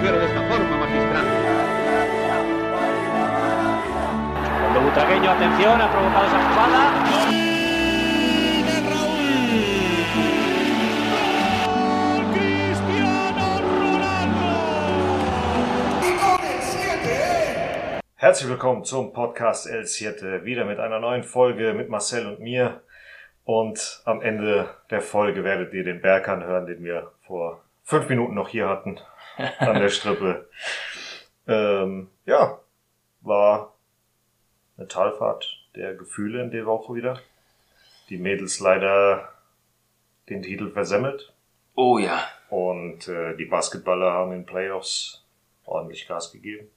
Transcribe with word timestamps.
mujer 0.00 0.18
de 0.18 0.24
esta 0.24 0.40
forma, 0.48 0.76
magistral. 0.78 1.26
Cuando 4.60 4.80
Butragueño, 4.80 5.30
atención, 5.30 5.80
ha 5.80 5.90
provocado 5.90 6.26
esa 6.26 6.38
jugada. 6.48 6.80
Herzlich 18.16 18.48
willkommen 18.48 18.84
zum 18.84 19.12
Podcast 19.12 19.66
El 19.66 19.86
Siete, 19.86 20.44
wieder 20.44 20.64
mit 20.64 20.78
einer 20.78 21.00
neuen 21.00 21.24
Folge 21.24 21.74
mit 21.74 21.90
Marcel 21.90 22.26
und 22.26 22.40
mir. 22.40 22.80
Und 23.44 24.02
am 24.04 24.22
Ende 24.22 24.68
der 24.90 25.00
Folge 25.00 25.44
werdet 25.44 25.74
ihr 25.74 25.84
den 25.84 26.00
Berkan 26.00 26.44
hören, 26.44 26.66
den 26.66 26.84
wir 26.84 27.10
vor 27.26 27.62
fünf 27.82 28.08
Minuten 28.08 28.34
noch 28.34 28.48
hier 28.48 28.68
hatten 28.68 28.98
an 29.36 29.80
der 29.80 29.88
Strippe. 29.88 30.48
ähm, 31.46 32.10
ja, 32.26 32.60
war 33.20 33.74
eine 34.76 34.88
Talfahrt 34.88 35.60
der 35.74 35.94
Gefühle 35.94 36.42
in 36.42 36.50
der 36.50 36.66
Woche 36.66 36.94
wieder. 36.94 37.20
Die 38.08 38.18
Mädels 38.18 38.60
leider 38.60 39.32
den 40.28 40.42
Titel 40.42 40.70
versemmelt. 40.70 41.32
Oh 41.74 41.98
ja. 41.98 42.26
Und 42.48 43.08
äh, 43.08 43.36
die 43.36 43.44
Basketballer 43.44 44.12
haben 44.12 44.32
in 44.32 44.46
Playoffs 44.46 45.24
ordentlich 45.64 46.08
Gas 46.08 46.32
gegeben. 46.32 46.68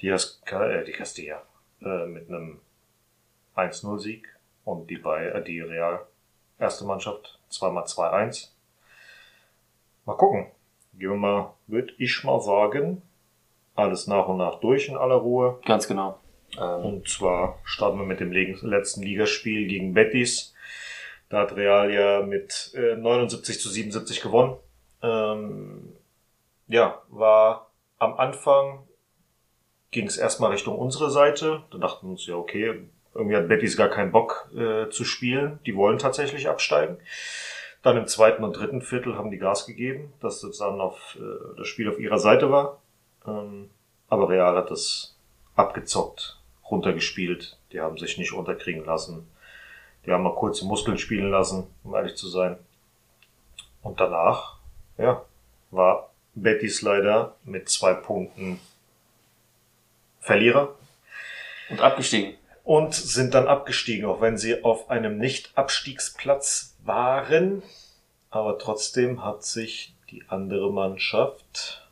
Die, 0.00 0.12
Has 0.12 0.40
äh, 0.46 0.84
die 0.84 0.92
Castilla 0.92 1.42
äh, 1.82 2.06
mit 2.06 2.28
einem 2.28 2.60
1-0-Sieg 3.56 4.26
und 4.64 4.88
die 4.88 4.96
bei 4.96 5.26
äh, 5.26 5.44
die 5.44 5.60
Real 5.60 6.06
erste 6.58 6.84
Mannschaft 6.84 7.38
zweimal 7.48 7.84
2-1. 7.84 8.48
Mal 10.06 10.16
gucken. 10.16 10.50
Gehen 11.00 11.12
wir 11.12 11.16
mal, 11.16 11.54
würde 11.66 11.94
ich 11.96 12.22
mal 12.24 12.40
sagen, 12.40 13.00
alles 13.74 14.06
nach 14.06 14.28
und 14.28 14.36
nach 14.36 14.60
durch 14.60 14.88
in 14.88 14.96
aller 14.96 15.14
Ruhe. 15.14 15.58
Ganz 15.64 15.88
genau. 15.88 16.18
Ähm, 16.60 16.84
und 16.84 17.08
zwar 17.08 17.58
starten 17.64 17.98
wir 17.98 18.04
mit 18.04 18.20
dem 18.20 18.32
letzten 18.32 19.02
Ligaspiel 19.02 19.66
gegen 19.66 19.94
Betis. 19.94 20.54
Da 21.30 21.38
hat 21.38 21.56
Real 21.56 21.90
ja 21.90 22.20
mit 22.20 22.72
äh, 22.74 22.96
79 22.96 23.60
zu 23.60 23.70
77 23.70 24.20
gewonnen. 24.20 24.56
Ähm, 25.02 25.92
ja, 26.68 27.00
war 27.08 27.70
am 27.98 28.14
Anfang 28.14 28.86
ging 29.92 30.06
es 30.06 30.18
erstmal 30.18 30.50
Richtung 30.50 30.76
unsere 30.78 31.10
Seite. 31.10 31.62
Da 31.70 31.78
dachten 31.78 32.06
wir 32.06 32.10
uns, 32.10 32.26
ja, 32.26 32.34
okay, 32.34 32.74
irgendwie 33.14 33.36
hat 33.36 33.48
Betis 33.48 33.78
gar 33.78 33.88
keinen 33.88 34.12
Bock 34.12 34.50
äh, 34.54 34.90
zu 34.90 35.04
spielen. 35.04 35.60
Die 35.64 35.74
wollen 35.74 35.98
tatsächlich 35.98 36.46
absteigen. 36.46 36.98
Dann 37.82 37.96
im 37.96 38.06
zweiten 38.06 38.44
und 38.44 38.56
dritten 38.56 38.82
Viertel 38.82 39.16
haben 39.16 39.30
die 39.30 39.38
Gas 39.38 39.66
gegeben, 39.66 40.12
dass 40.20 40.40
das 40.40 40.58
dann 40.58 40.80
auf 40.80 41.16
äh, 41.18 41.56
das 41.56 41.66
Spiel 41.66 41.88
auf 41.88 41.98
ihrer 41.98 42.18
Seite 42.18 42.50
war. 42.50 42.80
Ähm, 43.26 43.70
aber 44.08 44.28
Real 44.28 44.56
hat 44.56 44.70
das 44.70 45.16
abgezockt, 45.56 46.38
runtergespielt. 46.70 47.58
Die 47.72 47.80
haben 47.80 47.96
sich 47.96 48.18
nicht 48.18 48.32
unterkriegen 48.32 48.84
lassen. 48.84 49.26
Die 50.04 50.12
haben 50.12 50.24
mal 50.24 50.34
kurze 50.34 50.66
Muskeln 50.66 50.98
spielen 50.98 51.30
lassen, 51.30 51.66
um 51.84 51.94
ehrlich 51.94 52.16
zu 52.16 52.28
sein. 52.28 52.58
Und 53.82 54.00
danach, 54.00 54.58
ja, 54.98 55.24
war 55.70 56.10
Betis 56.34 56.82
leider 56.82 57.36
mit 57.44 57.68
zwei 57.68 57.94
Punkten 57.94 58.60
Verlierer. 60.20 60.74
Und 61.70 61.80
abgestiegen. 61.80 62.34
Und 62.62 62.94
sind 62.94 63.34
dann 63.34 63.46
abgestiegen, 63.46 64.06
auch 64.06 64.20
wenn 64.20 64.36
sie 64.36 64.64
auf 64.64 64.90
einem 64.90 65.18
Nicht-Abstiegsplatz 65.18 66.69
waren. 66.84 67.62
Aber 68.30 68.58
trotzdem 68.58 69.24
hat 69.24 69.44
sich 69.44 69.94
die 70.10 70.22
andere 70.28 70.72
Mannschaft 70.72 71.86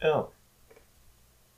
ja, 0.00 0.28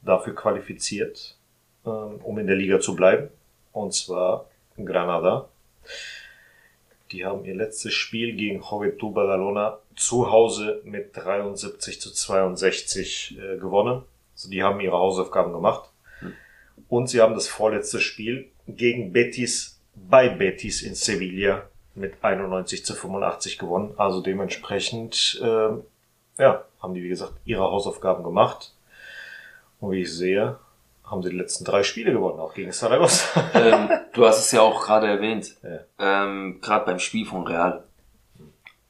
dafür 0.02 0.34
qualifiziert, 0.34 1.36
ähm, 1.84 2.20
um 2.22 2.38
in 2.38 2.46
der 2.46 2.56
Liga 2.56 2.80
zu 2.80 2.94
bleiben. 2.94 3.28
Und 3.72 3.94
zwar 3.94 4.46
Granada. 4.76 5.48
Die 7.12 7.24
haben 7.24 7.44
ihr 7.44 7.56
letztes 7.56 7.92
Spiel 7.92 8.36
gegen 8.36 8.62
Juventud 8.62 9.14
Badalona 9.14 9.78
zu 9.96 10.30
Hause 10.30 10.80
mit 10.84 11.16
73 11.16 12.00
zu 12.00 12.12
62 12.12 13.36
äh, 13.36 13.56
gewonnen. 13.58 14.04
Also 14.34 14.48
die 14.48 14.62
haben 14.62 14.80
ihre 14.80 14.96
Hausaufgaben 14.96 15.52
gemacht. 15.52 15.90
Und 16.88 17.08
sie 17.08 17.20
haben 17.20 17.34
das 17.34 17.48
vorletzte 17.48 18.00
Spiel 18.00 18.48
gegen 18.66 19.12
Betis 19.12 19.80
bei 19.94 20.28
Betis 20.28 20.82
in 20.82 20.94
Sevilla 20.94 21.68
mit 22.00 22.24
91 22.24 22.84
zu 22.84 22.94
85 22.94 23.58
gewonnen. 23.58 23.94
Also 23.96 24.20
dementsprechend, 24.20 25.40
äh, 25.42 25.70
ja, 26.42 26.64
haben 26.82 26.94
die, 26.94 27.02
wie 27.02 27.08
gesagt, 27.08 27.34
ihre 27.44 27.62
Hausaufgaben 27.62 28.24
gemacht. 28.24 28.74
Und 29.80 29.92
wie 29.92 30.02
ich 30.02 30.12
sehe, 30.12 30.58
haben 31.04 31.22
sie 31.22 31.30
die 31.30 31.36
letzten 31.36 31.64
drei 31.64 31.82
Spiele 31.82 32.12
gewonnen, 32.12 32.40
auch 32.40 32.54
gegen 32.54 32.72
Saragossa. 32.72 33.42
ähm, 33.54 33.88
du 34.12 34.26
hast 34.26 34.38
es 34.38 34.52
ja 34.52 34.60
auch 34.60 34.82
gerade 34.82 35.06
erwähnt, 35.06 35.56
ja. 35.62 36.24
ähm, 36.24 36.60
gerade 36.60 36.86
beim 36.86 36.98
Spiel 36.98 37.26
von 37.26 37.46
Real. 37.46 37.84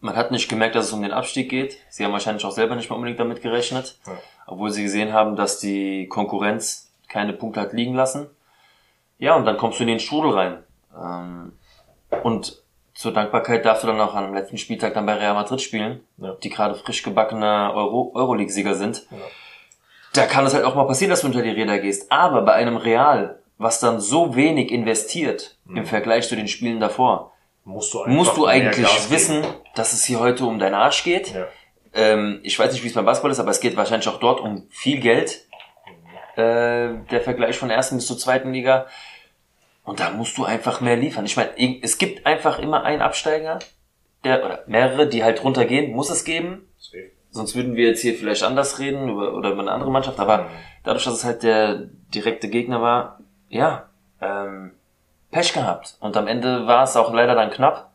Man 0.00 0.16
hat 0.16 0.30
nicht 0.30 0.48
gemerkt, 0.48 0.74
dass 0.76 0.86
es 0.86 0.92
um 0.92 1.02
den 1.02 1.12
Abstieg 1.12 1.50
geht. 1.50 1.76
Sie 1.90 2.04
haben 2.04 2.12
wahrscheinlich 2.12 2.44
auch 2.44 2.52
selber 2.52 2.74
nicht 2.74 2.88
mal 2.88 2.96
unbedingt 2.96 3.20
damit 3.20 3.42
gerechnet. 3.42 3.98
Ja 4.06 4.16
obwohl 4.50 4.70
sie 4.70 4.82
gesehen 4.82 5.12
haben, 5.12 5.36
dass 5.36 5.60
die 5.60 6.08
Konkurrenz 6.08 6.90
keine 7.08 7.32
Punkte 7.32 7.60
hat 7.60 7.72
liegen 7.72 7.94
lassen. 7.94 8.26
Ja, 9.18 9.36
und 9.36 9.44
dann 9.44 9.56
kommst 9.56 9.78
du 9.78 9.84
in 9.84 9.88
den 9.88 10.00
Strudel 10.00 10.32
rein. 10.32 10.64
Ähm, 11.00 11.52
und 12.24 12.59
zur 13.00 13.14
Dankbarkeit 13.14 13.64
darfst 13.64 13.82
du 13.82 13.86
dann 13.86 13.98
auch 13.98 14.14
am 14.14 14.34
letzten 14.34 14.58
Spieltag 14.58 14.92
dann 14.92 15.06
bei 15.06 15.14
Real 15.14 15.32
Madrid 15.32 15.62
spielen, 15.62 16.02
ja. 16.18 16.36
die 16.42 16.50
gerade 16.50 16.74
frisch 16.74 17.02
gebackene 17.02 17.72
Euro 17.74 18.12
Euroleague-Sieger 18.14 18.74
sind. 18.74 19.06
Ja. 19.10 19.16
Da 20.12 20.26
kann 20.26 20.44
es 20.44 20.52
halt 20.52 20.66
auch 20.66 20.74
mal 20.74 20.84
passieren, 20.84 21.08
dass 21.08 21.22
du 21.22 21.28
unter 21.28 21.40
die 21.40 21.48
Räder 21.48 21.78
gehst. 21.78 22.12
Aber 22.12 22.42
bei 22.42 22.52
einem 22.52 22.76
Real, 22.76 23.38
was 23.56 23.80
dann 23.80 24.00
so 24.00 24.36
wenig 24.36 24.70
investiert 24.70 25.56
mhm. 25.64 25.78
im 25.78 25.86
Vergleich 25.86 26.28
zu 26.28 26.36
den 26.36 26.46
Spielen 26.46 26.78
davor, 26.78 27.32
musst 27.64 27.94
du, 27.94 28.04
musst 28.06 28.36
du 28.36 28.44
eigentlich 28.44 29.10
wissen, 29.10 29.46
dass 29.74 29.94
es 29.94 30.04
hier 30.04 30.20
heute 30.20 30.44
um 30.44 30.58
deinen 30.58 30.74
Arsch 30.74 31.02
geht. 31.02 31.32
Ja. 31.32 31.46
Ähm, 31.94 32.40
ich 32.42 32.58
weiß 32.58 32.70
nicht, 32.70 32.84
wie 32.84 32.88
es 32.88 32.94
beim 32.94 33.06
Basketball 33.06 33.30
ist, 33.30 33.40
aber 33.40 33.50
es 33.50 33.60
geht 33.60 33.78
wahrscheinlich 33.78 34.08
auch 34.08 34.20
dort 34.20 34.42
um 34.42 34.66
viel 34.68 35.00
Geld. 35.00 35.46
Äh, 36.36 37.00
der 37.10 37.22
Vergleich 37.22 37.56
von 37.56 37.70
ersten 37.70 37.96
bis 37.96 38.06
zur 38.06 38.18
zweiten 38.18 38.52
Liga. 38.52 38.88
Und 39.90 39.98
da 39.98 40.10
musst 40.12 40.38
du 40.38 40.44
einfach 40.44 40.80
mehr 40.80 40.94
liefern. 40.94 41.26
Ich 41.26 41.36
meine, 41.36 41.50
es 41.82 41.98
gibt 41.98 42.24
einfach 42.24 42.60
immer 42.60 42.84
einen 42.84 43.02
Absteiger, 43.02 43.58
der, 44.22 44.44
oder 44.44 44.62
mehrere, 44.68 45.08
die 45.08 45.24
halt 45.24 45.42
runtergehen, 45.42 45.90
muss 45.96 46.10
es 46.10 46.22
geben. 46.22 46.68
Sonst 47.32 47.56
würden 47.56 47.74
wir 47.74 47.88
jetzt 47.88 48.00
hier 48.00 48.14
vielleicht 48.14 48.44
anders 48.44 48.78
reden 48.78 49.08
über, 49.08 49.34
oder 49.34 49.50
über 49.50 49.62
eine 49.62 49.72
andere 49.72 49.90
Mannschaft. 49.90 50.20
Aber 50.20 50.42
mhm. 50.42 50.46
dadurch, 50.84 51.02
dass 51.02 51.14
es 51.14 51.24
halt 51.24 51.42
der 51.42 51.88
direkte 52.14 52.48
Gegner 52.48 52.80
war, 52.80 53.18
ja, 53.48 53.88
ähm, 54.20 54.76
Pech 55.32 55.54
gehabt. 55.54 55.96
Und 55.98 56.16
am 56.16 56.28
Ende 56.28 56.68
war 56.68 56.84
es 56.84 56.96
auch 56.96 57.12
leider 57.12 57.34
dann 57.34 57.50
knapp. 57.50 57.90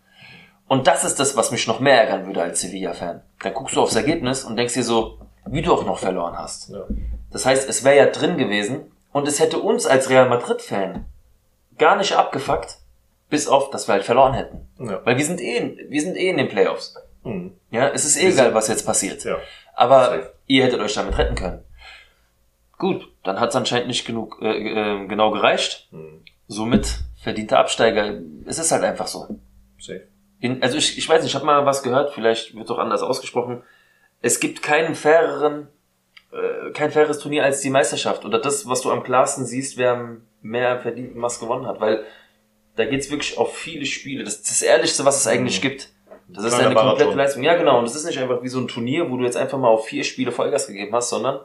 Und 0.68 0.88
das 0.88 1.06
ist 1.06 1.22
das, 1.22 1.38
was 1.38 1.52
mich 1.52 1.66
noch 1.66 1.80
mehr 1.80 2.02
ärgern 2.02 2.26
würde 2.26 2.42
als 2.42 2.60
Sevilla-Fan. 2.60 3.22
Dann 3.42 3.54
guckst 3.54 3.78
du 3.78 3.82
aufs 3.82 3.96
Ergebnis 3.96 4.44
und 4.44 4.58
denkst 4.58 4.74
dir 4.74 4.84
so, 4.84 5.22
wie 5.46 5.62
du 5.62 5.72
auch 5.72 5.86
noch 5.86 6.00
verloren 6.00 6.38
hast. 6.38 6.72
Ja. 6.72 6.84
Das 7.32 7.46
heißt, 7.46 7.70
es 7.70 7.86
wäre 7.86 7.96
ja 7.96 8.06
drin 8.08 8.36
gewesen 8.36 8.92
und 9.14 9.30
es 9.30 9.40
hätte 9.40 9.60
uns 9.60 9.86
als 9.86 10.10
Real 10.10 10.28
Madrid-Fan 10.28 11.06
gar 11.78 11.96
nicht 11.96 12.14
abgefuckt, 12.14 12.78
bis 13.30 13.48
auf, 13.48 13.70
dass 13.70 13.88
wir 13.88 13.94
halt 13.94 14.04
verloren 14.04 14.34
hätten. 14.34 14.68
Ja. 14.80 15.02
Weil 15.06 15.18
wir 15.18 15.26
sind 15.26 15.42
eh, 15.42 15.78
wir 15.90 16.02
sind 16.02 16.16
eh 16.16 16.30
in 16.30 16.38
den 16.38 16.50
Playoffs. 16.50 16.96
Mhm. 17.24 17.54
Ja, 17.72 17.90
es 17.90 18.06
ist 18.06 18.18
eh 18.18 18.30
egal, 18.30 18.54
was 18.54 18.68
jetzt 18.68 18.86
passiert. 18.86 19.24
Ja. 19.24 19.38
Aber 19.74 20.06
Safe. 20.06 20.34
ihr 20.48 20.64
hättet 20.64 20.80
euch 20.80 20.94
damit 20.94 21.18
retten 21.18 21.36
können. 21.36 21.64
Gut, 22.78 23.08
dann 23.24 23.40
hat 23.40 23.50
es 23.50 23.56
anscheinend 23.56 23.88
nicht 23.88 24.06
genug 24.06 24.40
äh, 24.42 24.48
äh, 24.48 25.08
genau 25.08 25.32
gereicht. 25.32 25.88
Mhm. 25.92 26.24
Somit 26.48 27.00
verdienter 27.22 27.60
Absteiger. 27.60 28.20
Es 28.46 28.60
ist 28.60 28.72
halt 28.72 28.84
einfach 28.84 29.08
so. 29.08 29.40
Safe 29.80 30.08
in, 30.46 30.62
also 30.62 30.78
ich, 30.78 30.98
ich 30.98 31.08
weiß 31.08 31.22
nicht, 31.24 31.32
ich 31.32 31.36
habe 31.36 31.46
mal 31.46 31.66
was 31.66 31.84
gehört, 31.84 32.14
vielleicht 32.14 32.56
wird 32.56 32.70
doch 32.70 32.78
anders 32.78 33.02
ausgesprochen. 33.02 33.64
Es 34.22 34.40
gibt 34.40 34.62
keinen 34.62 34.96
faireren, 34.96 35.68
äh, 36.32 36.72
kein 36.72 36.92
faires 36.92 37.20
Turnier 37.20 37.44
als 37.44 37.62
die 37.62 37.70
Meisterschaft. 37.70 38.26
Oder 38.26 38.40
das, 38.40 38.68
was 38.68 38.82
du 38.82 38.92
am 38.92 39.04
klarsten 39.04 39.46
siehst, 39.46 39.78
wer 39.78 40.18
mehr 40.46 40.80
verdient 40.80 41.16
und 41.16 41.22
was 41.22 41.40
gewonnen 41.40 41.68
hat. 41.68 41.80
Weil 41.82 42.06
da 42.76 42.86
geht's 42.86 43.10
wirklich 43.10 43.38
auf 43.38 43.56
viele 43.56 43.86
Spiele. 43.86 44.24
Das 44.24 44.36
ist 44.36 44.50
das 44.50 44.62
Ehrlichste, 44.62 45.06
was 45.06 45.20
es 45.20 45.28
eigentlich 45.28 45.60
mhm. 45.60 45.70
gibt. 45.70 45.90
Das 46.28 46.44
ist 46.44 46.54
eine 46.54 46.74
komplette 46.74 47.14
Leistung. 47.14 47.44
Ja, 47.44 47.56
genau. 47.56 47.80
Und 47.80 47.86
das 47.86 47.96
ist 47.96 48.06
nicht 48.06 48.20
einfach 48.20 48.42
wie 48.42 48.48
so 48.48 48.60
ein 48.60 48.68
Turnier, 48.68 49.12
wo 49.12 49.18
du 49.18 49.26
jetzt 49.26 49.38
einfach 49.38 49.60
mal 49.60 49.68
auf 49.68 49.86
vier 49.86 50.04
Spiele 50.04 50.32
Vollgas 50.32 50.68
gegeben 50.68 50.94
hast, 50.94 51.10
sondern 51.10 51.42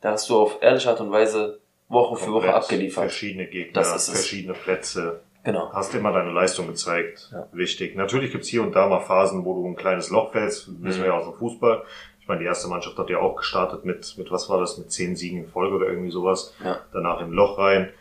da 0.00 0.12
hast 0.12 0.28
du 0.30 0.38
auf 0.38 0.58
ehrliche 0.62 0.88
Art 0.88 1.00
und 1.00 1.10
Weise 1.10 1.60
Woche 1.88 2.16
für 2.16 2.32
Woche 2.32 2.54
abgeliefert. 2.54 3.04
Verschiedene 3.04 3.46
Gegner, 3.46 3.84
verschiedene 3.84 4.54
Plätze. 4.54 5.20
Genau. 5.44 5.70
Hast 5.72 5.94
immer 5.94 6.12
deine 6.12 6.30
Leistung 6.30 6.68
gezeigt. 6.68 7.30
Ja. 7.32 7.48
Wichtig. 7.52 7.96
Natürlich 7.96 8.32
gibt's 8.32 8.48
hier 8.48 8.62
und 8.62 8.74
da 8.74 8.86
mal 8.86 9.00
Phasen, 9.00 9.44
wo 9.44 9.54
du 9.54 9.66
ein 9.66 9.76
kleines 9.76 10.08
Loch 10.08 10.32
fällst. 10.32 10.68
Wissen 10.82 11.00
mhm. 11.00 11.04
wir 11.04 11.10
ja 11.10 11.18
aus 11.18 11.24
dem 11.24 11.34
Fußball. 11.34 11.82
Ich 12.20 12.28
meine, 12.28 12.40
die 12.40 12.46
erste 12.46 12.68
Mannschaft 12.68 12.96
hat 12.96 13.10
ja 13.10 13.18
auch 13.18 13.34
gestartet 13.34 13.84
mit, 13.84 14.16
mit 14.16 14.30
was 14.30 14.48
war 14.48 14.60
das, 14.60 14.78
mit 14.78 14.92
zehn 14.92 15.16
Siegen 15.16 15.44
in 15.44 15.48
Folge 15.48 15.74
oder 15.74 15.88
irgendwie 15.88 16.12
sowas. 16.12 16.54
Ja. 16.64 16.80
Danach 16.92 17.20
im 17.20 17.32
Loch 17.32 17.58
rein. 17.58 17.92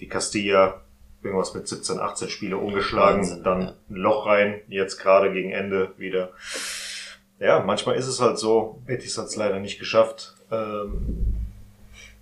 Die 0.00 0.08
Castilla, 0.08 0.80
irgendwas 1.22 1.54
mit 1.54 1.68
17, 1.68 2.00
18 2.00 2.28
Spiele 2.28 2.56
ungeschlagen. 2.56 3.20
Wahnsinn, 3.20 3.44
dann 3.44 3.62
ja. 3.62 3.74
ein 3.90 3.96
Loch 3.96 4.26
rein. 4.26 4.60
Jetzt 4.68 4.98
gerade 4.98 5.32
gegen 5.32 5.52
Ende 5.52 5.92
wieder. 5.98 6.30
Ja, 7.38 7.60
manchmal 7.60 7.96
ist 7.96 8.06
es 8.06 8.20
halt 8.20 8.38
so, 8.38 8.80
Betis 8.86 9.16
hat 9.16 9.26
es 9.26 9.36
leider 9.36 9.58
nicht 9.60 9.78
geschafft. 9.78 10.34
Ähm, 10.50 11.36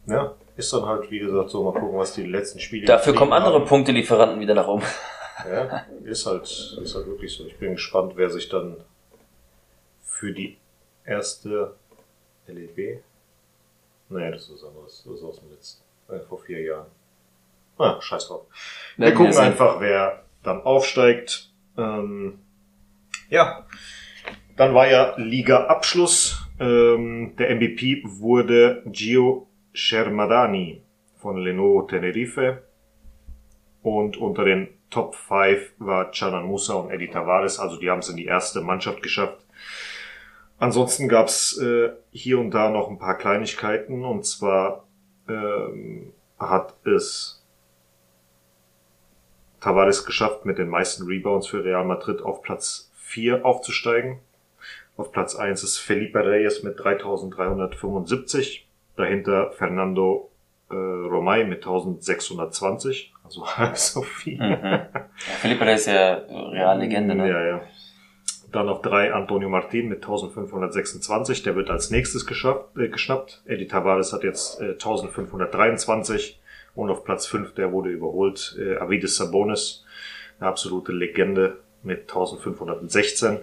ja, 0.06 0.34
ist 0.56 0.72
dann 0.72 0.86
halt, 0.86 1.10
wie 1.10 1.18
gesagt, 1.18 1.50
so, 1.50 1.64
mal 1.64 1.78
gucken, 1.78 1.98
was 1.98 2.14
die 2.14 2.24
letzten 2.24 2.60
Spiele 2.60 2.86
Dafür 2.86 3.14
kommen 3.14 3.32
andere 3.32 3.60
haben. 3.60 3.66
Punktelieferanten 3.66 4.40
wieder 4.40 4.54
nach 4.54 4.68
oben. 4.68 4.84
Ja, 5.48 5.86
ist 6.04 6.26
halt, 6.26 6.42
ist 6.42 6.94
halt 6.94 7.06
wirklich 7.06 7.32
so. 7.32 7.44
Ich 7.46 7.56
bin 7.58 7.72
gespannt, 7.72 8.14
wer 8.16 8.28
sich 8.28 8.48
dann 8.48 8.76
für 10.04 10.32
die 10.32 10.56
erste 11.04 11.74
LEB. 12.48 13.02
Nee, 14.08 14.30
das 14.30 14.48
ist 14.48 14.64
anderes. 14.64 15.04
Das 15.06 15.14
ist 15.14 15.22
aus 15.22 15.38
dem 15.40 15.50
letzten, 15.50 15.82
äh, 16.12 16.20
vor 16.28 16.40
vier 16.40 16.60
Jahren. 16.62 16.86
Ah, 17.78 18.00
scheiß 18.00 18.28
drauf. 18.28 18.46
Wir 18.96 19.14
gucken 19.14 19.36
einfach, 19.36 19.80
wer 19.80 20.24
dann 20.42 20.62
aufsteigt. 20.62 21.52
Ähm, 21.76 22.40
ja, 23.30 23.66
dann 24.56 24.74
war 24.74 24.88
ja 24.90 25.14
Liga-Abschluss. 25.16 26.44
Ähm, 26.58 27.36
der 27.38 27.54
MVP 27.54 28.02
wurde 28.04 28.82
Gio 28.86 29.46
Shermadani 29.72 30.82
von 31.16 31.36
Lenovo 31.36 31.82
Tenerife. 31.82 32.62
Und 33.82 34.16
unter 34.16 34.44
den 34.44 34.68
Top 34.90 35.14
5 35.14 35.74
war 35.78 36.10
Canan 36.10 36.46
Musa 36.46 36.74
und 36.74 36.90
Eddie 36.90 37.08
Tavares. 37.08 37.58
Also 37.58 37.78
die 37.78 37.90
haben 37.90 38.00
es 38.00 38.08
in 38.08 38.16
die 38.16 38.24
erste 38.24 38.60
Mannschaft 38.60 39.02
geschafft. 39.02 39.46
Ansonsten 40.58 41.08
gab's 41.08 41.56
äh, 41.58 41.90
hier 42.10 42.40
und 42.40 42.50
da 42.50 42.70
noch 42.70 42.90
ein 42.90 42.98
paar 42.98 43.16
Kleinigkeiten. 43.16 44.04
Und 44.04 44.26
zwar 44.26 44.84
ähm, 45.28 46.12
hat 46.38 46.74
es 46.84 47.37
Tavares 49.60 50.04
geschafft, 50.04 50.44
mit 50.44 50.58
den 50.58 50.68
meisten 50.68 51.06
Rebounds 51.06 51.46
für 51.46 51.64
Real 51.64 51.84
Madrid 51.84 52.22
auf 52.22 52.42
Platz 52.42 52.90
4 52.96 53.44
aufzusteigen. 53.44 54.18
Auf 54.96 55.12
Platz 55.12 55.36
1 55.36 55.62
ist 55.62 55.78
Felipe 55.78 56.24
Reyes 56.24 56.62
mit 56.62 56.78
3375. 56.78 58.66
Dahinter 58.96 59.52
Fernando 59.52 60.30
äh, 60.70 60.74
Romay 60.74 61.44
mit 61.44 61.58
1620. 61.58 63.14
Also 63.24 63.44
so 63.74 64.02
viel. 64.02 64.36
Mhm. 64.36 64.62
Ja, 64.62 64.88
Felipe 65.16 65.64
Reyes 65.64 65.80
ist 65.82 65.86
ja 65.86 66.14
Real 66.50 66.78
Legende, 66.78 67.14
ne? 67.14 67.28
Ja, 67.28 67.46
ja. 67.46 67.60
Dann 68.50 68.68
auf 68.68 68.80
drei 68.80 69.12
Antonio 69.12 69.48
Martin 69.48 69.88
mit 69.88 69.98
1526. 69.98 71.42
Der 71.42 71.54
wird 71.54 71.70
als 71.70 71.90
nächstes 71.90 72.26
geschafft, 72.26 72.76
äh, 72.76 72.88
geschnappt. 72.88 73.42
Eddie 73.46 73.66
Tavares 73.66 74.12
hat 74.12 74.24
jetzt 74.24 74.60
äh, 74.60 74.72
1523. 74.72 76.40
Und 76.78 76.90
auf 76.90 77.02
Platz 77.02 77.26
5, 77.26 77.54
der 77.54 77.72
wurde 77.72 77.90
überholt, 77.90 78.56
äh, 78.56 78.76
Avides 78.76 79.16
Sabonis. 79.16 79.84
Eine 80.38 80.48
absolute 80.48 80.92
Legende 80.92 81.56
mit 81.82 82.02
1516. 82.02 83.40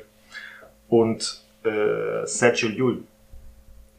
Und 0.88 1.42
äh, 1.66 2.26
Sergio 2.26 2.70
Llull, 2.70 3.04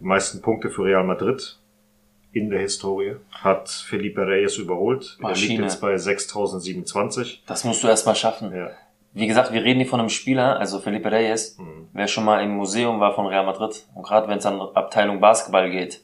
die 0.00 0.04
meisten 0.04 0.40
Punkte 0.40 0.70
für 0.70 0.84
Real 0.84 1.04
Madrid 1.04 1.58
in 2.32 2.48
der 2.48 2.60
Historie, 2.60 3.16
hat 3.30 3.68
Felipe 3.68 4.26
Reyes 4.26 4.56
überholt. 4.56 5.18
Maschine. 5.20 5.46
Er 5.46 5.58
liegt 5.58 5.62
jetzt 5.64 5.80
bei 5.82 5.98
6027. 5.98 7.42
Das 7.46 7.64
musst 7.64 7.82
du 7.84 7.88
erstmal 7.88 8.16
schaffen. 8.16 8.56
Ja. 8.56 8.70
Wie 9.12 9.26
gesagt, 9.26 9.52
wir 9.52 9.62
reden 9.62 9.80
hier 9.80 9.88
von 9.88 10.00
einem 10.00 10.08
Spieler, 10.08 10.58
also 10.58 10.78
Felipe 10.78 11.10
Reyes, 11.12 11.58
Mhm. 11.58 11.88
wer 11.92 12.06
schon 12.08 12.24
mal 12.24 12.42
im 12.42 12.52
Museum 12.56 13.00
war 13.00 13.14
von 13.14 13.26
Real 13.26 13.44
Madrid 13.44 13.84
und 13.94 14.02
gerade 14.02 14.28
wenn 14.28 14.38
es 14.38 14.46
an 14.46 14.60
Abteilung 14.60 15.20
Basketball 15.20 15.70
geht. 15.70 16.02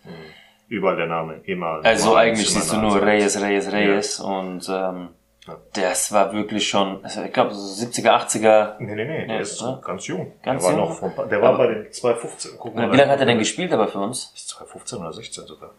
Überall 0.73 0.97
der 0.97 1.07
Name, 1.07 1.35
immer. 1.45 1.81
Also 1.85 2.13
immer 2.13 2.21
eigentlich 2.21 2.49
siehst 2.51 2.73
du 2.73 2.79
nur. 2.79 3.01
Reyes, 3.03 3.39
Reyes, 3.39 3.71
Reyes 3.71 4.21
und 4.21 4.67
ähm, 4.71 5.09
Ja. 5.47 5.59
das 5.75 6.13
war 6.13 6.33
wirklich 6.33 6.67
schon, 6.67 7.05
also 7.05 7.23
ich 7.23 7.33
glaube 7.33 7.53
so 7.53 7.85
70er, 7.85 8.09
80er. 8.09 8.77
Nee, 8.79 8.95
nee, 8.95 9.05
nee, 9.05 9.27
der 9.27 9.37
Ja, 9.37 9.41
ist 9.43 9.61
oder? 9.63 9.83
ganz 9.85 10.07
jung. 10.07 10.33
Ganz 10.43 10.63
der 10.65 10.73
war 10.73 10.79
jung? 10.79 10.89
noch 10.89 10.99
von, 10.99 11.29
der 11.29 11.43
war 11.43 11.59
bei 11.59 11.67
den 11.67 11.93
215. 11.93 12.53
Guck 12.59 12.75
mal 12.75 12.91
Wie 12.91 12.97
lange 12.97 13.13
hat 13.13 13.21
er 13.21 13.27
denn 13.27 13.39
gespielt 13.39 13.71
aber 13.71 13.87
für 13.87 13.99
uns? 13.99 14.33
Ist 14.35 14.49
215 14.49 14.99
oder 14.99 15.13
16 15.13 15.45
sogar. 15.47 15.71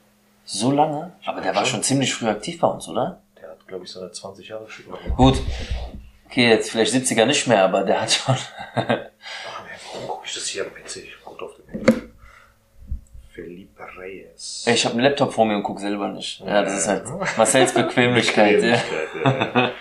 So 0.46 0.72
lange? 0.72 1.14
Aber 1.26 1.42
der 1.42 1.56
war 1.56 1.66
schon 1.66 1.82
ziemlich 1.82 2.14
früh 2.14 2.28
aktiv 2.28 2.60
bei 2.60 2.68
uns, 2.68 2.88
oder? 2.88 3.22
Der 3.42 3.50
hat, 3.50 3.68
glaube 3.68 3.86
ich, 3.86 3.92
seine 3.92 4.12
20 4.12 4.48
Jahre 4.48 4.66
gespielt. 4.66 4.90
Gut. 5.18 5.42
Okay, 6.28 6.50
jetzt 6.50 6.70
vielleicht 6.70 6.94
70er 6.94 7.26
nicht 7.26 7.48
mehr, 7.48 7.64
aber 7.64 7.84
der 7.84 8.00
hat 8.02 8.12
schon. 8.12 8.36
Ah, 8.76 8.84
nee, 8.86 9.76
warum 9.94 10.08
gucke 10.08 10.26
ich 10.28 10.34
das 10.36 10.46
hier 10.48 10.66
am 10.66 10.70
PC? 10.72 10.98
Ich 10.98 11.16
guck 11.26 11.42
auf 11.42 11.56
den 11.56 11.68
Handy. 11.70 11.94
Reyes. 13.36 13.68
Ich 14.66 14.86
habe 14.86 14.94
einen 14.96 15.04
Laptop 15.04 15.34
vor 15.34 15.46
mir 15.46 15.56
und 15.56 15.64
guck 15.64 15.80
selber 15.80 16.10
nicht. 16.10 16.42
Ja, 16.42 16.64
das 16.64 16.78
ist 16.80 16.88
halt 16.88 17.04
Marcells 17.38 17.74
Bequemlichkeit. 17.76 18.62
ja. 18.62 18.78
Bequemlichkeit, 18.78 19.54
ja. 19.56 19.72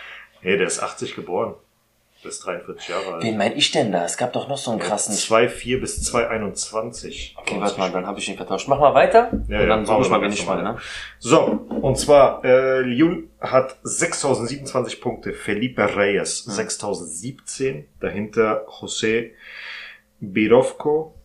Nee, 0.42 0.56
der 0.58 0.66
ist 0.66 0.82
80 0.82 1.14
geboren. 1.14 1.54
Ist 2.24 2.46
43 2.46 2.88
Jahre 2.88 3.14
alt. 3.14 3.24
Wen 3.24 3.36
mein 3.36 3.56
ich 3.56 3.72
denn 3.72 3.90
da? 3.90 4.04
Es 4.04 4.16
gab 4.16 4.32
doch 4.32 4.48
noch 4.48 4.56
so 4.56 4.70
einen 4.70 4.78
krassen. 4.78 5.12
2,4 5.12 5.80
bis 5.80 6.08
2,21. 6.14 7.32
Okay, 7.36 7.56
warte 7.58 7.80
mal, 7.80 7.90
dann 7.90 8.06
habe 8.06 8.20
ich 8.20 8.28
ihn 8.28 8.36
vertauscht. 8.36 8.68
Mach 8.68 8.78
mal 8.78 8.94
weiter 8.94 9.30
Ja, 9.32 9.38
und 9.38 9.50
ja, 9.50 9.66
dann 9.66 9.84
suche 9.84 10.02
ich 10.02 10.08
mal, 10.08 10.22
wen 10.22 10.30
ich 10.30 10.46
meine. 10.46 10.62
Ne? 10.62 10.78
So, 11.18 11.40
und 11.40 11.98
zwar, 11.98 12.44
äh, 12.44 12.80
Liul 12.82 13.28
hat 13.40 13.76
6027 13.82 15.00
Punkte, 15.00 15.32
Felipe 15.32 15.96
Reyes 15.96 16.44
6017, 16.44 17.88
dahinter 17.98 18.66
José 18.68 19.32
Birovko, 20.20 21.16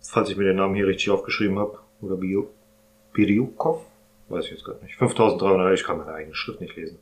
falls 0.00 0.30
ich 0.30 0.36
mir 0.38 0.44
den 0.44 0.56
Namen 0.56 0.74
hier 0.76 0.86
richtig 0.86 1.10
aufgeschrieben 1.10 1.58
habe, 1.58 1.78
oder 2.00 2.16
Bio- 2.16 2.50
Biriukov, 3.12 3.84
weiß 4.28 4.44
ich 4.46 4.50
jetzt 4.52 4.64
gerade 4.64 4.82
nicht, 4.84 4.96
5300, 4.96 5.74
ich 5.74 5.84
kann 5.84 5.98
meine 5.98 6.12
eigene 6.12 6.34
Schrift 6.34 6.60
nicht 6.60 6.76
lesen. 6.76 6.98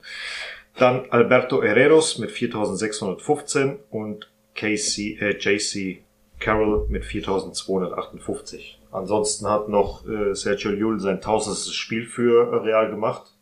Dann 0.78 1.06
Alberto 1.10 1.62
Herreros 1.62 2.18
mit 2.18 2.30
4615 2.30 3.78
und 3.90 4.30
Casey, 4.54 5.18
äh, 5.20 5.36
JC 5.38 6.02
Carroll 6.38 6.86
mit 6.88 7.04
4258. 7.04 8.78
Ansonsten 8.92 9.48
hat 9.48 9.68
noch 9.68 10.06
äh, 10.06 10.34
Sergio 10.34 10.70
Llull 10.70 11.00
sein 11.00 11.20
tausendstes 11.20 11.74
Spiel 11.74 12.06
für 12.06 12.62
Real 12.64 12.90
gemacht. 12.90 13.32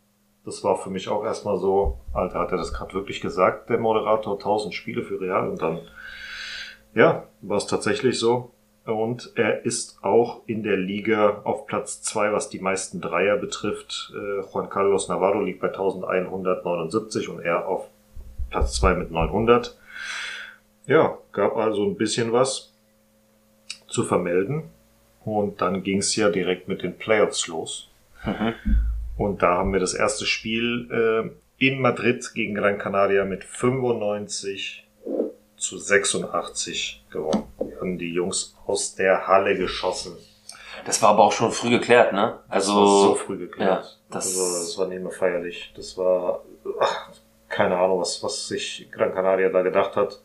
Das 0.44 0.62
war 0.62 0.76
für 0.76 0.90
mich 0.90 1.08
auch 1.08 1.24
erstmal 1.24 1.58
so, 1.58 1.98
Alter, 2.12 2.38
hat 2.40 2.52
er 2.52 2.58
das 2.58 2.72
gerade 2.72 2.92
wirklich 2.94 3.20
gesagt, 3.20 3.70
der 3.70 3.78
Moderator, 3.78 4.34
1000 4.34 4.74
Spiele 4.74 5.02
für 5.02 5.20
Real 5.20 5.48
und 5.48 5.60
dann, 5.62 5.80
ja, 6.94 7.26
war 7.40 7.56
es 7.56 7.66
tatsächlich 7.66 8.18
so. 8.18 8.50
Und 8.84 9.32
er 9.34 9.64
ist 9.64 9.98
auch 10.02 10.42
in 10.46 10.62
der 10.62 10.76
Liga 10.76 11.40
auf 11.44 11.66
Platz 11.66 12.02
zwei, 12.02 12.32
was 12.32 12.50
die 12.50 12.58
meisten 12.58 13.00
Dreier 13.00 13.36
betrifft. 13.38 14.12
Äh, 14.14 14.40
Juan 14.40 14.69
Carlos 14.69 15.08
Navarro 15.08 15.40
liegt 15.40 15.60
bei 15.60 15.69
1179 15.69 17.28
und 17.31 17.40
er 17.40 17.66
auf 17.66 17.88
Platz 18.50 18.75
zwei 18.75 18.94
mit 18.94 19.10
900. 19.10 19.78
Ja, 20.87 21.16
gab 21.32 21.56
also 21.56 21.85
ein 21.85 21.97
bisschen 21.97 22.32
was 22.32 22.75
zu 23.88 24.04
vermelden. 24.04 24.64
Und 25.25 25.62
dann 25.62 25.82
ging 25.82 25.99
es 25.99 26.14
ja 26.16 26.28
direkt 26.28 26.68
mit 26.68 26.82
den 26.82 26.99
Playoffs 26.99 27.47
los. 27.49 27.90
Und 29.16 29.42
da 29.42 29.56
haben 29.56 29.73
wir 29.73 29.80
das 29.80 29.94
erste 29.94 30.26
Spiel 30.26 30.88
äh, 30.90 31.66
in 31.66 31.80
Madrid 31.80 32.32
gegen 32.35 32.54
Gran 32.54 32.78
Canaria 32.78 33.25
mit 33.25 33.44
95 33.44 34.84
zu 35.64 35.78
86 35.78 37.04
gewonnen. 37.11 37.44
Die 37.61 37.76
haben 37.76 37.99
die 37.99 38.12
Jungs 38.12 38.56
aus 38.66 38.94
der 38.94 39.26
Halle 39.26 39.56
geschossen. 39.56 40.16
Das 40.85 41.00
war 41.02 41.11
aber 41.11 41.25
auch 41.25 41.33
schon 41.33 41.50
früh 41.52 41.71
geklärt, 41.71 42.12
ne? 42.12 42.38
Das 42.49 42.68
Also 42.68 42.75
war 42.76 42.87
so 42.87 43.14
früh 43.14 43.38
geklärt. 43.38 43.85
ja, 43.85 43.90
das- 44.11 44.26
also, 44.26 44.42
das 44.61 44.78
war 44.78 44.87
nicht 44.88 45.02
mehr 45.02 45.11
feierlich. 45.12 45.73
Das 45.76 45.97
war 45.97 46.42
ach, 46.80 47.11
keine 47.49 47.76
Ahnung, 47.78 48.00
was, 48.00 48.23
was 48.23 48.49
sich 48.49 48.88
Gran 48.90 49.14
Canaria 49.14 49.49
da 49.49 49.62
gedacht 49.62 49.97
hat. 49.97 50.21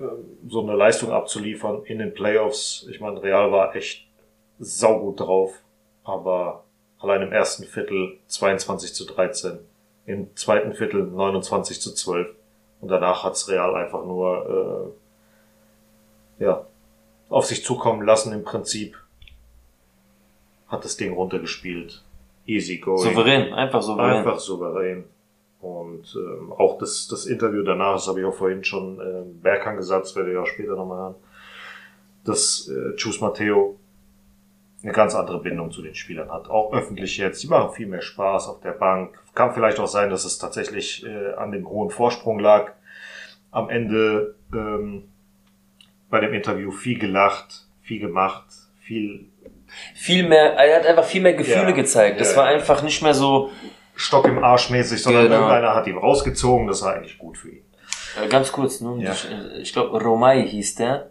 Ähm, 0.00 0.38
So 0.48 0.62
eine 0.62 0.74
Leistung 0.74 1.10
abzuliefern 1.12 1.82
in 1.84 1.98
den 1.98 2.14
Playoffs. 2.14 2.86
Ich 2.90 3.00
meine, 3.00 3.22
Real 3.22 3.50
war 3.52 3.74
echt 3.76 4.06
saugut 4.58 5.20
drauf, 5.20 5.52
aber 6.04 6.64
allein 6.98 7.22
im 7.22 7.32
ersten 7.32 7.64
Viertel 7.64 8.18
22 8.26 8.94
zu 8.94 9.04
13, 9.06 9.58
im 10.06 10.34
zweiten 10.36 10.74
Viertel 10.74 11.02
29 11.04 11.80
zu 11.80 11.92
12 11.94 12.28
und 12.86 12.92
danach 12.92 13.24
hat's 13.24 13.48
Real 13.48 13.74
einfach 13.74 14.04
nur 14.04 14.94
äh, 16.40 16.44
ja 16.44 16.64
auf 17.28 17.46
sich 17.46 17.64
zukommen 17.64 18.06
lassen 18.06 18.32
im 18.32 18.44
Prinzip 18.44 18.96
hat 20.68 20.84
das 20.84 20.96
Ding 20.96 21.12
runtergespielt. 21.12 22.04
Easy 22.46 22.78
going. 22.78 23.02
souverän, 23.02 23.52
einfach 23.52 23.82
souverän. 23.82 24.18
Einfach 24.18 24.38
souverän. 24.38 25.04
Und 25.60 26.16
ähm, 26.16 26.52
auch 26.52 26.78
das, 26.78 27.08
das 27.08 27.26
Interview 27.26 27.64
danach, 27.64 27.94
das 27.94 28.06
habe 28.06 28.20
ich 28.20 28.26
auch 28.26 28.34
vorhin 28.34 28.62
schon 28.62 29.00
äh, 29.00 29.22
Berghang 29.42 29.76
gesagt, 29.76 30.04
das 30.04 30.14
werde 30.14 30.30
ich 30.30 30.38
auch 30.38 30.46
später 30.46 30.76
nochmal 30.76 30.98
hören, 30.98 31.14
dass 32.24 32.68
äh, 32.68 32.94
Chus 32.94 33.20
Matteo 33.20 33.76
eine 34.86 34.94
ganz 34.94 35.14
andere 35.16 35.40
Bindung 35.40 35.70
zu 35.72 35.82
den 35.82 35.94
Spielern 35.96 36.30
hat. 36.30 36.48
Auch 36.48 36.72
öffentlich 36.72 37.18
jetzt. 37.18 37.42
Die 37.42 37.48
machen 37.48 37.74
viel 37.74 37.86
mehr 37.88 38.02
Spaß 38.02 38.48
auf 38.48 38.60
der 38.60 38.70
Bank. 38.70 39.18
Kann 39.34 39.52
vielleicht 39.52 39.80
auch 39.80 39.88
sein, 39.88 40.10
dass 40.10 40.24
es 40.24 40.38
tatsächlich 40.38 41.04
äh, 41.04 41.34
an 41.34 41.50
dem 41.50 41.68
hohen 41.68 41.90
Vorsprung 41.90 42.38
lag. 42.38 42.70
Am 43.50 43.68
Ende 43.68 44.36
ähm, 44.54 45.08
bei 46.08 46.20
dem 46.20 46.32
Interview 46.32 46.70
viel 46.70 46.98
gelacht, 46.98 47.66
viel 47.82 47.98
gemacht, 48.00 48.44
viel 48.80 49.26
Viel 49.94 50.28
mehr, 50.28 50.52
er 50.54 50.76
hat 50.78 50.86
einfach 50.86 51.04
viel 51.04 51.20
mehr 51.20 51.34
Gefühle 51.34 51.70
Ja. 51.70 51.70
gezeigt. 51.72 52.20
Das 52.20 52.32
Ja, 52.32 52.36
war 52.38 52.50
ja. 52.50 52.56
einfach 52.56 52.82
nicht 52.82 53.02
mehr 53.02 53.14
so, 53.14 53.50
Stock 53.96 54.26
im 54.28 54.38
Arsch 54.44 54.70
mäßig, 54.70 55.02
sondern 55.02 55.24
Genau. 55.24 55.34
irgendeiner 55.36 55.74
hat 55.74 55.86
ihn 55.88 55.98
rausgezogen. 55.98 56.68
Das 56.68 56.82
war 56.82 56.94
eigentlich 56.94 57.18
gut 57.18 57.36
für 57.38 57.50
ihn. 57.50 57.62
äh, 58.22 58.28
ganz 58.28 58.52
kurz, 58.52 58.80
ne? 58.80 59.02
Ja. 59.02 59.10
Ich, 59.12 59.26
ich 59.62 59.72
glaube, 59.72 60.00
Romay 60.00 60.46
hieß 60.48 60.76
der. 60.76 61.10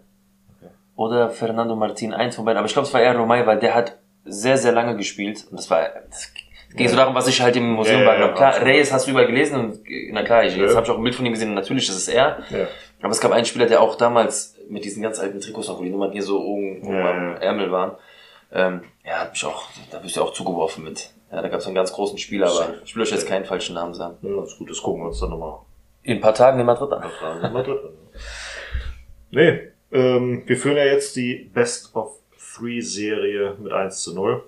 Oder 0.96 1.30
Fernando 1.30 1.76
Martin, 1.76 2.12
eins 2.14 2.36
von 2.36 2.44
beiden. 2.44 2.58
Aber 2.58 2.66
ich 2.66 2.72
glaube, 2.72 2.88
es 2.88 2.94
war 2.94 3.00
eher 3.00 3.16
Romay, 3.16 3.46
weil 3.46 3.58
der 3.58 3.74
hat 3.74 3.98
sehr, 4.24 4.56
sehr 4.58 4.72
lange 4.72 4.96
gespielt. 4.96 5.46
Und 5.50 5.58
das 5.58 5.70
war, 5.70 5.88
das 6.08 6.32
ging 6.74 6.88
so 6.88 6.96
darum, 6.96 7.14
was 7.14 7.28
ich 7.28 7.40
halt 7.40 7.54
im 7.56 7.72
Museum 7.72 7.98
Ja, 7.98 8.02
ja, 8.02 8.06
wahrgenommen 8.08 8.30
habe. 8.32 8.38
Klar, 8.38 8.48
absolut. 8.54 8.68
Reyes 8.68 8.92
hast 8.92 9.06
du 9.06 9.10
überall 9.12 9.26
gelesen 9.26 9.56
und 9.60 9.80
na 10.10 10.22
klar, 10.22 10.44
ich, 10.44 10.56
jetzt 10.56 10.70
Ja. 10.70 10.76
habe 10.76 10.86
ich 10.86 10.90
auch 10.92 10.96
ein 10.98 11.04
Bild 11.04 11.14
von 11.14 11.24
ihm 11.26 11.32
gesehen 11.32 11.50
und 11.50 11.54
natürlich 11.54 11.88
ist 11.88 11.96
es 11.96 12.08
er. 12.08 12.38
Ja. 12.50 12.66
Aber 13.02 13.10
es 13.12 13.20
gab 13.20 13.30
einen 13.32 13.44
Spieler, 13.44 13.66
der 13.66 13.80
auch 13.82 13.94
damals 13.96 14.56
mit 14.68 14.84
diesen 14.84 15.02
ganz 15.02 15.20
alten 15.20 15.40
Trikots 15.40 15.68
noch, 15.68 15.78
wo 15.78 15.82
die 15.84 15.90
Nummern 15.90 16.12
hier 16.12 16.22
so 16.22 16.40
oben, 16.42 16.82
oben 16.82 16.94
Ja, 16.96 17.10
am 17.10 17.28
ja. 17.34 17.38
Ärmel 17.38 17.70
waren. 17.70 17.92
Ähm, 18.52 18.80
ja, 19.04 19.20
hat 19.20 19.32
mich 19.32 19.44
auch, 19.44 19.64
da 19.90 19.98
bist 19.98 20.16
du 20.16 20.22
auch 20.22 20.32
zugeworfen 20.32 20.82
mit. 20.84 21.10
Ja, 21.30 21.42
da 21.42 21.48
gab 21.48 21.60
es 21.60 21.66
einen 21.66 21.74
ganz 21.74 21.92
großen 21.92 22.16
Spieler, 22.18 22.46
aber 22.48 22.74
ich 22.84 22.94
will 22.96 23.02
euch 23.02 23.10
jetzt 23.10 23.26
keinen 23.28 23.44
falschen 23.44 23.74
Namen 23.74 23.92
sagen. 23.94 24.16
Ja, 24.22 24.42
ist 24.44 24.58
gut, 24.58 24.70
das 24.70 24.80
gucken 24.80 25.02
wir 25.02 25.08
uns 25.08 25.20
dann 25.20 25.30
nochmal 25.30 25.58
In 26.04 26.16
ein 26.18 26.20
paar 26.20 26.34
Tagen 26.34 26.58
in 26.58 26.66
Madrid 26.66 26.92
an. 26.92 27.02
an. 27.42 27.52
Madrid 27.52 27.78
an. 27.84 27.90
Nee, 29.30 29.60
ähm, 29.96 30.42
wir 30.46 30.56
führen 30.56 30.76
ja 30.76 30.84
jetzt 30.84 31.16
die 31.16 31.50
Best 31.52 31.94
of 31.94 32.18
Three 32.54 32.80
Serie 32.80 33.56
mit 33.58 33.72
1 33.72 34.02
zu 34.02 34.14
0. 34.14 34.42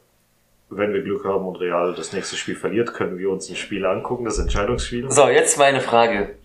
Wenn 0.70 0.92
wir 0.92 1.02
Glück 1.02 1.24
haben 1.24 1.46
und 1.46 1.56
Real 1.56 1.94
das 1.94 2.12
nächste 2.12 2.36
Spiel 2.36 2.56
verliert, 2.56 2.92
können 2.92 3.18
wir 3.18 3.30
uns 3.30 3.48
ein 3.48 3.56
Spiel 3.56 3.86
angucken, 3.86 4.24
das 4.24 4.38
Entscheidungsspiel. 4.38 5.10
So, 5.10 5.28
jetzt 5.28 5.58
meine 5.58 5.80
Frage. 5.80 6.36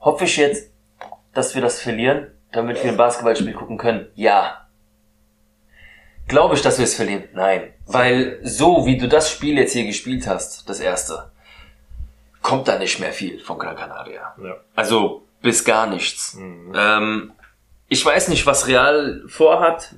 Hoffe 0.00 0.24
ich 0.24 0.36
jetzt, 0.36 0.70
dass 1.34 1.54
wir 1.54 1.62
das 1.62 1.80
verlieren, 1.80 2.28
damit 2.52 2.82
wir 2.82 2.90
ein 2.90 2.96
Basketballspiel 2.96 3.52
gucken 3.52 3.78
können? 3.78 4.06
Ja. 4.14 4.68
Glaube 6.28 6.54
ich, 6.54 6.62
dass 6.62 6.78
wir 6.78 6.84
es 6.84 6.94
verlieren? 6.94 7.24
Nein. 7.32 7.72
Weil 7.86 8.38
so, 8.44 8.86
wie 8.86 8.96
du 8.96 9.08
das 9.08 9.30
Spiel 9.30 9.58
jetzt 9.58 9.72
hier 9.72 9.86
gespielt 9.86 10.28
hast, 10.28 10.68
das 10.68 10.78
erste, 10.78 11.32
kommt 12.42 12.68
da 12.68 12.78
nicht 12.78 13.00
mehr 13.00 13.12
viel 13.12 13.40
von 13.40 13.58
Gran 13.58 13.76
Canaria. 13.76 14.34
Ja. 14.42 14.56
Also 14.76 15.24
bis 15.40 15.64
gar 15.64 15.88
nichts. 15.88 16.36
Ähm, 16.38 17.32
ich 17.92 18.04
weiß 18.04 18.28
nicht, 18.28 18.46
was 18.46 18.66
Real 18.66 19.22
vorhat, 19.26 19.94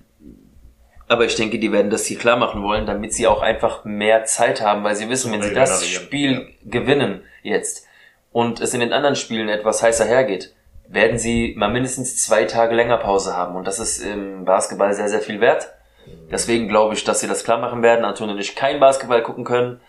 aber 1.07 1.27
ich 1.27 1.37
denke, 1.37 1.61
die 1.61 1.71
werden 1.71 1.91
das 1.91 2.07
hier 2.07 2.19
klar 2.19 2.37
machen 2.37 2.65
wollen, 2.65 2.87
damit 2.87 3.15
sie 3.15 3.29
auch 3.29 3.41
einfach 3.41 3.85
mehr 3.85 4.25
Zeit 4.25 4.61
haben, 4.61 4.83
weil 4.83 4.97
sie 4.97 5.09
wissen, 5.09 5.33
wenn 5.33 5.43
sie 5.43 5.55
das. 5.55 5.87
Spiel 5.87 6.49
gewinnen 6.65 7.23
jetzt 7.43 7.87
und 8.33 8.61
es 8.61 8.75
in 8.75 8.81
den 8.81 8.93
anderen 8.93 9.15
Spielen 9.15 9.49
etwas 9.49 9.81
heißer 9.81 10.07
hergeht, 10.07 10.53
werden 10.89 11.19
sie 11.19 11.55
mal 11.57 11.71
mindestens 11.71 12.17
zwei 12.17 12.45
Tage 12.47 12.75
länger 12.75 12.97
Pause 12.97 13.37
haben 13.37 13.55
und 13.55 13.67
das 13.67 13.79
ist 13.79 14.01
im 14.01 14.45
Basketball 14.45 14.93
sehr, 14.93 15.09
sehr 15.09 15.21
viel 15.21 15.41
wert. 15.41 15.69
Deswegen 16.33 16.67
glaube 16.69 16.95
ich, 16.95 17.05
dass 17.05 17.21
sie 17.21 17.29
das 17.29 17.45
klar 17.45 17.59
machen 17.59 17.83
werden. 17.83 18.05
Antonio 18.05 18.35
und 18.35 18.41
ich 18.41 18.57
kein 18.57 18.81
Basketball 18.81 19.23
gucken 19.23 19.45
können. 19.45 19.81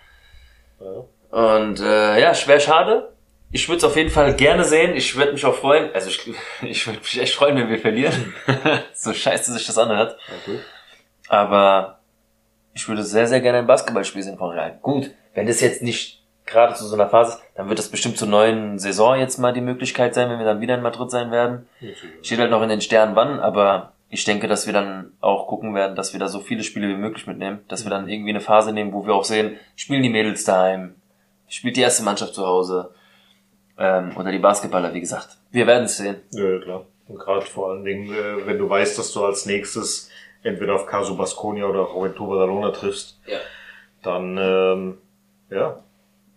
Und 1.31 1.79
äh, 1.81 2.21
ja, 2.21 2.33
schwer 2.35 2.59
schade. 2.59 3.09
Ich 3.55 3.69
würde 3.69 3.77
es 3.77 3.83
auf 3.85 3.95
jeden 3.95 4.09
Fall 4.09 4.33
gerne 4.35 4.65
sehen. 4.65 4.97
Ich 4.97 5.15
würde 5.15 5.31
mich 5.31 5.45
auch 5.45 5.55
freuen. 5.55 5.89
Also 5.93 6.09
ich, 6.09 6.29
ich 6.61 6.85
würde 6.85 6.99
mich 6.99 7.21
echt 7.21 7.35
freuen, 7.35 7.55
wenn 7.55 7.69
wir 7.69 7.79
verlieren. 7.79 8.33
so 8.93 9.13
scheiße 9.13 9.53
sich 9.53 9.65
das 9.65 9.77
anhört. 9.77 10.17
Okay. 10.41 10.59
Aber 11.29 11.99
ich 12.73 12.85
würde 12.89 13.01
sehr, 13.01 13.27
sehr 13.27 13.39
gerne 13.39 13.59
ein 13.59 13.65
Basketballspiel 13.65 14.23
sehen 14.23 14.37
von 14.37 14.49
Real. 14.49 14.77
Gut, 14.81 15.09
wenn 15.35 15.47
das 15.47 15.61
jetzt 15.61 15.81
nicht 15.81 16.21
gerade 16.45 16.73
zu 16.73 16.85
so 16.85 16.95
einer 16.95 17.07
Phase 17.07 17.37
ist, 17.37 17.43
dann 17.55 17.69
wird 17.69 17.79
das 17.79 17.87
bestimmt 17.87 18.17
zur 18.17 18.27
neuen 18.27 18.77
Saison 18.77 19.17
jetzt 19.17 19.37
mal 19.37 19.53
die 19.53 19.61
Möglichkeit 19.61 20.15
sein, 20.15 20.29
wenn 20.29 20.37
wir 20.37 20.45
dann 20.45 20.59
wieder 20.59 20.75
in 20.75 20.81
Madrid 20.81 21.09
sein 21.09 21.31
werden. 21.31 21.65
Steht 22.23 22.39
halt 22.39 22.51
noch 22.51 22.61
in 22.61 22.67
den 22.67 22.81
Sternen 22.81 23.15
wann, 23.15 23.39
aber 23.39 23.93
ich 24.09 24.25
denke, 24.25 24.49
dass 24.49 24.65
wir 24.65 24.73
dann 24.73 25.13
auch 25.21 25.47
gucken 25.47 25.73
werden, 25.73 25.95
dass 25.95 26.11
wir 26.11 26.19
da 26.19 26.27
so 26.27 26.41
viele 26.41 26.63
Spiele 26.63 26.89
wie 26.89 26.97
möglich 26.97 27.25
mitnehmen, 27.25 27.61
dass 27.69 27.85
wir 27.85 27.89
dann 27.89 28.09
irgendwie 28.09 28.31
eine 28.31 28.41
Phase 28.41 28.73
nehmen, 28.73 28.91
wo 28.91 29.07
wir 29.07 29.13
auch 29.13 29.23
sehen, 29.23 29.57
spielen 29.77 30.03
die 30.03 30.09
Mädels 30.09 30.43
daheim, 30.43 30.95
spielt 31.47 31.77
die 31.77 31.81
erste 31.81 32.03
Mannschaft 32.03 32.35
zu 32.35 32.45
Hause 32.45 32.93
ähm, 33.77 34.15
oder 34.17 34.31
die 34.31 34.39
Basketballer, 34.39 34.93
wie 34.93 34.99
gesagt. 35.01 35.37
Wir 35.51 35.67
werden 35.67 35.85
es 35.85 35.97
sehen. 35.97 36.17
Ja, 36.31 36.59
klar. 36.59 36.85
Und 37.07 37.19
gerade 37.19 37.45
vor 37.45 37.69
allen 37.71 37.85
Dingen, 37.85 38.11
äh, 38.13 38.45
wenn 38.47 38.57
du 38.57 38.69
weißt, 38.69 38.97
dass 38.97 39.11
du 39.11 39.23
als 39.25 39.45
nächstes 39.45 40.09
entweder 40.43 40.75
auf 40.75 40.85
Caso 40.85 41.15
Basconia 41.15 41.65
oder 41.65 41.81
auf 41.81 41.93
Juventud 41.95 42.29
Badalona 42.29 42.71
triffst, 42.71 43.19
Ja. 43.27 43.37
dann 44.03 44.37
ähm, 44.39 44.97
ja, 45.49 45.83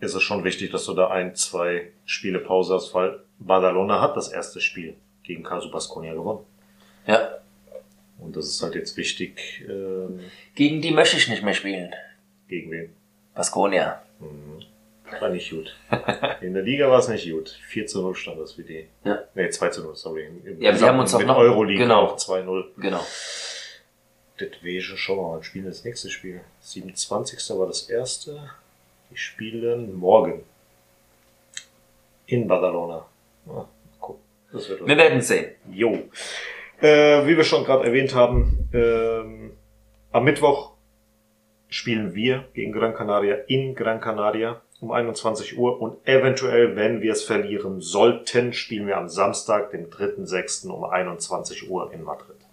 ist 0.01 0.15
es 0.15 0.23
schon 0.23 0.45
wichtig, 0.45 0.71
dass 0.71 0.85
du 0.85 0.95
da 0.95 1.09
ein, 1.09 1.35
zwei 1.35 1.91
Spiele 2.05 2.39
Pause 2.39 2.75
hast, 2.75 2.95
weil 2.95 3.21
Badalona 3.39 4.01
hat 4.01 4.17
das 4.17 4.29
erste 4.29 4.61
Spiel 4.61 4.95
gegen 5.23 5.43
Caso 5.43 5.71
Basconia 5.71 6.15
gewonnen. 6.15 6.45
Ja. 7.07 7.29
Und 8.19 8.37
das 8.37 8.47
ist 8.47 8.63
halt 8.63 8.75
jetzt 8.75 8.97
wichtig, 8.97 9.65
ähm, 9.69 10.21
Gegen 10.55 10.81
die 10.83 10.91
möchte 10.91 11.17
ich 11.17 11.29
nicht 11.29 11.43
mehr 11.45 11.55
spielen. 11.55 11.95
gegen 12.49 12.71
wen. 12.71 12.93
Baskonia. 13.35 14.03
War 15.21 15.29
nicht 15.31 15.51
gut. 15.51 15.75
In 16.41 16.55
der 16.55 16.63
Liga 16.63 16.91
war 16.91 16.99
es 16.99 17.09
nicht 17.09 17.31
gut. 17.31 17.49
4 17.69 17.87
zu 17.87 18.03
0 18.03 18.15
stand 18.15 18.41
das 18.41 18.53
für 18.53 18.63
die. 18.63 18.87
Ja. 19.05 19.21
Nee, 19.35 19.49
2 19.51 19.69
zu 19.71 19.83
0, 19.83 19.97
sorry. 19.97 20.27
Im 20.45 20.61
Ja, 20.61 20.73
die 20.73 20.85
haben 20.85 20.99
uns 20.99 21.17
mit 21.17 21.27
noch- 21.27 21.37
Euroleague 21.39 21.83
genau. 21.83 22.03
auch 22.07 22.17
2-0. 22.17 22.65
Genau. 22.77 23.05
Deswegen 24.41 24.81
schauen 24.97 25.17
wir 25.19 25.23
mal, 25.23 25.33
wann 25.37 25.43
spielen 25.43 25.65
wir 25.65 25.71
das 25.71 25.85
nächste 25.85 26.11
Spiel. 26.11 26.41
27. 26.61 27.59
war 27.59 27.67
das 27.67 27.89
erste. 27.91 28.51
Die 29.11 29.17
spielen 29.17 29.95
morgen. 29.97 30.45
In 32.27 32.47
Badalona. 32.47 33.07
Ah, 33.49 33.65
cool. 34.07 34.17
Das 34.53 34.69
wird. 34.69 34.87
Wir 34.87 34.97
werden 34.97 35.19
es 35.19 35.29
sehen. 35.29 35.53
Jo. 35.71 36.09
Äh, 36.81 37.27
wie 37.27 37.37
wir 37.37 37.43
schon 37.45 37.65
gerade 37.65 37.85
erwähnt 37.87 38.15
haben, 38.15 38.69
ähm, 38.73 39.53
am 40.13 40.25
Mittwoch 40.25 40.73
spielen 41.69 42.15
wir 42.15 42.45
gegen 42.55 42.73
Gran 42.73 42.95
Canaria 42.95 43.35
in 43.49 43.75
Gran 43.75 44.01
Canaria 44.01 44.61
um 44.81 44.93
21 44.93 45.59
Uhr 45.59 45.81
und 45.81 46.07
eventuell, 46.07 46.77
wenn 46.77 47.01
wir 47.03 47.13
es 47.13 47.25
verlieren 47.25 47.81
sollten, 47.81 48.53
spielen 48.53 48.87
wir 48.87 48.97
am 48.97 49.09
Samstag, 49.09 49.71
den 49.71 49.91
3.6. 49.91 50.69
um 50.69 50.85
21 50.85 51.69
Uhr 51.71 51.93
in 51.93 52.03
Madrid. 52.05 52.37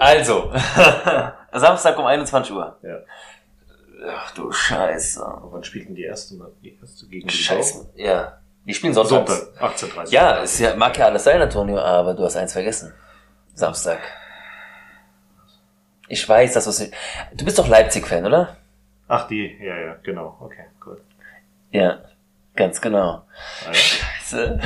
Also, 0.00 0.52
Samstag 1.52 1.96
um 1.98 2.06
21 2.06 2.52
Uhr. 2.54 2.76
Ja. 2.82 2.98
Ach 4.08 4.32
du 4.34 4.50
Scheiße. 4.50 5.22
Und 5.24 5.52
wann 5.52 5.62
spielten 5.64 5.94
die 5.94 6.02
erste, 6.02 6.34
Mal- 6.34 6.50
die 6.62 6.76
erste 6.80 7.06
gegen 7.06 7.28
die 7.28 7.34
Scheiße. 7.36 7.90
Ja. 7.94 8.38
Die 8.66 8.74
spielen 8.74 8.94
sonntags. 8.94 9.38
Sonntag, 9.58 9.62
18.30 9.76 10.10
Ja, 10.10 10.42
es 10.42 10.58
ja, 10.58 10.74
mag 10.74 10.96
ja 10.98 11.06
alles 11.06 11.24
sein, 11.24 11.40
Antonio, 11.40 11.78
aber 11.78 12.14
du 12.14 12.24
hast 12.24 12.36
eins 12.36 12.52
vergessen. 12.52 12.92
Samstag. 13.54 13.98
Ich 16.08 16.28
weiß, 16.28 16.52
dass 16.54 16.64
du 16.64 16.70
es 16.70 16.80
nicht. 16.80 16.94
Du 17.34 17.44
bist 17.44 17.58
doch 17.58 17.68
Leipzig-Fan, 17.68 18.26
oder? 18.26 18.56
Ach, 19.14 19.26
die, 19.28 19.58
ja, 19.60 19.76
ja, 19.78 19.96
genau. 20.02 20.38
Okay, 20.40 20.64
gut. 20.80 20.96
Ja, 21.70 21.98
ganz 22.56 22.80
genau. 22.80 23.22
Ja. 23.66 23.74
Scheiße. 23.74 24.58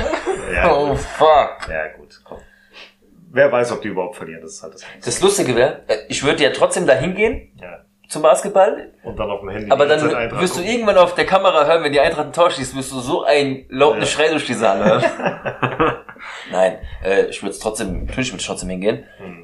Ja, 0.53 0.71
Oh 0.73 0.87
gut. 0.91 0.99
fuck. 0.99 1.67
ja, 1.69 1.87
gut, 1.97 2.21
komm. 2.23 2.37
Wer 3.29 3.51
weiß, 3.51 3.73
ob 3.73 3.81
die 3.81 3.89
überhaupt 3.89 4.15
verlieren, 4.15 4.41
das 4.41 4.53
ist 4.53 4.63
halt 4.63 4.75
das. 4.75 4.85
Das 5.03 5.21
Lustige 5.21 5.53
wäre, 5.53 5.81
äh, 5.89 5.97
ich 6.07 6.23
würde 6.23 6.41
ja 6.43 6.51
trotzdem 6.51 6.87
da 6.87 6.93
hingehen 6.93 7.51
Ja. 7.61 7.79
zum 8.07 8.21
Basketball, 8.21 8.93
Und 9.03 9.19
dann 9.19 9.29
auf 9.29 9.41
dem 9.41 9.49
Handy 9.49 9.69
aber 9.69 9.85
dann 9.85 10.01
wirst 10.39 10.55
du 10.57 10.61
irgendwann 10.61 10.97
auf 10.97 11.13
der 11.13 11.25
Kamera 11.25 11.65
hören, 11.65 11.83
wenn 11.83 11.91
die 11.91 11.99
Eintracht 11.99 12.27
ein 12.27 12.31
Tor 12.33 12.49
schießt, 12.49 12.73
wirst 12.77 12.93
du 12.93 12.99
so 13.01 13.25
ein 13.25 13.65
lauten 13.67 13.99
Ja. 13.99 14.05
Schrei 14.05 14.29
durch 14.29 14.45
die 14.45 14.53
Saal 14.53 14.81
hören. 14.81 15.03
Nein, 16.53 16.77
äh, 17.03 17.25
ich 17.25 17.43
würde 17.43 17.57
trotzdem, 17.59 18.05
natürlich 18.05 18.31
würde 18.31 18.39
ich 18.41 18.47
trotzdem 18.47 18.69
hingehen. 18.69 19.05
Hm. 19.17 19.43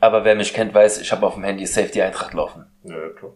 Aber 0.00 0.24
wer 0.24 0.34
mich 0.34 0.52
kennt, 0.52 0.74
weiß, 0.74 1.00
ich 1.00 1.12
habe 1.12 1.24
auf 1.26 1.34
dem 1.34 1.44
Handy 1.44 1.64
Safe 1.64 1.88
die 1.88 2.02
Eintracht 2.02 2.34
laufen. 2.34 2.66
Ja, 2.86 3.08
klar. 3.10 3.32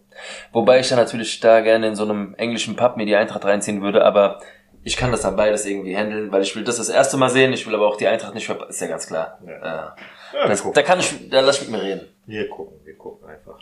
Wobei 0.53 0.81
ich 0.81 0.89
dann 0.89 0.99
natürlich 0.99 1.41
da 1.41 1.61
gerne 1.61 1.89
in 1.89 1.97
so 1.97 2.05
einem 2.05 2.35
englischen 2.37 2.77
Pub 2.77 2.97
mir 2.97 3.07
die 3.07 3.17
Eintracht 3.17 3.45
reinziehen 3.45 3.83
würde, 3.83 4.05
aber 4.05 4.41
ich 4.83 4.97
kann 4.97 5.11
das 5.13 5.23
dann 5.23 5.37
beides 5.37 5.67
irgendwie 5.67 5.97
handeln, 5.97 6.33
weil 6.33 6.43
ich 6.43 6.57
will 6.57 6.65
das 6.65 6.79
das 6.79 6.89
erste 6.89 7.17
Mal 7.17 7.29
sehen, 7.29 7.53
ich 7.53 7.67
will 7.67 7.75
aber 7.75 7.87
auch 7.87 7.97
die 7.97 8.07
Eintracht 8.07 8.35
nicht 8.35 8.47
verpassen, 8.47 8.71
ist 8.71 8.81
ja 8.81 8.87
ganz 8.87 9.07
klar. 9.07 9.39
Ja. 9.47 9.53
Äh, 9.53 9.91
Ja, 10.33 10.47
das, 10.47 10.65
da 10.73 10.83
kann 10.83 11.01
ich, 11.01 11.29
da 11.29 11.41
lass 11.41 11.61
ich 11.61 11.69
mit 11.69 11.81
mir 11.81 11.87
reden. 11.87 12.07
Wir 12.27 12.49
gucken, 12.49 12.79
wir 12.85 12.97
gucken 12.97 13.29
einfach. 13.29 13.59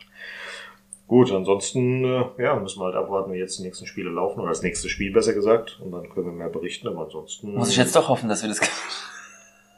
Gut, 1.06 1.32
ansonsten 1.32 2.04
äh, 2.04 2.42
ja, 2.42 2.54
müssen 2.56 2.80
wir 2.80 2.84
halt 2.84 2.96
abwarten, 2.96 3.32
wie 3.32 3.38
jetzt 3.38 3.58
die 3.58 3.62
nächsten 3.62 3.86
Spiele 3.86 4.10
laufen, 4.10 4.40
oder 4.40 4.50
das 4.50 4.62
nächste 4.62 4.90
Spiel 4.90 5.10
besser 5.10 5.32
gesagt, 5.32 5.80
und 5.82 5.90
dann 5.90 6.10
können 6.10 6.26
wir 6.26 6.32
mehr 6.32 6.50
berichten, 6.50 6.86
aber 6.86 7.04
ansonsten. 7.04 7.54
Muss 7.54 7.70
ich 7.70 7.78
jetzt 7.78 7.96
doch 7.96 8.08
hoffen, 8.10 8.28
dass 8.28 8.42
wir 8.42 8.50
das 8.50 8.60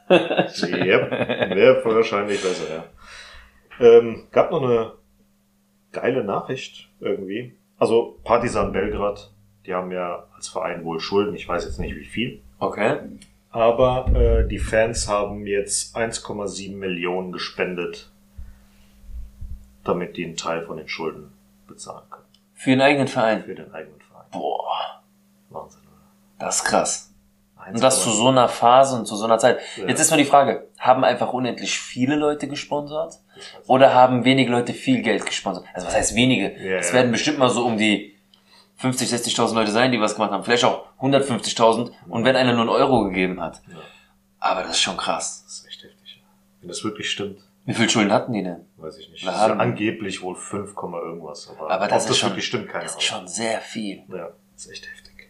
Yep, 0.09 1.11
wäre 1.55 1.81
wahrscheinlich 1.85 2.41
besser, 2.41 2.65
ja. 2.69 2.83
Ähm, 3.79 4.27
gab 4.31 4.51
noch 4.51 4.61
eine 4.61 4.91
geile 5.91 6.23
Nachricht 6.23 6.89
irgendwie. 6.99 7.55
Also 7.77 8.17
Partisan 8.23 8.71
Belgrad, 8.71 9.31
die 9.65 9.73
haben 9.73 9.91
ja 9.91 10.25
als 10.35 10.47
Verein 10.47 10.83
wohl 10.83 10.99
Schulden, 10.99 11.35
ich 11.35 11.47
weiß 11.47 11.65
jetzt 11.65 11.79
nicht 11.79 11.95
wie 11.95 12.05
viel. 12.05 12.41
Okay. 12.59 12.99
Aber 13.49 14.07
äh, 14.15 14.47
die 14.47 14.59
Fans 14.59 15.07
haben 15.07 15.45
jetzt 15.45 15.95
1,7 15.95 16.75
Millionen 16.75 17.31
gespendet, 17.31 18.09
damit 19.83 20.15
die 20.15 20.25
einen 20.25 20.37
Teil 20.37 20.65
von 20.65 20.77
den 20.77 20.87
Schulden 20.87 21.33
bezahlen 21.67 22.09
können. 22.09 22.25
Für 22.53 22.69
den 22.69 22.81
eigenen 22.81 23.07
Verein. 23.07 23.43
Für 23.43 23.55
den 23.55 23.73
eigenen 23.73 23.99
Verein. 23.99 24.25
Boah, 24.31 25.01
Wahnsinn, 25.49 25.81
oder? 25.81 26.45
das 26.45 26.57
ist 26.57 26.63
krass. 26.63 27.10
Und 27.67 27.77
1,7. 27.77 27.81
das 27.81 28.03
zu 28.03 28.09
so 28.11 28.27
einer 28.29 28.47
Phase 28.47 28.95
und 28.97 29.05
zu 29.05 29.15
so 29.15 29.25
einer 29.25 29.37
Zeit. 29.37 29.59
Ja. 29.77 29.87
Jetzt 29.87 29.99
ist 29.99 30.09
nur 30.09 30.17
die 30.17 30.25
Frage, 30.25 30.67
haben 30.79 31.03
einfach 31.03 31.31
unendlich 31.33 31.79
viele 31.79 32.15
Leute 32.15 32.47
gesponsert? 32.47 33.19
Oder 33.67 33.93
haben 33.93 34.23
wenige 34.25 34.51
Leute 34.51 34.73
viel 34.73 35.01
Geld 35.01 35.25
gesponsert? 35.25 35.65
Also 35.73 35.87
was 35.87 35.95
heißt 35.95 36.15
wenige? 36.15 36.51
Ja, 36.61 36.77
es 36.77 36.89
ja. 36.89 36.95
werden 36.95 37.11
bestimmt 37.11 37.37
mal 37.39 37.49
so 37.49 37.65
um 37.65 37.77
die 37.77 38.15
50, 38.77 39.09
60.000 39.09 39.53
Leute 39.53 39.71
sein, 39.71 39.91
die 39.91 40.01
was 40.01 40.15
gemacht 40.15 40.31
haben. 40.31 40.43
Vielleicht 40.43 40.65
auch 40.65 40.85
150.000 40.99 41.91
und 42.09 42.25
wenn 42.25 42.35
einer 42.35 42.53
nur 42.53 42.61
einen 42.61 42.69
Euro 42.69 43.03
gegeben 43.03 43.41
hat. 43.41 43.61
Ja. 43.67 43.75
Aber 44.39 44.61
das 44.61 44.71
ist 44.71 44.81
schon 44.81 44.97
krass. 44.97 45.43
Das 45.45 45.53
ist 45.59 45.67
echt 45.67 45.83
heftig. 45.83 46.23
Wenn 46.61 46.67
das 46.69 46.83
wirklich 46.83 47.09
stimmt. 47.09 47.39
Wie 47.65 47.75
viel 47.75 47.89
Schulden 47.89 48.11
hatten 48.11 48.33
die 48.33 48.43
denn? 48.43 48.65
Weiß 48.77 48.97
ich 48.97 49.09
nicht. 49.11 49.25
Das 49.25 49.35
haben- 49.35 49.59
angeblich 49.61 50.21
wohl 50.23 50.35
5, 50.35 50.73
irgendwas. 50.75 51.47
Aber, 51.49 51.69
Aber 51.69 51.87
das 51.87 52.09
ist 52.09 52.17
schon, 52.17 52.31
wirklich 52.31 52.47
stimmt, 52.47 52.69
keine 52.69 52.85
das 52.85 52.95
ist 52.95 53.03
schon 53.03 53.27
sehr 53.27 53.61
viel. 53.61 54.03
Ja, 54.09 54.29
das 54.53 54.65
ist 54.65 54.71
echt 54.71 54.87
heftig. 54.89 55.29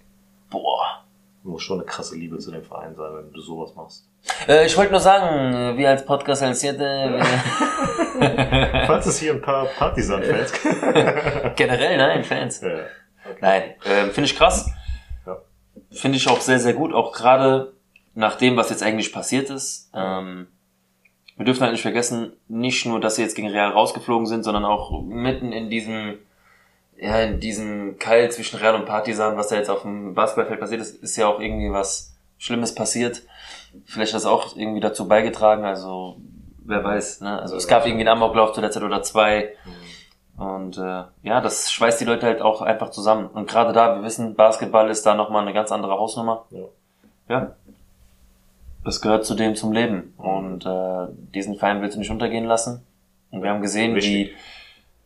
Boah. 0.49 1.03
Muss 1.43 1.63
schon 1.63 1.79
eine 1.79 1.85
krasse 1.87 2.15
Liebe 2.15 2.37
zu 2.37 2.51
dem 2.51 2.63
Verein 2.63 2.95
sein, 2.95 3.11
wenn 3.15 3.31
du 3.33 3.41
sowas 3.41 3.73
machst. 3.75 4.07
Äh, 4.47 4.65
ich 4.67 4.77
wollte 4.77 4.91
nur 4.91 4.99
sagen, 4.99 5.53
äh, 5.53 5.77
wir 5.77 5.89
als 5.89 6.05
Podcast 6.05 6.43
als 6.43 6.59
Siete, 6.61 6.77
wir- 6.79 7.25
Falls 8.87 9.07
es 9.07 9.19
hier 9.19 9.33
ein 9.33 9.41
paar 9.41 9.65
Partisan-Fans 9.65 10.53
generell, 11.55 11.97
nein, 11.97 12.23
Fans. 12.23 12.61
ja. 12.61 12.69
Nein, 13.39 13.63
ähm, 13.85 14.11
finde 14.11 14.29
ich 14.29 14.35
krass. 14.35 14.69
Ja. 15.25 15.37
Finde 15.91 16.17
ich 16.17 16.27
auch 16.29 16.39
sehr, 16.41 16.59
sehr 16.59 16.73
gut, 16.73 16.93
auch 16.93 17.11
gerade 17.13 17.73
nach 18.13 18.35
dem, 18.35 18.57
was 18.57 18.69
jetzt 18.69 18.83
eigentlich 18.83 19.11
passiert 19.11 19.49
ist. 19.49 19.89
Ähm, 19.95 20.47
wir 21.37 21.45
dürfen 21.45 21.61
halt 21.61 21.71
nicht 21.71 21.81
vergessen, 21.81 22.33
nicht 22.47 22.85
nur, 22.85 22.99
dass 22.99 23.15
sie 23.15 23.23
jetzt 23.23 23.35
gegen 23.35 23.49
Real 23.49 23.71
rausgeflogen 23.71 24.27
sind, 24.27 24.43
sondern 24.43 24.65
auch 24.65 25.01
mitten 25.01 25.51
in 25.51 25.69
diesem, 25.71 26.19
ja, 27.01 27.19
in 27.21 27.39
diesem 27.39 27.97
Keil 27.97 28.31
zwischen 28.31 28.59
Real 28.59 28.75
und 28.75 28.85
Partisan, 28.85 29.35
was 29.35 29.47
da 29.47 29.55
jetzt 29.55 29.71
auf 29.71 29.81
dem 29.81 30.13
Basketballfeld 30.13 30.59
passiert 30.59 30.81
ist, 30.81 31.01
ist 31.01 31.17
ja 31.17 31.27
auch 31.27 31.39
irgendwie 31.39 31.71
was 31.71 32.15
Schlimmes 32.37 32.75
passiert. 32.75 33.23
Vielleicht 33.85 34.13
hat 34.13 34.19
das 34.19 34.27
auch 34.27 34.55
irgendwie 34.55 34.81
dazu 34.81 35.07
beigetragen, 35.07 35.65
also 35.65 36.17
wer 36.63 36.83
weiß, 36.83 37.21
ne? 37.21 37.41
Also 37.41 37.55
es 37.55 37.67
gab 37.67 37.85
irgendwie 37.87 38.07
einen 38.07 38.21
Amoklauf 38.21 38.53
zu 38.53 38.61
der 38.61 38.69
Zeit 38.69 38.83
oder 38.83 39.01
zwei. 39.01 39.55
Und 40.37 40.77
äh, 40.77 41.03
ja, 41.23 41.41
das 41.41 41.71
schweißt 41.71 41.99
die 42.01 42.05
Leute 42.05 42.27
halt 42.27 42.41
auch 42.41 42.61
einfach 42.61 42.91
zusammen. 42.91 43.27
Und 43.27 43.49
gerade 43.49 43.73
da, 43.73 43.95
wir 43.95 44.03
wissen, 44.03 44.35
Basketball 44.35 44.89
ist 44.89 45.03
da 45.03 45.15
nochmal 45.15 45.41
eine 45.41 45.53
ganz 45.53 45.71
andere 45.71 45.93
Hausnummer. 45.93 46.45
Ja. 46.51 46.65
Ja. 47.29 47.55
Das 48.83 49.01
gehört 49.01 49.25
zu 49.25 49.33
dem 49.33 49.55
zum 49.55 49.71
Leben. 49.71 50.13
Und 50.17 50.65
äh, 50.65 51.07
diesen 51.33 51.55
Verein 51.55 51.81
willst 51.81 51.95
du 51.95 51.99
nicht 51.99 52.11
untergehen 52.11 52.45
lassen. 52.45 52.85
Und 53.31 53.41
wir 53.41 53.49
haben 53.49 53.61
gesehen, 53.61 53.95
wie, 53.95 54.35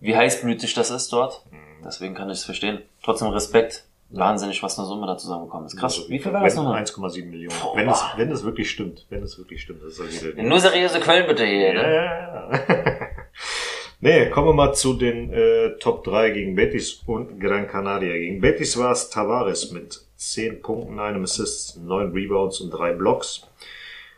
wie 0.01 0.15
heißblütig 0.15 0.73
das 0.73 0.89
ist 0.89 1.11
dort. 1.13 1.45
Deswegen 1.85 2.15
kann 2.15 2.29
ich 2.29 2.39
es 2.39 2.45
verstehen. 2.45 2.81
Trotzdem 3.03 3.29
Respekt. 3.29 3.85
Wahnsinnig, 4.09 4.61
was 4.61 4.77
eine 4.77 4.87
Summe 4.87 5.07
da 5.07 5.17
zusammengekommen 5.17 5.65
ist. 5.65 5.77
Krass. 5.77 5.97
Also, 5.97 6.09
Wie 6.09 6.19
viel 6.19 6.31
war 6.31 6.43
das 6.43 6.55
nochmal? 6.55 6.81
1,7 6.83 7.25
Millionen. 7.25 7.55
Boah. 7.61 7.75
Wenn 7.75 7.89
es, 7.89 8.03
wenn 8.17 8.31
es 8.31 8.43
wirklich 8.43 8.69
stimmt. 8.69 9.05
Wenn 9.09 9.23
es 9.23 9.37
wirklich 9.37 9.61
stimmt. 9.61 9.81
Das 9.83 9.97
ist 9.97 10.21
ja 10.21 10.29
wieder 10.33 10.43
Nur 10.43 10.59
seriöse 10.59 10.99
Quellen 10.99 11.27
bitte 11.27 11.43
hier. 11.45 11.73
Ja, 11.73 11.81
Ne? 11.81 11.95
ja, 11.95 12.51
ja. 12.51 13.07
nee, 13.99 14.29
kommen 14.29 14.49
wir 14.49 14.53
mal 14.53 14.73
zu 14.73 14.93
den 14.93 15.33
äh, 15.33 15.77
Top 15.79 16.03
3 16.03 16.29
gegen 16.31 16.55
Betis 16.55 17.01
und 17.07 17.39
Gran 17.39 17.67
Canaria. 17.67 18.13
Gegen 18.13 18.41
Betis 18.41 18.77
war 18.77 18.91
es 18.91 19.09
Tavares 19.09 19.71
mit 19.71 20.01
10 20.17 20.61
Punkten, 20.61 20.99
einem 20.99 21.23
Assist, 21.23 21.77
9 21.77 22.11
Rebounds 22.11 22.61
und 22.61 22.69
3 22.71 22.93
Blocks. 22.93 23.47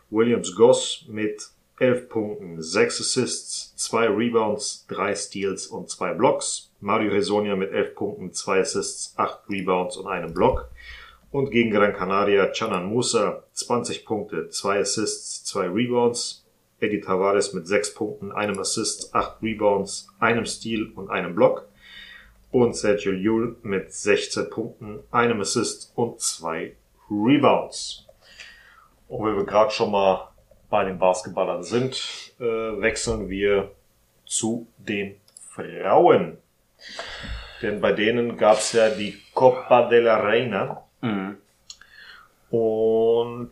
Williams 0.10 0.54
Goss 0.56 1.06
mit 1.08 1.42
11 1.80 2.10
Punkten, 2.10 2.62
6 2.62 3.02
Assists, 3.02 3.76
2 3.78 4.08
Rebounds, 4.08 4.86
3 4.90 5.16
Steals 5.16 5.68
und 5.68 5.90
2 5.90 6.14
Blocks. 6.14 6.67
Mario 6.79 7.12
Hesonia 7.12 7.55
mit 7.55 7.72
11 7.72 7.96
Punkten, 7.96 8.34
2 8.34 8.60
Assists, 8.60 9.13
8 9.17 9.50
Rebounds 9.50 9.98
und 9.98 10.07
einem 10.07 10.34
Block. 10.34 10.69
Und 11.31 11.51
gegen 11.51 11.72
Gran 11.72 11.93
Canaria 11.93 12.48
Canan 12.48 12.86
Musa 12.86 13.43
20 13.53 14.05
Punkte, 14.05 14.50
2 14.50 14.79
Assists, 14.79 15.43
2 15.46 15.69
Rebounds. 15.69 16.43
Eddie 16.79 17.01
Tavares 17.01 17.53
mit 17.53 17.67
6 17.67 17.96
Punkten, 17.96 18.31
einem 18.31 18.60
Assist, 18.60 19.15
8 19.15 19.41
Rebounds, 19.41 20.10
einem 20.19 20.46
Steal 20.46 20.91
und 20.96 21.10
einem 21.10 21.34
Block. 21.34 21.67
Und 22.51 22.75
Sergio 22.75 23.12
Llull 23.12 23.57
mit 23.63 23.91
16 23.91 24.50
Punkten, 24.50 25.00
einem 25.12 25.41
Assist 25.41 25.91
und 25.96 26.19
2 26.19 26.75
Rebounds. 27.10 28.05
Und 29.07 29.25
wenn 29.25 29.36
wir 29.36 29.46
gerade 29.46 29.72
schon 29.72 29.91
mal 29.91 30.29
bei 30.69 30.84
den 30.84 31.00
Basketballern 31.00 31.63
sind, 31.63 32.33
äh, 32.40 32.44
wechseln 32.44 33.29
wir 33.29 33.72
zu 34.25 34.68
den 34.77 35.16
Frauen. 35.50 36.37
Denn 37.62 37.82
bei 37.82 37.92
denen 37.92 38.38
gab 38.38 38.58
es 38.58 38.74
ja 38.74 38.90
die 38.90 39.18
Copa 39.34 39.90
de 39.90 40.02
la 40.02 40.20
Reina. 40.20 40.84
Mhm. 41.02 41.38
Und 42.50 43.52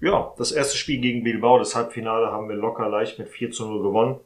ja, 0.00 0.32
das 0.36 0.52
erste 0.52 0.76
Spiel 0.76 1.00
gegen 1.00 1.22
Bilbao, 1.22 1.58
das 1.58 1.74
Halbfinale, 1.74 2.30
haben 2.30 2.48
wir 2.48 2.56
locker 2.56 2.88
leicht 2.88 3.18
mit 3.18 3.28
4 3.28 3.50
zu 3.50 3.66
0 3.66 3.82
gewonnen. 3.82 4.20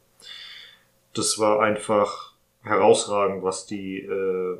Das 1.15 1.39
war 1.39 1.61
einfach 1.61 2.35
herausragend, 2.63 3.43
was 3.43 3.67
die, 3.67 4.01
äh, 4.01 4.59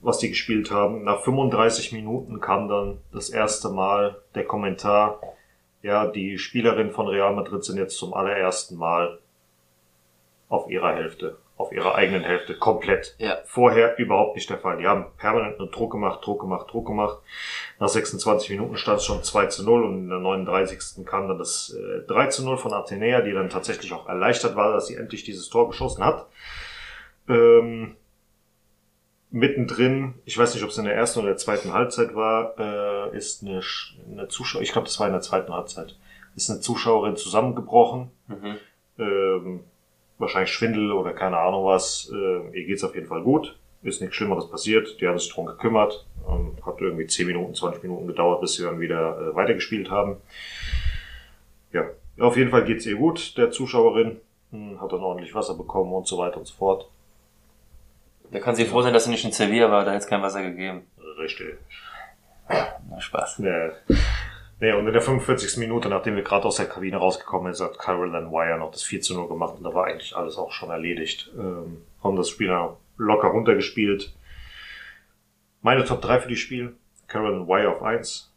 was 0.00 0.18
die 0.18 0.30
gespielt 0.30 0.70
haben. 0.70 1.04
Nach 1.04 1.22
35 1.22 1.92
Minuten 1.92 2.40
kam 2.40 2.68
dann 2.68 2.98
das 3.12 3.30
erste 3.30 3.68
Mal 3.70 4.20
der 4.34 4.44
Kommentar, 4.44 5.20
ja, 5.82 6.06
die 6.06 6.38
Spielerinnen 6.38 6.92
von 6.92 7.06
Real 7.06 7.34
Madrid 7.34 7.62
sind 7.62 7.78
jetzt 7.78 7.96
zum 7.96 8.12
allerersten 8.12 8.76
Mal 8.76 9.20
auf 10.48 10.68
ihrer 10.68 10.94
Hälfte, 10.94 11.38
auf 11.56 11.72
ihrer 11.72 11.94
eigenen 11.94 12.22
Hälfte, 12.22 12.54
komplett. 12.54 13.14
Ja. 13.18 13.38
Vorher 13.46 13.98
überhaupt 13.98 14.36
nicht 14.36 14.50
der 14.50 14.58
Fall. 14.58 14.76
Die 14.76 14.86
haben 14.86 15.06
permanent 15.16 15.58
nur 15.58 15.70
Druck 15.70 15.92
gemacht, 15.92 16.20
Druck 16.24 16.40
gemacht, 16.40 16.70
Druck 16.70 16.86
gemacht. 16.86 17.18
Nach 17.78 17.88
26 17.88 18.50
Minuten 18.50 18.76
stand 18.76 18.98
es 18.98 19.06
schon 19.06 19.22
2 19.22 19.46
zu 19.46 19.64
0 19.64 19.84
und 19.84 19.98
in 20.00 20.08
der 20.08 20.18
39. 20.18 21.06
kam 21.06 21.28
dann 21.28 21.38
das 21.38 21.74
äh, 21.74 22.06
3 22.06 22.26
zu 22.26 22.44
0 22.44 22.58
von 22.58 22.74
Athenea, 22.74 23.22
die 23.22 23.32
dann 23.32 23.48
tatsächlich 23.48 23.92
auch 23.94 24.06
erleichtert 24.06 24.54
war, 24.54 24.72
dass 24.72 24.86
sie 24.86 24.96
endlich 24.96 25.24
dieses 25.24 25.48
Tor 25.48 25.68
geschossen 25.68 26.04
hat. 26.04 26.26
Ähm, 27.28 27.96
mittendrin, 29.30 30.14
ich 30.26 30.36
weiß 30.36 30.54
nicht, 30.54 30.62
ob 30.62 30.70
es 30.70 30.78
in 30.78 30.84
der 30.84 30.94
ersten 30.94 31.20
oder 31.20 31.28
der 31.28 31.36
zweiten 31.38 31.72
Halbzeit 31.72 32.14
war, 32.14 32.54
äh, 32.58 33.16
ist 33.16 33.42
eine, 33.42 33.62
eine 34.10 34.28
Zuschauer, 34.28 34.60
ich 34.60 34.72
glaube, 34.72 34.86
das 34.86 35.00
war 35.00 35.06
in 35.06 35.14
der 35.14 35.22
zweiten 35.22 35.52
Halbzeit, 35.52 35.96
ist 36.36 36.50
eine 36.50 36.60
Zuschauerin 36.60 37.16
zusammengebrochen. 37.16 38.10
Mhm. 38.28 38.56
Ähm, 38.98 39.64
wahrscheinlich 40.18 40.52
Schwindel 40.52 40.92
oder 40.92 41.12
keine 41.12 41.38
Ahnung 41.38 41.64
was. 41.64 42.10
Äh, 42.12 42.58
ihr 42.58 42.66
geht's 42.66 42.84
auf 42.84 42.94
jeden 42.94 43.06
Fall 43.06 43.22
gut. 43.22 43.56
Ist 43.82 44.00
nichts 44.00 44.16
Schlimmeres 44.16 44.50
passiert. 44.50 45.00
Die 45.00 45.06
haben 45.06 45.18
sich 45.18 45.32
drum 45.32 45.46
gekümmert. 45.46 46.06
Ähm, 46.28 46.56
hat 46.64 46.80
irgendwie 46.80 47.06
10 47.06 47.26
Minuten, 47.26 47.54
20 47.54 47.82
Minuten 47.82 48.06
gedauert, 48.06 48.40
bis 48.40 48.54
sie 48.54 48.64
dann 48.64 48.80
wieder 48.80 49.18
äh, 49.18 49.34
weitergespielt 49.34 49.90
haben. 49.90 50.16
Ja, 51.72 51.84
auf 52.18 52.36
jeden 52.36 52.50
Fall 52.50 52.64
geht's 52.64 52.86
ihr 52.86 52.96
gut. 52.96 53.36
Der 53.36 53.50
Zuschauerin 53.50 54.20
hm, 54.50 54.80
hat 54.80 54.92
dann 54.92 55.00
ordentlich 55.00 55.34
Wasser 55.34 55.54
bekommen 55.54 55.92
und 55.92 56.06
so 56.06 56.18
weiter 56.18 56.38
und 56.38 56.46
so 56.46 56.54
fort. 56.54 56.88
Da 58.30 58.40
kann 58.40 58.56
sie 58.56 58.64
froh 58.64 58.82
sein, 58.82 58.92
dass 58.92 59.04
sie 59.04 59.10
nicht 59.10 59.24
in 59.24 59.32
Sevilla 59.32 59.70
war, 59.70 59.84
da 59.84 59.92
hätte 59.92 60.02
es 60.02 60.08
kein 60.08 60.22
Wasser 60.22 60.42
gegeben. 60.42 60.82
Richtig. 61.18 61.56
Na, 62.48 63.00
Spaß. 63.00 63.38
Nee. 63.40 63.70
Nee, 64.58 64.72
und 64.72 64.86
in 64.86 64.92
der 64.92 65.02
45. 65.02 65.58
Minute, 65.58 65.88
nachdem 65.88 66.16
wir 66.16 66.22
gerade 66.22 66.46
aus 66.46 66.56
der 66.56 66.66
Kabine 66.66 66.96
rausgekommen 66.96 67.52
sind, 67.52 67.66
hat 67.66 67.78
Caroline 67.78 68.30
Wire 68.30 68.58
noch 68.58 68.70
das 68.70 68.82
4 68.82 69.02
zu 69.02 69.14
0 69.14 69.28
gemacht 69.28 69.54
und 69.58 69.64
da 69.64 69.74
war 69.74 69.86
eigentlich 69.86 70.16
alles 70.16 70.38
auch 70.38 70.50
schon 70.52 70.70
erledigt. 70.70 71.30
Ähm, 71.36 71.82
haben 72.02 72.16
das 72.16 72.30
Spiel 72.30 72.50
locker 72.96 73.28
runtergespielt. 73.28 74.14
Meine 75.60 75.84
Top 75.84 76.00
3 76.00 76.20
für 76.20 76.28
die 76.28 76.36
Spiel. 76.36 76.74
Caroline 77.06 77.46
Wire 77.46 77.68
auf 77.68 77.82
1, 77.82 78.32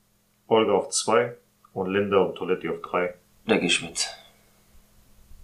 Olga 0.48 0.74
auf 0.74 0.90
2 0.90 1.36
und 1.74 1.90
Linda 1.90 2.18
und 2.18 2.36
Toletti 2.36 2.68
auf 2.70 2.82
3. 2.82 3.14
Da 3.48 3.58
geh 3.58 3.68
ich 3.68 3.82
mit. 3.82 4.10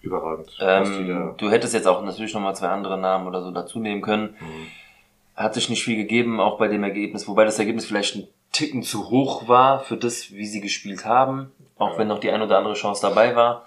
Überragend. 0.01 0.55
Ähm, 0.59 1.33
du 1.37 1.49
hättest 1.49 1.73
jetzt 1.73 1.87
auch 1.87 2.03
natürlich 2.03 2.33
nochmal 2.33 2.55
zwei 2.55 2.67
andere 2.67 2.99
Namen 2.99 3.27
oder 3.27 3.41
so 3.41 3.49
dazu 3.51 3.79
nehmen 3.79 4.01
können. 4.01 4.35
Mhm. 4.39 4.67
Hat 5.35 5.53
sich 5.53 5.69
nicht 5.69 5.83
viel 5.83 5.95
gegeben, 5.95 6.39
auch 6.39 6.59
bei 6.59 6.67
dem 6.67 6.83
Ergebnis, 6.83 7.27
wobei 7.27 7.45
das 7.45 7.57
Ergebnis 7.57 7.85
vielleicht 7.85 8.15
ein 8.15 8.27
Ticken 8.55 8.83
zu 8.83 9.09
hoch 9.09 9.47
war 9.47 9.79
für 9.81 9.97
das, 9.97 10.31
wie 10.31 10.45
sie 10.45 10.61
gespielt 10.61 11.05
haben, 11.05 11.51
auch 11.77 11.91
Ja. 11.93 11.97
wenn 11.99 12.07
noch 12.07 12.19
die 12.19 12.31
ein 12.31 12.41
oder 12.41 12.57
andere 12.57 12.73
Chance 12.75 13.01
dabei 13.01 13.35
war. 13.35 13.65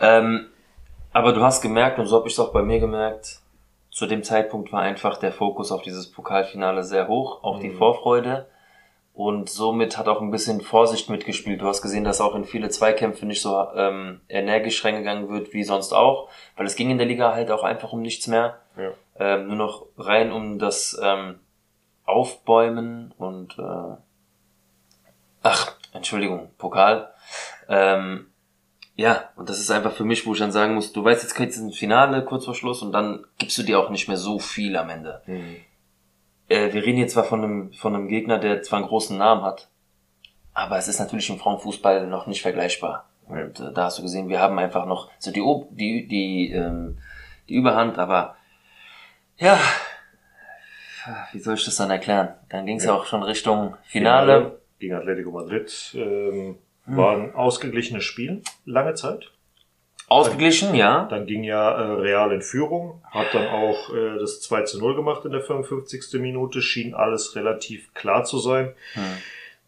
Ähm, 0.00 0.46
aber 1.12 1.32
du 1.32 1.40
hast 1.42 1.62
gemerkt, 1.62 1.98
und 1.98 2.06
so 2.06 2.16
habe 2.16 2.26
ich 2.28 2.34
es 2.34 2.40
auch 2.40 2.52
bei 2.52 2.62
mir 2.62 2.80
gemerkt, 2.80 3.40
zu 3.90 4.06
dem 4.06 4.22
Zeitpunkt 4.22 4.72
war 4.72 4.80
einfach 4.80 5.16
der 5.18 5.32
Fokus 5.32 5.72
auf 5.72 5.82
dieses 5.82 6.10
Pokalfinale 6.10 6.82
sehr 6.82 7.08
hoch, 7.08 7.42
auch 7.44 7.60
die 7.60 7.68
Mhm. 7.70 7.78
Vorfreude. 7.78 8.46
Und 9.14 9.48
somit 9.48 9.96
hat 9.96 10.08
auch 10.08 10.20
ein 10.20 10.30
bisschen 10.30 10.60
Vorsicht 10.60 11.08
mitgespielt. 11.08 11.62
Du 11.62 11.66
hast 11.66 11.80
gesehen, 11.80 12.04
dass 12.04 12.20
auch 12.20 12.34
in 12.34 12.44
viele 12.44 12.68
Zweikämpfe 12.68 13.24
nicht 13.24 13.40
so 13.40 13.56
ähm, 13.74 14.20
energisch 14.28 14.84
reingegangen 14.84 15.30
wird 15.30 15.54
wie 15.54 15.64
sonst 15.64 15.94
auch, 15.94 16.28
weil 16.56 16.66
es 16.66 16.76
ging 16.76 16.90
in 16.90 16.98
der 16.98 17.06
Liga 17.06 17.32
halt 17.32 17.50
auch 17.50 17.62
einfach 17.62 17.92
um 17.94 18.02
nichts 18.02 18.26
mehr. 18.26 18.58
Ja. 18.76 18.90
Ähm, 19.18 19.46
nur 19.46 19.56
noch 19.56 19.86
rein 19.96 20.32
um 20.32 20.58
das 20.58 21.00
ähm, 21.02 21.38
Aufbäumen 22.04 23.14
und 23.18 23.58
äh, 23.58 23.96
ach, 25.42 25.74
Entschuldigung, 25.92 26.50
Pokal. 26.58 27.10
Ähm, 27.68 28.26
ja, 28.94 29.30
und 29.36 29.48
das 29.48 29.58
ist 29.60 29.70
einfach 29.70 29.92
für 29.92 30.04
mich, 30.04 30.26
wo 30.26 30.32
ich 30.32 30.38
dann 30.38 30.52
sagen 30.52 30.74
muss, 30.74 30.92
du 30.92 31.04
weißt, 31.04 31.22
jetzt 31.22 31.34
kommt 31.34 31.48
jetzt 31.48 31.58
ein 31.58 31.72
Finale 31.72 32.24
kurz 32.24 32.44
vor 32.46 32.54
Schluss 32.54 32.82
und 32.82 32.92
dann 32.92 33.26
gibst 33.38 33.58
du 33.58 33.62
dir 33.62 33.78
auch 33.78 33.90
nicht 33.90 34.08
mehr 34.08 34.16
so 34.16 34.38
viel 34.38 34.76
am 34.76 34.88
Ende 34.90 35.22
Mhm. 35.26 35.56
äh, 36.48 36.72
wir 36.72 36.82
reden 36.84 36.98
jetzt 36.98 37.12
zwar 37.12 37.24
von 37.24 37.44
einem, 37.44 37.72
von 37.74 37.94
einem 37.94 38.08
Gegner, 38.08 38.38
der 38.38 38.62
zwar 38.62 38.78
einen 38.78 38.88
großen 38.88 39.18
Namen 39.18 39.42
hat, 39.42 39.68
aber 40.54 40.78
es 40.78 40.88
ist 40.88 40.98
natürlich 40.98 41.28
im 41.28 41.38
Frauenfußball 41.38 42.06
noch 42.06 42.26
nicht 42.26 42.40
vergleichbar. 42.42 43.08
Und 43.26 43.60
äh, 43.60 43.72
da 43.72 43.84
hast 43.84 43.98
du 43.98 44.02
gesehen, 44.02 44.28
wir 44.28 44.40
haben 44.40 44.58
einfach 44.58 44.86
noch 44.86 45.10
so 45.18 45.30
die, 45.30 45.42
Ob 45.42 45.68
die, 45.76 46.06
die, 46.06 46.52
ähm, 46.52 46.98
die 47.48 47.54
Überhand, 47.54 47.98
aber 47.98 48.36
ja, 49.36 49.58
wie 51.32 51.38
soll 51.38 51.54
ich 51.54 51.64
das 51.64 51.76
dann 51.76 51.90
erklären? 51.90 52.34
Dann 52.48 52.64
ging 52.66 52.78
es 52.78 52.84
ja. 52.84 52.92
Ja. 52.92 52.96
auch 52.98 53.04
schon 53.06 53.22
Richtung 53.22 53.76
Finale. 53.84 54.60
Gegen 54.78 54.94
Atletico 54.94 55.30
Madrid. 55.30 55.94
Ähm, 55.94 56.58
Hm. 56.86 56.96
War 56.96 57.16
ein 57.16 57.34
ausgeglichenes 57.34 58.04
Spiel, 58.04 58.42
lange 58.64 58.94
Zeit. 58.94 59.30
Ausgeglichen, 60.08 60.68
dann, 60.68 60.76
ja. 60.76 61.04
Dann 61.10 61.26
ging 61.26 61.42
ja 61.42 61.70
äh, 61.72 62.00
Real 62.00 62.32
in 62.32 62.40
Führung, 62.40 63.02
hat 63.10 63.34
dann 63.34 63.48
auch 63.48 63.92
äh, 63.92 64.18
das 64.20 64.40
2 64.40 64.62
zu 64.62 64.78
0 64.78 64.94
gemacht 64.94 65.24
in 65.24 65.32
der 65.32 65.40
55. 65.40 66.20
Minute, 66.20 66.62
schien 66.62 66.94
alles 66.94 67.34
relativ 67.34 67.92
klar 67.92 68.22
zu 68.22 68.38
sein. 68.38 68.72
Hm. 68.92 69.02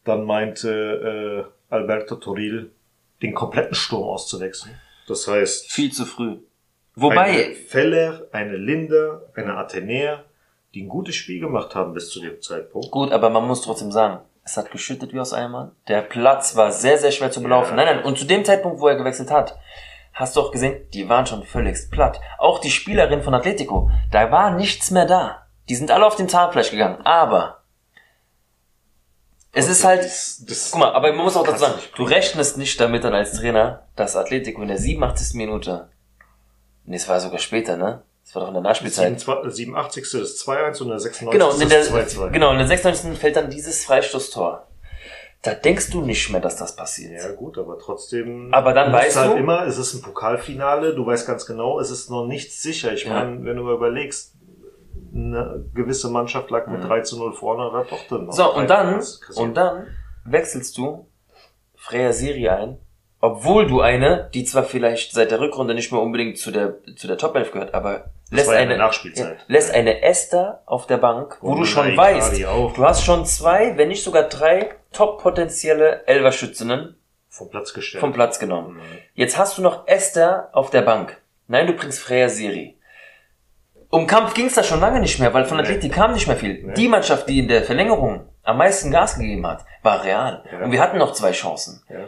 Dann 0.04 0.24
meinte 0.24 1.48
äh, 1.70 1.74
Alberto 1.74 2.14
Toril, 2.16 2.70
den 3.20 3.34
kompletten 3.34 3.74
Sturm 3.74 4.04
auszuwechseln. 4.04 4.80
Das 5.08 5.26
heißt. 5.26 5.72
Viel 5.72 5.92
zu 5.92 6.06
früh. 6.06 6.36
Wobei. 6.94 7.46
Eine 7.46 7.54
Feller, 7.54 8.28
eine 8.30 8.56
Linder, 8.56 9.22
eine 9.34 9.56
Athenäer, 9.56 10.24
die 10.72 10.84
ein 10.84 10.88
gutes 10.88 11.16
Spiel 11.16 11.40
gemacht 11.40 11.74
haben 11.74 11.94
bis 11.94 12.10
zu 12.10 12.20
dem 12.20 12.40
Zeitpunkt. 12.40 12.92
Gut, 12.92 13.10
aber 13.10 13.28
man 13.28 13.46
muss 13.46 13.62
trotzdem 13.62 13.90
sagen, 13.90 14.20
es 14.48 14.56
hat 14.56 14.70
geschüttet 14.70 15.12
wie 15.12 15.20
aus 15.20 15.34
Eimern. 15.34 15.72
Der 15.88 16.00
Platz 16.00 16.56
war 16.56 16.72
sehr, 16.72 16.96
sehr 16.96 17.12
schwer 17.12 17.30
zu 17.30 17.42
belaufen. 17.42 17.76
Nein, 17.76 17.84
nein, 17.84 18.04
und 18.04 18.18
zu 18.18 18.24
dem 18.24 18.46
Zeitpunkt, 18.46 18.80
wo 18.80 18.88
er 18.88 18.96
gewechselt 18.96 19.30
hat, 19.30 19.58
hast 20.14 20.36
du 20.36 20.40
auch 20.40 20.52
gesehen, 20.52 20.88
die 20.94 21.06
waren 21.08 21.26
schon 21.26 21.44
völlig 21.44 21.90
platt. 21.90 22.18
Auch 22.38 22.58
die 22.58 22.70
Spielerin 22.70 23.22
von 23.22 23.34
Atletico, 23.34 23.90
da 24.10 24.30
war 24.30 24.52
nichts 24.52 24.90
mehr 24.90 25.04
da. 25.04 25.46
Die 25.68 25.74
sind 25.74 25.90
alle 25.90 26.06
auf 26.06 26.16
dem 26.16 26.30
Zahnfleisch 26.30 26.70
gegangen. 26.70 27.04
Aber 27.04 27.62
es 29.52 29.68
ist 29.68 29.84
halt, 29.84 30.02
das, 30.02 30.42
das 30.48 30.70
guck 30.70 30.80
mal, 30.80 30.92
aber 30.94 31.12
man 31.12 31.24
muss 31.24 31.36
auch 31.36 31.44
dazu 31.44 31.58
sagen, 31.58 31.78
du 31.96 32.04
rechnest 32.04 32.56
nicht 32.56 32.80
damit 32.80 33.04
dann 33.04 33.14
als 33.14 33.32
Trainer, 33.32 33.86
dass 33.96 34.16
Atletico 34.16 34.62
in 34.62 34.68
der 34.68 34.78
87. 34.78 35.34
Minute, 35.34 35.90
nee, 36.84 36.96
es 36.96 37.06
war 37.06 37.20
sogar 37.20 37.38
später, 37.38 37.76
ne? 37.76 38.02
Das 38.28 38.34
war 38.34 38.42
doch 38.42 38.48
in 38.48 38.54
der 38.54 38.62
Nachspielzeit. 38.62 39.18
87. 39.18 40.02
ist 40.02 40.46
2-1 40.46 40.82
und 40.82 40.88
der 40.88 40.98
96. 40.98 41.32
Genau, 41.32 41.50
und 41.50 41.62
in 41.62 41.68
der, 41.70 41.82
2 41.82 42.28
genau, 42.28 42.52
in 42.52 42.58
der 42.58 42.66
96. 42.66 43.18
fällt 43.18 43.36
dann 43.36 43.48
dieses 43.48 43.86
Freistoßtor. 43.86 44.66
Da 45.40 45.54
denkst 45.54 45.88
du 45.88 46.02
nicht 46.02 46.28
mehr, 46.28 46.42
dass 46.42 46.56
das 46.56 46.76
passiert. 46.76 47.22
Ja, 47.22 47.32
gut, 47.32 47.56
aber 47.56 47.78
trotzdem. 47.78 48.52
Aber 48.52 48.74
dann 48.74 48.92
weißt 48.92 49.16
halt 49.16 49.32
du. 49.32 49.36
immer, 49.36 49.64
es 49.66 49.78
ist 49.78 49.94
ein 49.94 50.02
Pokalfinale, 50.02 50.94
du 50.94 51.06
weißt 51.06 51.26
ganz 51.26 51.46
genau, 51.46 51.80
es 51.80 51.90
ist 51.90 52.10
noch 52.10 52.26
nichts 52.26 52.60
sicher. 52.60 52.92
Ich 52.92 53.04
ja. 53.04 53.14
meine, 53.14 53.42
wenn 53.46 53.56
du 53.56 53.62
mal 53.62 53.74
überlegst, 53.74 54.34
eine 55.14 55.64
gewisse 55.72 56.10
Mannschaft 56.10 56.50
lag 56.50 56.66
mit 56.66 56.82
mhm. 56.82 56.86
3 56.86 57.00
zu 57.00 57.16
0 57.16 57.32
vorne, 57.32 57.72
hat 57.72 57.90
doch 57.90 58.06
dann 58.10 58.26
noch. 58.26 58.34
So, 58.34 58.54
und 58.54 58.68
dann, 58.68 59.02
und 59.36 59.56
dann 59.56 59.86
wechselst 60.26 60.76
du 60.76 61.08
Freya 61.76 62.12
Siri 62.12 62.46
ein, 62.50 62.78
obwohl 63.20 63.66
du 63.66 63.80
eine, 63.80 64.30
die 64.32 64.44
zwar 64.44 64.62
vielleicht 64.62 65.12
seit 65.12 65.30
der 65.30 65.40
Rückrunde 65.40 65.74
nicht 65.74 65.90
mehr 65.90 66.00
unbedingt 66.00 66.38
zu 66.38 66.50
der, 66.50 66.74
zu 66.96 67.08
der 67.08 67.18
Top 67.18 67.34
11 67.34 67.50
gehört, 67.50 67.74
aber 67.74 68.10
lässt 68.30 68.50
eine, 68.50 68.76
ja, 68.76 68.90
lässt 69.48 69.74
eine 69.74 70.02
Esther 70.02 70.62
auf 70.66 70.86
der 70.86 70.98
Bank, 70.98 71.38
wo 71.40 71.52
und 71.52 71.60
du 71.60 71.64
schon 71.64 71.96
weißt, 71.96 72.40
du 72.40 72.84
hast 72.84 73.04
schon 73.04 73.26
zwei, 73.26 73.76
wenn 73.76 73.88
nicht 73.88 74.04
sogar 74.04 74.24
drei 74.24 74.70
top 74.92 75.20
potenzielle 75.20 76.06
Elverschützinnen 76.06 76.96
vom 77.28 77.50
Platz 77.50 77.74
gestellt. 77.74 78.00
Vom 78.00 78.12
Platz 78.12 78.38
genommen. 78.38 78.76
Mhm. 78.76 78.82
Jetzt 79.14 79.36
hast 79.36 79.58
du 79.58 79.62
noch 79.62 79.86
Esther 79.88 80.50
auf 80.52 80.70
der 80.70 80.82
Bank. 80.82 81.20
Nein, 81.48 81.66
du 81.66 81.72
bringst 81.72 82.00
Freya 82.00 82.28
Siri. 82.28 82.76
Um 83.90 84.06
Kampf 84.06 84.34
ging 84.34 84.46
es 84.46 84.54
da 84.54 84.62
schon 84.62 84.80
lange 84.80 85.00
nicht 85.00 85.18
mehr, 85.18 85.32
weil 85.32 85.46
von 85.46 85.58
Athletik 85.58 85.92
kam 85.92 86.12
nicht 86.12 86.26
mehr 86.26 86.36
viel. 86.36 86.62
Nee. 86.62 86.74
Die 86.74 86.88
Mannschaft, 86.88 87.28
die 87.28 87.38
in 87.38 87.48
der 87.48 87.62
Verlängerung 87.62 88.28
am 88.42 88.58
meisten 88.58 88.90
Gas 88.90 89.16
gegeben 89.16 89.46
hat, 89.46 89.64
war 89.82 90.04
Real. 90.04 90.44
Ja. 90.52 90.64
Und 90.64 90.72
wir 90.72 90.80
hatten 90.80 90.98
noch 90.98 91.12
zwei 91.12 91.32
Chancen. 91.32 91.82
Ja 91.88 92.06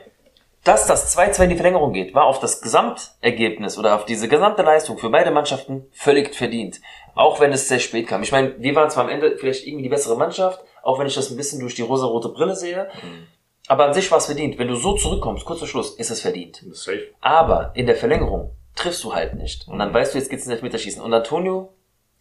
dass 0.65 0.87
das 0.87 1.17
2-2 1.17 1.45
in 1.45 1.51
die 1.51 1.57
Verlängerung 1.57 1.93
geht, 1.93 2.15
war 2.15 2.25
auf 2.25 2.39
das 2.39 2.61
Gesamtergebnis 2.61 3.79
oder 3.79 3.95
auf 3.95 4.05
diese 4.05 4.29
gesamte 4.29 4.63
Leistung 4.63 4.99
für 4.99 5.09
beide 5.09 5.31
Mannschaften 5.31 5.87
völlig 5.93 6.35
verdient. 6.35 6.81
Auch 7.15 7.41
wenn 7.41 7.53
es 7.53 7.69
sehr 7.69 7.79
spät 7.79 8.07
kam. 8.07 8.23
Ich 8.23 8.33
meine, 8.33 8.55
wir 8.59 8.75
waren 8.75 8.91
zwar 8.91 9.05
am 9.05 9.11
Ende 9.11 9.37
vielleicht 9.39 9.67
irgendwie 9.67 9.85
die 9.85 9.89
bessere 9.89 10.17
Mannschaft, 10.17 10.63
auch 10.83 10.99
wenn 10.99 11.07
ich 11.07 11.15
das 11.15 11.31
ein 11.31 11.37
bisschen 11.37 11.61
durch 11.61 11.75
die 11.75 11.83
rosa-rote 11.83 12.29
Brille 12.29 12.55
sehe. 12.55 12.89
Mhm. 13.03 13.27
Aber 13.69 13.87
an 13.87 13.95
sich 13.95 14.11
war 14.11 14.19
es 14.19 14.27
verdient. 14.27 14.59
Wenn 14.59 14.69
du 14.69 14.77
so 14.77 14.95
zurückkommst, 14.95 15.45
kurz 15.45 15.61
vor 15.61 15.69
Schluss, 15.69 15.95
ist 15.95 16.11
es 16.11 16.21
verdient. 16.21 16.63
Safe. 16.73 17.09
Aber 17.21 17.73
in 17.75 17.87
der 17.87 17.97
Verlängerung 17.97 18.53
triffst 18.75 19.03
du 19.05 19.15
halt 19.15 19.35
nicht. 19.35 19.67
Und 19.69 19.79
dann 19.79 19.91
mhm. 19.91 19.95
weißt 19.95 20.15
du, 20.15 20.19
jetzt 20.19 20.29
geht's 20.29 20.45
ins 20.45 20.53
Elfmeterschießen. 20.53 21.03
Und 21.03 21.13
Antonio, 21.13 21.73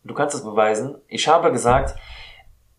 du 0.04 0.14
kannst 0.14 0.36
es 0.36 0.44
beweisen. 0.44 0.96
Ich 1.08 1.28
habe 1.28 1.52
gesagt, 1.52 1.96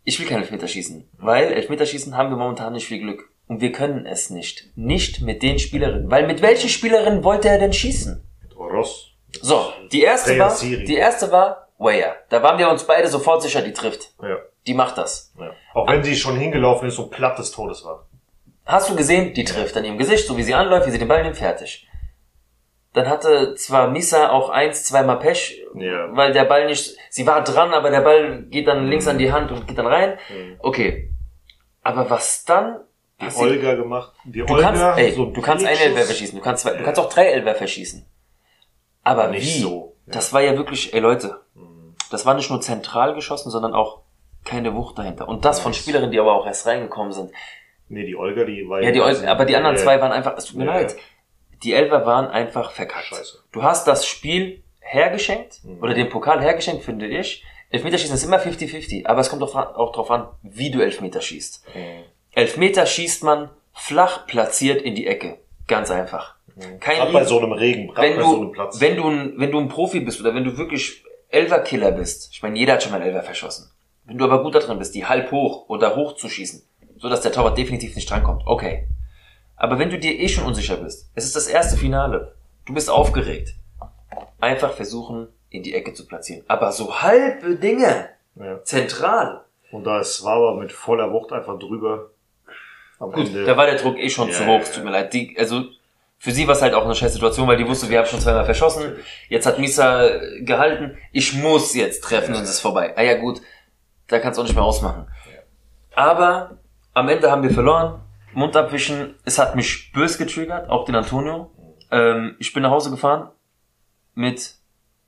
ich 0.05 0.19
will 0.19 0.27
kein 0.27 0.39
Elfmeterschießen. 0.39 1.09
Weil 1.19 1.53
Elfmeterschießen 1.53 2.17
haben 2.17 2.31
wir 2.31 2.37
momentan 2.37 2.73
nicht 2.73 2.87
viel 2.87 3.01
Glück. 3.01 3.30
Und 3.51 3.61
wir 3.61 3.73
können 3.73 4.07
es 4.07 4.31
nicht. 4.31 4.69
Nicht 4.77 5.23
mit 5.23 5.43
den 5.43 5.59
Spielerinnen. 5.59 6.09
Weil 6.09 6.25
mit 6.25 6.41
welchen 6.41 6.69
Spielerinnen 6.69 7.25
wollte 7.25 7.49
er 7.49 7.59
denn 7.59 7.73
schießen? 7.73 8.23
Mit 8.43 8.57
Ross. 8.57 9.09
So, 9.43 9.73
die 9.91 10.03
erste 10.03 10.39
war, 10.39 10.57
die 10.61 10.95
erste 10.95 11.33
war 11.33 11.67
Weyer. 11.77 12.15
Da 12.29 12.45
waren 12.45 12.61
wir 12.61 12.71
uns 12.71 12.85
beide 12.85 13.09
sofort 13.09 13.43
sicher, 13.43 13.61
die 13.63 13.73
trifft. 13.73 14.13
Ja. 14.23 14.37
Die 14.69 14.75
macht 14.75 14.99
das. 14.99 15.33
Ja. 15.37 15.51
Auch 15.75 15.89
wenn 15.89 16.05
sie 16.05 16.15
schon 16.15 16.37
hingelaufen 16.37 16.87
ist 16.87 17.01
und 17.01 17.11
platt 17.11 17.41
des 17.41 17.51
Todes 17.51 17.85
war. 17.85 18.07
Hast 18.67 18.89
du 18.89 18.95
gesehen? 18.95 19.35
Die 19.35 19.43
trifft 19.43 19.77
an 19.77 19.85
ihrem 19.85 19.99
Gesicht, 19.99 20.29
so 20.29 20.37
wie 20.37 20.45
sie 20.45 20.55
anläuft, 20.55 20.87
wie 20.87 20.93
sie 20.93 20.99
den 21.01 21.09
Ball 21.09 21.25
nimmt, 21.25 21.37
fertig. 21.37 21.89
Dann 22.93 23.09
hatte 23.09 23.57
zwar 23.57 23.91
Misa 23.91 24.31
auch 24.31 24.51
eins, 24.51 24.85
zweimal 24.85 25.19
Pech, 25.19 25.61
ja. 25.75 26.15
weil 26.15 26.33
der 26.33 26.45
Ball 26.45 26.67
nicht, 26.67 26.97
sie 27.09 27.27
war 27.27 27.43
dran, 27.43 27.75
aber 27.75 27.91
der 27.91 28.03
Ball 28.03 28.43
geht 28.43 28.69
dann 28.69 28.87
links 28.87 29.09
an 29.09 29.19
die 29.19 29.33
Hand 29.33 29.51
und 29.51 29.67
geht 29.67 29.77
dann 29.77 29.89
rein. 29.89 30.19
Mhm. 30.29 30.57
Okay. 30.61 31.11
Aber 31.83 32.11
was 32.11 32.45
dann 32.45 32.85
die 33.21 33.27
Hast 33.27 33.39
Olga 33.39 33.75
gemacht. 33.75 34.13
Die 34.25 34.41
du 34.41 34.53
Olga, 34.53 34.73
kannst, 34.73 34.99
ey, 34.99 35.13
so 35.13 35.27
du 35.27 35.41
kannst 35.41 35.67
eine 35.67 35.79
Elfer 35.79 36.05
verschießen, 36.05 36.39
du 36.39 36.43
kannst 36.43 36.63
zwei, 36.63 36.73
du 36.75 36.85
kannst 36.85 37.01
auch 37.01 37.09
drei 37.09 37.27
Elfer 37.27 37.55
verschießen. 37.55 38.07
Aber 39.03 39.29
nicht 39.29 39.57
wie? 39.57 39.61
so. 39.61 39.97
Ja. 40.07 40.15
Das 40.15 40.33
war 40.33 40.41
ja 40.41 40.57
wirklich, 40.57 40.95
ey 40.95 41.01
Leute, 41.01 41.41
mhm. 41.55 41.95
das 42.11 42.27
war 42.27 42.35
nicht 42.35 42.51
nur 42.51 42.61
zentral 42.61 43.15
geschossen, 43.15 43.51
sondern 43.51 43.75
auch 43.75 44.01
keine 44.45 44.75
Wucht 44.75 44.99
dahinter. 44.99 45.29
Und 45.29 45.45
das 45.45 45.61
von 45.61 45.75
Spielerinnen, 45.75 46.11
die 46.11 46.19
aber 46.19 46.33
auch 46.33 46.47
erst 46.47 46.67
reingekommen 46.67 47.13
sind. 47.13 47.31
Nee, 47.89 48.07
die 48.07 48.17
Olga, 48.17 48.45
die 48.45 48.69
war 48.69 48.83
ja. 48.83 48.93
die 48.93 49.01
Olga, 49.01 49.31
aber 49.31 49.45
die 49.45 49.57
anderen 49.57 49.77
ja. 49.77 49.83
zwei 49.83 50.01
waren 50.01 50.13
einfach, 50.13 50.37
es 50.37 50.47
tut 50.47 50.57
mir 50.57 50.67
ja. 50.67 50.75
leid. 50.75 50.97
Die 51.63 51.75
Elfer 51.75 52.07
waren 52.07 52.29
einfach 52.29 52.71
verkackt. 52.71 53.07
Scheiße. 53.07 53.45
Du 53.53 53.63
hast 53.63 53.87
das 53.87 54.07
Spiel 54.07 54.63
hergeschenkt, 54.81 55.63
mhm. 55.65 55.83
oder 55.83 55.95
den 55.95 56.09
Pokal 56.09 56.41
hergeschenkt, 56.41 56.85
finde 56.85 57.07
ich. 57.07 57.45
Elfmeterschießen 57.71 58.15
ist 58.15 58.25
immer 58.25 58.39
50-50, 58.39 59.07
aber 59.07 59.21
es 59.21 59.31
kommt 59.31 59.43
auch, 59.43 59.55
auch 59.55 59.93
drauf 59.93 60.11
an, 60.11 60.29
wie 60.43 60.71
du 60.71 60.81
Elfmeter 60.81 61.21
schießt. 61.21 61.65
Mhm. 61.75 62.05
Elfmeter 62.33 62.87
schießt 62.87 63.25
man 63.25 63.51
flach 63.73 64.27
platziert 64.27 64.83
in 64.83 64.95
die 64.95 65.07
Ecke. 65.07 65.39
Ganz 65.67 65.91
einfach. 65.91 66.37
Kein 66.81 66.97
Gerade 66.97 67.13
bei 67.13 67.25
so 67.25 67.39
einem 67.39 67.53
Regen, 67.53 67.89
wenn 67.89 68.17
bei 68.17 68.23
du, 68.23 68.29
so 68.29 68.41
einem 68.41 68.53
Platz. 68.53 68.81
Wenn 68.81 68.97
du, 68.97 69.09
ein, 69.09 69.35
wenn 69.37 69.51
du 69.51 69.59
ein 69.59 69.69
Profi 69.69 70.01
bist 70.01 70.21
oder 70.21 70.35
wenn 70.35 70.45
du 70.45 70.57
wirklich 70.59 71.05
Elverkiller 71.29 71.93
bist, 71.93 72.31
ich 72.33 72.43
meine, 72.43 72.59
jeder 72.59 72.75
hat 72.75 72.83
schon 72.83 72.93
mal 72.93 73.03
Elver 73.03 73.23
verschossen. 73.23 73.71
Wenn 74.05 74.19
du 74.19 74.25
aber 74.25 74.43
gut 74.43 74.55
da 74.55 74.59
drin 74.59 74.79
bist, 74.79 74.95
die 74.95 75.07
halb 75.07 75.31
hoch 75.31 75.69
oder 75.69 75.97
hoch 75.97 76.17
zu 76.17 76.29
schießen, 76.29 76.63
so 76.99 77.09
dass 77.09 77.23
der 77.23 77.33
Torwart 77.33 77.57
definitiv 77.57 77.95
nicht 77.95 78.11
drankommt, 78.11 78.43
okay. 78.47 78.89
Aber 79.57 79.79
wenn 79.79 79.91
du 79.91 79.99
dir 79.99 80.19
eh 80.19 80.29
schon 80.29 80.45
unsicher 80.45 80.77
bist, 80.77 81.11
es 81.15 81.25
ist 81.25 81.37
das 81.37 81.47
erste 81.47 81.77
Finale, 81.77 82.35
du 82.67 82.75
bist 82.75 82.91
aufgeregt, 82.91 83.55
einfach 84.41 84.73
versuchen, 84.73 85.29
in 85.51 85.63
die 85.63 85.75
Ecke 85.75 85.93
zu 85.93 86.07
platzieren. 86.07 86.45
Aber 86.49 86.73
so 86.73 87.03
halbe 87.03 87.57
Dinge, 87.57 88.09
ja. 88.37 88.63
zentral. 88.65 89.45
Und 89.71 89.85
da 89.85 90.01
ist 90.01 90.25
Waber 90.25 90.57
mit 90.57 90.73
voller 90.73 91.13
Wucht 91.13 91.33
einfach 91.33 91.59
drüber, 91.59 92.10
am 93.01 93.11
Gut, 93.11 93.27
Ende. 93.27 93.45
da 93.45 93.57
war 93.57 93.67
der 93.67 93.77
Druck 93.77 93.99
eh 93.99 94.09
schon 94.09 94.29
ja, 94.29 94.35
zu 94.35 94.47
hoch, 94.47 94.61
es 94.61 94.73
tut 94.73 94.85
mir 94.85 94.91
leid. 94.91 95.13
Die, 95.13 95.35
also 95.39 95.65
für 96.19 96.31
sie 96.31 96.47
war 96.47 96.55
es 96.55 96.63
halt 96.63 96.75
auch 96.75 96.85
eine 96.85 96.95
scheiß 96.95 97.15
Situation, 97.15 97.49
weil 97.49 97.57
die 97.57 97.67
wusste, 97.67 97.89
wir 97.89 97.99
haben 97.99 98.07
schon 98.07 98.21
zweimal 98.21 98.45
verschossen. 98.45 98.97
Jetzt 99.29 99.47
hat 99.47 99.59
Misa 99.59 100.09
gehalten, 100.41 100.99
ich 101.13 101.35
muss 101.35 101.75
jetzt 101.75 102.05
treffen, 102.05 102.35
sonst 102.35 102.51
ist 102.51 102.61
vorbei. 102.61 102.93
Ah 102.97 103.03
ja 103.03 103.17
gut, 103.17 103.41
da 104.07 104.19
kannst 104.19 104.39
du 104.39 104.43
auch 104.43 104.47
nicht 104.47 104.55
mehr 104.55 104.65
ausmachen. 104.65 105.09
Aber 105.95 106.59
am 106.93 107.09
Ende 107.09 107.31
haben 107.31 107.43
wir 107.43 107.51
verloren. 107.51 108.03
Mund 108.33 108.55
abwischen, 108.55 109.17
es 109.25 109.39
hat 109.39 109.57
mich 109.57 109.91
bös 109.93 110.19
getriggert, 110.19 110.69
auch 110.69 110.85
den 110.85 110.95
Antonio. 110.95 111.51
Ähm, 111.91 112.37
ich 112.39 112.53
bin 112.53 112.63
nach 112.63 112.71
Hause 112.71 112.91
gefahren 112.91 113.31
mit 114.15 114.55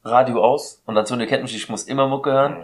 Radio 0.02 0.42
aus 0.42 0.83
und 0.87 0.96
Antonio 0.96 1.26
kennt 1.26 1.42
mich, 1.42 1.55
ich 1.55 1.68
muss 1.68 1.85
immer 1.85 2.09
Mucke 2.09 2.33
hören. 2.33 2.57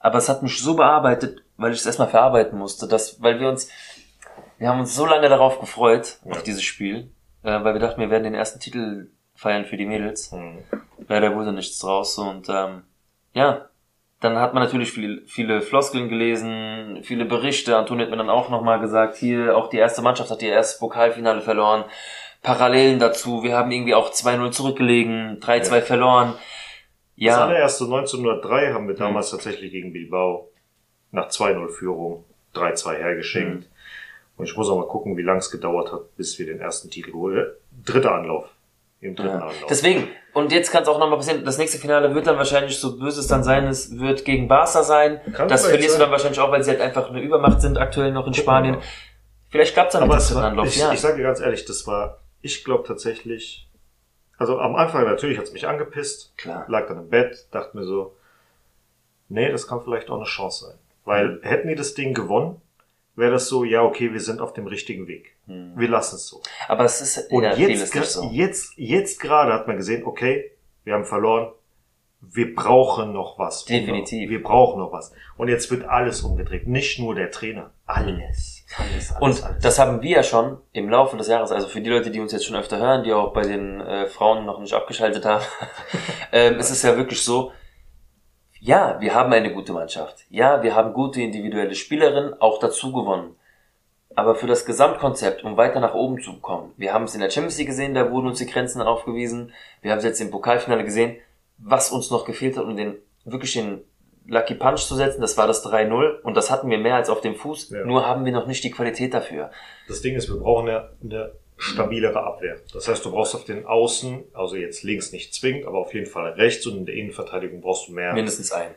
Aber 0.00 0.18
es 0.18 0.28
hat 0.28 0.42
mich 0.42 0.60
so 0.60 0.74
bearbeitet, 0.74 1.42
weil 1.56 1.72
ich 1.72 1.78
es 1.78 1.86
erstmal 1.86 2.08
verarbeiten 2.08 2.58
musste, 2.58 2.86
dass, 2.86 3.22
weil 3.22 3.40
wir 3.40 3.48
uns, 3.48 3.70
wir 4.58 4.68
haben 4.68 4.80
uns 4.80 4.94
so 4.94 5.06
lange 5.06 5.28
darauf 5.28 5.60
gefreut, 5.60 6.18
ja. 6.24 6.32
auf 6.32 6.42
dieses 6.42 6.62
Spiel, 6.62 7.10
äh, 7.42 7.64
weil 7.64 7.74
wir 7.74 7.80
dachten, 7.80 8.00
wir 8.00 8.10
werden 8.10 8.24
den 8.24 8.34
ersten 8.34 8.60
Titel 8.60 9.10
feiern 9.34 9.64
für 9.64 9.76
die 9.76 9.86
Mädels. 9.86 10.32
Mhm. 10.32 10.58
Leider 11.08 11.34
wurde 11.34 11.52
nichts 11.52 11.78
draus 11.78 12.18
und 12.18 12.48
ähm, 12.48 12.82
ja, 13.32 13.68
dann 14.20 14.38
hat 14.38 14.54
man 14.54 14.62
natürlich 14.62 14.90
viele, 14.90 15.22
viele 15.26 15.60
Floskeln 15.60 16.08
gelesen, 16.08 17.00
viele 17.02 17.26
Berichte. 17.26 17.76
Antonio 17.76 18.04
hat 18.04 18.10
mir 18.10 18.16
dann 18.16 18.30
auch 18.30 18.48
nochmal 18.48 18.80
gesagt, 18.80 19.16
hier, 19.16 19.56
auch 19.56 19.68
die 19.68 19.76
erste 19.76 20.00
Mannschaft 20.00 20.30
hat 20.30 20.40
ihr 20.40 20.52
erstes 20.52 20.78
Pokalfinale 20.78 21.42
verloren. 21.42 21.84
Parallelen 22.42 22.98
dazu, 22.98 23.42
wir 23.42 23.56
haben 23.56 23.70
irgendwie 23.70 23.94
auch 23.94 24.12
2-0 24.12 24.50
zurückgelegen, 24.50 25.40
3-2 25.40 25.74
ja. 25.74 25.80
verloren. 25.82 26.34
Ja. 27.16 27.32
Das 27.32 27.40
allererste 27.42 27.84
1903 27.84 28.72
haben 28.72 28.88
wir 28.88 28.94
damals 28.94 29.30
mhm. 29.30 29.36
tatsächlich 29.36 29.72
gegen 29.72 29.92
Bilbao 29.92 30.50
nach 31.10 31.28
2-0 31.28 31.68
Führung 31.68 32.24
3-2 32.54 32.94
hergeschenkt. 32.94 33.64
Mhm. 33.64 33.73
Und 34.36 34.46
ich 34.46 34.56
muss 34.56 34.68
auch 34.68 34.78
mal 34.78 34.88
gucken, 34.88 35.16
wie 35.16 35.22
lang 35.22 35.38
es 35.38 35.50
gedauert 35.50 35.92
hat, 35.92 36.16
bis 36.16 36.38
wir 36.38 36.46
den 36.46 36.60
ersten 36.60 36.90
Titel 36.90 37.12
geholt 37.12 37.56
Dritter 37.84 38.12
Anlauf. 38.12 38.48
Im 39.00 39.14
dritten 39.14 39.28
ja. 39.28 39.34
Anlauf. 39.34 39.66
Deswegen, 39.68 40.08
und 40.32 40.50
jetzt 40.50 40.72
kann 40.72 40.82
es 40.82 40.88
auch 40.88 40.98
nochmal 40.98 41.18
passieren, 41.18 41.44
das 41.44 41.58
nächste 41.58 41.78
Finale 41.78 42.14
wird 42.14 42.26
dann 42.26 42.36
wahrscheinlich, 42.38 42.78
so 42.78 42.98
böse 42.98 43.20
es 43.20 43.26
dann 43.26 43.44
sein, 43.44 43.66
es 43.66 43.98
wird 43.98 44.24
gegen 44.24 44.48
Barca 44.48 44.82
sein. 44.82 45.20
Kann 45.32 45.48
das 45.48 45.66
verlierst 45.66 45.96
du 45.96 46.00
dann 46.00 46.10
wahrscheinlich 46.10 46.40
auch, 46.40 46.50
weil 46.50 46.64
sie 46.64 46.70
halt 46.70 46.80
einfach 46.80 47.10
eine 47.10 47.20
Übermacht 47.20 47.60
sind, 47.60 47.78
aktuell 47.78 48.12
noch 48.12 48.26
in 48.26 48.32
Gucken 48.32 48.42
Spanien. 48.42 48.76
Vielleicht 49.50 49.74
klappt 49.74 49.90
es 49.90 49.92
dann 49.92 50.02
Aber 50.02 50.16
dem 50.16 50.26
dritten 50.26 50.40
Anlauf. 50.40 50.66
Ich, 50.66 50.78
ja. 50.78 50.92
ich 50.92 51.00
sage 51.00 51.18
dir 51.18 51.22
ganz 51.22 51.40
ehrlich, 51.40 51.64
das 51.64 51.86
war, 51.86 52.18
ich 52.40 52.64
glaube 52.64 52.84
tatsächlich, 52.88 53.68
Also 54.38 54.58
am 54.58 54.74
Anfang 54.74 55.04
natürlich 55.04 55.38
hat's 55.38 55.52
mich 55.52 55.68
angepisst. 55.68 56.36
Klar. 56.36 56.64
Lag 56.66 56.88
dann 56.88 56.98
im 56.98 57.08
Bett, 57.08 57.46
dachte 57.52 57.76
mir 57.76 57.84
so, 57.84 58.16
nee, 59.28 59.50
das 59.52 59.68
kann 59.68 59.80
vielleicht 59.82 60.10
auch 60.10 60.16
eine 60.16 60.24
Chance 60.24 60.64
sein. 60.66 60.78
Weil 61.04 61.28
Mhm. 61.28 61.42
hätten 61.42 61.68
die 61.68 61.74
das 61.76 61.94
Ding 61.94 62.14
gewonnen, 62.14 62.60
wäre 63.16 63.32
das 63.32 63.48
so, 63.48 63.64
ja, 63.64 63.82
okay, 63.82 64.12
wir 64.12 64.20
sind 64.20 64.40
auf 64.40 64.52
dem 64.52 64.66
richtigen 64.66 65.06
Weg. 65.06 65.36
Wir 65.46 65.88
lassen 65.88 66.16
es 66.16 66.26
so. 66.26 66.40
Aber 66.68 66.84
es 66.84 67.00
ist 67.00 67.30
Und 67.30 67.42
ja 67.44 67.54
jetzt, 67.54 67.94
gra- 67.94 68.02
so. 68.04 68.30
jetzt, 68.32 68.72
jetzt 68.76 69.20
gerade 69.20 69.52
hat 69.52 69.66
man 69.66 69.76
gesehen, 69.76 70.04
okay, 70.04 70.50
wir 70.84 70.94
haben 70.94 71.04
verloren. 71.04 71.52
Wir 72.26 72.54
brauchen 72.54 73.12
noch 73.12 73.38
was. 73.38 73.66
Definitiv. 73.66 74.30
Wir 74.30 74.42
brauchen 74.42 74.78
noch 74.80 74.90
was. 74.92 75.12
Und 75.36 75.48
jetzt 75.48 75.70
wird 75.70 75.84
alles 75.84 76.22
umgedreht. 76.22 76.66
Nicht 76.66 76.98
nur 76.98 77.14
der 77.14 77.30
Trainer. 77.30 77.72
Alles. 77.84 78.64
Alles, 78.78 79.12
alles, 79.12 79.20
Und 79.20 79.44
alles. 79.44 79.62
das 79.62 79.78
haben 79.78 80.00
wir 80.00 80.10
ja 80.10 80.22
schon 80.22 80.56
im 80.72 80.88
Laufe 80.88 81.18
des 81.18 81.28
Jahres, 81.28 81.52
also 81.52 81.68
für 81.68 81.82
die 81.82 81.90
Leute, 81.90 82.10
die 82.10 82.20
uns 82.20 82.32
jetzt 82.32 82.46
schon 82.46 82.56
öfter 82.56 82.78
hören, 82.78 83.04
die 83.04 83.12
auch 83.12 83.34
bei 83.34 83.42
den 83.42 83.82
äh, 83.82 84.06
Frauen 84.06 84.46
noch 84.46 84.58
nicht 84.58 84.72
abgeschaltet 84.72 85.26
haben, 85.26 85.44
ähm, 86.32 86.54
es 86.58 86.70
ist 86.70 86.82
ja 86.82 86.96
wirklich 86.96 87.22
so, 87.22 87.52
ja, 88.64 88.98
wir 89.00 89.14
haben 89.14 89.30
eine 89.32 89.52
gute 89.52 89.72
Mannschaft. 89.74 90.24
Ja, 90.30 90.62
wir 90.62 90.74
haben 90.74 90.94
gute 90.94 91.20
individuelle 91.20 91.74
Spielerinnen 91.74 92.40
auch 92.40 92.58
dazu 92.58 92.92
gewonnen. 92.92 93.36
Aber 94.16 94.34
für 94.36 94.46
das 94.46 94.64
Gesamtkonzept, 94.64 95.44
um 95.44 95.56
weiter 95.58 95.80
nach 95.80 95.92
oben 95.94 96.22
zu 96.22 96.38
kommen, 96.40 96.72
wir 96.78 96.94
haben 96.94 97.04
es 97.04 97.14
in 97.14 97.20
der 97.20 97.28
Champions 97.30 97.58
League 97.58 97.66
gesehen, 97.68 97.94
da 97.94 98.10
wurden 98.10 98.28
uns 98.28 98.38
die 98.38 98.46
Grenzen 98.46 98.80
aufgewiesen. 98.80 99.52
Wir 99.82 99.90
haben 99.90 99.98
es 99.98 100.04
jetzt 100.04 100.20
im 100.20 100.30
Pokalfinale 100.30 100.84
gesehen, 100.84 101.16
was 101.58 101.90
uns 101.90 102.10
noch 102.10 102.24
gefehlt 102.24 102.56
hat, 102.56 102.64
um 102.64 102.74
den 102.76 102.94
wirklich 103.26 103.52
den 103.52 103.82
Lucky 104.26 104.54
Punch 104.54 104.86
zu 104.86 104.94
setzen, 104.94 105.20
das 105.20 105.36
war 105.36 105.46
das 105.46 105.62
3-0 105.66 106.20
und 106.22 106.34
das 106.34 106.50
hatten 106.50 106.70
wir 106.70 106.78
mehr 106.78 106.94
als 106.94 107.10
auf 107.10 107.20
dem 107.20 107.34
Fuß, 107.34 107.68
Ja. 107.70 107.84
nur 107.84 108.06
haben 108.06 108.24
wir 108.24 108.32
noch 108.32 108.46
nicht 108.46 108.64
die 108.64 108.70
Qualität 108.70 109.12
dafür. 109.12 109.50
Das 109.88 110.00
Ding 110.00 110.14
ist, 110.14 110.30
wir 110.30 110.40
brauchen 110.40 110.68
eine, 110.70 110.88
eine 111.02 111.32
stabilere 111.56 112.22
Abwehr. 112.22 112.56
Das 112.72 112.88
heißt, 112.88 113.04
du 113.04 113.10
brauchst 113.12 113.34
auf 113.34 113.44
den 113.44 113.64
Außen, 113.66 114.24
also 114.32 114.56
jetzt 114.56 114.82
links 114.82 115.12
nicht 115.12 115.32
zwingend, 115.34 115.66
aber 115.66 115.78
auf 115.78 115.94
jeden 115.94 116.06
Fall 116.06 116.32
rechts 116.32 116.66
und 116.66 116.76
in 116.78 116.86
der 116.86 116.94
Innenverteidigung 116.96 117.60
brauchst 117.60 117.88
du 117.88 117.92
mehr. 117.92 118.12
Mindestens 118.12 118.52
ein. 118.52 118.74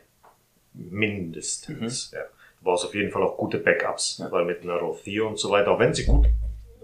Mindestens. 0.74 2.12
Ja. 2.14 2.22
Du 2.60 2.64
brauchst 2.66 2.86
auf 2.86 2.96
jeden 2.96 3.12
Fall 3.12 3.24
auch 3.24 3.38
gute 3.38 3.58
Backups, 3.60 4.20
Mhm. 4.20 4.26
Ja. 4.26 4.32
weil 4.32 4.46
mit 4.46 4.62
einer 4.64 4.78
Rothio 4.78 5.28
und 5.28 5.38
so 5.40 5.50
weiter, 5.52 5.72
auch 5.72 5.80
wenn 5.80 5.94
sie 5.94 6.06
gut 6.06 6.28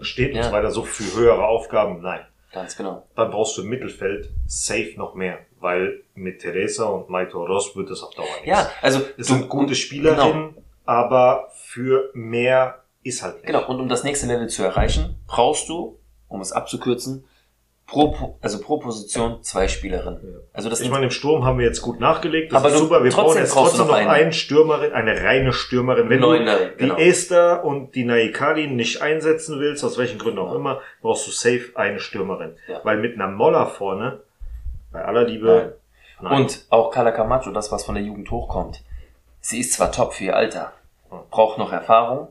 steht 0.00 0.30
und 0.32 0.38
Ja. 0.38 0.44
so 0.44 0.52
weiter, 0.52 0.70
so 0.70 0.82
für 0.82 1.18
höhere 1.20 1.46
Aufgaben, 1.46 2.00
nein. 2.02 2.20
Ganz 2.52 2.76
genau. 2.76 3.04
Dann 3.16 3.30
brauchst 3.30 3.56
du 3.56 3.62
im 3.62 3.68
Mittelfeld 3.68 4.30
safe 4.46 4.92
noch 4.96 5.14
mehr, 5.14 5.38
weil 5.60 6.02
mit 6.14 6.40
Teresa 6.40 6.84
und 6.84 7.10
Maito 7.10 7.44
Ross 7.44 7.74
wird 7.74 7.90
es 7.90 8.02
auf 8.02 8.14
Dauer 8.14 8.26
nichts. 8.26 8.46
Ja, 8.46 8.70
also 8.80 9.00
es 9.18 9.26
sind 9.26 9.48
gute 9.48 9.68
und- 9.68 9.74
Spielerinnen, 9.76 10.54
aber 10.84 11.50
für 11.56 12.10
mehr 12.14 12.83
ist 13.04 13.22
halt 13.22 13.36
nicht. 13.36 13.46
Genau. 13.46 13.66
Und 13.68 13.80
um 13.80 13.88
das 13.88 14.02
nächste 14.02 14.26
Level 14.26 14.48
zu 14.48 14.62
erreichen, 14.64 15.16
brauchst 15.26 15.68
du, 15.68 15.98
um 16.28 16.40
es 16.40 16.52
abzukürzen, 16.52 17.24
pro, 17.86 18.36
also 18.40 18.60
pro 18.60 18.78
Position 18.78 19.42
zwei 19.42 19.68
Spielerinnen. 19.68 20.20
Ja. 20.22 20.38
Also 20.52 20.70
das 20.70 20.80
Ich 20.80 20.90
meine, 20.90 21.04
im 21.04 21.10
Sturm 21.10 21.44
haben 21.44 21.58
wir 21.58 21.66
jetzt 21.66 21.82
gut 21.82 22.00
nachgelegt. 22.00 22.52
Das 22.52 22.64
Aber 22.64 22.72
ist 22.72 22.78
super. 22.78 23.04
Wir 23.04 23.10
brauchen 23.12 23.36
jetzt 23.38 23.52
trotzdem 23.52 23.86
noch 23.86 23.94
eine. 23.94 24.08
eine. 24.10 24.32
Stürmerin, 24.32 24.92
eine 24.92 25.22
reine 25.22 25.52
Stürmerin. 25.52 26.08
Wenn 26.08 26.20
Neunerin, 26.20 26.70
du 26.70 26.76
die 26.76 26.82
genau. 26.84 26.96
Esther 26.96 27.64
und 27.64 27.94
die 27.94 28.04
Naikali 28.04 28.68
nicht 28.68 29.02
einsetzen 29.02 29.60
willst, 29.60 29.84
aus 29.84 29.98
welchen 29.98 30.18
Gründen 30.18 30.38
auch 30.40 30.52
Ja. 30.52 30.56
immer, 30.56 30.80
brauchst 31.02 31.26
du 31.26 31.30
safe 31.30 31.72
eine 31.74 32.00
Stürmerin. 32.00 32.56
Ja. 32.68 32.80
Weil 32.84 32.98
mit 32.98 33.14
einer 33.14 33.28
Moller 33.28 33.66
vorne, 33.66 34.20
bei 34.90 35.04
aller 35.04 35.24
Liebe, 35.24 35.76
nein. 36.22 36.42
Und 36.42 36.64
auch 36.70 36.90
Carla 36.90 37.10
Camacho, 37.10 37.50
das 37.50 37.70
was 37.70 37.84
von 37.84 37.94
der 37.96 38.04
Jugend 38.04 38.30
hochkommt. 38.30 38.82
Sie 39.40 39.60
ist 39.60 39.74
zwar 39.74 39.92
top 39.92 40.14
für 40.14 40.24
ihr 40.24 40.36
Alter, 40.36 40.72
braucht 41.30 41.58
noch 41.58 41.70
Erfahrung, 41.70 42.28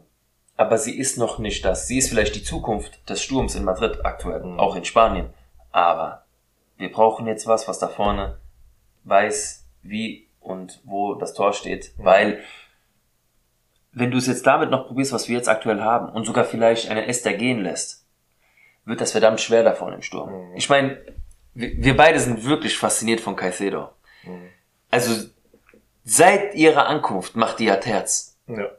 aber 0.57 0.77
sie 0.77 0.97
ist 0.97 1.17
noch 1.17 1.39
nicht 1.39 1.65
das. 1.65 1.87
Sie 1.87 1.97
ist 1.97 2.09
vielleicht 2.09 2.35
die 2.35 2.43
Zukunft 2.43 3.09
des 3.09 3.21
Sturms 3.21 3.55
in 3.55 3.63
Madrid 3.63 4.05
aktuell, 4.05 4.43
auch 4.59 4.75
in 4.75 4.85
Spanien. 4.85 5.29
Aber 5.71 6.25
wir 6.77 6.91
brauchen 6.91 7.27
jetzt 7.27 7.47
was, 7.47 7.67
was 7.67 7.79
da 7.79 7.87
vorne 7.87 8.37
weiß, 9.03 9.65
wie 9.81 10.27
und 10.39 10.81
wo 10.83 11.15
das 11.15 11.33
Tor 11.33 11.53
steht, 11.53 11.93
weil 11.97 12.43
wenn 13.91 14.11
du 14.11 14.17
es 14.17 14.27
jetzt 14.27 14.45
damit 14.45 14.71
noch 14.71 14.87
probierst, 14.87 15.13
was 15.13 15.29
wir 15.29 15.37
jetzt 15.37 15.49
aktuell 15.49 15.81
haben 15.81 16.09
und 16.09 16.25
sogar 16.25 16.45
vielleicht 16.45 16.89
eine 16.89 17.05
Esther 17.07 17.33
gehen 17.33 17.61
lässt, 17.61 18.05
wird 18.85 19.01
das 19.01 19.11
verdammt 19.11 19.39
schwer 19.39 19.63
da 19.63 19.73
vorne 19.73 19.95
im 19.95 20.01
Sturm. 20.01 20.49
Mhm. 20.49 20.57
Ich 20.57 20.69
meine, 20.69 20.97
wir, 21.53 21.71
wir 21.77 21.95
beide 21.95 22.19
sind 22.19 22.43
wirklich 22.45 22.77
fasziniert 22.77 23.21
von 23.21 23.35
Caicedo. 23.35 23.89
Mhm. 24.23 24.49
Also 24.89 25.29
seit 26.03 26.55
ihrer 26.55 26.87
Ankunft 26.87 27.35
macht 27.35 27.59
die 27.59 27.65
ja 27.65 27.77
Terz. 27.77 28.37
ja. 28.47 28.69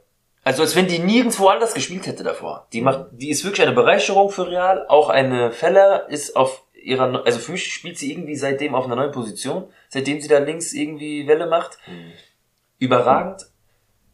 Also 0.45 0.61
als 0.61 0.75
wenn 0.75 0.87
die 0.87 0.99
nirgendwo 0.99 1.47
anders 1.47 1.73
gespielt 1.73 2.05
hätte 2.05 2.23
davor. 2.23 2.67
Die 2.71 2.81
macht, 2.81 3.07
die 3.11 3.31
ist 3.31 3.43
wirklich 3.43 3.65
eine 3.65 3.75
Bereicherung 3.75 4.29
für 4.29 4.47
Real. 4.47 4.85
Auch 4.87 5.09
eine 5.09 5.51
Feller 5.51 6.07
ist 6.07 6.35
auf 6.35 6.63
ihrer, 6.73 7.25
also 7.25 7.39
für 7.39 7.53
mich 7.53 7.73
spielt 7.73 7.97
sie 7.97 8.11
irgendwie 8.11 8.35
seitdem 8.35 8.75
auf 8.75 8.85
einer 8.85 8.95
neuen 8.95 9.11
Position, 9.11 9.65
seitdem 9.89 10.21
sie 10.21 10.27
da 10.27 10.37
links 10.37 10.71
irgendwie 10.71 11.27
Welle 11.27 11.47
macht. 11.47 11.79
Überragend. 12.77 13.47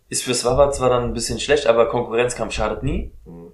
Ist 0.07 0.23
für 0.23 0.33
Swava 0.33 0.71
zwar 0.71 0.89
dann 0.89 1.03
ein 1.03 1.13
bisschen 1.13 1.39
schlecht, 1.39 1.67
aber 1.67 1.89
Konkurrenzkampf 1.89 2.53
schadet 2.53 2.81
nie. 2.81 3.11
Mhm. 3.25 3.51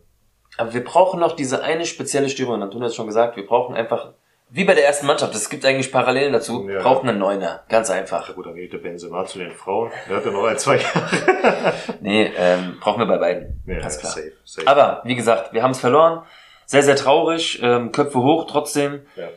Aber 0.58 0.74
wir 0.76 0.84
brauchen 0.84 1.20
noch 1.20 1.36
diese 1.36 1.64
eine 1.64 1.86
spezielle 1.86 2.30
Stürmerin. 2.30 2.62
Antonio 2.62 2.86
hat 2.86 2.92
es 2.92 2.96
schon 2.96 3.08
gesagt, 3.08 3.38
wir 3.38 3.46
brauchen 3.46 3.76
einfach, 3.76 4.14
wie 4.50 4.64
bei 4.64 4.74
der 4.74 4.86
ersten 4.86 5.06
Mannschaft, 5.08 5.36
es 5.36 5.50
gibt 5.50 5.66
eigentlich 5.66 5.92
Parallelen 5.92 6.32
dazu, 6.34 6.68
Ja. 6.70 6.82
brauchen 6.82 7.10
einen 7.10 7.20
Neuner. 7.20 7.64
Ganz 7.70 7.90
einfach. 7.90 8.28
Ja 8.30 8.34
gut, 8.34 8.46
dann 8.46 8.56
geht 8.56 8.72
der 8.74 8.78
Benzema 8.78 9.26
zu 9.26 9.40
den 9.40 9.52
Frauen. 9.52 9.92
Der 10.10 10.18
hat 10.18 10.26
ja 10.26 10.32
noch 10.32 10.46
ein, 10.46 10.58
zwei 10.58 10.78
Jahre. 10.78 11.74
Nee, 12.02 12.32
ähm, 12.38 12.78
brauchen 12.80 13.00
wir 13.00 13.06
bei 13.08 13.18
beiden. 13.18 13.62
Ja, 13.66 13.80
Ganz 13.80 14.00
klar. 14.00 14.12
safe, 14.14 14.32
safe. 14.46 14.68
Aber, 14.68 15.02
wie 15.04 15.16
gesagt, 15.16 15.54
wir 15.54 15.64
haben 15.64 15.72
es 15.72 15.80
verloren. 15.80 16.24
Sehr, 16.66 16.84
sehr 16.84 16.96
traurig. 16.96 17.60
Ähm, 17.64 17.92
Köpfe 17.92 18.20
hoch 18.22 18.46
trotzdem. 18.50 19.02
ja. 19.16 19.28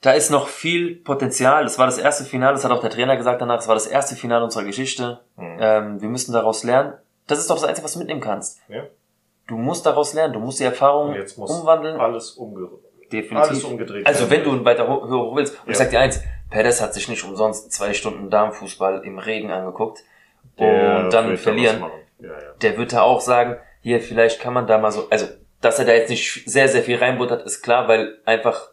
Da 0.00 0.12
ist 0.12 0.30
noch 0.30 0.46
viel 0.46 0.94
Potenzial. 0.94 1.64
Das 1.64 1.76
war 1.76 1.86
das 1.86 1.98
erste 1.98 2.22
Finale, 2.24 2.52
das 2.54 2.64
hat 2.64 2.70
auch 2.70 2.80
der 2.80 2.90
Trainer 2.90 3.16
gesagt 3.16 3.40
danach. 3.42 3.56
Das 3.56 3.66
war 3.66 3.74
das 3.74 3.88
erste 3.88 4.14
Finale 4.14 4.44
unserer 4.44 4.62
Geschichte. 4.62 5.18
Mhm. 5.36 5.56
Ähm, 5.60 6.00
wir 6.00 6.08
müssen 6.08 6.32
daraus 6.32 6.62
lernen. 6.62 6.92
Das 7.26 7.40
ist 7.40 7.50
doch 7.50 7.56
das 7.56 7.64
Einzige, 7.64 7.84
was 7.84 7.94
du 7.94 7.98
mitnehmen 7.98 8.20
kannst. 8.20 8.60
ja. 8.68 8.84
Du 9.48 9.56
musst 9.56 9.86
daraus 9.86 10.12
lernen. 10.14 10.34
Du 10.34 10.40
musst 10.40 10.60
die 10.60 10.64
Erfahrung 10.64 11.08
Und 11.08 11.14
jetzt 11.16 11.36
muss 11.38 11.50
umwandeln. 11.50 11.98
alles 11.98 12.32
umge 12.32 12.68
Definitiv. 13.12 13.48
alles 13.50 13.64
umgedreht 13.64 14.06
Also 14.06 14.30
wenn 14.30 14.44
du 14.44 14.64
weiter 14.64 14.86
ho- 14.88 15.06
höher 15.08 15.20
hoch 15.30 15.36
willst, 15.36 15.54
und 15.54 15.60
ich 15.72 15.78
Ja. 15.78 15.84
sag 15.84 15.90
dir 15.90 16.00
eins, 16.00 16.22
Perez 16.50 16.80
hat 16.80 16.94
sich 16.94 17.08
nicht 17.08 17.24
umsonst 17.24 17.72
zwei 17.72 17.92
Stunden 17.94 18.30
Darmfußball 18.30 19.04
im 19.04 19.18
Regen 19.18 19.50
angeguckt 19.50 20.02
Der 20.58 21.00
und 21.04 21.12
dann 21.12 21.36
verlieren. 21.36 21.84
Ja, 22.20 22.28
ja. 22.28 22.34
der 22.62 22.76
wird 22.78 22.92
da 22.92 23.02
auch 23.02 23.20
sagen, 23.20 23.56
hier, 23.80 24.00
vielleicht 24.00 24.40
kann 24.40 24.52
man 24.54 24.66
da 24.66 24.78
mal 24.78 24.90
so, 24.90 25.06
also, 25.10 25.26
dass 25.60 25.78
er 25.78 25.84
da 25.84 25.92
jetzt 25.92 26.10
nicht 26.10 26.48
sehr, 26.50 26.68
sehr 26.68 26.82
viel 26.82 26.96
reinbuttert, 26.98 27.44
ist 27.46 27.62
klar, 27.62 27.86
weil 27.88 28.18
einfach 28.24 28.70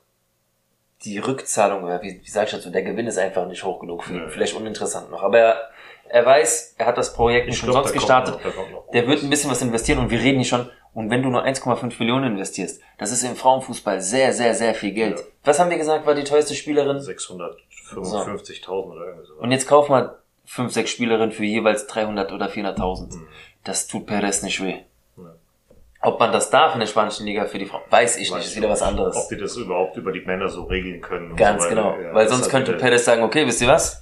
die 1.04 1.20
Rückzahlung, 1.20 1.84
oder 1.84 2.02
wie, 2.02 2.20
wie 2.24 2.30
sag 2.30 2.46
ich 2.46 2.52
dazu, 2.52 2.72
der 2.72 2.82
Gewinn 2.82 3.06
ist 3.08 3.18
einfach 3.18 3.46
nicht 3.48 3.64
hoch 3.64 3.80
genug 3.80 4.04
für 4.04 4.14
ihn. 4.14 4.20
Ja. 4.22 4.30
Vielleicht 4.30 4.56
uninteressant 4.56 5.12
noch. 5.12 5.22
Aber 5.22 5.38
er, 5.38 5.70
er 6.10 6.26
weiß, 6.26 6.76
er 6.78 6.86
hat 6.88 6.98
das 6.98 7.14
Projekt 7.14 7.48
nicht 7.48 7.58
Ich 7.62 7.68
umsonst 7.68 7.94
gestartet. 7.94 8.36
noch, 8.44 8.56
noch 8.72 8.90
Der 8.92 9.08
wird 9.08 9.22
ein 9.22 9.30
bisschen 9.30 9.52
was 9.52 9.62
investieren 9.62 10.00
und 10.00 10.10
wir 10.10 10.20
reden 10.20 10.38
hier 10.40 10.46
schon, 10.48 10.70
und 10.96 11.10
wenn 11.10 11.22
du 11.22 11.30
nur 11.30 11.44
1,5 11.44 12.00
Millionen 12.00 12.32
investierst, 12.32 12.82
das 12.98 13.12
ist 13.12 13.24
im 13.24 13.36
Frauenfußball 13.36 14.00
sehr, 14.00 14.32
sehr, 14.32 14.56
sehr 14.56 14.74
viel 14.74 14.94
Geld. 14.94 15.20
Ja. 15.20 15.26
Was 15.44 15.60
haben 15.60 15.70
wir 15.70 15.78
gesagt, 15.78 16.06
war 16.06 16.16
die 16.16 16.24
teuerste 16.24 16.56
Spielerin? 16.56 16.98
655.000 17.00 18.70
oder 18.70 19.06
irgendwie 19.06 19.28
so. 19.28 19.34
Und 19.34 19.52
jetzt 19.52 19.68
kauf 19.68 19.90
mal 19.90 20.18
fünf, 20.46 20.72
sechs 20.72 20.92
Spielerinnen 20.92 21.34
für 21.34 21.44
jeweils 21.44 21.86
300 21.88 22.32
oder 22.32 22.48
400.000. 22.48 23.14
Mhm. 23.14 23.28
Das 23.66 23.88
tut 23.88 24.06
Perez 24.06 24.42
nicht 24.42 24.64
weh. 24.64 24.78
Ja. 25.18 25.36
Ob 26.02 26.18
man 26.18 26.32
das 26.32 26.50
darf 26.50 26.74
in 26.76 26.80
der 26.80 26.88
spanischen 26.88 27.26
Liga 27.26 27.46
für 27.46 27.58
die 27.58 27.66
Frauen, 27.66 27.82
weiß 27.90 28.16
ich 28.16 28.32
Weiß 28.32 28.38
nicht, 28.38 28.48
ist 28.48 28.56
wieder 28.56 28.70
was 28.70 28.82
Ob 28.82 28.88
anderes. 28.88 29.28
die 29.28 29.36
das 29.36 29.58
überhaupt 29.58 29.98
über 29.98 30.14
die 30.14 30.22
Männer 30.22 30.48
so 30.48 30.64
regeln 30.64 31.02
können. 31.02 31.36
Ganz 31.36 31.64
so 31.64 31.70
genau. 31.70 32.00
Ja, 32.00 32.14
Weil 32.14 32.30
sonst 32.30 32.50
könnte 32.50 32.72
Perez 32.72 33.04
sagen, 33.04 33.22
okay, 33.22 33.46
wisst 33.46 33.62
ihr 33.62 33.68
was? 33.68 34.02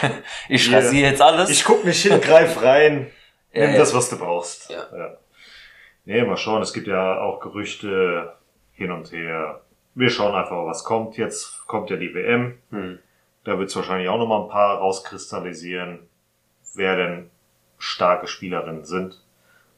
ich 0.48 0.66
Hier. 0.66 0.78
rasiere 0.78 1.10
jetzt 1.10 1.20
alles. 1.20 1.50
Ich 1.50 1.62
guck 1.62 1.84
nicht 1.84 2.00
hin, 2.00 2.18
greif 2.22 2.62
rein, 2.62 3.10
nimm 3.52 3.74
das, 3.74 3.92
was 3.92 4.08
du 4.08 4.16
brauchst. 4.16 4.70
Ja. 4.70 5.18
Ja. 6.06 6.14
Nee, 6.14 6.24
mal 6.24 6.36
schauen. 6.36 6.62
Es 6.62 6.72
gibt 6.72 6.86
ja 6.86 7.20
auch 7.20 7.40
Gerüchte 7.40 8.32
hin 8.72 8.90
und 8.90 9.12
her. 9.12 9.60
Wir 9.94 10.10
schauen 10.10 10.34
einfach, 10.34 10.64
was 10.66 10.84
kommt. 10.84 11.16
Jetzt 11.16 11.66
kommt 11.66 11.90
ja 11.90 11.96
die 11.96 12.14
WM. 12.14 12.58
Hm. 12.70 12.98
Da 13.44 13.58
wird 13.58 13.68
es 13.68 13.76
wahrscheinlich 13.76 14.08
auch 14.08 14.18
nochmal 14.18 14.42
ein 14.42 14.48
paar 14.48 14.78
rauskristallisieren, 14.78 16.00
wer 16.74 16.96
denn 16.96 17.30
starke 17.78 18.26
Spielerinnen 18.26 18.84
sind. 18.84 19.20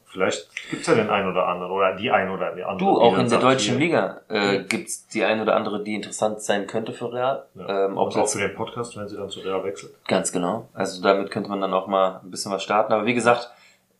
Vielleicht 0.05 0.49
gibt's 0.71 0.87
ja 0.87 0.95
den 0.95 1.09
einen 1.11 1.29
oder 1.29 1.45
anderen 1.47 1.71
oder 1.71 1.95
die 1.95 2.09
ein 2.09 2.31
oder 2.31 2.55
die 2.55 2.63
andere. 2.63 2.79
Du, 2.79 2.99
auch 2.99 3.15
in 3.19 3.29
der 3.29 3.37
deutschen 3.37 3.77
hier- 3.77 3.85
Liga 3.85 4.21
äh, 4.27 4.63
gibt's 4.63 5.07
die 5.07 5.23
ein 5.23 5.39
oder 5.39 5.55
andere, 5.55 5.83
die 5.83 5.93
interessant 5.93 6.41
sein 6.41 6.65
könnte 6.65 6.93
für 6.93 7.13
Real. 7.13 7.45
Ja. 7.53 7.85
Ähm, 7.85 7.95
ob 7.95 8.15
auch 8.15 8.27
für 8.27 8.39
den 8.39 8.55
Podcast, 8.55 8.97
wenn 8.97 9.07
sie 9.07 9.17
dann 9.17 9.29
zu 9.29 9.41
Real 9.41 9.63
wechselt. 9.63 9.93
Ganz 10.07 10.31
genau. 10.31 10.67
Also 10.73 11.03
damit 11.03 11.29
könnte 11.29 11.49
man 11.51 11.61
dann 11.61 11.73
auch 11.73 11.85
mal 11.85 12.21
ein 12.23 12.31
bisschen 12.31 12.51
was 12.51 12.63
starten. 12.63 12.91
Aber 12.91 13.05
wie 13.05 13.13
gesagt, 13.13 13.51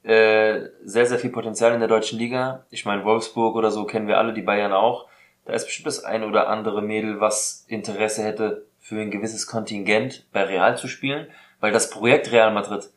äh, 0.04 0.70
sehr, 0.84 1.06
sehr 1.06 1.20
viel 1.20 1.30
Potenzial 1.32 1.74
in 1.74 1.80
der 1.80 1.90
deutschen 1.90 2.18
Liga. 2.18 2.66
Ich 2.70 2.86
meine, 2.86 3.04
Wolfsburg 3.04 3.56
oder 3.56 3.72
so 3.72 3.86
kennen 3.86 4.08
wir 4.08 4.18
alle, 4.18 4.34
die 4.34 4.42
Bayern 4.42 4.74
auch. 4.74 5.08
Da 5.46 5.54
ist 5.54 5.66
bestimmt 5.66 5.88
das 5.88 6.04
ein 6.04 6.24
oder 6.24 6.48
andere 6.48 6.82
Mädel, 6.82 7.20
was 7.20 7.66
Interesse 7.68 8.24
hätte, 8.24 8.66
für 8.80 9.00
ein 9.00 9.12
gewisses 9.12 9.48
Kontingent 9.48 10.26
bei 10.32 10.44
Real 10.44 10.78
zu 10.78 10.88
spielen. 10.88 11.28
Weil 11.60 11.72
das 11.72 11.90
Projekt 11.90 12.32
Real 12.32 12.54
Madrid, 12.54 12.90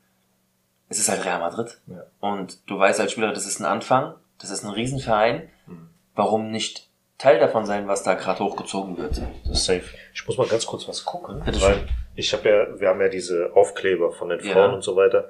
es 0.88 0.98
ist 0.98 1.08
halt 1.08 1.24
Real 1.24 1.40
Madrid. 1.40 1.78
Ja. 1.86 2.04
Und 2.20 2.58
du 2.70 2.78
weißt 2.78 3.00
als 3.00 3.12
Spieler, 3.12 3.32
das 3.32 3.46
ist 3.46 3.58
ein 3.58 3.64
Anfang, 3.64 4.14
das 4.40 4.50
ist 4.50 4.64
ein 4.64 4.70
Riesenverein. 4.70 5.48
Mhm. 5.66 5.88
Warum 6.14 6.50
nicht 6.50 6.88
Teil 7.18 7.38
davon 7.38 7.64
sein, 7.66 7.86
was 7.86 8.02
da 8.02 8.14
gerade 8.14 8.42
hochgezogen 8.42 8.98
wird. 8.98 9.22
Das 9.44 9.58
ist 9.58 9.64
safe. 9.64 9.84
Ich 10.12 10.26
muss 10.26 10.36
mal 10.38 10.46
ganz 10.48 10.66
kurz 10.66 10.88
was 10.88 11.04
gucken, 11.04 11.40
Bitte 11.44 11.60
weil 11.62 11.74
schön. 11.74 11.88
ich 12.16 12.32
habe 12.32 12.48
ja, 12.48 12.80
wir 12.80 12.88
haben 12.88 13.00
ja 13.00 13.08
diese 13.08 13.52
Aufkleber 13.54 14.12
von 14.12 14.28
den 14.28 14.44
Ja. 14.44 14.52
Frauen 14.52 14.74
und 14.74 14.82
so 14.82 14.96
weiter. 14.96 15.28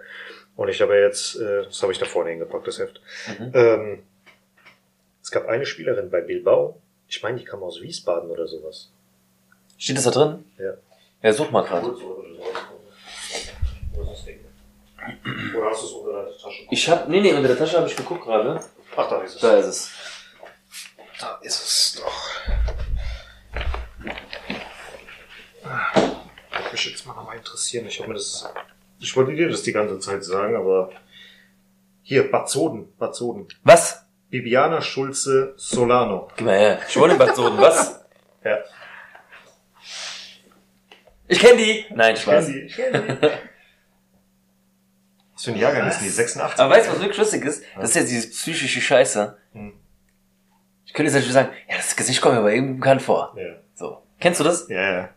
Und 0.57 0.69
ich 0.69 0.81
habe 0.81 0.97
ja 0.97 1.07
jetzt, 1.07 1.37
äh, 1.37 1.65
das 1.65 1.83
habe 1.83 1.93
ich 1.93 1.99
da 1.99 2.05
vorne 2.05 2.31
hingepackt, 2.31 2.67
das 2.67 2.79
Heft. 2.79 3.01
Mhm. 3.39 3.53
Ähm, 3.55 4.03
es 5.23 5.31
gab 5.31 5.47
eine 5.47 5.67
Spielerin 5.67 6.11
bei 6.11 6.21
Bilbao. 6.21 6.81
Ich 7.09 7.23
meine, 7.23 7.39
die 7.39 7.45
kam 7.45 7.63
aus 7.63 7.81
Wiesbaden 7.81 8.31
oder 8.31 8.47
sowas. 8.47 8.91
Steht 9.79 9.97
das 9.97 10.05
da 10.05 10.11
drin? 10.11 10.45
Ja. 10.59 10.75
Ja, 11.23 11.33
such 11.33 11.51
mal 11.51 11.63
gerade. 11.63 11.87
Wo 11.87 14.03
ist 14.03 14.11
das 14.11 14.25
Ding? 14.25 14.41
Oder 15.57 15.71
hast 15.71 15.83
du 15.83 15.87
es 15.87 15.93
unter 15.93 16.23
deiner 16.23 16.37
Tasche? 16.37 16.63
Ich 16.71 16.89
hab, 16.89 17.09
nee, 17.09 17.21
nee, 17.21 17.33
unter 17.33 17.49
der 17.49 17.59
Tasche 17.59 17.77
habe 17.77 17.89
ich 17.89 17.97
geguckt 17.97 18.25
gerade. 18.25 18.61
Ach, 18.97 19.09
da 19.09 19.23
ist 19.23 19.37
es. 19.37 19.41
Da 19.41 19.57
ist 19.57 19.67
es. 19.67 19.91
Da 21.21 21.39
ist 21.43 21.63
es 21.63 22.01
doch. 22.01 22.31
Würde 26.51 26.73
mich 26.73 26.85
jetzt 26.87 27.07
mal 27.07 27.15
nochmal 27.15 27.37
interessieren. 27.37 27.87
Ich 27.87 27.99
habe 27.99 28.09
mir 28.09 28.15
das. 28.15 28.49
Ich 29.03 29.17
wollte 29.17 29.35
dir 29.35 29.49
das 29.49 29.63
die 29.63 29.73
ganze 29.73 29.99
Zeit 29.99 30.25
sagen, 30.25 30.55
aber. 30.55 30.91
Hier. 32.03 32.31
Bad 32.31 32.49
Soden. 32.49 32.89
Was? 33.65 34.07
Bibiana 34.31 34.81
Schulze 34.81 35.55
Solano. 35.57 36.29
Gib 36.37 36.47
mal 36.47 36.57
her. 36.59 36.79
Ich 36.89 36.97
wohne 36.99 37.15
in 37.15 37.19
Bad 37.19 37.37
Soden. 37.37 37.59
Was? 37.59 37.99
Ja. 38.45 38.59
Ich 41.29 41.39
kenn 41.39 41.57
die. 41.57 41.85
Nein, 41.95 42.17
Spaß. 42.17 42.47
Kenn 42.47 42.55
die, 42.55 42.61
ich 42.63 42.75
kenn 42.75 42.93
die. 42.93 43.29
Was 45.33 45.45
für 45.45 45.53
ein 45.53 45.57
Jahrgang 45.57 45.87
ist 45.89 46.01
die? 46.01 46.09
86? 46.09 46.59
Aber 46.59 46.75
weißt 46.75 46.89
du, 46.89 46.93
was 46.93 47.01
wirklich 47.01 47.19
lustig 47.19 47.45
ist? 47.45 47.63
Das 47.77 47.91
ist 47.91 47.95
jetzt 47.95 48.11
diese 48.11 48.31
psychische 48.31 48.81
Scheiße. 48.81 49.39
Hm. 49.53 49.75
Ich 50.87 50.93
könnte 50.93 51.07
jetzt 51.13 51.15
natürlich 51.15 51.35
sagen, 51.35 51.51
ja, 51.69 51.77
das 51.77 51.95
Gesicht 51.95 52.21
kommt 52.21 52.35
mir 52.35 52.41
aber 52.41 52.53
irgendwie 52.53 52.75
bekannt 52.75 53.01
vor. 53.01 53.33
Ja. 53.37 53.61
So. 53.75 54.03
Kennst 54.19 54.41
du 54.41 54.45
das? 54.45 54.69
Ja, 54.69 54.93
ja. 54.93 55.09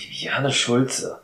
Viviane 0.00 0.52
Schulze. 0.52 1.20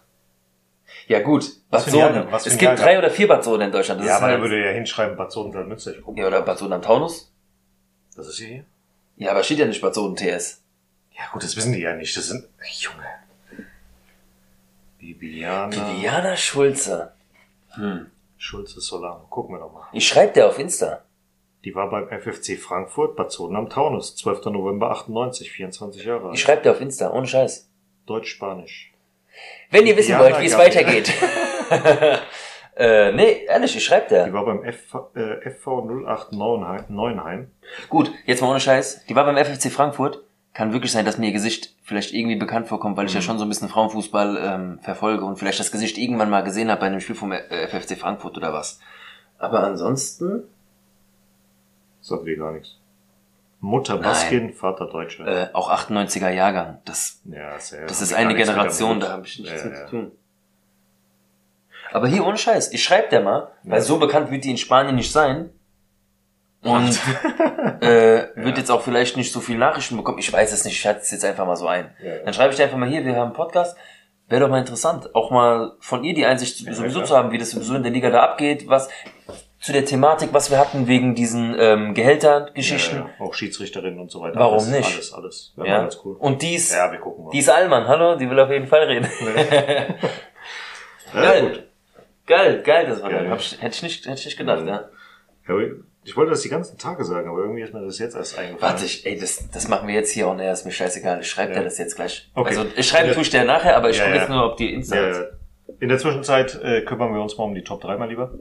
Ja 1.09 1.23
gut, 1.23 1.45
Bad? 1.71 1.83
Soden. 1.83 2.29
Es 2.33 2.59
gibt 2.59 2.79
drei 2.79 2.99
oder 2.99 3.11
vier 3.11 3.29
Bad 3.29 3.45
Soden 3.45 3.63
in 3.63 3.73
Deutschland. 3.73 4.01
Das 4.01 4.09
ja, 4.09 4.15
ist 4.17 4.23
aber 4.23 4.33
halt, 4.33 4.39
da 4.39 4.43
würde 4.43 4.65
ja 4.65 4.73
hinschreiben 4.73 5.17
Bad 5.17 5.31
Soden. 5.31 5.73
Ich 5.77 6.03
guck. 6.03 6.19
ja, 6.19 6.27
oder 6.27 6.43
Bad 6.43 6.59
Soden 6.59 6.73
am 6.73 6.83
Taunus. 6.83 7.33
Das 8.17 8.27
ist 8.27 8.39
hier 8.39 8.49
hier? 8.49 8.65
Ja, 9.17 9.31
aber 9.31 9.43
steht 9.43 9.59
ja 9.59 9.67
nicht 9.67 9.81
Bad 9.81 9.95
Soden 9.95 10.17
TS. 10.17 10.63
Ja 11.17 11.25
gut, 11.33 11.43
das 11.43 11.57
wissen 11.57 11.73
die 11.73 11.81
ja 11.81 11.95
nicht. 11.95 12.17
Das 12.17 12.27
sind. 12.27 12.47
Junge. 12.81 13.07
Bibiana 14.99 15.73
Viviana 15.73 16.37
Schulze. 16.37 17.13
Hm. 17.75 18.11
Schulze 18.37 18.81
Solano. 18.81 19.27
Gucken 19.31 19.55
wir 19.55 19.61
doch 19.61 19.73
mal. 19.73 19.87
Ich 19.93 20.07
schreib 20.07 20.35
der 20.35 20.49
auf 20.49 20.59
Insta. 20.59 21.03
Die 21.65 21.75
war 21.75 21.91
beim 21.91 22.09
FFC 22.09 22.59
Frankfurt, 22.59 23.17
Bad 23.17 23.33
Soden 23.33 23.57
am 23.57 23.69
Taunus, 23.69 24.15
12. 24.17 24.47
November 24.47 24.91
98, 24.91 25.51
24 25.51 26.05
Jahre 26.05 26.27
Ich 26.27 26.29
alt. 26.29 26.39
schreib 26.39 26.63
der 26.63 26.73
auf 26.73 26.81
Insta, 26.81 27.11
ohne 27.11 27.27
Scheiß. 27.27 27.69
Deutsch-Spanisch. 28.07 28.93
Wenn 29.71 29.87
ihr 29.87 29.97
wissen 29.97 30.15
Viviana 30.15 30.25
wollt, 30.25 30.41
wie 30.41 30.47
es 30.47 30.57
weitergeht. 30.57 31.13
äh, 32.77 33.13
nee, 33.13 33.45
ehrlich, 33.47 33.77
ich 33.77 33.85
schreib 33.85 34.09
der. 34.09 34.27
Die 34.27 34.33
war 34.33 34.45
beim 34.45 34.63
FV, 34.63 35.11
äh, 35.15 35.51
FV 35.51 35.91
08 36.07 36.33
Neuenheim. 36.33 37.51
Gut, 37.89 38.13
jetzt 38.25 38.41
mal 38.41 38.51
ohne 38.51 38.61
Scheiß. 38.61 39.05
Die 39.07 39.15
war 39.15 39.25
beim 39.25 39.37
FFC 39.37 39.71
Frankfurt. 39.71 40.23
Kann 40.55 40.73
wirklich 40.73 40.93
sein, 40.93 41.05
dass 41.05 41.19
mir 41.19 41.27
ihr 41.27 41.33
Gesicht 41.35 41.75
vielleicht 41.83 42.15
irgendwie 42.15 42.37
bekannt 42.37 42.69
vorkommt, 42.69 42.97
weil 42.97 43.07
ich 43.07 43.13
ja 43.13 43.21
schon 43.21 43.39
so 43.39 43.45
ein 43.45 43.49
bisschen 43.51 43.69
Frauenfußball 43.69 44.39
ähm, 44.41 44.79
verfolge 44.81 45.25
und 45.25 45.37
vielleicht 45.39 45.61
das 45.61 45.71
Gesicht 45.71 45.99
irgendwann 45.99 46.31
mal 46.31 46.43
gesehen 46.45 46.71
habe 46.71 46.81
bei 46.81 46.87
einem 46.87 47.01
Spiel 47.01 47.15
vom 47.15 47.33
äh, 47.33 47.69
FFC 47.69 47.99
Frankfurt 47.99 48.39
oder 48.39 48.55
was. 48.55 48.81
Aber 49.39 49.63
ansonsten, 49.63 50.45
Sagt 52.07 52.25
dir 52.25 52.37
gar 52.37 52.53
nichts. 52.53 52.79
Mutter 53.61 53.97
Baskin, 53.97 54.53
Vater 54.53 54.87
Deutscher. 54.87 55.27
äh, 55.27 55.49
auch 55.55 55.71
98er 55.71 56.31
Jahrgang. 56.31 56.79
Das, 56.85 57.21
ja, 57.25 57.59
sehr, 57.59 57.87
das 57.87 58.03
ist 58.03 58.13
eine 58.15 58.35
Generation, 58.35 59.01
da 59.01 59.11
habe 59.13 59.27
ich 59.27 59.39
nichts 59.39 59.63
Ja, 59.63 59.69
mit 59.69 59.79
ja. 59.79 59.85
zu 59.87 59.91
tun. 59.91 60.13
Aber 61.93 62.09
hier 62.09 62.27
ohne 62.27 62.37
Scheiß, 62.37 62.73
ich 62.73 62.83
schreib 62.85 63.11
der 63.11 63.21
mal, 63.23 63.49
weil 63.63 63.79
Ja. 63.79 63.85
so 63.85 63.99
bekannt 63.99 64.31
wird 64.31 64.45
die 64.45 64.51
in 64.51 64.59
Spanien 64.59 64.95
nicht 64.95 65.11
sein. 65.13 65.51
Und 66.63 66.99
äh, 67.81 68.27
wird 68.35 68.59
jetzt 68.59 68.71
auch 68.71 68.83
vielleicht 68.83 69.17
nicht 69.17 69.33
so 69.33 69.41
viel 69.41 69.57
Nachrichten 69.57 69.97
bekommen. 69.97 70.19
Ich 70.19 70.33
weiß 70.33 70.53
es 70.53 70.65
nicht, 70.65 70.75
ich 70.75 70.81
schalte 70.81 71.01
es 71.01 71.11
jetzt 71.13 71.25
einfach 71.25 71.47
mal 71.47 71.55
so 71.57 71.69
ein. 71.69 71.91
Dann 72.25 72.35
schreibe 72.35 72.51
ich 72.51 72.57
dir 72.57 72.65
einfach 72.65 72.77
mal 72.79 72.89
hier, 72.89 73.05
wir 73.05 73.15
haben 73.15 73.27
einen 73.27 73.33
Podcast. 73.35 73.77
Wäre 74.29 74.41
doch 74.41 74.49
mal 74.49 74.59
interessant, 74.59 75.15
auch 75.15 75.31
mal 75.31 75.75
von 75.79 76.03
ihr 76.03 76.13
die 76.13 76.27
Einsicht 76.27 76.59
sowieso 76.59 77.03
zu 77.03 77.17
haben, 77.17 77.31
wie 77.31 77.39
das 77.39 77.51
sowieso 77.51 77.77
in 77.77 77.85
der 77.85 77.93
Liga 77.93 78.11
da 78.11 78.25
abgeht, 78.25 78.67
was 78.69 78.89
zu 79.67 79.73
der 79.73 79.85
Thematik, 79.85 80.31
was 80.33 80.51
wir 80.51 80.59
hatten 80.59 80.87
wegen 80.87 81.15
diesen 81.15 81.55
ähm, 81.59 81.93
Gehältergeschichten. 81.93 82.99
Ja, 82.99 83.11
ja. 83.19 83.25
Auch 83.27 83.35
Schiedsrichterin 83.35 83.99
und 83.99 84.11
so 84.11 84.21
weiter. 84.21 84.39
Warum 84.39 84.55
alles, 84.59 84.69
nicht? 84.71 84.95
Alles, 84.95 85.13
alles. 85.13 85.53
Ja, 85.57 85.65
Ja. 85.65 85.79
ganz 85.81 85.99
cool. 86.05 86.17
Und 86.19 86.41
dies, 86.43 86.73
Ja, 86.73 86.91
wir 86.93 86.99
gucken 87.01 87.25
mal. 87.25 87.31
dies 87.33 87.49
Allmann, 87.49 87.87
hallo, 87.89 88.17
die 88.17 88.31
will 88.31 88.39
auf 88.41 88.51
jeden 88.51 88.67
Fall 88.69 88.85
reden. 88.85 89.09
ja, 91.13 91.13
geil. 91.21 91.43
gut. 91.43 91.63
Geil, 92.27 92.63
geil, 92.65 92.87
das 92.89 93.03
war 93.03 93.11
Geil. 93.11 93.33
ich, 93.39 93.61
hätte 93.61 93.75
ich 93.77 93.83
nicht, 93.83 94.07
hätte 94.07 94.19
ich 94.19 94.25
nicht 94.27 94.39
gedacht, 94.39 94.63
Mhm. 94.63 94.69
ja. 94.69 94.85
Ja, 95.49 95.55
ich 96.05 96.17
wollte 96.17 96.31
das 96.31 96.41
die 96.43 96.49
ganzen 96.49 96.79
Tage 96.79 97.05
sagen, 97.05 97.29
aber 97.29 97.39
irgendwie 97.41 97.63
ist 97.63 97.73
mir 97.75 97.85
das 97.85 97.99
jetzt 97.99 98.15
erst 98.17 98.39
eingefallen. 98.39 98.61
Warte, 98.73 98.85
ich, 98.85 99.05
ey, 99.07 99.19
das, 99.19 99.49
das 99.51 99.69
machen 99.69 99.87
wir 99.89 99.95
jetzt 99.95 100.11
hier 100.13 100.29
und 100.29 100.39
er 100.41 100.53
ist 100.53 100.65
mir 100.65 100.73
scheißegal. 100.73 101.21
Ich 101.21 101.29
schreibe 101.31 101.53
Ja. 101.53 101.59
dir 101.59 101.65
das 101.65 101.79
jetzt 101.79 101.97
gleich. 101.97 102.31
Okay. 102.35 102.49
Also 102.51 102.67
ich 102.77 102.87
schreibe 102.89 103.13
tue 103.13 103.23
ich 103.23 103.31
dir 103.31 103.45
nachher, 103.45 103.77
aber 103.77 103.91
ich 103.91 103.99
Ja, 103.99 104.05
gucke 104.05 104.17
jetzt 104.17 104.29
nur, 104.29 104.45
ob 104.45 104.57
die 104.57 104.81
ja. 104.81 105.25
in 105.81 105.89
der 105.89 105.99
Zwischenzeit 105.99 106.61
äh, 106.63 106.83
kümmern 106.83 107.13
wir 107.15 107.21
uns 107.21 107.37
mal 107.37 107.45
um 107.45 107.55
die 107.55 107.63
Top 107.65 107.81
3 107.81 107.97
mal 107.97 108.09
lieber. 108.09 108.33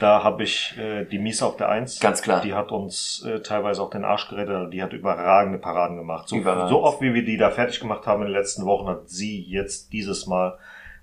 Da 0.00 0.24
habe 0.24 0.44
ich 0.44 0.76
äh, 0.78 1.04
die 1.04 1.18
Miese 1.18 1.44
auf 1.44 1.58
der 1.58 1.68
1. 1.68 2.00
Ganz 2.00 2.22
klar. 2.22 2.40
Die 2.40 2.54
hat 2.54 2.72
uns 2.72 3.22
äh, 3.26 3.40
teilweise 3.40 3.82
auch 3.82 3.90
den 3.90 4.04
Arsch 4.04 4.28
gerettet. 4.30 4.72
Die 4.72 4.82
hat 4.82 4.94
überragende 4.94 5.58
Paraden 5.58 5.98
gemacht. 5.98 6.26
So, 6.26 6.36
Überragend. 6.36 6.70
so 6.70 6.82
oft, 6.82 7.02
wie 7.02 7.12
wir 7.12 7.22
die 7.22 7.36
da 7.36 7.50
fertig 7.50 7.80
gemacht 7.80 8.06
haben 8.06 8.22
in 8.22 8.28
den 8.28 8.36
letzten 8.36 8.64
Wochen, 8.64 8.88
hat 8.88 9.10
sie 9.10 9.42
jetzt 9.42 9.92
dieses 9.92 10.26
Mal 10.26 10.58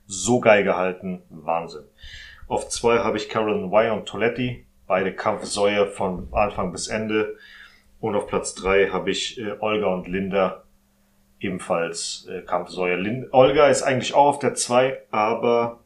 so 0.08 0.40
geil 0.40 0.64
gehalten. 0.64 1.22
Wahnsinn. 1.30 1.84
Auf 2.48 2.70
2 2.70 3.00
habe 3.00 3.18
ich 3.18 3.30
Carolyn 3.30 3.72
Wire 3.72 3.94
und 3.94 4.08
Toletti. 4.08 4.66
Beide 4.88 5.14
Kampfsäue 5.14 5.86
von 5.86 6.30
Anfang 6.32 6.72
bis 6.72 6.88
Ende. 6.88 7.36
Und 8.00 8.16
auf 8.16 8.26
Platz 8.26 8.56
3 8.56 8.90
habe 8.90 9.12
ich 9.12 9.40
äh, 9.40 9.54
Olga 9.60 9.88
und 9.94 10.08
Linda. 10.08 10.64
Ebenfalls 11.40 12.28
äh, 12.32 12.42
Kampfsäue. 12.42 12.96
Lin 12.96 13.28
Olga 13.32 13.68
ist 13.68 13.84
eigentlich 13.84 14.16
auch 14.16 14.26
auf 14.26 14.40
der 14.40 14.56
2, 14.56 14.98
aber 15.12 15.82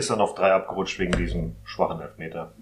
ist 0.00 0.10
dann 0.10 0.20
auf 0.20 0.34
3 0.34 0.52
abgerutscht 0.52 0.98
wegen 0.98 1.12
diesem 1.12 1.56
schwachen 1.64 2.00
Elfmeter. 2.00 2.52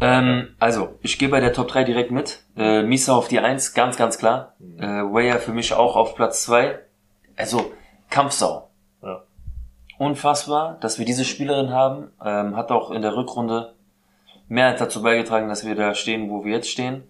Ähm, 0.00 0.54
also, 0.58 0.98
ich 1.02 1.18
gehe 1.18 1.28
bei 1.28 1.40
der 1.40 1.52
Top 1.52 1.68
3 1.68 1.84
direkt 1.84 2.10
mit. 2.10 2.44
Äh, 2.56 2.82
Misa 2.82 3.14
auf 3.14 3.28
die 3.28 3.40
1, 3.40 3.74
ganz, 3.74 3.96
ganz 3.96 4.18
klar. 4.18 4.54
Mhm. 4.58 4.78
Äh, 4.78 5.12
Weyer 5.12 5.38
für 5.38 5.52
mich 5.52 5.74
auch 5.74 5.96
auf 5.96 6.14
Platz 6.14 6.44
2. 6.44 6.78
Also, 7.36 7.72
Kampfsau. 8.10 8.70
Ja. 9.02 9.22
Unfassbar, 9.98 10.78
dass 10.80 10.98
wir 10.98 11.04
diese 11.04 11.24
Spielerin 11.24 11.70
haben. 11.70 12.10
Ähm, 12.24 12.56
hat 12.56 12.70
auch 12.70 12.90
in 12.90 13.02
der 13.02 13.16
Rückrunde 13.16 13.74
mehr 14.48 14.74
dazu 14.74 15.02
beigetragen, 15.02 15.48
dass 15.48 15.66
wir 15.66 15.74
da 15.74 15.94
stehen, 15.94 16.30
wo 16.30 16.44
wir 16.44 16.52
jetzt 16.52 16.70
stehen. 16.70 17.04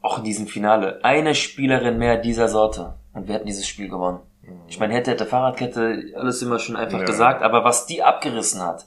Auch 0.00 0.18
in 0.18 0.24
diesem 0.24 0.46
Finale. 0.46 1.04
Eine 1.04 1.34
Spielerin 1.34 1.98
mehr 1.98 2.16
dieser 2.16 2.48
Sorte. 2.48 2.94
Und 3.12 3.26
wir 3.26 3.34
hätten 3.34 3.46
dieses 3.46 3.66
Spiel 3.66 3.88
gewonnen. 3.88 4.20
Ich 4.68 4.78
meine, 4.78 4.94
hätte, 4.94 5.10
hätte, 5.10 5.26
Fahrradkette, 5.26 6.12
alles 6.16 6.42
immer 6.42 6.58
schon 6.58 6.76
einfach 6.76 6.98
Ja. 7.00 7.04
gesagt, 7.04 7.42
aber 7.42 7.64
was 7.64 7.86
die 7.86 8.02
abgerissen 8.02 8.60
hat, 8.62 8.86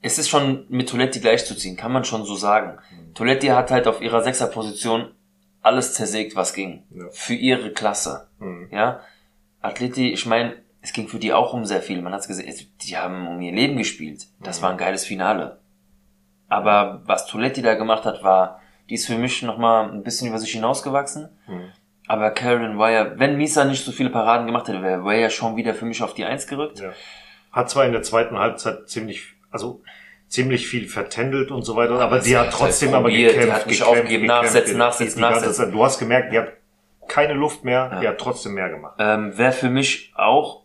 es 0.00 0.18
ist 0.18 0.28
schon 0.28 0.66
mit 0.68 0.88
Toletti 0.88 1.20
gleichzuziehen, 1.20 1.76
kann 1.76 1.92
man 1.92 2.04
schon 2.04 2.24
so 2.24 2.34
sagen. 2.34 2.78
Toletti 3.14 3.48
hat 3.48 3.70
halt 3.70 3.86
auf 3.86 4.00
ihrer 4.00 4.22
Sechserposition 4.22 5.12
alles 5.60 5.94
zersägt, 5.94 6.34
was 6.34 6.54
ging. 6.54 6.82
Ja. 6.90 7.04
Für 7.12 7.34
ihre 7.34 7.70
Klasse. 7.72 8.26
Mhm. 8.38 8.68
Ja. 8.72 9.00
Atleti, 9.60 10.12
ich 10.12 10.26
meine, 10.26 10.56
es 10.80 10.92
ging 10.92 11.06
für 11.06 11.20
die 11.20 11.32
auch 11.32 11.52
um 11.52 11.64
sehr 11.64 11.80
viel. 11.82 12.02
Man 12.02 12.12
hat's 12.12 12.26
gesehen, 12.26 12.48
es- 12.48 12.66
die 12.78 12.96
haben 12.96 13.28
um 13.28 13.40
ihr 13.40 13.52
Leben 13.52 13.76
gespielt. 13.76 14.26
Das 14.40 14.60
war 14.60 14.70
ein 14.70 14.76
geiles 14.78 15.04
Finale. 15.04 15.58
Aber 16.48 17.02
was 17.06 17.26
Toletti 17.26 17.62
da 17.62 17.74
gemacht 17.74 18.04
hat, 18.04 18.24
war, 18.24 18.60
die 18.90 18.94
ist 18.94 19.06
für 19.06 19.16
mich 19.16 19.42
nochmal 19.42 19.88
ein 19.88 20.02
bisschen 20.02 20.28
über 20.28 20.38
sich 20.40 20.50
hinausgewachsen. 20.50 21.28
Mhm. 21.46 21.70
Aber 22.12 22.30
Karen 22.30 22.78
Wire, 22.78 23.14
wenn 23.16 23.38
Misa 23.38 23.64
nicht 23.64 23.86
so 23.86 23.90
viele 23.90 24.10
Paraden 24.10 24.46
gemacht 24.46 24.68
hätte, 24.68 24.82
wäre 24.82 25.02
Wire 25.02 25.30
schon 25.30 25.56
wieder 25.56 25.72
für 25.72 25.86
mich 25.86 26.02
auf 26.02 26.12
die 26.12 26.26
Eins 26.26 26.46
gerückt. 26.46 26.78
Ja. 26.78 26.90
Hat 27.52 27.70
zwar 27.70 27.86
in 27.86 27.92
der 27.92 28.02
zweiten 28.02 28.38
Halbzeit 28.38 28.86
ziemlich, 28.86 29.22
also 29.50 29.80
ziemlich 30.28 30.66
viel 30.68 30.88
vertändelt 30.88 31.50
und 31.50 31.62
so 31.62 31.74
weiter, 31.74 31.98
aber 32.02 32.20
sie 32.20 32.32
die 32.32 32.36
hat 32.36 32.50
trotzdem 32.50 32.90
halt 32.90 32.98
aber 32.98 33.10
gekämpft, 33.10 33.34
die 33.46 33.50
hat 33.50 33.66
nicht 33.66 33.78
gekämpft, 33.78 33.82
aufgegeben, 33.98 34.22
gekämpft, 34.24 34.44
nachsetzen, 34.44 34.76
nachsetzen, 34.76 35.20
nachsetzen. 35.22 35.72
Du 35.72 35.82
hast 35.82 35.98
gemerkt, 35.98 36.34
die 36.34 36.38
hat 36.38 36.52
keine 37.08 37.32
Luft 37.32 37.64
mehr, 37.64 37.88
Ja. 37.94 38.00
die 38.00 38.08
hat 38.08 38.18
trotzdem 38.18 38.52
mehr 38.52 38.68
gemacht. 38.68 38.96
Ähm, 38.98 39.32
wer 39.36 39.52
für 39.52 39.70
mich 39.70 40.12
auch 40.14 40.64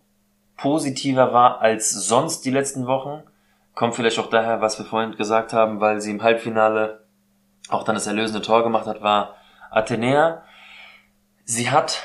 positiver 0.57 1.31
war 1.31 1.61
als 1.61 1.91
sonst 1.91 2.43
die 2.43 2.51
letzten 2.51 2.87
Wochen, 2.87 3.23
kommt 3.73 3.95
vielleicht 3.95 4.19
auch 4.19 4.29
daher, 4.29 4.59
was 4.59 4.77
wir 4.79 4.85
vorhin 4.85 5.15
gesagt 5.15 5.53
haben, 5.53 5.79
weil 5.79 6.01
sie 6.01 6.11
im 6.11 6.21
Halbfinale 6.21 7.05
auch 7.69 7.83
dann 7.83 7.95
das 7.95 8.05
erlösende 8.05 8.41
Tor 8.41 8.63
gemacht 8.63 8.85
hat, 8.85 9.01
war 9.01 9.35
Athenea. 9.71 10.43
Sie 11.49 11.71
hat 11.71 12.03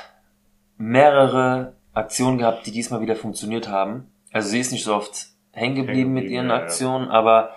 mehrere 0.77 1.73
Aktionen 1.93 2.37
gehabt, 2.37 2.65
die 2.65 2.71
diesmal 2.71 3.01
wieder 3.01 3.17
funktioniert 3.17 3.67
haben. 3.67 4.09
Also 4.31 4.47
sie 4.47 4.59
ist 4.61 4.71
nicht 4.71 4.85
so 4.85 4.95
oft 4.95 5.27
hängen 5.51 5.75
geblieben 5.75 6.13
mit 6.13 6.29
ihren 6.29 6.47
ja, 6.47 6.55
ja. 6.55 6.61
Aktionen, 6.61 7.09
aber 7.09 7.51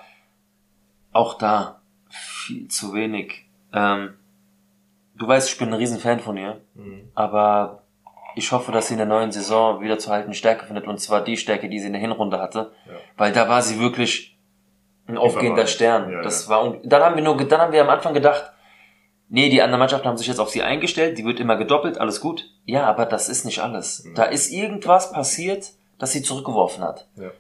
auch 1.12 1.34
da 1.34 1.80
viel 2.10 2.66
zu 2.66 2.92
wenig. 2.92 3.46
Ähm, 3.72 4.14
du 5.14 5.28
weißt, 5.28 5.48
ich 5.48 5.58
bin 5.58 5.68
ein 5.68 5.74
Riesenfan 5.74 6.18
von 6.18 6.36
ihr, 6.36 6.60
mhm. 6.74 7.08
aber 7.14 7.82
ich 8.34 8.50
hoffe, 8.50 8.72
dass 8.72 8.88
sie 8.88 8.94
in 8.94 8.98
der 8.98 9.06
neuen 9.06 9.30
Saison 9.30 9.80
wieder 9.80 10.00
zu 10.00 10.10
halten 10.10 10.34
Stärke 10.34 10.66
findet 10.66 10.88
und 10.88 10.98
zwar 10.98 11.22
die 11.22 11.36
Stärke, 11.36 11.68
die 11.68 11.78
sie 11.78 11.86
in 11.86 11.92
der 11.92 12.02
Hinrunde 12.02 12.40
hatte, 12.40 12.72
ja. 12.86 12.94
weil 13.16 13.32
da 13.32 13.48
war 13.48 13.62
sie 13.62 13.78
wirklich 13.78 14.36
ein 15.06 15.18
aufgehender 15.18 15.68
Stern. 15.68 16.20
Das 16.24 16.48
war 16.48 16.78
dann 16.82 17.02
haben 17.02 17.14
wir 17.14 17.22
nur 17.22 17.36
dann 17.36 17.60
haben 17.60 17.72
wir 17.72 17.82
am 17.82 17.90
Anfang 17.90 18.12
gedacht, 18.12 18.50
nee, 19.28 19.48
die 19.48 19.62
anderen 19.62 19.80
Mannschaften 19.80 20.08
haben 20.08 20.16
sich 20.16 20.26
jetzt 20.26 20.38
auf 20.38 20.50
sie 20.50 20.62
eingestellt, 20.62 21.18
die 21.18 21.24
wird 21.24 21.40
immer 21.40 21.56
gedoppelt, 21.56 21.98
alles 21.98 22.20
gut. 22.20 22.50
Ja, 22.64 22.86
aber 22.86 23.06
das 23.06 23.28
ist 23.28 23.44
nicht 23.44 23.60
alles. 23.60 24.04
Mhm. 24.04 24.14
Da 24.14 24.24
ist 24.24 24.50
irgendwas 24.50 25.12
passiert, 25.12 25.72
das 25.98 26.12
sie 26.12 26.22
zurückgeworfen 26.22 26.84
hat. 26.84 27.08
Ja. 27.16 27.30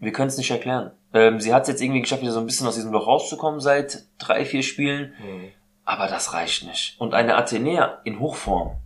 Wir 0.00 0.12
können 0.12 0.28
es 0.28 0.38
nicht 0.38 0.50
erklären. 0.50 0.92
Ähm, 1.12 1.40
sie 1.40 1.52
hat 1.52 1.62
es 1.62 1.68
jetzt 1.68 1.82
irgendwie 1.82 2.00
geschafft, 2.00 2.22
wieder 2.22 2.32
so 2.32 2.40
ein 2.40 2.46
bisschen 2.46 2.66
aus 2.66 2.74
diesem 2.74 2.92
Loch 2.92 3.06
rauszukommen 3.06 3.60
seit 3.60 4.04
drei, 4.18 4.44
vier 4.44 4.62
Spielen. 4.62 5.14
Mhm. 5.18 5.48
Aber 5.84 6.06
das 6.06 6.32
reicht 6.32 6.64
nicht. 6.64 7.00
Und 7.00 7.14
eine 7.14 7.36
Athenea 7.36 8.00
in 8.04 8.20
Hochform 8.20 8.76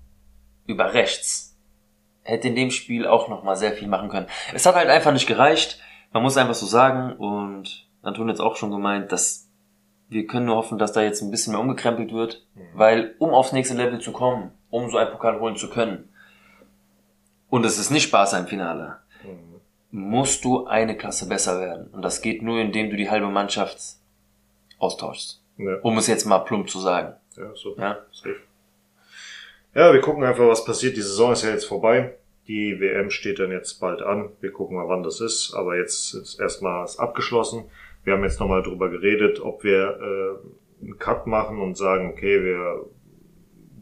über 0.67 0.95
rechts 0.95 1.55
hätte 2.23 2.49
in 2.49 2.57
dem 2.57 2.71
Spiel 2.71 3.07
auch 3.07 3.29
nochmal 3.29 3.57
sehr 3.57 3.73
viel 3.73 3.89
machen 3.89 4.09
können. 4.09 4.27
Es 4.55 4.65
hat 4.65 4.75
halt 4.75 4.89
einfach 4.89 5.13
nicht 5.13 5.27
gereicht. 5.27 5.79
Man 6.13 6.23
muss 6.23 6.37
einfach 6.37 6.55
so 6.55 6.67
sagen. 6.67 7.13
Und 7.13 7.87
Anton 8.03 8.31
hat 8.31 8.41
auch 8.41 8.57
schon 8.57 8.71
gemeint, 8.71 9.13
dass 9.13 9.44
wir 10.09 10.27
können 10.27 10.47
nur 10.47 10.57
hoffen, 10.57 10.79
dass 10.79 10.93
da 10.93 11.03
jetzt 11.03 11.23
ein 11.23 11.31
bisschen 11.31 11.53
mehr 11.53 11.61
umgekrempelt 11.61 12.13
wird. 12.13 12.47
Mhm. 12.55 12.61
Weil, 12.75 13.15
um 13.19 13.31
aufs 13.31 13.53
nächste 13.53 13.75
Level 13.75 14.01
zu 14.01 14.13
kommen, 14.13 14.53
um 14.71 14.91
so 14.91 14.99
ein 14.99 15.11
Pokal 15.11 15.41
holen 15.41 15.57
zu 15.57 15.71
können, 15.71 16.09
und 17.51 17.65
es 17.65 17.79
ist 17.79 17.91
nicht 17.91 18.05
Spaß 18.05 18.33
im 18.33 18.47
Finale, 18.47 18.97
musst 19.93 20.45
du 20.45 20.67
eine 20.67 20.97
Klasse 20.97 21.29
besser 21.29 21.61
werden. 21.61 21.87
Und 21.93 22.03
das 22.03 22.21
geht 22.21 22.43
nur, 22.43 22.61
indem 22.61 22.91
du 22.91 22.97
die 22.97 23.11
halbe 23.11 23.29
Mannschaft 23.29 23.79
austauschst. 24.81 25.41
Ja. 25.59 25.77
Um 25.83 25.97
es 25.99 26.09
jetzt 26.09 26.25
mal 26.25 26.41
plump 26.41 26.69
zu 26.69 26.81
sagen. 26.81 27.15
Ja, 27.37 27.55
so. 27.55 27.77
Ja? 27.77 27.99
Safe. 28.11 28.41
Ja, 29.73 29.93
wir 29.93 30.01
gucken 30.01 30.25
einfach, 30.25 30.49
was 30.49 30.65
passiert. 30.65 30.97
Die 30.97 31.03
Saison 31.03 31.33
ist 31.33 31.45
ja 31.45 31.51
jetzt 31.51 31.67
vorbei. 31.67 32.15
Die 32.49 32.81
WM 32.81 33.11
steht 33.11 33.39
dann 33.39 33.53
jetzt 33.53 33.81
bald 33.81 34.03
an. 34.03 34.31
Wir 34.41 34.53
gucken 34.53 34.77
mal, 34.77 34.89
wann 34.89 35.05
das 35.05 35.21
ist. 35.21 35.55
Aber 35.55 35.77
jetzt 35.77 36.15
ist 36.15 36.41
erstmal 36.41 36.89
abgeschlossen. 36.99 37.65
Wir 38.05 38.13
haben 38.13 38.23
jetzt 38.23 38.39
nochmal 38.39 38.63
drüber 38.63 38.91
geredet, 38.91 39.41
ob 39.41 39.65
wir 39.65 39.99
äh, 40.01 40.85
einen 40.85 40.99
Cut 40.99 41.27
machen 41.27 41.61
und 41.61 41.77
sagen, 41.77 42.11
okay, 42.11 42.43
wir 42.43 42.87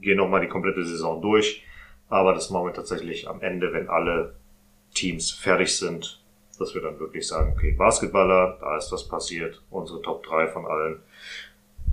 gehen 0.01 0.17
nochmal 0.17 0.41
die 0.41 0.49
komplette 0.49 0.85
Saison 0.85 1.21
durch. 1.21 1.65
Aber 2.09 2.35
das 2.35 2.51
machen 2.51 2.67
wir 2.67 2.73
tatsächlich 2.73 3.29
am 3.29 3.41
Ende, 3.41 3.73
wenn 3.73 3.89
alle 3.89 4.35
Teams 4.95 5.31
fertig 5.31 5.77
sind, 5.77 6.23
dass 6.59 6.75
wir 6.75 6.83
dann 6.83 7.01
wirklich 7.01 7.27
sagen, 7.27 7.55
okay, 7.57 7.73
Basketballer, 7.73 8.59
da 8.61 8.77
ist 8.77 8.93
was 8.93 9.09
passiert, 9.09 9.63
unsere 9.71 10.03
Top 10.03 10.23
3 10.25 10.49
von 10.49 10.67
allen. 10.67 11.03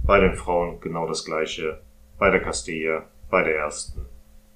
Bei 0.05 0.19
den 0.19 0.35
Frauen 0.35 0.79
genau 0.81 1.07
das 1.07 1.23
gleiche, 1.23 1.81
bei 2.17 2.29
der 2.29 2.41
Castilla, 2.41 3.03
bei 3.29 3.43
der 3.43 3.55
ersten. 3.55 4.05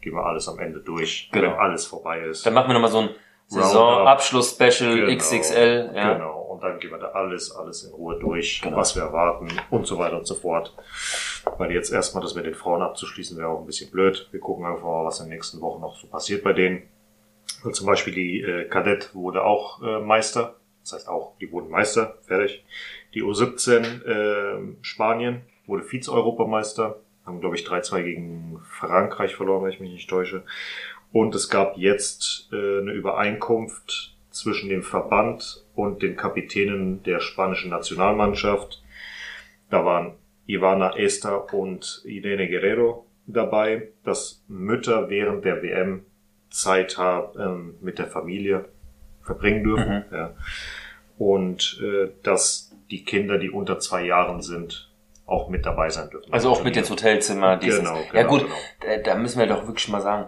Gehen 0.01 0.13
wir 0.13 0.25
alles 0.25 0.49
am 0.49 0.59
Ende 0.59 0.81
durch, 0.81 1.29
genau. 1.31 1.51
wenn 1.51 1.53
alles 1.53 1.85
vorbei 1.85 2.19
ist. 2.21 2.45
Dann 2.45 2.53
machen 2.53 2.67
wir 2.67 2.73
nochmal 2.73 2.91
so 2.91 2.99
ein 2.99 3.09
Saisonabschluss-Special 3.47 4.95
genau, 4.95 5.17
XXL. 5.17 5.91
Ja. 5.95 6.13
Genau, 6.13 6.42
und 6.53 6.61
dann 6.61 6.79
gehen 6.79 6.91
wir 6.91 6.99
da 6.99 7.07
alles, 7.07 7.51
alles 7.51 7.83
in 7.83 7.93
Ruhe 7.93 8.19
durch, 8.19 8.61
genau. 8.61 8.77
was 8.77 8.95
wir 8.95 9.01
erwarten 9.01 9.47
und 9.71 9.87
so 9.87 9.97
weiter 9.97 10.17
und 10.17 10.27
so 10.27 10.35
fort. 10.35 10.75
Weil 11.57 11.71
jetzt 11.71 11.91
erstmal 11.91 12.21
das 12.21 12.35
mit 12.35 12.45
den 12.45 12.53
Frauen 12.53 12.83
abzuschließen 12.83 13.37
wäre 13.37 13.47
auch 13.47 13.59
ein 13.59 13.65
bisschen 13.65 13.89
blöd. 13.89 14.27
Wir 14.31 14.39
gucken 14.39 14.65
einfach 14.65 14.83
mal, 14.83 15.05
was 15.05 15.19
in 15.19 15.25
den 15.25 15.33
nächsten 15.33 15.61
Wochen 15.61 15.81
noch 15.81 15.97
so 15.97 16.07
passiert 16.07 16.43
bei 16.43 16.53
denen. 16.53 16.83
Und 17.63 17.75
zum 17.75 17.87
Beispiel 17.87 18.13
die 18.13 18.41
äh, 18.41 18.65
Kadett 18.65 19.15
wurde 19.15 19.43
auch 19.43 19.81
äh, 19.81 19.99
Meister. 19.99 20.55
Das 20.83 20.93
heißt 20.93 21.07
auch, 21.07 21.33
die 21.39 21.51
wurden 21.51 21.71
Meister, 21.71 22.17
fertig. 22.21 22.63
Die 23.15 23.23
U17 23.23 24.03
äh, 24.03 24.75
Spanien 24.81 25.41
wurde 25.65 25.83
Vize-Europameister. 25.83 26.97
Haben, 27.25 27.39
glaube 27.39 27.55
ich, 27.55 27.65
3-2 27.65 28.03
gegen 28.03 28.61
Frankreich 28.69 29.35
verloren, 29.35 29.63
wenn 29.63 29.71
ich 29.71 29.79
mich 29.79 29.91
nicht 29.91 30.09
täusche. 30.09 30.43
Und 31.11 31.33
es 31.33 31.49
gab 31.49 31.77
jetzt 31.77 32.49
äh, 32.51 32.55
eine 32.55 32.91
Übereinkunft 32.91 34.13
zwischen 34.29 34.69
dem 34.69 34.83
Verband 34.83 35.62
und 35.75 36.01
den 36.01 36.15
Kapitänen 36.15 37.03
der 37.03 37.19
spanischen 37.19 37.69
Nationalmannschaft. 37.69 38.83
Da 39.69 39.85
waren 39.85 40.13
Ivana 40.47 40.97
Esther 40.97 41.53
und 41.53 42.01
Irene 42.05 42.47
Guerrero 42.47 43.05
dabei, 43.25 43.89
dass 44.03 44.43
Mütter 44.47 45.09
während 45.09 45.45
der 45.45 45.63
WM 45.63 46.05
Zeit 46.49 46.97
haben, 46.97 47.39
ähm, 47.39 47.75
mit 47.81 47.97
der 47.97 48.07
Familie 48.07 48.65
verbringen 49.23 49.63
dürfen. 49.63 50.05
Mhm. 50.09 50.15
Ja. 50.15 50.33
Und 51.17 51.81
äh, 51.81 52.09
dass 52.21 52.71
die 52.91 53.03
Kinder, 53.03 53.37
die 53.37 53.49
unter 53.49 53.79
zwei 53.79 54.05
Jahren 54.05 54.41
sind, 54.41 54.91
auch 55.25 55.49
mit 55.49 55.65
dabei 55.65 55.89
sein 55.89 56.09
dürfen. 56.09 56.31
Also 56.33 56.49
auch 56.49 56.63
mit 56.63 56.75
ins 56.75 56.89
Hotelzimmer. 56.89 57.57
Dieses. 57.57 57.79
Genau, 57.79 57.95
genau, 57.95 58.13
ja 58.13 58.23
gut, 58.23 58.41
genau. 58.41 58.55
Da, 58.81 58.97
da, 58.97 59.15
müssen 59.15 59.39
wir 59.39 59.47
doch 59.47 59.65
wirklich 59.67 59.87
mal 59.87 60.01
sagen, 60.01 60.27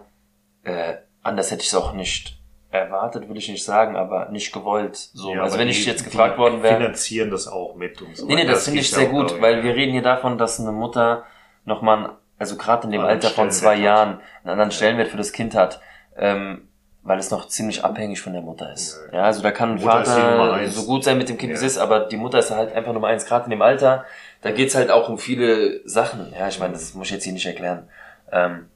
äh, 0.63 0.95
anders 1.21 1.51
hätte 1.51 1.61
ich 1.61 1.67
es 1.67 1.75
auch 1.75 1.93
nicht 1.93 2.39
erwartet, 2.77 3.27
will 3.29 3.37
ich 3.37 3.49
nicht 3.49 3.63
sagen, 3.63 3.95
aber 3.95 4.29
nicht 4.29 4.53
gewollt. 4.53 4.95
So, 4.95 5.33
ja, 5.33 5.43
also 5.43 5.57
wenn 5.57 5.67
ich 5.67 5.85
jetzt 5.85 6.03
gefragt 6.03 6.37
worden 6.37 6.63
wäre. 6.63 6.77
finanzieren 6.77 7.31
das 7.31 7.47
auch 7.47 7.75
mit 7.75 8.01
und 8.01 8.15
so. 8.15 8.25
Nee, 8.25 8.35
nee, 8.35 8.45
das, 8.45 8.55
das 8.55 8.65
finde 8.65 8.81
ich 8.81 8.91
sehr 8.91 9.07
gut, 9.07 9.41
weil 9.41 9.63
wir 9.63 9.75
reden 9.75 9.91
hier 9.91 10.01
davon, 10.01 10.37
dass 10.37 10.59
eine 10.59 10.71
Mutter 10.71 11.23
nochmal, 11.65 12.11
also 12.37 12.57
gerade 12.57 12.85
in 12.85 12.91
dem 12.91 13.01
Alter 13.01 13.29
von 13.29 13.51
zwei 13.51 13.75
Jahren, 13.75 14.19
einen 14.43 14.51
anderen 14.51 14.71
Stellenwert 14.71 15.09
für 15.09 15.17
das 15.17 15.31
Kind 15.31 15.55
hat 15.55 15.81
ähm, 16.17 16.67
weil 17.03 17.19
es 17.19 17.29
noch 17.29 17.47
ziemlich 17.47 17.83
abhängig 17.83 18.21
von 18.21 18.33
der 18.33 18.41
Mutter 18.41 18.73
ist. 18.73 18.99
Ja, 19.11 19.23
also 19.23 19.43
da 19.43 19.51
kann 19.51 19.73
ein 19.73 19.79
Vater 19.79 20.67
so 20.67 20.85
gut 20.85 21.03
sein 21.03 21.17
mit 21.17 21.29
dem 21.29 21.37
Kind, 21.37 21.51
wie 21.51 21.55
es 21.55 21.61
ist, 21.61 21.77
aber 21.77 22.01
die 22.01 22.17
Mutter 22.17 22.39
ist 22.39 22.49
halt 22.49 22.73
einfach 22.73 22.93
Nummer 22.93 23.07
eins, 23.07 23.25
gerade 23.25 23.45
in 23.45 23.51
dem 23.51 23.61
Alter. 23.61 24.05
Da 24.41 24.51
geht's 24.51 24.75
halt 24.75 24.89
auch 24.89 25.07
um 25.07 25.19
viele 25.19 25.87
Sachen. 25.87 26.33
Ja, 26.37 26.47
ich 26.47 26.59
meine, 26.59 26.73
das 26.73 26.93
muss 26.95 27.07
ich 27.07 27.13
jetzt 27.13 27.23
hier 27.23 27.33
nicht 27.33 27.45
erklären. 27.45 27.87
Ähm, 28.31 28.69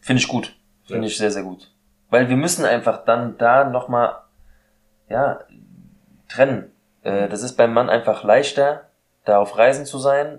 Finde 0.00 0.20
ich 0.20 0.28
gut. 0.28 0.54
Finde 0.84 1.02
ja. 1.02 1.08
ich 1.08 1.16
sehr, 1.16 1.30
sehr 1.30 1.42
gut. 1.42 1.70
Weil 2.10 2.28
wir 2.28 2.36
müssen 2.36 2.64
einfach 2.64 3.04
dann 3.04 3.36
da 3.38 3.64
nochmal, 3.64 4.16
ja, 5.08 5.40
trennen. 6.28 6.72
Äh, 7.02 7.28
das 7.28 7.42
ist 7.42 7.56
beim 7.56 7.72
Mann 7.72 7.90
einfach 7.90 8.24
leichter, 8.24 8.88
da 9.24 9.38
auf 9.38 9.58
Reisen 9.58 9.86
zu 9.86 9.98
sein, 9.98 10.38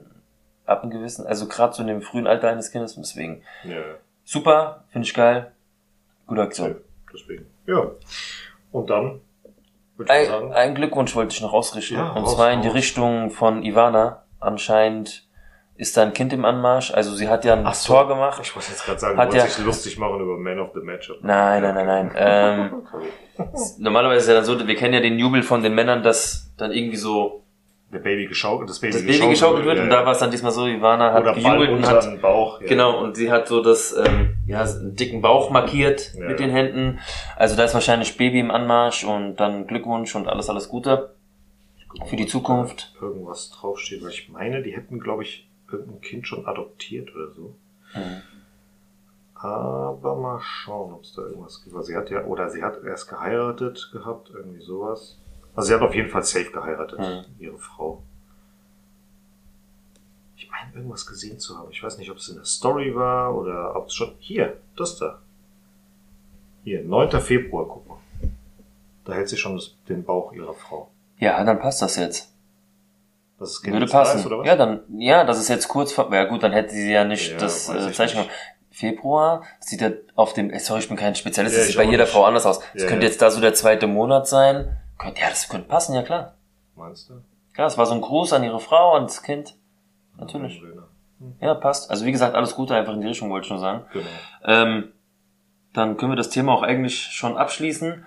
ab 0.66 0.84
einem 0.84 0.92
gewissen, 0.92 1.26
also 1.26 1.48
gerade 1.48 1.74
so 1.74 1.82
in 1.82 1.88
dem 1.88 2.02
frühen 2.02 2.28
Alter 2.28 2.50
eines 2.50 2.72
Kindes, 2.72 2.96
deswegen. 2.96 3.44
Ja. 3.64 3.82
Super, 4.24 4.84
finde 4.90 5.08
ich 5.08 5.14
geil. 5.14 5.52
Gute 6.26 6.42
Aktion. 6.42 6.76
Deswegen. 7.14 7.46
Ja. 7.66 7.92
Und 8.72 8.90
dann 8.90 9.22
würde 9.96 10.12
ich 10.14 10.20
ein, 10.20 10.26
sagen. 10.28 10.54
Ein 10.54 10.76
Glückwunsch 10.76 11.16
wollte 11.16 11.34
ich 11.34 11.42
noch 11.42 11.54
ausrichten. 11.54 11.96
Ja, 11.96 12.12
und 12.12 12.24
raus, 12.24 12.36
zwar 12.36 12.52
in 12.52 12.62
die 12.62 12.68
Richtung 12.68 13.32
von 13.32 13.64
Ivana. 13.64 14.24
Anscheinend 14.40 15.27
ist 15.78 15.96
da 15.96 16.04
ein 16.04 16.14
Kind 16.14 16.34
im 16.34 16.44
Anmarsch. 16.44 16.92
Also 16.92 17.14
sie 17.16 17.28
hat 17.28 17.46
ja 17.46 17.54
ein 17.54 17.74
so, 17.74 17.94
Tor 17.94 18.08
gemacht. 18.08 18.42
Ich 18.44 18.56
muss 18.56 18.68
jetzt 18.68 18.86
gerade 18.86 19.00
sagen, 19.00 19.18
hat 19.18 19.32
du 19.32 19.38
ja, 19.38 19.46
sich 19.46 19.64
lustig 19.64 19.98
machen 19.98 20.20
über 20.20 20.38
Man 20.38 20.60
of 20.60 20.72
the 20.74 20.82
Match. 20.82 21.12
Nein, 21.22 21.62
nein, 21.62 21.76
nein, 21.76 21.86
nein. 21.86 22.12
ähm, 22.16 22.84
normalerweise 23.78 24.22
ist 24.22 24.28
ja 24.28 24.34
dann 24.34 24.46
so, 24.46 24.68
wir 24.68 24.76
kennen 24.76 24.96
ja 24.96 25.00
den 25.00 25.20
Jubel 25.20 25.44
von 25.44 25.62
den 25.62 25.76
Männern, 25.76 26.04
dass 26.04 26.52
dann 26.58 26.72
irgendwie 26.72 26.98
so 26.98 27.44
der 27.94 28.00
Baby 28.00 28.26
geschaukelt, 28.26 28.70
das 28.70 28.80
Baby, 28.80 28.94
das 28.94 29.06
Baby 29.06 29.30
geschaukelt, 29.30 29.66
wird, 29.66 29.78
ja, 29.78 29.84
und 29.84 29.90
da 29.90 30.06
war 30.06 30.12
es 30.12 30.20
dann 30.20 30.30
diesmal 30.30 30.52
so, 30.52 30.68
Ivana 30.68 31.14
hat 31.14 31.24
gejubelt 31.36 31.70
und 31.70 31.88
hat, 31.88 32.22
Bauch, 32.22 32.60
ja. 32.60 32.68
genau, 32.68 33.02
und 33.02 33.16
sie 33.16 33.32
hat 33.32 33.48
so 33.48 33.62
das, 33.64 33.96
ähm, 33.96 34.36
ja, 34.46 34.62
einen 34.62 34.96
dicken 34.96 35.22
Bauch 35.22 35.52
markiert 35.52 36.14
ja. 36.14 36.28
mit 36.28 36.40
den 36.40 36.50
Händen. 36.50 37.00
Also 37.38 37.56
da 37.56 37.64
ist 37.64 37.74
wahrscheinlich 37.74 38.18
Baby 38.18 38.40
im 38.40 38.52
Anmarsch 38.52 39.06
und 39.06 39.38
dann 39.38 39.68
Glückwunsch 39.68 40.14
und 40.16 40.28
alles, 40.28 40.50
alles 40.50 40.68
Gute 40.68 41.16
für 42.06 42.18
die 42.18 42.28
Zukunft. 42.28 42.94
Irgendwas 43.02 43.52
draufsteht, 43.52 44.04
weil 44.04 44.10
ich 44.10 44.28
meine, 44.28 44.62
die 44.62 44.76
hätten, 44.76 45.00
glaube 45.00 45.24
ich, 45.24 45.47
irgendein 45.72 46.02
Kind 46.02 46.28
schon 46.28 46.46
adoptiert 46.46 47.14
oder 47.16 47.32
so. 47.32 47.56
Mhm. 47.94 48.22
Aber 49.36 50.16
mal 50.16 50.40
schauen, 50.42 50.94
ob 50.94 51.04
es 51.04 51.14
da 51.14 51.22
irgendwas 51.22 51.64
gibt. 51.64 51.86
Sie 51.86 51.96
hat 51.96 52.10
ja, 52.10 52.26
oder 52.26 52.50
sie 52.50 52.64
hat 52.64 52.84
erst 52.84 53.08
geheiratet 53.08 53.90
gehabt, 53.94 54.32
irgendwie 54.34 54.62
sowas. 54.62 55.18
Also 55.56 55.68
sie 55.68 55.76
hat 55.76 55.82
auf 55.82 55.94
jeden 55.94 56.10
Fall 56.10 56.24
safe 56.24 56.52
geheiratet, 56.52 57.00
mhm. 57.00 57.26
ihre 57.40 57.58
Frau. 57.58 58.02
Ich 60.36 60.50
meine, 60.50 60.74
irgendwas 60.74 61.06
gesehen 61.06 61.40
zu 61.40 61.58
haben. 61.58 61.72
Ich 61.72 61.84
weiß 61.84 61.98
nicht, 61.98 62.10
ob 62.10 62.18
es 62.18 62.30
in 62.30 62.36
der 62.36 62.46
Story 62.46 62.96
war 62.96 63.36
oder 63.36 63.76
ob 63.76 63.88
es 63.88 63.94
schon. 63.94 64.14
Hier, 64.20 64.58
das 64.76 64.98
da. 64.98 65.20
Hier, 66.64 66.84
9. 66.84 67.22
Februar, 67.22 67.66
guck 67.68 67.88
mal. 67.88 67.98
Da 69.06 69.14
hält 69.14 69.30
sie 69.30 69.38
schon 69.38 69.56
das, 69.56 69.76
den 69.88 70.04
Bauch 70.04 70.34
ihrer 70.34 70.54
Frau. 70.54 70.90
Ja, 71.20 71.44
dann 71.44 71.60
passt 71.60 71.82
das 71.82 71.96
jetzt. 71.96 72.34
Das 73.40 73.52
ist 73.52 73.66
Würde 73.66 73.86
passen. 73.86 74.20
Ist, 74.20 74.26
oder 74.26 74.40
was? 74.40 74.48
Ja, 74.48 74.56
dann, 74.56 74.82
ja, 74.98 75.24
das 75.24 75.40
ist 75.40 75.48
jetzt 75.48 75.68
kurz 75.68 75.92
vor, 75.92 76.14
ja 76.14 76.24
gut, 76.24 76.44
dann 76.44 76.52
hätte 76.52 76.72
sie 76.72 76.92
ja 76.92 77.04
nicht 77.04 77.32
ja, 77.32 77.38
das 77.38 77.70
äh, 77.70 77.92
Zeichen 77.92 78.18
gemacht. 78.18 78.32
Februar, 78.72 79.44
sieht 79.60 79.82
ja 79.82 79.90
auf 80.16 80.34
dem, 80.34 80.58
sorry, 80.60 80.82
ich 80.82 80.88
bin 80.88 80.98
kein 80.98 81.16
Spezialist, 81.16 81.56
ja, 81.56 81.60
das 81.60 81.68
sieht 81.68 81.78
bei 81.78 81.84
jeder 81.84 82.04
nicht. 82.04 82.14
Frau 82.14 82.26
anders 82.26 82.46
aus. 82.46 82.60
Es 82.74 82.84
ja, 82.84 82.90
könnte 82.90 83.06
jetzt 83.06 83.22
da 83.22 83.32
so 83.32 83.42
der 83.42 83.54
zweite 83.54 83.88
Monat 83.88 84.28
sein. 84.28 84.78
Könnte, 84.98 85.22
ja, 85.22 85.30
das 85.30 85.50
könnte 85.50 85.68
passen, 85.68 85.96
ja 85.96 86.04
klar. 86.04 86.36
Meinst 86.76 87.10
du? 87.10 87.22
Klar, 87.54 87.68
es 87.68 87.78
war 87.78 87.88
so 87.88 87.96
ein 87.96 88.02
Gruß 88.02 88.34
an 88.34 88.44
ihre 88.44 88.60
Frau 88.60 88.96
und 88.96 89.06
das 89.06 89.24
Kind. 89.24 89.56
Natürlich. 90.18 90.62
Hm. 90.62 91.36
Ja, 91.42 91.56
passt. 91.56 91.90
Also 91.90 92.06
wie 92.06 92.12
gesagt, 92.12 92.36
alles 92.36 92.56
Gute 92.56 92.76
einfach 92.76 92.94
in 92.94 93.02
die 93.02 93.08
Richtung, 93.08 93.32
wollte 93.32 93.46
ich 93.46 93.52
nur 93.52 93.60
sagen. 93.60 93.86
Genau. 93.94 94.06
Ähm, 94.46 94.92
dann 95.74 95.98
können 95.98 96.12
wir 96.12 96.16
das 96.16 96.30
Thema 96.30 96.54
auch 96.54 96.64
eigentlich 96.64 97.00
schon 97.00 97.38
abschließen. 97.38 98.06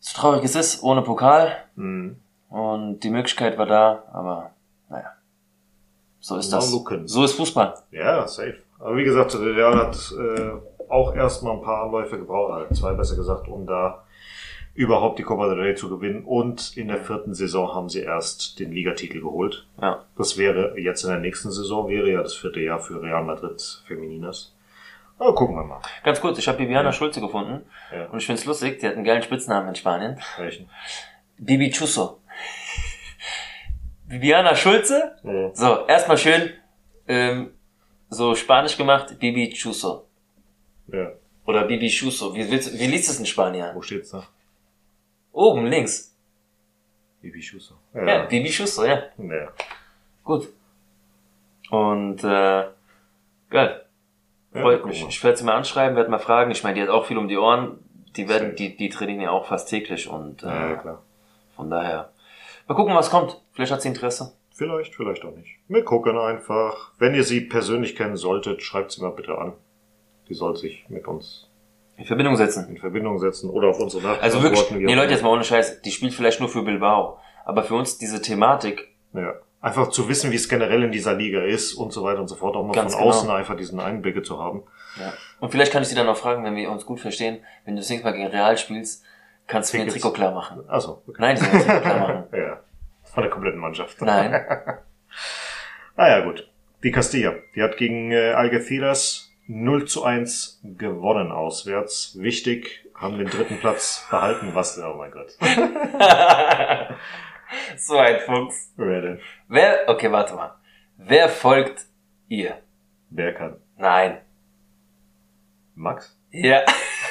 So 0.00 0.18
traurig 0.18 0.44
es 0.44 0.54
ist, 0.54 0.82
ohne 0.82 1.02
Pokal. 1.02 1.56
Mhm. 1.76 2.20
Und 2.48 3.00
die 3.00 3.10
Möglichkeit 3.10 3.58
war 3.58 3.66
da, 3.66 4.04
aber 4.12 4.50
naja. 4.88 5.12
So 6.20 6.36
ist 6.36 6.52
das. 6.52 6.70
So 6.70 7.24
ist 7.24 7.34
Fußball. 7.34 7.74
Ja, 7.90 8.26
safe. 8.26 8.58
Aber 8.78 8.96
wie 8.96 9.04
gesagt, 9.04 9.34
der 9.34 9.40
Real 9.40 9.76
hat 9.76 10.12
äh, 10.18 10.52
auch 10.90 11.14
erstmal 11.14 11.54
ein 11.56 11.62
paar 11.62 11.84
Anläufe 11.84 12.18
gebraucht, 12.18 12.52
also 12.52 12.74
zwei 12.74 12.94
besser 12.94 13.16
gesagt, 13.16 13.48
um 13.48 13.66
da 13.66 14.04
überhaupt 14.74 15.18
die 15.18 15.22
Copa 15.22 15.48
del 15.48 15.60
Rey 15.60 15.74
zu 15.74 15.88
gewinnen. 15.88 16.24
Und 16.24 16.76
in 16.76 16.88
der 16.88 16.98
vierten 16.98 17.34
Saison 17.34 17.74
haben 17.74 17.88
sie 17.88 18.00
erst 18.00 18.58
den 18.58 18.72
Ligatitel 18.72 19.20
geholt. 19.20 19.66
Ja. 19.80 20.04
Das 20.16 20.36
wäre 20.36 20.78
jetzt 20.78 21.04
in 21.04 21.10
der 21.10 21.20
nächsten 21.20 21.50
Saison, 21.50 21.88
wäre 21.88 22.10
ja 22.10 22.22
das 22.22 22.34
vierte 22.34 22.60
Jahr 22.60 22.80
für 22.80 23.00
Real 23.00 23.24
Madrid 23.24 23.82
Femininas. 23.86 24.52
Aber 25.18 25.34
gucken 25.34 25.54
wir 25.54 25.64
mal. 25.64 25.80
Ganz 26.02 26.20
kurz, 26.20 26.38
ich 26.38 26.48
habe 26.48 26.58
Bibiana 26.58 26.92
Schulze 26.92 27.20
gefunden. 27.20 27.64
Ja. 27.94 28.06
Und 28.06 28.18
ich 28.18 28.26
find's 28.26 28.44
lustig, 28.44 28.80
die 28.80 28.86
hat 28.86 28.94
einen 28.94 29.04
geilen 29.04 29.22
Spitznamen 29.22 29.68
in 29.68 29.74
Spanien. 29.76 30.18
Welchen? 30.38 30.68
Bibi 31.38 31.70
Chuso. 31.70 32.18
Bibiana 34.06 34.54
Schulze. 34.54 35.16
Ja. 35.22 35.54
So, 35.54 35.86
erstmal 35.86 36.18
schön 36.18 36.50
ähm, 37.08 37.50
so 38.10 38.34
spanisch 38.34 38.76
gemacht, 38.76 39.18
Bibi 39.18 39.50
Chuso. 39.52 40.06
ja. 40.88 41.12
Oder 41.46 41.64
Bibi 41.64 41.88
Chuso. 41.90 42.34
Wie, 42.34 42.50
willst, 42.50 42.72
wie 42.78 42.86
liest 42.86 43.10
es 43.10 43.18
in 43.18 43.26
Spanien? 43.26 43.74
Wo 43.74 43.82
steht's 43.82 44.10
da? 44.10 44.26
Oben, 45.32 45.66
links. 45.66 46.16
Bibi 47.20 47.42
Schuster. 47.42 47.74
Ja, 47.94 48.24
Bibi 48.24 48.48
Chuso, 48.50 48.84
ja. 48.86 49.02
ja. 49.18 49.48
Gut. 50.22 50.48
Und 51.70 52.24
äh, 52.24 52.64
geil. 53.50 53.84
Ja, 54.54 54.60
Freut 54.60 54.80
guck 54.82 54.90
mich. 54.90 55.06
Ich 55.06 55.22
werde 55.22 55.36
sie 55.36 55.44
mal 55.44 55.54
anschreiben, 55.56 55.96
werde 55.96 56.10
mal 56.10 56.18
fragen. 56.18 56.50
Ich 56.50 56.62
meine, 56.62 56.76
die 56.76 56.82
hat 56.82 56.88
auch 56.88 57.04
viel 57.04 57.18
um 57.18 57.28
die 57.28 57.36
Ohren. 57.36 57.78
Die 58.16 58.26
werden, 58.28 58.56
die, 58.56 58.74
die 58.76 58.88
trainieren 58.88 59.20
ja 59.20 59.30
auch 59.30 59.46
fast 59.46 59.68
täglich 59.68 60.08
und 60.08 60.44
äh, 60.44 60.46
Ja, 60.46 60.70
ja, 60.70 60.76
klar. 60.76 61.02
von 61.56 61.68
daher. 61.68 62.10
Mal 62.68 62.74
gucken, 62.74 62.94
was 62.94 63.10
kommt. 63.10 63.40
Vielleicht 63.52 63.72
hat 63.72 63.82
sie 63.82 63.88
Interesse. 63.88 64.32
Vielleicht, 64.54 64.94
vielleicht 64.94 65.24
auch 65.24 65.34
nicht. 65.34 65.58
Wir 65.68 65.84
gucken 65.84 66.16
einfach. 66.16 66.92
Wenn 66.98 67.14
ihr 67.14 67.24
sie 67.24 67.40
persönlich 67.40 67.96
kennen 67.96 68.16
solltet, 68.16 68.62
schreibt 68.62 68.92
sie 68.92 69.02
mal 69.02 69.10
bitte 69.10 69.36
an. 69.36 69.52
Die 70.28 70.34
soll 70.34 70.56
sich 70.56 70.84
mit 70.88 71.06
uns 71.06 71.48
In 71.96 72.04
Verbindung 72.06 72.36
setzen. 72.36 72.68
in 72.68 72.78
Verbindung 72.78 73.18
setzen 73.18 73.50
oder 73.50 73.68
auf 73.68 73.80
unsere 73.80 74.02
Nachrichten 74.02 74.24
Also 74.24 74.42
wirklich, 74.42 74.70
nee 74.70 74.94
Leute, 74.94 75.12
jetzt 75.12 75.22
mal 75.22 75.30
ohne 75.30 75.44
Scheiß, 75.44 75.82
die 75.82 75.90
spielt 75.90 76.14
vielleicht 76.14 76.40
nur 76.40 76.48
für 76.48 76.62
Bilbao. 76.62 77.18
Aber 77.44 77.62
für 77.64 77.74
uns 77.74 77.98
diese 77.98 78.22
Thematik, 78.22 78.88
Ja. 79.12 79.34
Einfach 79.60 79.88
zu 79.88 80.10
wissen, 80.10 80.30
wie 80.30 80.36
es 80.36 80.50
generell 80.50 80.82
in 80.82 80.92
dieser 80.92 81.14
Liga 81.14 81.40
ist 81.42 81.72
und 81.72 81.90
so 81.90 82.04
weiter 82.04 82.20
und 82.20 82.28
so 82.28 82.34
fort. 82.36 82.54
Auch 82.54 82.64
mal 82.66 82.72
Ganz 82.74 82.92
von 82.92 83.00
genau. 83.02 83.10
außen 83.16 83.30
einfach 83.30 83.56
diesen 83.56 83.80
Einblicke 83.80 84.22
zu 84.22 84.38
haben. 84.38 84.62
ja. 85.00 85.12
Und 85.40 85.50
vielleicht 85.50 85.72
kann 85.72 85.82
ich 85.82 85.88
sie 85.88 85.94
dann 85.94 86.06
auch 86.08 86.18
fragen, 86.18 86.44
wenn 86.44 86.54
wir 86.54 86.70
uns 86.70 86.84
gut 86.84 87.00
verstehen, 87.00 87.38
wenn 87.64 87.74
du 87.74 87.80
das 87.80 87.88
nächste 87.88 88.06
Mal 88.06 88.12
gegen 88.14 88.26
Real 88.28 88.56
spielst, 88.58 89.02
kannst 89.46 89.72
du 89.72 89.78
mir 89.78 89.84
ein. 89.84 89.88
Trikot 89.90 90.12
klar 90.12 90.32
machen. 90.32 90.68
Also, 90.68 91.02
okay. 91.06 91.18
Nein, 91.20 91.36
sie 91.36 91.44
mir 91.44 91.52
ein 91.52 91.60
Trikot 91.60 91.80
klar 91.80 91.98
machen. 91.98 92.24
Ja. 92.32 92.60
Von 93.02 93.22
der 93.22 93.30
kompletten 93.30 93.60
Mannschaft. 93.60 94.00
Nein. 94.00 94.44
Ah 95.96 96.08
ja, 96.08 96.20
gut. 96.24 96.50
Die 96.82 96.90
Castilla, 96.90 97.34
die 97.54 97.62
hat 97.62 97.76
gegen 97.76 98.10
äh, 98.10 98.32
Algeciras 98.32 99.32
0 99.46 99.84
zu 99.86 100.02
1 100.04 100.60
gewonnen 100.64 101.30
auswärts. 101.30 102.18
Wichtig, 102.18 102.84
haben 102.94 103.18
den 103.18 103.28
dritten 103.28 103.58
Platz 103.58 104.04
behalten. 104.10 104.54
Was 104.54 104.74
denn? 104.74 104.84
Oh 104.84 104.94
mein 104.94 105.12
Gott. 105.12 105.30
so 107.76 107.96
ein 107.96 108.18
Fuchs. 108.20 108.72
Wer 108.76 109.00
denn? 109.02 109.20
Wer, 109.48 109.84
okay, 109.86 110.10
warte 110.10 110.34
mal. 110.34 110.56
Wer 110.96 111.28
folgt 111.28 111.86
ihr? 112.28 112.58
Wer 113.10 113.34
kann? 113.34 113.58
Nein. 113.76 114.18
Max? 115.74 116.18
Ja. 116.34 116.62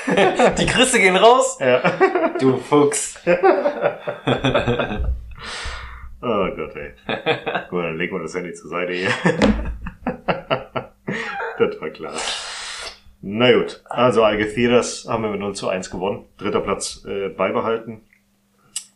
Die 0.57 0.65
Grüße 0.65 0.99
gehen 0.99 1.15
raus. 1.15 1.57
Ja. 1.59 1.80
Du 2.39 2.57
Fuchs. 2.57 3.19
Oh 6.26 6.47
Gott, 6.55 6.74
ey. 6.78 6.93
Gut, 7.69 7.84
dann 7.84 7.97
legen 7.97 8.15
wir 8.15 8.21
das 8.21 8.34
Handy 8.34 8.53
zur 8.53 8.69
Seite 8.69 8.93
hier. 8.93 9.09
das 11.59 11.82
war 11.82 11.89
klar. 11.89 12.13
Na 13.21 13.51
gut, 13.51 13.84
also 13.89 14.24
Algeciras 14.24 15.05
haben 15.05 15.24
wir 15.24 15.32
mit 15.32 15.41
0 15.41 15.53
zu 15.53 15.67
1 15.67 15.89
gewonnen. 15.89 16.26
Dritter 16.38 16.61
Platz 16.61 17.03
äh, 17.05 17.28
beibehalten. 17.28 18.03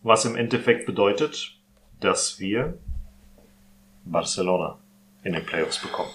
Was 0.03 0.23
im 0.23 0.37
Endeffekt 0.37 0.85
bedeutet, 0.85 1.57
dass 1.99 2.39
wir 2.39 2.77
Barcelona 4.05 4.79
in 5.23 5.33
den 5.33 5.45
Playoffs 5.45 5.79
bekommen. 5.79 6.11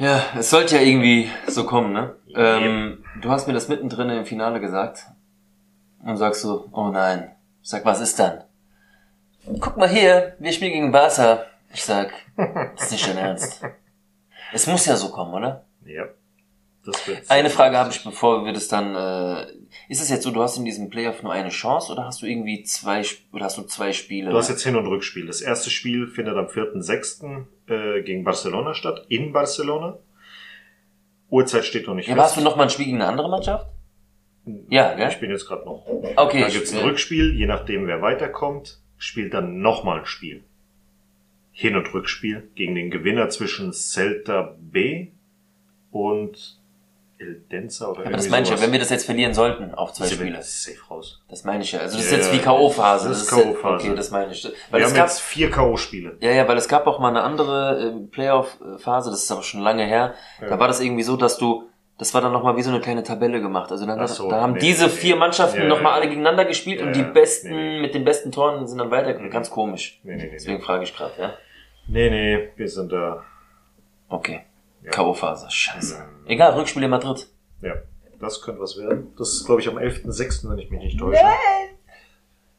Ja, 0.00 0.24
es 0.38 0.48
sollte 0.48 0.76
ja 0.76 0.82
irgendwie 0.82 1.30
so 1.46 1.64
kommen, 1.64 1.92
ne? 1.92 2.16
Ähm, 2.34 3.04
du 3.20 3.28
hast 3.28 3.46
mir 3.46 3.52
das 3.52 3.68
mittendrin 3.68 4.08
im 4.08 4.24
Finale 4.24 4.58
gesagt. 4.60 5.04
Und 6.02 6.16
sagst 6.16 6.40
so, 6.40 6.68
oh 6.72 6.88
nein. 6.88 7.32
Ich 7.62 7.68
sag, 7.68 7.84
was 7.84 8.00
ist 8.00 8.18
dann? 8.18 8.44
Guck 9.60 9.76
mal 9.76 9.88
hier, 9.88 10.36
wir 10.38 10.52
spielen 10.52 10.72
gegen 10.72 10.92
Barca. 10.92 11.44
Ich 11.74 11.84
sag, 11.84 12.12
das 12.36 12.84
ist 12.84 12.92
nicht 12.92 13.08
dein 13.08 13.18
Ernst. 13.18 13.62
Es 14.54 14.66
muss 14.66 14.86
ja 14.86 14.96
so 14.96 15.10
kommen, 15.10 15.34
oder? 15.34 15.66
Ja. 15.84 16.06
Das 16.84 17.06
wird 17.06 17.30
Eine 17.30 17.50
Frage 17.50 17.76
habe 17.76 17.90
ich, 17.90 18.02
bevor 18.02 18.46
wir 18.46 18.54
das 18.54 18.68
dann. 18.68 18.94
Äh, 18.94 19.52
ist 19.90 20.00
es 20.00 20.08
jetzt 20.08 20.22
so, 20.22 20.30
du 20.30 20.42
hast 20.42 20.56
in 20.56 20.64
diesem 20.64 20.88
Playoff 20.88 21.22
nur 21.22 21.32
eine 21.32 21.50
Chance 21.50 21.92
oder 21.92 22.06
hast 22.06 22.22
du 22.22 22.26
irgendwie 22.26 22.62
zwei 22.62 23.04
oder 23.32 23.44
hast 23.44 23.58
du 23.58 23.62
zwei 23.64 23.92
Spiele? 23.92 24.30
Du 24.30 24.36
hast 24.38 24.48
jetzt 24.48 24.62
Hin- 24.62 24.76
und 24.76 24.86
Rückspiel. 24.86 25.26
Das 25.26 25.42
erste 25.42 25.68
Spiel 25.68 26.06
findet 26.06 26.36
am 26.36 26.46
4.6. 26.46 27.44
Äh, 27.70 28.02
gegen 28.02 28.24
Barcelona 28.24 28.74
statt, 28.74 29.06
in 29.08 29.32
Barcelona. 29.32 29.98
Uhrzeit 31.30 31.64
steht 31.64 31.86
noch 31.86 31.94
nicht 31.94 32.08
ja, 32.08 32.14
aber 32.14 32.24
hast 32.24 32.36
du 32.36 32.40
noch 32.40 32.56
mal 32.56 32.64
ein 32.64 32.70
Spiel 32.70 32.86
gegen 32.86 33.00
eine 33.00 33.06
andere 33.08 33.28
Mannschaft? 33.30 33.66
Ja, 34.68 34.94
gell? 34.94 35.10
spielen 35.12 35.30
jetzt 35.30 35.46
gerade 35.46 35.64
noch. 35.64 35.86
Okay, 36.16 36.40
Da 36.40 36.48
ich- 36.48 36.54
gibt's 36.54 36.72
ein. 36.74 36.80
Rückspiel, 36.82 37.32
je 37.36 37.46
nachdem 37.46 37.86
wer 37.86 38.02
weiterkommt, 38.02 38.80
spielt 38.98 39.32
dann 39.34 39.60
nochmal 39.60 40.00
ein 40.00 40.06
Spiel. 40.06 40.42
Hin- 41.52 41.76
und 41.76 41.92
Rückspiel 41.94 42.48
gegen 42.54 42.74
den 42.74 42.90
Gewinner 42.90 43.28
zwischen 43.28 43.72
Celta 43.72 44.56
B 44.58 45.08
und 45.92 46.59
El 47.20 47.42
Denza 47.52 47.88
oder 47.88 48.00
Aber 48.06 48.12
das 48.16 48.30
meine 48.30 48.44
ich 48.44 48.50
ja, 48.50 48.60
wenn 48.62 48.72
wir 48.72 48.78
das 48.78 48.88
jetzt 48.88 49.04
verlieren 49.04 49.34
sollten 49.34 49.74
auf 49.74 49.92
zwei 49.92 50.06
Spiele. 50.06 50.38
safe 50.42 50.78
raus. 50.88 51.22
Das 51.28 51.44
meine 51.44 51.62
ich 51.62 51.72
ja. 51.72 51.80
Also 51.80 51.98
das 51.98 52.06
ist 52.06 52.12
jetzt 52.12 52.32
wie 52.32 52.38
K.O.-Phase. 52.38 53.08
das 53.08 53.22
ist 53.22 53.30
K.O.-Phase. 53.30 53.74
Okay, 53.74 53.94
das 53.94 54.10
meine 54.10 54.32
ich. 54.32 54.44
Weil 54.70 54.80
Wir 54.80 54.86
es 54.86 54.92
haben 54.92 54.96
gab, 54.96 55.06
jetzt 55.08 55.20
vier 55.20 55.50
K.O.-Spiele. 55.50 56.16
ja, 56.20 56.30
ja, 56.30 56.48
weil 56.48 56.56
es 56.56 56.66
gab 56.66 56.86
auch 56.86 56.98
mal 56.98 57.08
eine 57.10 57.22
andere 57.22 57.92
äh, 57.94 58.06
Playoff-Phase, 58.10 59.10
das 59.10 59.24
ist 59.24 59.30
aber 59.30 59.42
schon 59.42 59.60
lange 59.60 59.84
her. 59.84 60.14
Ja. 60.40 60.48
Da 60.48 60.58
war 60.58 60.66
das 60.66 60.80
irgendwie 60.80 61.02
so, 61.02 61.16
dass 61.18 61.36
du, 61.36 61.68
das 61.98 62.14
war 62.14 62.22
dann 62.22 62.32
nochmal 62.32 62.56
wie 62.56 62.62
so 62.62 62.70
eine 62.70 62.80
kleine 62.80 63.02
Tabelle 63.02 63.42
gemacht. 63.42 63.70
Also 63.70 63.84
dann, 63.84 64.06
so, 64.08 64.30
da 64.30 64.40
haben 64.40 64.54
nee, 64.54 64.60
diese 64.60 64.84
nee, 64.84 64.90
vier 64.90 65.14
nee. 65.16 65.20
Mannschaften 65.20 65.60
Ja, 65.60 65.66
nochmal 65.68 65.92
alle 65.92 66.08
gegeneinander 66.08 66.46
gespielt 66.46 66.80
und 66.80 66.96
die 66.96 67.02
besten, 67.02 67.50
Nee, 67.50 67.74
nee. 67.74 67.80
mit 67.82 67.94
den 67.94 68.04
besten 68.04 68.32
Toren 68.32 68.66
sind 68.66 68.78
dann 68.78 68.90
weitergekommen. 68.90 69.30
Ganz 69.30 69.50
komisch. 69.50 70.00
Nee, 70.04 70.16
nee, 70.16 70.22
nee. 70.24 70.30
Deswegen 70.32 70.56
Nee, 70.56 70.62
frage 70.64 70.84
ich 70.84 70.96
gerade, 70.96 71.12
ja. 71.20 71.34
nee, 71.86 72.08
nee, 72.08 72.48
wir 72.56 72.68
sind 72.68 72.90
da. 72.90 73.24
Okay. 74.08 74.40
Ja. 74.82 74.90
K.O.-Phase. 74.90 75.50
Scheiße. 75.50 75.98
Mhm. 75.98 76.26
Egal, 76.26 76.52
Rückspiel 76.54 76.82
in 76.82 76.90
Madrid. 76.90 77.26
Ja, 77.62 77.74
das 78.20 78.40
könnte 78.42 78.60
was 78.60 78.76
werden. 78.78 79.14
Das 79.18 79.32
ist, 79.32 79.44
glaube 79.46 79.60
ich, 79.60 79.68
am 79.68 79.76
11.06., 79.78 80.48
wenn 80.50 80.58
ich 80.58 80.70
mich 80.70 80.80
nicht 80.80 80.98
täusche. 80.98 81.20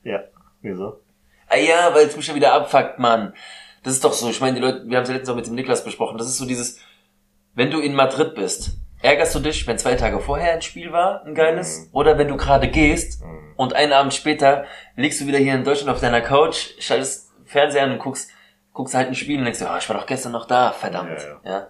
Ja, 0.04 0.24
wieso? 0.62 1.00
Ah 1.48 1.58
ja, 1.58 1.94
weil 1.94 2.06
es 2.08 2.16
mich 2.16 2.28
ja 2.28 2.36
wieder 2.36 2.54
abfuckt, 2.54 2.98
Mann. 3.00 3.34
Das 3.84 3.94
ist 3.94 4.04
doch 4.04 4.14
so. 4.14 4.30
Ich 4.30 4.40
meine, 4.42 4.56
die 4.56 4.62
Leute, 4.62 4.84
wir 4.88 4.98
haben 4.98 5.04
es 5.04 5.10
ja 5.10 5.16
letztens 5.16 5.30
auch 5.30 5.36
mit 5.36 5.48
dem 5.48 5.56
Niklas 5.56 5.84
besprochen. 5.84 6.18
Das 6.18 6.28
ist 6.28 6.38
so 6.38 6.46
dieses, 6.46 6.80
wenn 7.56 7.72
du 7.72 7.80
in 7.80 7.94
Madrid 7.96 8.36
bist, 8.36 8.78
ärgerst 9.02 9.34
du 9.36 9.40
dich, 9.40 9.66
wenn 9.68 9.78
zwei 9.78 9.96
Tage 9.96 10.20
vorher 10.20 10.54
ein 10.54 10.62
Spiel 10.62 10.92
war, 10.92 11.24
ein 11.26 11.34
geiles, 11.36 11.80
Mhm. 11.80 11.88
oder 11.92 12.18
wenn 12.18 12.28
du 12.28 12.38
gerade 12.38 12.68
gehst 12.70 13.22
Mhm. 13.24 13.54
und 13.58 13.74
einen 13.74 13.94
Abend 13.94 14.14
später 14.14 14.66
liegst 14.96 15.20
du 15.22 15.26
wieder 15.28 15.40
hier 15.40 15.56
in 15.56 15.64
Deutschland 15.64 15.90
auf 15.90 16.00
deiner 16.00 16.22
Couch, 16.22 16.70
schaltest 16.80 17.32
Fernseher 17.46 17.84
an 17.84 17.92
und 17.94 18.00
guckst, 18.00 18.30
guckst 18.74 18.94
halt 18.96 19.08
ein 19.08 19.16
Spiel 19.16 19.40
und 19.40 19.46
denkst, 19.46 19.62
oh, 19.64 19.78
ich 19.78 19.90
war 19.90 19.98
doch 19.98 20.06
gestern 20.06 20.32
noch 20.32 20.46
da, 20.46 20.72
verdammt. 20.72 21.20
Ja, 21.44 21.52
Ja. 21.52 21.68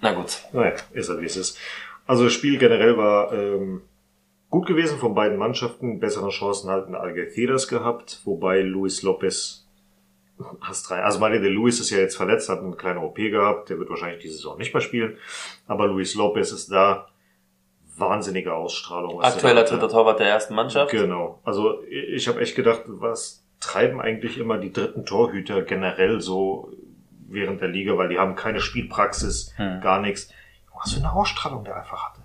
Na 0.00 0.12
gut. 0.12 0.38
Naja, 0.52 0.74
ist 0.92 1.08
halt 1.08 1.20
wie 1.20 1.26
es 1.26 1.36
ist. 1.36 1.58
Also 2.06 2.24
das 2.24 2.32
Spiel 2.32 2.58
generell 2.58 2.96
war 2.96 3.32
ähm, 3.32 3.82
gut 4.48 4.66
gewesen 4.66 4.98
von 4.98 5.14
beiden 5.14 5.38
Mannschaften. 5.38 6.00
Bessere 6.00 6.30
Chancen 6.30 6.70
hatten 6.70 6.94
Algeciras 6.94 7.68
gehabt, 7.68 8.20
wobei 8.24 8.62
Luis 8.62 9.02
Lopez 9.02 9.68
hast 10.60 10.88
drei. 10.88 11.02
Also 11.02 11.18
Mario 11.20 11.40
de 11.40 11.50
Luis 11.50 11.80
ist 11.80 11.90
ja 11.90 11.98
jetzt 11.98 12.16
verletzt, 12.16 12.48
hat 12.48 12.60
eine 12.60 12.76
kleine 12.76 13.00
OP 13.00 13.16
gehabt. 13.16 13.68
Der 13.70 13.78
wird 13.78 13.90
wahrscheinlich 13.90 14.22
diese 14.22 14.34
Saison 14.34 14.58
nicht 14.58 14.74
mehr 14.74 14.80
spielen. 14.80 15.18
Aber 15.66 15.86
Luis 15.86 16.14
Lopez 16.14 16.52
ist 16.52 16.70
da. 16.70 17.06
Wahnsinnige 17.96 18.54
Ausstrahlung. 18.54 19.20
Aktueller 19.20 19.62
der 19.62 19.72
dritter 19.72 19.90
Torwart 19.90 20.20
der 20.20 20.28
ersten 20.28 20.54
Mannschaft. 20.54 20.90
Genau. 20.90 21.38
Also 21.44 21.82
ich 21.84 22.28
habe 22.28 22.40
echt 22.40 22.56
gedacht, 22.56 22.84
was 22.86 23.44
treiben 23.60 24.00
eigentlich 24.00 24.38
immer 24.38 24.56
die 24.56 24.72
dritten 24.72 25.04
Torhüter 25.04 25.60
generell 25.60 26.22
so 26.22 26.72
während 27.30 27.60
der 27.60 27.68
Liga, 27.68 27.96
weil 27.96 28.08
die 28.08 28.18
haben 28.18 28.34
keine 28.36 28.60
Spielpraxis, 28.60 29.52
Hm. 29.56 29.80
gar 29.80 30.00
nichts. 30.00 30.28
Was 30.74 30.92
für 30.92 31.00
eine 31.00 31.12
Ausstrahlung 31.12 31.64
der 31.64 31.76
einfach 31.76 32.10
hatte. 32.10 32.20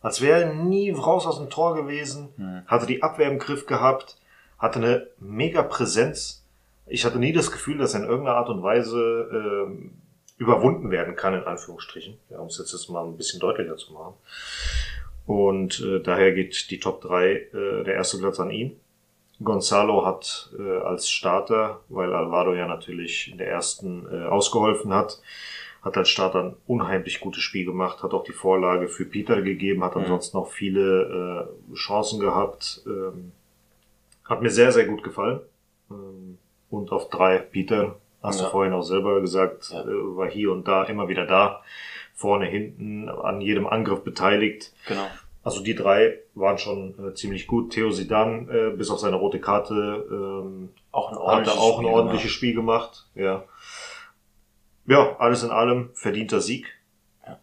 Als 0.00 0.20
wäre 0.20 0.42
er 0.44 0.52
nie 0.54 0.90
raus 0.90 1.26
aus 1.26 1.38
dem 1.38 1.50
Tor 1.50 1.74
gewesen, 1.74 2.28
Hm. 2.36 2.62
hatte 2.66 2.86
die 2.86 3.02
Abwehr 3.02 3.30
im 3.30 3.38
Griff 3.38 3.66
gehabt, 3.66 4.16
hatte 4.58 4.78
eine 4.78 5.06
mega 5.18 5.62
Präsenz. 5.62 6.44
Ich 6.86 7.04
hatte 7.04 7.18
nie 7.18 7.32
das 7.32 7.50
Gefühl, 7.50 7.78
dass 7.78 7.94
er 7.94 8.00
in 8.02 8.08
irgendeiner 8.08 8.36
Art 8.36 8.48
und 8.48 8.62
Weise 8.62 9.28
ähm, 9.32 9.92
überwunden 10.38 10.90
werden 10.90 11.14
kann, 11.16 11.34
in 11.34 11.44
Anführungsstrichen. 11.44 12.18
Ja, 12.30 12.38
um 12.38 12.48
es 12.48 12.58
jetzt, 12.58 12.72
jetzt 12.72 12.88
mal 12.88 13.04
ein 13.04 13.16
bisschen 13.16 13.38
deutlicher 13.40 13.76
zu 13.76 13.92
machen. 13.92 14.14
Und 15.26 15.80
äh, 15.80 16.00
daher 16.00 16.32
geht 16.32 16.70
die 16.70 16.80
Top 16.80 17.00
3, 17.02 17.30
äh, 17.32 17.84
der 17.84 17.94
erste 17.94 18.18
Platz 18.18 18.40
an 18.40 18.50
ihn. 18.50 18.78
Gonzalo 19.42 20.04
hat 20.04 20.50
äh, 20.58 20.78
als 20.78 21.10
Starter, 21.10 21.80
weil 21.88 22.12
Alvaro 22.14 22.54
ja 22.54 22.66
natürlich 22.66 23.30
in 23.30 23.38
der 23.38 23.48
ersten 23.48 24.06
äh, 24.12 24.26
ausgeholfen 24.26 24.92
hat, 24.92 25.20
hat 25.82 25.96
als 25.96 26.08
Starter 26.08 26.44
ein 26.44 26.56
unheimlich 26.66 27.20
gutes 27.20 27.42
Spiel 27.42 27.64
gemacht, 27.64 28.02
hat 28.02 28.14
auch 28.14 28.24
die 28.24 28.32
Vorlage 28.32 28.88
für 28.88 29.04
Peter 29.04 29.42
gegeben, 29.42 29.82
hat 29.82 29.96
ansonsten 29.96 30.36
noch 30.36 30.48
viele 30.48 31.48
äh, 31.70 31.74
Chancen 31.74 32.20
gehabt. 32.20 32.82
Ähm, 32.86 33.32
hat 34.24 34.42
mir 34.42 34.50
sehr, 34.50 34.72
sehr 34.72 34.86
gut 34.86 35.02
gefallen. 35.02 35.40
Ähm, 35.90 36.38
und 36.70 36.92
auf 36.92 37.10
drei, 37.10 37.38
Peter, 37.38 37.96
hast 38.22 38.40
ja. 38.40 38.46
du 38.46 38.52
vorhin 38.52 38.72
auch 38.72 38.82
selber 38.82 39.20
gesagt, 39.20 39.70
ja. 39.72 39.82
äh, 39.82 40.16
war 40.16 40.30
hier 40.30 40.52
und 40.52 40.68
da 40.68 40.84
immer 40.84 41.08
wieder 41.08 41.26
da. 41.26 41.62
Vorne, 42.14 42.46
hinten, 42.46 43.08
an 43.08 43.40
jedem 43.40 43.66
Angriff 43.66 44.04
beteiligt. 44.04 44.72
Genau. 44.86 45.06
Also 45.44 45.62
die 45.62 45.74
drei 45.74 46.18
waren 46.34 46.58
schon 46.58 46.94
äh, 47.04 47.14
ziemlich 47.14 47.46
gut. 47.46 47.72
Theo 47.72 47.90
Sidan, 47.90 48.48
äh, 48.48 48.70
bis 48.76 48.90
auf 48.90 49.00
seine 49.00 49.16
rote 49.16 49.40
Karte, 49.40 50.06
ähm, 50.10 50.70
auch 50.92 51.10
ein 51.10 51.18
ordentliches, 51.18 51.58
auch 51.60 51.80
ein 51.80 51.84
ordentliches 51.84 52.30
Spiel 52.30 52.54
gemacht. 52.54 53.06
Ja. 53.14 53.44
ja, 54.86 55.16
alles 55.18 55.42
in 55.42 55.50
allem 55.50 55.90
verdienter 55.94 56.40
Sieg. 56.40 56.66
Ja. 57.26 57.40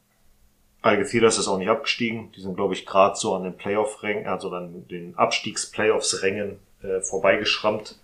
Algeciras 0.81 1.37
ist 1.37 1.49
auch 1.49 1.57
nicht 1.57 1.69
abgestiegen. 1.69 2.31
Die 2.31 2.41
sind, 2.41 2.55
glaube 2.55 2.73
ich, 2.73 2.85
gerade 2.85 3.17
so 3.17 3.35
an 3.35 3.43
den 3.43 3.57
Playoff-Rängen, 3.57 4.27
also 4.27 4.49
an 4.51 4.87
den 4.87 5.15
Abstiegs-Playoffs-Rängen 5.17 6.59
äh, 6.81 7.01
vorbeigeschrammt. 7.01 7.99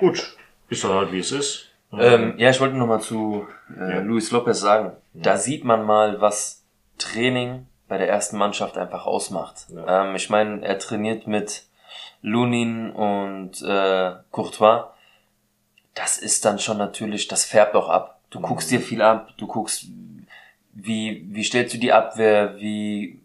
Gut, 0.00 0.36
ist 0.68 0.82
dann 0.82 0.92
halt 0.92 1.12
wie 1.12 1.20
es 1.20 1.30
ist. 1.30 1.70
Ähm, 1.92 2.34
ja, 2.38 2.50
ich 2.50 2.60
wollte 2.60 2.76
noch 2.76 2.88
mal 2.88 3.00
zu 3.00 3.46
äh, 3.78 3.90
ja. 3.92 3.98
Luis 4.00 4.32
Lopez 4.32 4.60
sagen. 4.60 4.96
Ja. 5.14 5.22
Da 5.22 5.36
sieht 5.36 5.64
man 5.64 5.86
mal, 5.86 6.20
was 6.20 6.64
Training 6.98 7.66
bei 7.88 7.98
der 7.98 8.08
ersten 8.08 8.36
Mannschaft 8.36 8.76
einfach 8.78 9.06
ausmacht. 9.06 9.66
Ja. 9.68 10.04
Ähm, 10.04 10.16
ich 10.16 10.30
meine, 10.30 10.64
er 10.64 10.78
trainiert 10.78 11.26
mit 11.26 11.64
Lunin 12.22 12.90
und 12.90 13.62
äh, 13.62 14.12
Courtois. 14.30 14.92
Das 15.94 16.18
ist 16.18 16.44
dann 16.44 16.58
schon 16.58 16.78
natürlich, 16.78 17.28
das 17.28 17.44
färbt 17.44 17.74
auch 17.74 17.88
ab. 17.88 18.20
Du 18.30 18.40
guckst 18.40 18.70
dir 18.70 18.80
viel 18.80 19.02
ab, 19.02 19.30
du 19.38 19.46
guckst, 19.46 19.86
wie, 20.72 21.24
wie 21.28 21.44
stellst 21.44 21.74
du 21.74 21.78
die 21.78 21.92
Abwehr, 21.92 22.56
wie, 22.58 23.20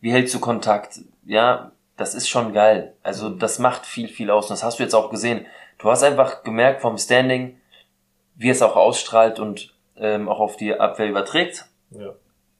wie 0.00 0.12
hältst 0.12 0.34
du 0.34 0.40
Kontakt, 0.40 1.00
ja, 1.24 1.70
das 1.96 2.14
ist 2.14 2.28
schon 2.28 2.52
geil. 2.52 2.94
Also 3.02 3.28
das 3.30 3.58
macht 3.58 3.86
viel, 3.86 4.08
viel 4.08 4.30
aus. 4.30 4.46
Und 4.46 4.54
das 4.54 4.64
hast 4.64 4.78
du 4.78 4.82
jetzt 4.82 4.94
auch 4.94 5.10
gesehen. 5.10 5.46
Du 5.78 5.90
hast 5.90 6.02
einfach 6.02 6.42
gemerkt 6.42 6.80
vom 6.82 6.98
Standing, 6.98 7.60
wie 8.34 8.50
es 8.50 8.62
auch 8.62 8.76
ausstrahlt 8.76 9.38
und 9.38 9.74
ähm, 9.96 10.28
auch 10.28 10.40
auf 10.40 10.56
die 10.56 10.74
Abwehr 10.78 11.08
überträgt. 11.08 11.66
Ja. 11.90 12.12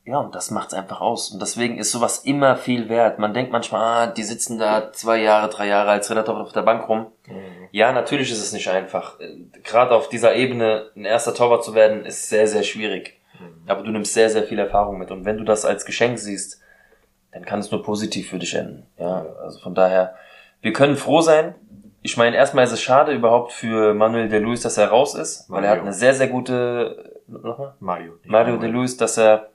Ja, 0.06 0.20
und 0.20 0.36
das 0.36 0.52
macht's 0.52 0.72
einfach 0.72 1.00
aus. 1.00 1.30
Und 1.32 1.42
deswegen 1.42 1.78
ist 1.78 1.90
sowas 1.90 2.18
immer 2.18 2.56
viel 2.56 2.88
wert. 2.88 3.18
Man 3.18 3.34
denkt 3.34 3.50
manchmal, 3.50 3.80
ah, 3.82 4.06
die 4.06 4.22
sitzen 4.22 4.56
da 4.56 4.92
zwei 4.92 5.20
Jahre, 5.20 5.48
drei 5.48 5.66
Jahre 5.66 5.90
als 5.90 6.08
Redakteur 6.08 6.40
auf 6.40 6.52
der 6.52 6.62
Bank 6.62 6.88
rum. 6.88 7.08
Mhm. 7.26 7.68
Ja, 7.72 7.90
natürlich 7.90 8.30
ist 8.30 8.40
es 8.40 8.52
nicht 8.52 8.68
einfach. 8.68 9.18
Gerade 9.64 9.96
auf 9.96 10.08
dieser 10.08 10.36
Ebene 10.36 10.90
ein 10.94 11.04
erster 11.04 11.34
Torwart 11.34 11.64
zu 11.64 11.74
werden, 11.74 12.04
ist 12.04 12.28
sehr, 12.28 12.46
sehr 12.46 12.62
schwierig. 12.62 13.20
Mhm. 13.40 13.68
Aber 13.68 13.82
du 13.82 13.90
nimmst 13.90 14.14
sehr, 14.14 14.30
sehr 14.30 14.44
viel 14.44 14.60
Erfahrung 14.60 14.96
mit. 14.98 15.10
Und 15.10 15.24
wenn 15.24 15.38
du 15.38 15.44
das 15.44 15.64
als 15.64 15.84
Geschenk 15.84 16.20
siehst, 16.20 16.60
dann 17.32 17.44
kann 17.44 17.58
es 17.58 17.72
nur 17.72 17.82
positiv 17.82 18.30
für 18.30 18.38
dich 18.38 18.54
enden. 18.54 18.86
Ja, 19.00 19.26
also 19.42 19.58
von 19.58 19.74
daher, 19.74 20.14
wir 20.60 20.72
können 20.72 20.96
froh 20.96 21.20
sein. 21.20 21.56
Ich 22.02 22.16
meine, 22.16 22.36
erstmal 22.36 22.64
ist 22.64 22.72
es 22.72 22.80
schade 22.80 23.10
überhaupt 23.10 23.50
für 23.50 23.92
Manuel 23.92 24.28
de 24.28 24.38
Luis, 24.38 24.60
dass 24.60 24.78
er 24.78 24.86
raus 24.86 25.16
ist, 25.16 25.50
Mario. 25.50 25.56
weil 25.56 25.68
er 25.68 25.76
hat 25.76 25.82
eine 25.82 25.92
sehr, 25.92 26.14
sehr 26.14 26.28
gute, 26.28 27.20
nochmal? 27.26 27.74
Mario. 27.80 28.12
Mario 28.22 28.56
de 28.56 28.70
Luis, 28.70 28.96
dass 28.96 29.18
er 29.18 29.50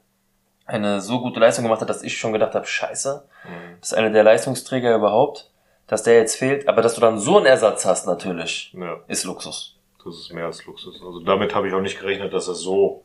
eine 0.72 1.02
so 1.02 1.20
gute 1.22 1.40
Leistung 1.40 1.64
gemacht 1.64 1.82
hat, 1.82 1.90
dass 1.90 2.04
ich 2.04 2.18
schon 2.18 2.34
gedacht 2.34 2.56
habe, 2.56 2.66
scheiße, 2.66 3.24
mhm. 3.44 3.78
das 3.80 3.92
ist 3.92 3.98
einer 3.98 4.10
der 4.10 4.24
Leistungsträger 4.24 4.96
überhaupt, 4.96 5.50
dass 5.88 6.04
der 6.04 6.16
jetzt 6.16 6.38
fehlt. 6.38 6.68
Aber 6.68 6.82
dass 6.82 6.96
du 6.96 7.02
dann 7.02 7.20
so 7.20 7.38
einen 7.38 7.46
Ersatz 7.46 7.86
hast, 7.86 8.08
natürlich, 8.08 8.74
ja. 8.74 9.00
ist 9.08 9.26
Luxus. 9.26 9.76
Das 10.04 10.16
ist 10.16 10.34
mehr 10.34 10.46
als 10.46 10.66
Luxus. 10.66 11.02
Also 11.04 11.20
damit 11.20 11.54
habe 11.54 11.68
ich 11.68 11.74
auch 11.74 11.82
nicht 11.82 12.00
gerechnet, 12.00 12.34
dass 12.34 12.48
er 12.48 12.56
so 12.56 13.04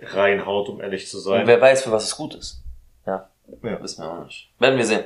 reinhaut, 0.00 0.68
um 0.68 0.80
ehrlich 0.80 1.08
zu 1.08 1.18
sein. 1.18 1.40
Und 1.42 1.46
wer 1.46 1.60
weiß, 1.60 1.82
für 1.82 1.92
was 1.92 2.04
es 2.04 2.16
gut 2.16 2.34
ist. 2.34 2.62
Ja. 3.06 3.28
ja. 3.62 3.82
Wissen 3.82 4.04
wir 4.04 4.10
auch 4.10 4.24
nicht. 4.24 4.50
Werden 4.58 4.76
wir 4.76 4.86
sehen. 4.86 5.04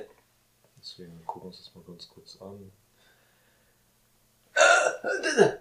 Deswegen 0.79 1.25
gucken 1.25 1.45
wir 1.45 1.47
uns 1.49 1.59
das 1.65 1.75
mal 1.75 1.85
ganz 1.87 2.09
kurz 2.09 2.39
an. 2.41 2.73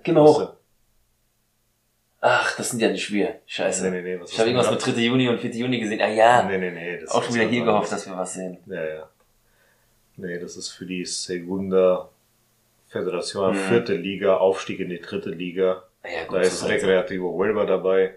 Geh 0.04 0.12
mal 0.12 0.24
hoch. 0.24 0.54
Ach, 2.22 2.58
das 2.58 2.72
sind 2.72 2.82
ja 2.82 2.90
nicht 2.90 3.12
wir. 3.12 3.40
Scheiße. 3.46 3.90
Nee, 3.90 4.02
nee, 4.02 4.18
nee, 4.18 4.24
ich 4.26 4.38
habe 4.38 4.50
irgendwas 4.50 4.72
mit 4.72 4.86
3. 4.86 5.02
Juni 5.02 5.30
und 5.30 5.40
4. 5.40 5.52
Juni 5.52 5.80
gesehen. 5.80 6.02
Ah 6.02 6.10
ja. 6.10 6.44
Nee, 6.44 6.58
nee, 6.58 6.72
nee. 6.72 7.00
Das 7.00 7.12
auch 7.12 7.24
schon 7.24 7.36
wieder 7.36 7.48
hier 7.48 7.64
gehofft, 7.64 7.92
dass 7.92 8.06
wir 8.08 8.18
was 8.18 8.34
sehen. 8.34 8.58
Ja, 8.66 8.84
ja. 8.84 9.10
Nee, 10.18 10.38
das 10.38 10.58
ist 10.58 10.70
für 10.70 10.86
die 10.86 11.06
Segunda 11.06 12.10
Federación, 12.92 13.54
mhm. 13.54 13.70
vierte 13.70 13.94
Liga, 13.94 14.36
Aufstieg 14.36 14.80
in 14.82 14.90
die 14.90 15.00
dritte 15.00 15.30
Liga. 15.30 15.84
Ah 16.04 16.10
ja, 16.10 16.26
gut, 16.26 16.38
da 16.38 16.42
ist 16.42 16.68
Recreativo 16.68 17.32
Huelva 17.34 17.66
dabei. 17.66 18.16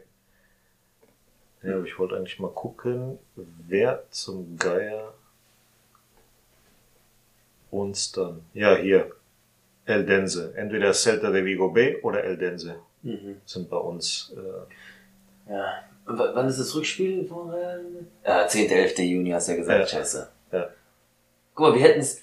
Ja, 1.63 1.75
aber 1.75 1.85
ich 1.85 1.97
wollte 1.97 2.17
eigentlich 2.17 2.41
mal 2.41 2.51
gucken, 2.51 3.19
wer 3.37 4.03
zum 4.11 4.57
Geier 4.59 5.15
uns 7.71 8.11
dann. 8.11 8.45
Ja, 8.53 8.75
hier. 8.75 9.13
Eldense. 9.85 10.55
Entweder 10.57 10.93
Celta 10.93 11.31
de 11.31 11.45
Vigo 11.45 11.71
B 11.71 12.01
oder 12.03 12.25
Eldense 12.25 12.81
mhm. 13.03 13.41
sind 13.45 13.69
bei 13.71 13.77
uns. 13.77 14.35
Äh, 14.37 15.53
ja. 15.53 15.75
Und 16.07 16.19
wann 16.19 16.49
ist 16.49 16.59
das 16.59 16.75
Rückspiel 16.75 17.27
von 17.27 17.51
Real? 17.51 17.85
Ja, 18.25 18.47
10. 18.47 18.71
11. 18.71 18.99
Juni 18.99 19.31
hast 19.31 19.49
du 19.49 19.53
ja 19.53 19.59
gesagt, 19.59 19.81
ja. 19.81 19.87
scheiße. 19.87 20.29
Ja. 20.53 20.69
Guck 21.55 21.69
mal, 21.69 21.75
wir 21.75 21.83
hätten 21.83 22.01
es. 22.01 22.23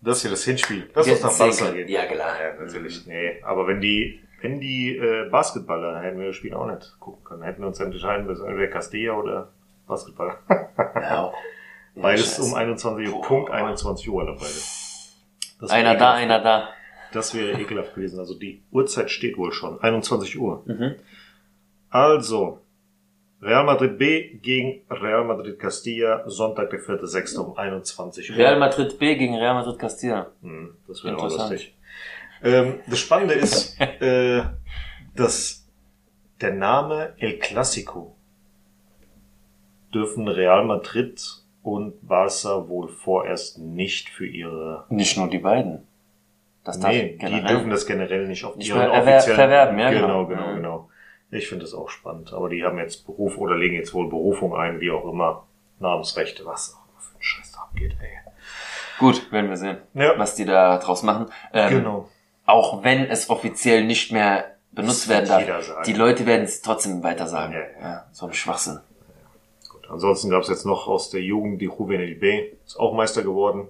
Das 0.00 0.20
hier 0.20 0.30
das 0.30 0.44
Hinspiel. 0.44 0.88
Das 0.94 1.06
muss 1.06 1.22
nach 1.22 1.38
Barca 1.38 1.70
gehen. 1.70 1.88
Ja, 1.88 2.06
klar. 2.06 2.34
Ja, 2.40 2.54
natürlich. 2.60 3.06
Nee, 3.06 3.42
aber 3.42 3.66
wenn 3.66 3.80
die, 3.80 4.20
wenn 4.40 4.60
die 4.60 4.96
äh, 4.96 5.28
Basketballer, 5.30 6.00
hätten 6.00 6.18
wir 6.18 6.28
das 6.28 6.36
Spiel 6.36 6.54
auch 6.54 6.66
nicht 6.66 6.96
gucken 7.00 7.24
können. 7.24 7.42
Hätten 7.42 7.62
wir 7.62 7.68
uns 7.68 7.80
entscheiden 7.80 8.26
müssen, 8.26 8.46
entweder 8.46 8.68
Castilla 8.68 9.14
oder 9.14 9.52
Basketballer. 9.86 10.38
ja, 10.94 11.32
Beides 11.94 12.38
um 12.38 12.54
21 12.54 13.08
Uhr, 13.08 13.22
Punkt 13.22 13.50
21 13.50 14.08
Uhr 14.10 14.26
dabei. 14.26 15.72
Einer 15.72 15.96
da, 15.96 16.12
einer 16.12 16.42
da. 16.42 16.68
Das 17.16 17.34
wäre 17.34 17.58
ekelhaft 17.58 17.94
gewesen. 17.94 18.18
Also 18.18 18.34
die 18.34 18.62
Uhrzeit 18.70 19.10
steht 19.10 19.38
wohl 19.38 19.50
schon. 19.50 19.80
21 19.80 20.38
Uhr. 20.38 20.62
Mhm. 20.66 20.96
Also, 21.88 22.60
Real 23.40 23.64
Madrid 23.64 23.96
B 23.96 24.34
gegen 24.42 24.82
Real 24.90 25.24
Madrid 25.24 25.58
Castilla, 25.58 26.28
Sonntag 26.28 26.68
der 26.68 26.80
4.6. 26.80 27.38
um 27.38 27.56
21 27.56 28.30
Uhr. 28.30 28.36
Real 28.36 28.58
Madrid 28.58 28.98
B 28.98 29.14
gegen 29.14 29.34
Real 29.34 29.54
Madrid 29.54 29.78
Castilla. 29.78 30.26
Hm, 30.42 30.76
das 30.86 31.04
wäre 31.04 31.16
auch 31.16 31.22
lustig. 31.22 31.74
Ähm, 32.42 32.80
das 32.86 32.98
Spannende 32.98 33.34
ist, 33.34 33.80
äh, 34.02 34.42
dass 35.14 35.66
der 36.42 36.52
Name 36.52 37.14
El 37.16 37.38
Clasico 37.38 38.14
dürfen 39.94 40.28
Real 40.28 40.66
Madrid 40.66 41.18
und 41.62 42.06
Barca 42.06 42.68
wohl 42.68 42.88
vorerst 42.88 43.58
nicht 43.58 44.10
für 44.10 44.26
ihre... 44.26 44.84
Nicht 44.90 45.16
nur 45.16 45.30
die 45.30 45.38
beiden. 45.38 45.85
Das 46.66 46.78
nee, 46.78 47.16
die 47.20 47.44
dürfen 47.44 47.70
das 47.70 47.86
generell 47.86 48.26
nicht 48.26 48.44
auf 48.44 48.56
nicht 48.56 48.68
ihren 48.68 48.90
offiziellen... 48.90 49.36
Verwerben, 49.36 49.78
ja, 49.78 49.90
genau. 49.90 50.26
Genau, 50.26 50.26
genau, 50.26 50.54
genau. 50.54 50.90
Ich 51.30 51.48
finde 51.48 51.64
das 51.64 51.74
auch 51.74 51.88
spannend. 51.88 52.32
Aber 52.32 52.48
die 52.48 52.64
haben 52.64 52.78
jetzt 52.78 53.06
Beruf 53.06 53.38
oder 53.38 53.56
legen 53.56 53.76
jetzt 53.76 53.94
wohl 53.94 54.08
Berufung 54.08 54.56
ein, 54.56 54.80
wie 54.80 54.90
auch 54.90 55.04
immer. 55.10 55.46
Namensrechte, 55.78 56.44
was 56.44 56.74
auch 56.74 56.88
immer 56.90 57.00
für 57.00 57.16
ein 57.16 57.22
Scheiß 57.22 57.52
da 57.52 57.60
abgeht, 57.60 57.96
ey. 58.00 58.08
Gut, 58.98 59.30
werden 59.30 59.48
wir 59.48 59.56
sehen, 59.56 59.76
ja. 59.94 60.18
was 60.18 60.34
die 60.34 60.44
da 60.44 60.78
draus 60.78 61.02
machen. 61.02 61.26
Ähm, 61.52 61.70
genau. 61.70 62.08
Auch 62.46 62.82
wenn 62.82 63.04
es 63.06 63.30
offiziell 63.30 63.84
nicht 63.84 64.10
mehr 64.10 64.56
benutzt 64.72 65.08
werden 65.08 65.28
darf, 65.28 65.84
die 65.84 65.92
Leute 65.92 66.26
werden 66.26 66.44
es 66.44 66.62
trotzdem 66.62 67.02
weiter 67.02 67.26
sagen. 67.26 67.52
Ja, 67.52 67.60
ja. 67.60 67.80
ja 67.80 68.06
so 68.12 68.26
ein 68.26 68.32
Schwachsinn. 68.32 68.80
Gut. 69.68 69.88
Ansonsten 69.90 70.30
gab 70.30 70.42
es 70.42 70.48
jetzt 70.48 70.64
noch 70.64 70.88
aus 70.88 71.10
der 71.10 71.20
Jugend 71.22 71.60
die 71.60 71.66
Juvenil 71.66 72.14
B, 72.14 72.52
ist 72.64 72.78
auch 72.78 72.94
Meister 72.94 73.22
geworden. 73.22 73.68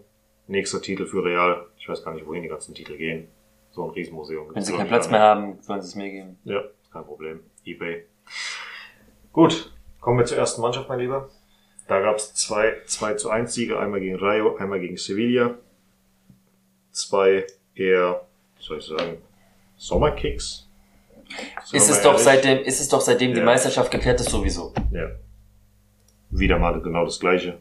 Nächster 0.48 0.80
Titel 0.80 1.06
für 1.06 1.24
Real. 1.24 1.66
Ich 1.78 1.88
weiß 1.88 2.04
gar 2.04 2.14
nicht, 2.14 2.26
wohin 2.26 2.42
die 2.42 2.48
ganzen 2.48 2.74
Titel 2.74 2.96
gehen. 2.96 3.28
So 3.72 3.84
ein 3.84 3.90
Riesenmuseum. 3.90 4.54
Wenn 4.54 4.62
sie 4.62 4.72
keinen 4.72 4.88
Platz 4.88 5.10
mehr 5.10 5.20
haben, 5.20 5.58
sollen 5.60 5.82
sie 5.82 5.88
es 5.88 5.94
mir 5.94 6.10
geben. 6.10 6.38
Ja, 6.44 6.62
kein 6.92 7.04
Problem. 7.04 7.40
Ebay. 7.64 8.04
Gut, 9.32 9.72
kommen 10.00 10.18
wir 10.18 10.24
zur 10.24 10.38
ersten 10.38 10.62
Mannschaft, 10.62 10.88
mein 10.88 11.00
Lieber. 11.00 11.28
Da 11.88 12.00
gab 12.00 12.16
es 12.16 12.34
zwei 12.34 12.76
2 12.86 13.14
zu 13.14 13.30
1 13.30 13.52
Siege, 13.52 13.78
einmal 13.78 14.00
gegen 14.00 14.16
Rayo, 14.16 14.56
einmal 14.56 14.80
gegen 14.80 14.96
Sevilla. 14.96 15.54
Zwei 16.90 17.46
eher, 17.74 18.22
soll 18.58 18.78
ich 18.78 18.86
sagen, 18.86 19.18
Sommerkicks. 19.76 20.66
Ist 21.72 21.90
es, 21.90 22.02
doch 22.02 22.18
seitdem, 22.18 22.58
ist 22.58 22.80
es 22.80 22.88
doch 22.88 23.00
seitdem 23.00 23.30
ja. 23.30 23.36
die 23.36 23.42
Meisterschaft 23.42 23.90
geklärt 23.90 24.20
ist 24.20 24.30
sowieso. 24.30 24.72
Ja. 24.92 25.10
Wieder 26.30 26.58
mal 26.58 26.80
genau 26.80 27.04
das 27.04 27.20
gleiche. 27.20 27.58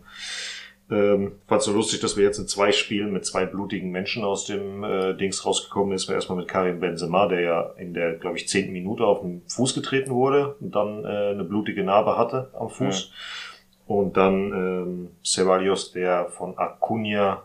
Ähm, 0.91 1.39
fand 1.47 1.63
so 1.63 1.73
lustig, 1.73 1.99
dass 2.01 2.15
wir 2.15 2.23
jetzt 2.23 2.37
in 2.37 2.47
zwei 2.47 2.71
Spielen 2.71 3.11
mit 3.11 3.25
zwei 3.25 3.45
blutigen 3.45 3.89
Menschen 3.89 4.23
aus 4.23 4.45
dem 4.45 4.83
äh, 4.83 5.15
Dings 5.15 5.43
rausgekommen 5.43 5.95
ist. 5.95 6.07
Erstmal 6.09 6.37
mit 6.37 6.47
Karim 6.47 6.79
Benzema, 6.79 7.27
der 7.27 7.41
ja 7.41 7.61
in 7.77 7.95
der, 7.95 8.13
glaube 8.13 8.37
ich, 8.37 8.47
zehnten 8.47 8.71
Minute 8.71 9.03
auf 9.03 9.21
den 9.21 9.41
Fuß 9.47 9.73
getreten 9.73 10.11
wurde 10.11 10.55
und 10.59 10.75
dann 10.75 11.03
äh, 11.03 11.07
eine 11.07 11.43
blutige 11.43 11.83
Narbe 11.83 12.17
hatte 12.17 12.51
am 12.53 12.69
Fuß. 12.69 13.09
Ja. 13.09 13.95
Und 13.95 14.17
dann 14.17 14.51
ähm, 14.51 15.09
Ceballos, 15.23 15.91
der 15.91 16.27
von 16.29 16.57
Acuna 16.57 17.43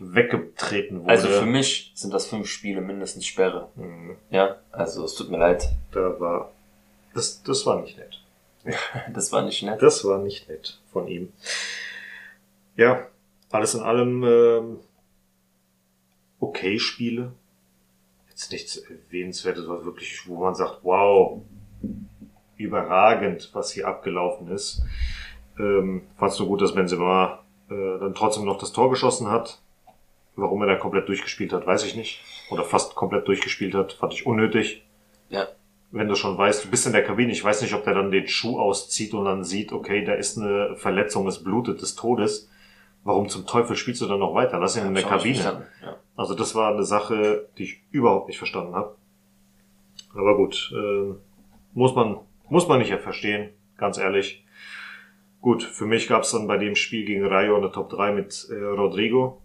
weggetreten 0.00 1.02
wurde. 1.02 1.10
Also 1.10 1.28
für 1.28 1.46
mich 1.46 1.92
sind 1.94 2.12
das 2.12 2.26
fünf 2.26 2.48
Spiele 2.48 2.80
mindestens 2.80 3.24
Sperre. 3.24 3.68
Mhm. 3.76 4.16
Ja, 4.30 4.56
also 4.72 5.04
es 5.04 5.14
tut 5.14 5.30
mir 5.30 5.38
leid. 5.38 5.68
Da 5.92 6.18
war, 6.18 6.50
das, 7.14 7.42
das 7.44 7.64
war 7.66 7.80
nicht 7.80 7.98
nett. 7.98 8.18
Das 9.12 9.32
war 9.32 9.42
nicht 9.42 9.62
nett. 9.62 9.80
Das 9.82 10.04
war 10.04 10.18
nicht 10.18 10.48
nett 10.48 10.78
von 10.92 11.08
ihm. 11.08 11.32
Ja, 12.76 13.06
alles 13.50 13.74
in 13.74 13.80
allem 13.80 14.24
ähm, 14.24 14.80
okay 16.40 16.78
Spiele. 16.78 17.32
Jetzt 18.28 18.50
nichts 18.50 18.76
erwähnenswertes, 18.76 19.68
was 19.68 19.84
wirklich, 19.84 20.26
wo 20.26 20.42
man 20.42 20.54
sagt, 20.54 20.80
wow, 20.82 21.42
überragend, 22.56 23.50
was 23.52 23.72
hier 23.72 23.86
abgelaufen 23.86 24.48
ist. 24.48 24.82
Ähm, 25.58 26.02
fandst 26.16 26.40
du 26.40 26.46
gut, 26.46 26.62
dass 26.62 26.74
Benzema 26.74 27.44
äh, 27.68 27.98
dann 28.00 28.14
trotzdem 28.14 28.44
noch 28.44 28.58
das 28.58 28.72
Tor 28.72 28.90
geschossen 28.90 29.30
hat? 29.30 29.60
Warum 30.34 30.62
er 30.62 30.68
da 30.68 30.76
komplett 30.76 31.08
durchgespielt 31.08 31.52
hat, 31.52 31.66
weiß 31.66 31.84
ich 31.84 31.94
nicht. 31.94 32.22
Oder 32.50 32.64
fast 32.64 32.94
komplett 32.94 33.28
durchgespielt 33.28 33.74
hat, 33.74 33.92
fand 33.92 34.14
ich 34.14 34.24
unnötig. 34.24 34.86
Ja. 35.28 35.48
Wenn 35.90 36.08
du 36.08 36.14
schon 36.14 36.38
weißt, 36.38 36.64
du 36.64 36.70
bist 36.70 36.86
in 36.86 36.92
der 36.92 37.04
Kabine, 37.04 37.32
ich 37.32 37.44
weiß 37.44 37.60
nicht, 37.60 37.74
ob 37.74 37.84
der 37.84 37.92
dann 37.94 38.10
den 38.10 38.26
Schuh 38.26 38.58
auszieht 38.58 39.12
und 39.12 39.26
dann 39.26 39.44
sieht, 39.44 39.72
okay, 39.72 40.04
da 40.04 40.14
ist 40.14 40.38
eine 40.38 40.74
Verletzung, 40.76 41.26
es 41.26 41.44
blutet 41.44 41.82
des 41.82 41.94
Todes. 41.96 42.48
Warum 43.04 43.28
zum 43.28 43.46
Teufel 43.46 43.76
spielst 43.76 44.00
du 44.00 44.06
dann 44.06 44.20
noch 44.20 44.34
weiter? 44.34 44.58
Lass 44.58 44.76
ihn 44.76 44.86
in 44.86 44.94
der 44.94 45.02
Kabine. 45.02 45.66
Ja. 45.82 45.96
Also 46.16 46.34
das 46.34 46.54
war 46.54 46.72
eine 46.72 46.84
Sache, 46.84 47.48
die 47.58 47.64
ich 47.64 47.82
überhaupt 47.90 48.28
nicht 48.28 48.38
verstanden 48.38 48.74
habe. 48.74 48.96
Aber 50.14 50.36
gut, 50.36 50.72
äh, 50.76 51.14
muss 51.72 51.94
man 51.94 52.18
muss 52.52 52.68
man 52.68 52.80
nicht 52.80 52.92
verstehen, 52.92 53.48
ganz 53.78 53.96
ehrlich. 53.96 54.44
Gut, 55.40 55.62
für 55.62 55.86
mich 55.86 56.06
gab 56.06 56.22
es 56.22 56.32
dann 56.32 56.46
bei 56.46 56.58
dem 56.58 56.76
Spiel 56.76 57.06
gegen 57.06 57.24
Rayo 57.24 57.56
eine 57.56 57.72
Top 57.72 57.88
3 57.88 58.12
mit 58.12 58.46
äh, 58.50 58.54
Rodrigo, 58.54 59.40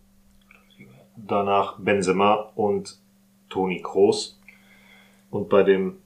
danach 1.16 1.80
Benzema 1.80 2.51
und 2.55 2.99
Toni 3.47 3.82
Kroos. 3.82 4.41
Und 5.32 5.47
bei 5.47 5.64
dem 5.64 5.99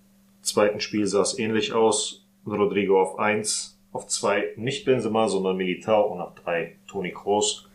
zweiten 0.43 0.80
Spiel 0.80 1.08
sah 1.08 1.22
es 1.22 1.39
ähnlich 1.39 1.74
aus. 1.74 2.24
Rodrigo 2.45 3.02
auf 3.02 3.18
1, 3.18 3.80
auf 3.91 4.07
2 4.07 4.53
nicht 4.55 4.85
Benzema, 4.85 5.27
sondern 5.27 5.57
Militao 5.57 6.13
und 6.13 6.21
auf 6.21 6.35
3 6.35 6.77
Toni 6.87 7.11
Kroos. 7.11 7.69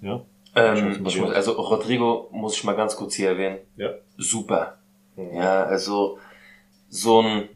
Ja. 0.00 0.22
Ähm, 0.54 0.92
ich 1.06 1.20
muss, 1.20 1.30
also 1.32 1.52
Rodrigo 1.52 2.28
muss 2.30 2.56
ich 2.56 2.64
mal 2.64 2.76
ganz 2.76 2.96
kurz 2.96 3.14
hier 3.14 3.30
erwähnen. 3.30 3.58
Ja. 3.76 3.90
Super. 4.18 4.78
Mhm. 5.16 5.36
Ja, 5.36 5.64
also 5.64 6.18
so 6.88 7.22
ein 7.22 7.48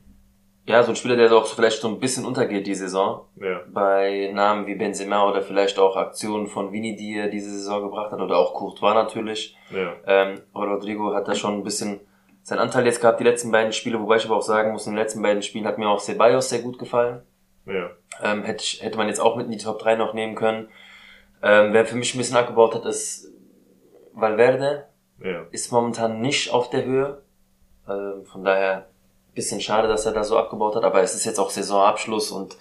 ja, 0.68 0.82
so 0.82 0.90
ein 0.90 0.96
Spieler, 0.96 1.14
der 1.14 1.32
auch 1.32 1.46
vielleicht 1.46 1.80
so 1.80 1.86
ein 1.86 2.00
bisschen 2.00 2.24
untergeht 2.24 2.66
die 2.66 2.74
Saison. 2.74 3.20
Ja. 3.36 3.60
Bei 3.68 4.30
Namen 4.34 4.66
wie 4.66 4.74
Benzema 4.74 5.28
oder 5.28 5.40
vielleicht 5.40 5.78
auch 5.78 5.96
Aktionen 5.96 6.48
von 6.48 6.72
Vini, 6.72 6.96
die 6.96 7.16
er 7.16 7.28
diese 7.28 7.50
Saison 7.50 7.82
gebracht 7.82 8.10
hat, 8.10 8.20
oder 8.20 8.36
auch 8.36 8.52
Courtois 8.52 8.94
natürlich. 8.94 9.56
Ja. 9.70 9.94
Ähm, 10.06 10.40
Rodrigo 10.54 11.14
hat 11.14 11.28
da 11.28 11.36
schon 11.36 11.54
ein 11.54 11.62
bisschen 11.62 12.00
seinen 12.46 12.60
Anteil 12.60 12.86
jetzt 12.86 13.00
gehabt, 13.00 13.18
die 13.18 13.24
letzten 13.24 13.50
beiden 13.50 13.72
Spiele, 13.72 14.00
wobei 14.00 14.16
ich 14.16 14.24
aber 14.24 14.36
auch 14.36 14.42
sagen 14.42 14.70
muss, 14.70 14.86
in 14.86 14.92
den 14.92 14.98
letzten 15.02 15.20
beiden 15.20 15.42
Spielen 15.42 15.66
hat 15.66 15.78
mir 15.78 15.88
auch 15.88 15.98
Ceballos 15.98 16.48
sehr 16.48 16.60
gut 16.60 16.78
gefallen. 16.78 17.22
Ja. 17.66 17.90
Ähm, 18.22 18.44
hätte, 18.44 18.62
ich- 18.62 18.82
hätte 18.82 18.96
man 18.96 19.08
jetzt 19.08 19.18
auch 19.18 19.34
mit 19.34 19.46
in 19.46 19.52
die 19.52 19.58
Top 19.58 19.80
3 19.80 19.96
noch 19.96 20.14
nehmen 20.14 20.36
können. 20.36 20.68
Ähm, 21.42 21.72
wer 21.72 21.84
für 21.86 21.96
mich 21.96 22.14
ein 22.14 22.18
bisschen 22.18 22.36
abgebaut 22.36 22.76
hat, 22.76 22.84
ist 22.84 23.32
Valverde. 24.12 24.84
Ja. 25.22 25.42
Ist 25.50 25.72
momentan 25.72 26.20
nicht 26.20 26.52
auf 26.52 26.70
der 26.70 26.84
Höhe. 26.84 27.22
Ähm, 27.88 28.24
von 28.26 28.44
daher 28.44 28.86
bisschen 29.34 29.60
schade, 29.60 29.88
dass 29.88 30.06
er 30.06 30.12
da 30.12 30.22
so 30.24 30.38
abgebaut 30.38 30.76
hat, 30.76 30.84
aber 30.84 31.02
es 31.02 31.14
ist 31.14 31.24
jetzt 31.26 31.38
auch 31.38 31.50
Saisonabschluss 31.50 32.30
und 32.30 32.56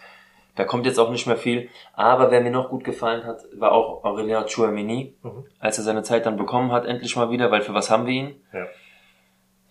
da 0.56 0.64
kommt 0.66 0.86
jetzt 0.86 1.00
auch 1.00 1.10
nicht 1.10 1.26
mehr 1.28 1.38
viel. 1.38 1.70
Aber 1.94 2.32
wer 2.32 2.42
mir 2.42 2.50
noch 2.52 2.70
gut 2.70 2.84
gefallen 2.84 3.24
hat, 3.26 3.42
war 3.54 3.72
auch 3.72 4.04
Aurelien 4.04 4.46
Chouameni, 4.48 5.16
Mhm. 5.22 5.46
als 5.60 5.78
er 5.78 5.84
seine 5.86 6.04
Zeit 6.04 6.26
dann 6.26 6.38
bekommen 6.38 6.72
hat, 6.72 6.86
endlich 6.86 7.16
mal 7.16 7.30
wieder, 7.30 7.52
weil 7.52 7.62
für 7.62 7.74
was 7.74 7.90
haben 7.92 8.06
wir 8.08 8.14
ihn? 8.14 8.42
Ja. 8.52 8.66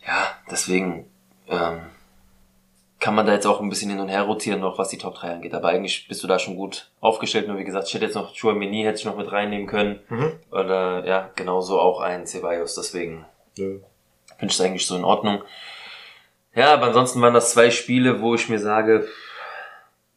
Ja, 0.06 0.28
deswegen 0.50 1.10
ähm, 1.48 1.80
kann 3.00 3.14
man 3.14 3.26
da 3.26 3.32
jetzt 3.32 3.46
auch 3.46 3.60
ein 3.60 3.68
bisschen 3.68 3.90
hin 3.90 4.00
und 4.00 4.08
her 4.08 4.22
rotieren 4.22 4.60
noch, 4.60 4.78
was 4.78 4.88
die 4.88 4.98
Top 4.98 5.14
3 5.16 5.32
angeht. 5.34 5.54
Aber 5.54 5.68
eigentlich 5.68 6.08
bist 6.08 6.22
du 6.22 6.26
da 6.26 6.38
schon 6.38 6.56
gut 6.56 6.90
aufgestellt. 7.00 7.48
Nur 7.48 7.58
wie 7.58 7.64
gesagt, 7.64 7.88
ich 7.88 7.94
hätte 7.94 8.04
jetzt 8.06 8.14
noch 8.14 8.34
Chouameni 8.34 8.82
hätte 8.82 8.98
ich 8.98 9.04
noch 9.04 9.16
mit 9.16 9.30
reinnehmen 9.30 9.66
können. 9.66 10.00
Mhm. 10.08 10.32
Oder 10.50 11.04
ja, 11.06 11.30
genauso 11.34 11.80
auch 11.80 12.00
ein 12.00 12.26
Ceballos. 12.26 12.74
Deswegen 12.74 13.24
Ja. 13.56 13.64
finde 13.64 13.80
ich 14.46 14.52
es 14.54 14.60
eigentlich 14.60 14.86
so 14.86 14.96
in 14.96 15.04
Ordnung. 15.04 15.42
Ja, 16.54 16.72
aber 16.74 16.86
ansonsten 16.86 17.20
waren 17.20 17.34
das 17.34 17.50
zwei 17.50 17.70
Spiele, 17.70 18.20
wo 18.20 18.34
ich 18.34 18.48
mir 18.48 18.60
sage, 18.60 19.08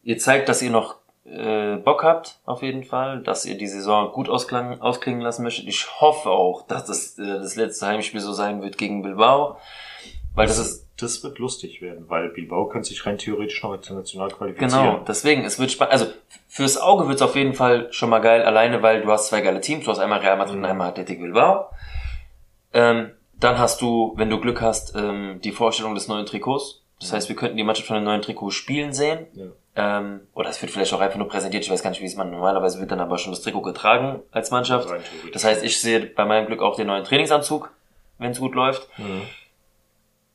ihr 0.03 0.17
zeigt, 0.19 0.47
dass 0.49 0.61
ihr 0.61 0.69
noch 0.69 0.97
äh, 1.30 1.78
Bock 1.78 2.03
habt, 2.03 2.39
auf 2.45 2.61
jeden 2.61 2.84
Fall, 2.84 3.21
dass 3.21 3.45
ihr 3.45 3.57
die 3.57 3.67
Saison 3.67 4.11
gut 4.11 4.30
ausklang, 4.30 4.82
ausklingen 4.82 5.21
lassen 5.21 5.43
möchtet. 5.43 5.67
Ich 5.67 6.01
hoffe 6.01 6.30
auch, 6.30 6.65
dass 6.67 6.86
das 6.86 7.19
äh, 7.19 7.25
das 7.25 7.55
letzte 7.55 7.88
Heimspiel 7.88 8.21
so 8.21 8.34
sein 8.34 8.61
wird 8.61 8.78
gegen 8.78 9.01
Bilbao, 9.01 9.57
weil 10.36 10.47
das 10.47 10.59
ist 10.59 10.88
Das 10.99 11.23
wird 11.23 11.38
lustig 11.38 11.82
werden, 11.82 12.05
weil 12.07 12.30
Bilbao 12.30 12.67
könnte 12.69 12.89
sich 12.89 13.05
rein 13.05 13.19
theoretisch 13.19 13.61
noch 13.61 13.73
international 13.75 14.30
qualifizieren. 14.30 14.86
Genau, 14.86 15.03
deswegen, 15.07 15.45
es 15.45 15.59
wird 15.59 15.71
spannend. 15.71 15.93
Also 15.93 16.07
fürs 16.47 16.78
Auge 16.78 17.07
wird 17.07 17.17
es 17.17 17.21
auf 17.21 17.36
jeden 17.36 17.53
Fall 17.53 17.91
schon 17.91 18.09
mal 18.09 18.19
geil, 18.19 18.41
alleine 18.41 18.82
weil 18.82 19.01
du 19.01 19.11
hast 19.11 19.28
zwei 19.28 19.41
geile 19.41 19.61
Teams, 19.61 19.86
du 19.86 19.91
hast 19.91 19.99
einmal 19.99 20.19
Real 20.19 20.38
Madrid 20.38 20.55
und 20.55 20.65
einmal 20.65 20.89
Athletic 20.89 21.19
Bilbao. 21.19 21.69
Ähm, 22.73 23.11
dann 23.39 23.59
hast 23.59 23.82
du, 23.82 24.13
wenn 24.15 24.32
du 24.32 24.39
Glück 24.39 24.59
hast, 24.61 24.95
ähm, 24.95 25.39
die 25.43 25.51
Vorstellung 25.51 25.93
des 25.93 26.07
neuen 26.07 26.25
Trikots. 26.25 26.82
Das 26.99 27.13
heißt, 27.13 27.30
wir 27.30 27.36
könnten 27.36 27.57
die 27.57 27.63
Mannschaft 27.63 27.88
von 27.88 27.97
dem 27.97 28.05
neuen 28.05 28.23
Trikot 28.23 28.49
spielen 28.49 28.91
sehen. 28.91 29.28
Ja. 29.34 29.45
Ähm, 29.80 30.21
oder 30.34 30.49
es 30.49 30.59
wird 30.59 30.71
vielleicht 30.71 30.91
auch 30.93 30.99
einfach 30.99 31.19
nur 31.19 31.28
präsentiert. 31.28 31.63
Ich 31.63 31.69
weiß 31.69 31.84
gar 31.84 31.91
nicht, 31.91 32.01
wie 32.01 32.05
es 32.05 32.15
man 32.15 32.32
normalerweise 32.32 32.80
wird 32.80 32.91
dann 32.91 32.99
aber 32.99 33.19
schon 33.19 33.32
das 33.32 33.41
Trikot 33.41 33.61
getragen 33.61 34.21
als 34.32 34.49
Mannschaft. 34.49 34.89
Das 35.34 35.43
heißt, 35.43 35.63
ich 35.63 35.80
sehe 35.80 36.07
bei 36.07 36.25
meinem 36.25 36.47
Glück 36.47 36.63
auch 36.63 36.75
den 36.75 36.88
neuen 36.88 37.03
Trainingsanzug, 37.03 37.71
wenn 38.17 38.32
es 38.32 38.39
gut 38.39 38.55
läuft. 38.55 38.88
Mhm. 38.97 39.21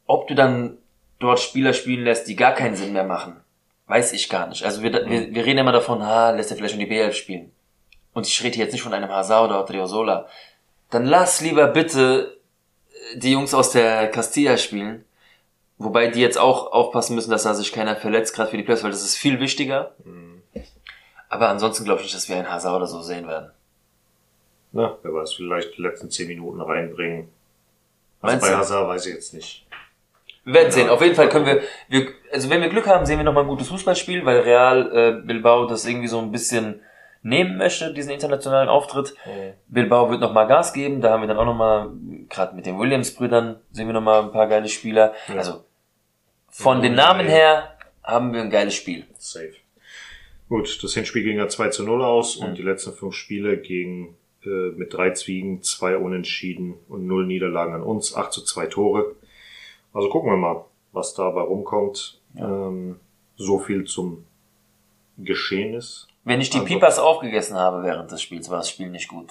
Ob 0.06 0.28
du 0.28 0.36
dann 0.36 0.78
dort 1.18 1.40
Spieler 1.40 1.72
spielen 1.72 2.04
lässt, 2.04 2.28
die 2.28 2.36
gar 2.36 2.52
keinen 2.52 2.76
Sinn 2.76 2.92
mehr 2.92 3.04
machen, 3.04 3.40
weiß 3.88 4.12
ich 4.12 4.28
gar 4.28 4.46
nicht. 4.46 4.64
Also 4.64 4.82
wir, 4.82 4.92
wir, 4.92 5.34
wir 5.34 5.44
reden 5.44 5.58
immer 5.58 5.72
davon, 5.72 6.06
ha, 6.06 6.30
lässt 6.30 6.52
er 6.52 6.56
vielleicht 6.56 6.74
schon 6.74 6.80
die 6.80 6.90
B11 6.90 7.12
spielen. 7.12 7.52
Und 8.12 8.28
ich 8.28 8.42
rede 8.44 8.58
jetzt 8.58 8.72
nicht 8.72 8.82
von 8.82 8.94
einem 8.94 9.10
Hazard 9.10 9.50
oder 9.50 9.66
Triozola. 9.66 10.28
Dann 10.90 11.06
lass 11.06 11.40
lieber 11.40 11.66
bitte 11.66 12.38
die 13.14 13.32
Jungs 13.32 13.54
aus 13.54 13.72
der 13.72 14.08
Castilla 14.08 14.56
spielen. 14.56 15.04
Wobei 15.78 16.08
die 16.08 16.20
jetzt 16.20 16.38
auch 16.38 16.70
aufpassen 16.72 17.14
müssen, 17.16 17.30
dass 17.30 17.42
da 17.42 17.54
sich 17.54 17.72
keiner 17.72 17.96
verletzt, 17.96 18.34
gerade 18.34 18.50
für 18.50 18.56
die 18.56 18.62
Playoffs, 18.62 18.84
weil 18.84 18.90
das 18.92 19.02
ist 19.04 19.16
viel 19.16 19.40
wichtiger. 19.40 19.94
Aber 21.28 21.48
ansonsten 21.48 21.84
glaube 21.84 22.00
ich 22.00 22.04
nicht, 22.06 22.14
dass 22.14 22.28
wir 22.28 22.36
einen 22.36 22.50
Hazard 22.50 22.76
oder 22.76 22.86
so 22.86 23.00
sehen 23.02 23.26
werden. 23.26 23.50
Na, 24.72 24.96
wer 25.02 25.12
weiß, 25.14 25.34
vielleicht 25.34 25.76
die 25.76 25.82
letzten 25.82 26.10
zehn 26.10 26.28
Minuten 26.28 26.60
reinbringen. 26.60 27.28
Also 28.20 28.32
Meinst 28.36 28.46
bei 28.46 28.52
du? 28.52 28.58
Hazard 28.58 28.88
weiß 28.88 29.06
ich 29.06 29.14
jetzt 29.14 29.34
nicht. 29.34 29.66
Wir 30.44 30.54
werden 30.54 30.66
Ja. 30.66 30.70
sehen. 30.72 30.88
Auf 30.88 31.00
jeden 31.02 31.14
Fall 31.14 31.28
können 31.28 31.46
wir, 31.46 31.62
wir, 31.88 32.08
also 32.32 32.48
wenn 32.50 32.60
wir 32.62 32.68
Glück 32.68 32.86
haben, 32.86 33.04
sehen 33.06 33.18
wir 33.18 33.24
nochmal 33.24 33.44
ein 33.44 33.48
gutes 33.48 33.68
Fußballspiel, 33.68 34.24
weil 34.24 34.40
Real 34.40 34.96
äh, 34.96 35.26
Bilbao 35.26 35.66
das 35.66 35.84
irgendwie 35.86 36.08
so 36.08 36.18
ein 36.20 36.32
bisschen 36.32 36.80
nehmen 37.22 37.56
möchte, 37.56 37.92
diesen 37.94 38.10
internationalen 38.12 38.68
Auftritt. 38.68 39.14
Bilbao 39.68 40.10
wird 40.10 40.20
nochmal 40.20 40.46
Gas 40.48 40.72
geben, 40.72 41.00
da 41.00 41.10
haben 41.10 41.22
wir 41.22 41.28
dann 41.28 41.36
auch 41.38 41.44
nochmal, 41.44 41.90
gerade 42.28 42.54
mit 42.56 42.66
den 42.66 42.78
Williams-Brüdern, 42.78 43.60
sehen 43.70 43.86
wir 43.86 43.92
nochmal 43.94 44.22
ein 44.24 44.32
paar 44.32 44.48
geile 44.48 44.68
Spieler. 44.68 45.14
Ja. 45.28 45.36
Also 45.36 45.64
von 46.48 46.78
Ja, 46.78 46.82
den 46.82 46.94
Namen 46.94 47.26
ja. 47.26 47.32
her 47.32 47.78
haben 48.02 48.32
wir 48.32 48.40
ein 48.40 48.50
geiles 48.50 48.74
Spiel. 48.74 49.06
Safe. 49.18 49.54
Gut, 50.48 50.82
das 50.82 50.92
Hinspiel 50.94 51.22
ging 51.22 51.38
ja 51.38 51.48
2 51.48 51.68
zu 51.70 51.84
0 51.84 52.02
aus 52.04 52.38
Mhm. 52.40 52.46
und 52.46 52.58
die 52.58 52.62
letzten 52.62 52.92
fünf 52.92 53.14
Spiele 53.14 53.56
gingen 53.58 54.16
äh, 54.44 54.70
mit 54.76 54.92
drei 54.92 55.10
Zwiegen, 55.12 55.62
zwei 55.62 55.96
Unentschieden 55.96 56.74
und 56.88 57.06
null 57.06 57.26
Niederlagen 57.26 57.74
an 57.74 57.82
uns, 57.82 58.14
8 58.16 58.32
zu 58.32 58.42
2 58.42 58.66
Tore. 58.66 59.14
Also 59.94 60.08
gucken 60.08 60.30
wir 60.32 60.36
mal, 60.36 60.64
was 60.90 61.14
dabei 61.14 61.42
rumkommt. 61.42 62.20
Ähm, 62.36 62.98
so 63.36 63.60
viel 63.60 63.84
zum 63.84 64.24
Geschehnis. 65.18 66.08
Wenn 66.24 66.40
ich 66.40 66.50
die 66.50 66.58
Also- 66.58 66.66
Pipas 66.68 66.98
aufgegessen 66.98 67.56
habe 67.56 67.82
während 67.82 68.10
des 68.10 68.22
Spiels, 68.22 68.48
war 68.50 68.58
das 68.58 68.70
Spiel 68.70 68.88
nicht 68.90 69.08
gut. 69.08 69.30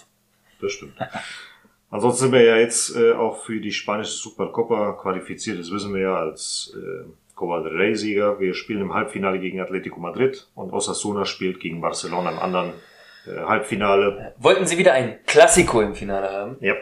Das 0.60 0.72
stimmt. 0.74 0.94
Ansonsten 1.89 2.24
sind 2.26 2.32
wir 2.32 2.44
ja 2.44 2.56
jetzt 2.58 2.96
äh, 2.96 3.12
auch 3.14 3.44
für 3.44 3.60
die 3.60 3.72
spanische 3.72 4.12
Supercopa 4.12 4.94
qualifiziert. 4.94 5.60
Das 5.60 5.72
wissen 5.72 5.94
wir 5.94 6.02
ja 6.04 6.16
als 6.16 6.74
äh, 6.76 7.06
Copa 7.36 7.60
del 7.62 7.76
Rey-Sieger. 7.76 8.39
Wir 8.39 8.54
spielen 8.54 8.82
im 8.82 8.94
Halbfinale 8.94 9.39
gegen 9.39 9.60
Atletico 9.60 10.00
Madrid 10.00 10.48
und 10.56 10.72
Osasuna 10.72 11.26
spielt 11.26 11.60
gegen 11.60 11.82
Barcelona 11.82 12.32
im 12.32 12.39
anderen 12.39 12.74
äh, 13.28 13.42
Halbfinale. 13.42 14.34
Wollten 14.38 14.66
Sie 14.68 14.78
wieder 14.78 14.94
ein 14.94 15.20
Klassiko 15.26 15.82
im 15.82 15.94
Finale 15.96 16.32
haben? 16.32 16.56
Ja. 16.62 16.76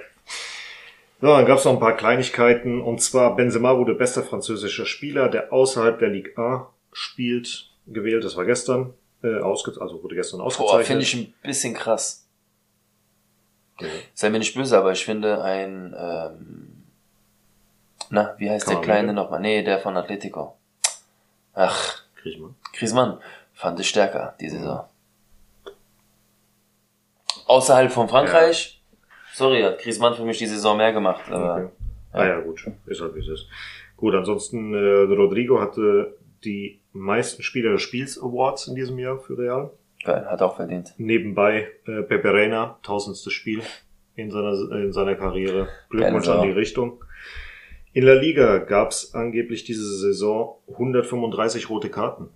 So, 1.22 1.28
dann 1.28 1.46
gab 1.46 1.58
es 1.58 1.66
noch 1.66 1.74
ein 1.74 1.80
paar 1.80 1.98
Kleinigkeiten. 1.98 2.80
Und 2.80 3.02
zwar 3.02 3.36
Benzema 3.36 3.78
wurde 3.78 3.96
bester 3.96 4.22
französischer 4.24 4.86
Spieler, 4.86 5.28
der 5.28 5.52
außerhalb 5.52 5.98
der 5.98 6.10
Ligue 6.10 6.38
A 6.38 6.70
spielt, 6.94 7.72
gewählt. 7.88 8.24
Das 8.24 8.38
war 8.38 8.46
gestern. 8.46 8.94
Äh, 9.24 9.40
ausge 9.40 9.80
also 9.80 10.02
wurde 10.02 10.16
gestern 10.16 10.40
Boah, 10.40 10.46
ausgezeichnet. 10.48 10.88
finde 10.88 11.04
ich 11.04 11.14
ein 11.16 11.34
bisschen 11.44 11.74
krass. 11.74 12.26
Ja. 13.80 13.88
Sei 14.14 14.30
mir 14.30 14.40
nicht 14.40 14.56
böse, 14.56 14.78
aber 14.78 14.92
ich 14.92 15.04
finde 15.04 15.42
ein, 15.42 15.96
ähm, 15.98 16.84
na, 18.10 18.36
wie 18.38 18.50
heißt 18.50 18.68
der 18.68 18.76
Kammerbitte? 18.76 18.86
Kleine 18.86 19.14
nochmal? 19.14 19.40
Nee, 19.40 19.64
der 19.64 19.80
von 19.80 19.96
Atletico. 19.96 20.58
Ach, 21.54 22.04
mal. 22.40 22.54
Griezmann 22.74 23.20
fand 23.54 23.80
ich 23.80 23.90
stärker, 23.90 24.36
die 24.40 24.50
Saison. 24.50 24.86
Außerhalb 27.46 27.92
von 27.92 28.08
Frankreich 28.08 28.80
Sorry, 29.34 29.62
hat 29.62 29.80
Griezmann 29.80 30.16
für 30.16 30.24
mich 30.24 30.38
die 30.38 30.48
Saison 30.48 30.78
mehr 30.78 30.92
gemacht. 30.92 31.22
Aber 31.30 31.56
Okay. 31.56 31.70
Ah 32.12 32.26
ja, 32.26 32.40
gut. 32.40 32.66
Ist 32.88 33.02
halt 33.02 33.16
wie 33.16 33.20
es 33.20 33.28
ist. 33.28 33.48
Gut, 33.96 34.16
ansonsten 34.16 34.74
äh, 34.74 35.14
Rodrigo 35.14 35.62
hatte 35.62 36.18
die 36.44 36.79
meisten 36.94 37.44
Spieler 37.44 37.74
des 37.74 37.82
Spiels 37.82 38.18
Awards 38.22 38.68
in 38.68 38.76
diesem 38.76 38.98
Jahr 39.00 39.20
für 39.20 39.38
Real. 39.38 39.72
geil, 40.04 40.26
hat 40.26 40.42
auch 40.42 40.56
verdient. 40.56 40.94
Nebenbei 40.98 41.68
äh, 41.86 42.02
Pepe 42.04 42.34
Reina, 42.34 42.80
tausendstes 42.84 43.34
Spiel 43.34 43.62
in 44.16 44.32
seiner, 44.32 44.54
in 44.72 44.92
seiner 44.92 45.16
Karriere. 45.16 45.70
Glückwunsch 45.90 46.28
an 46.28 46.44
die. 46.44 46.52
Richtung. 46.52 47.04
In 47.94 48.04
La 48.04 48.14
Liga 48.14 48.60
gab's 48.60 49.14
angeblich 49.14 49.64
diese 49.64 49.98
Saison 49.98 50.58
135 50.68 51.70
rote 51.70 51.90
Karten. 51.90 52.30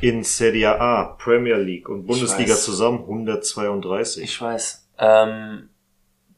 In 0.00 0.22
Serie 0.22 0.80
A, 0.80 1.16
Premier 1.18 1.56
League 1.56 1.88
und 1.88 2.06
Bundesliga 2.06 2.54
zusammen 2.54 3.00
132. 3.00 4.22
Ich 4.22 4.40
weiß. 4.40 4.88
Ähm, 4.98 5.68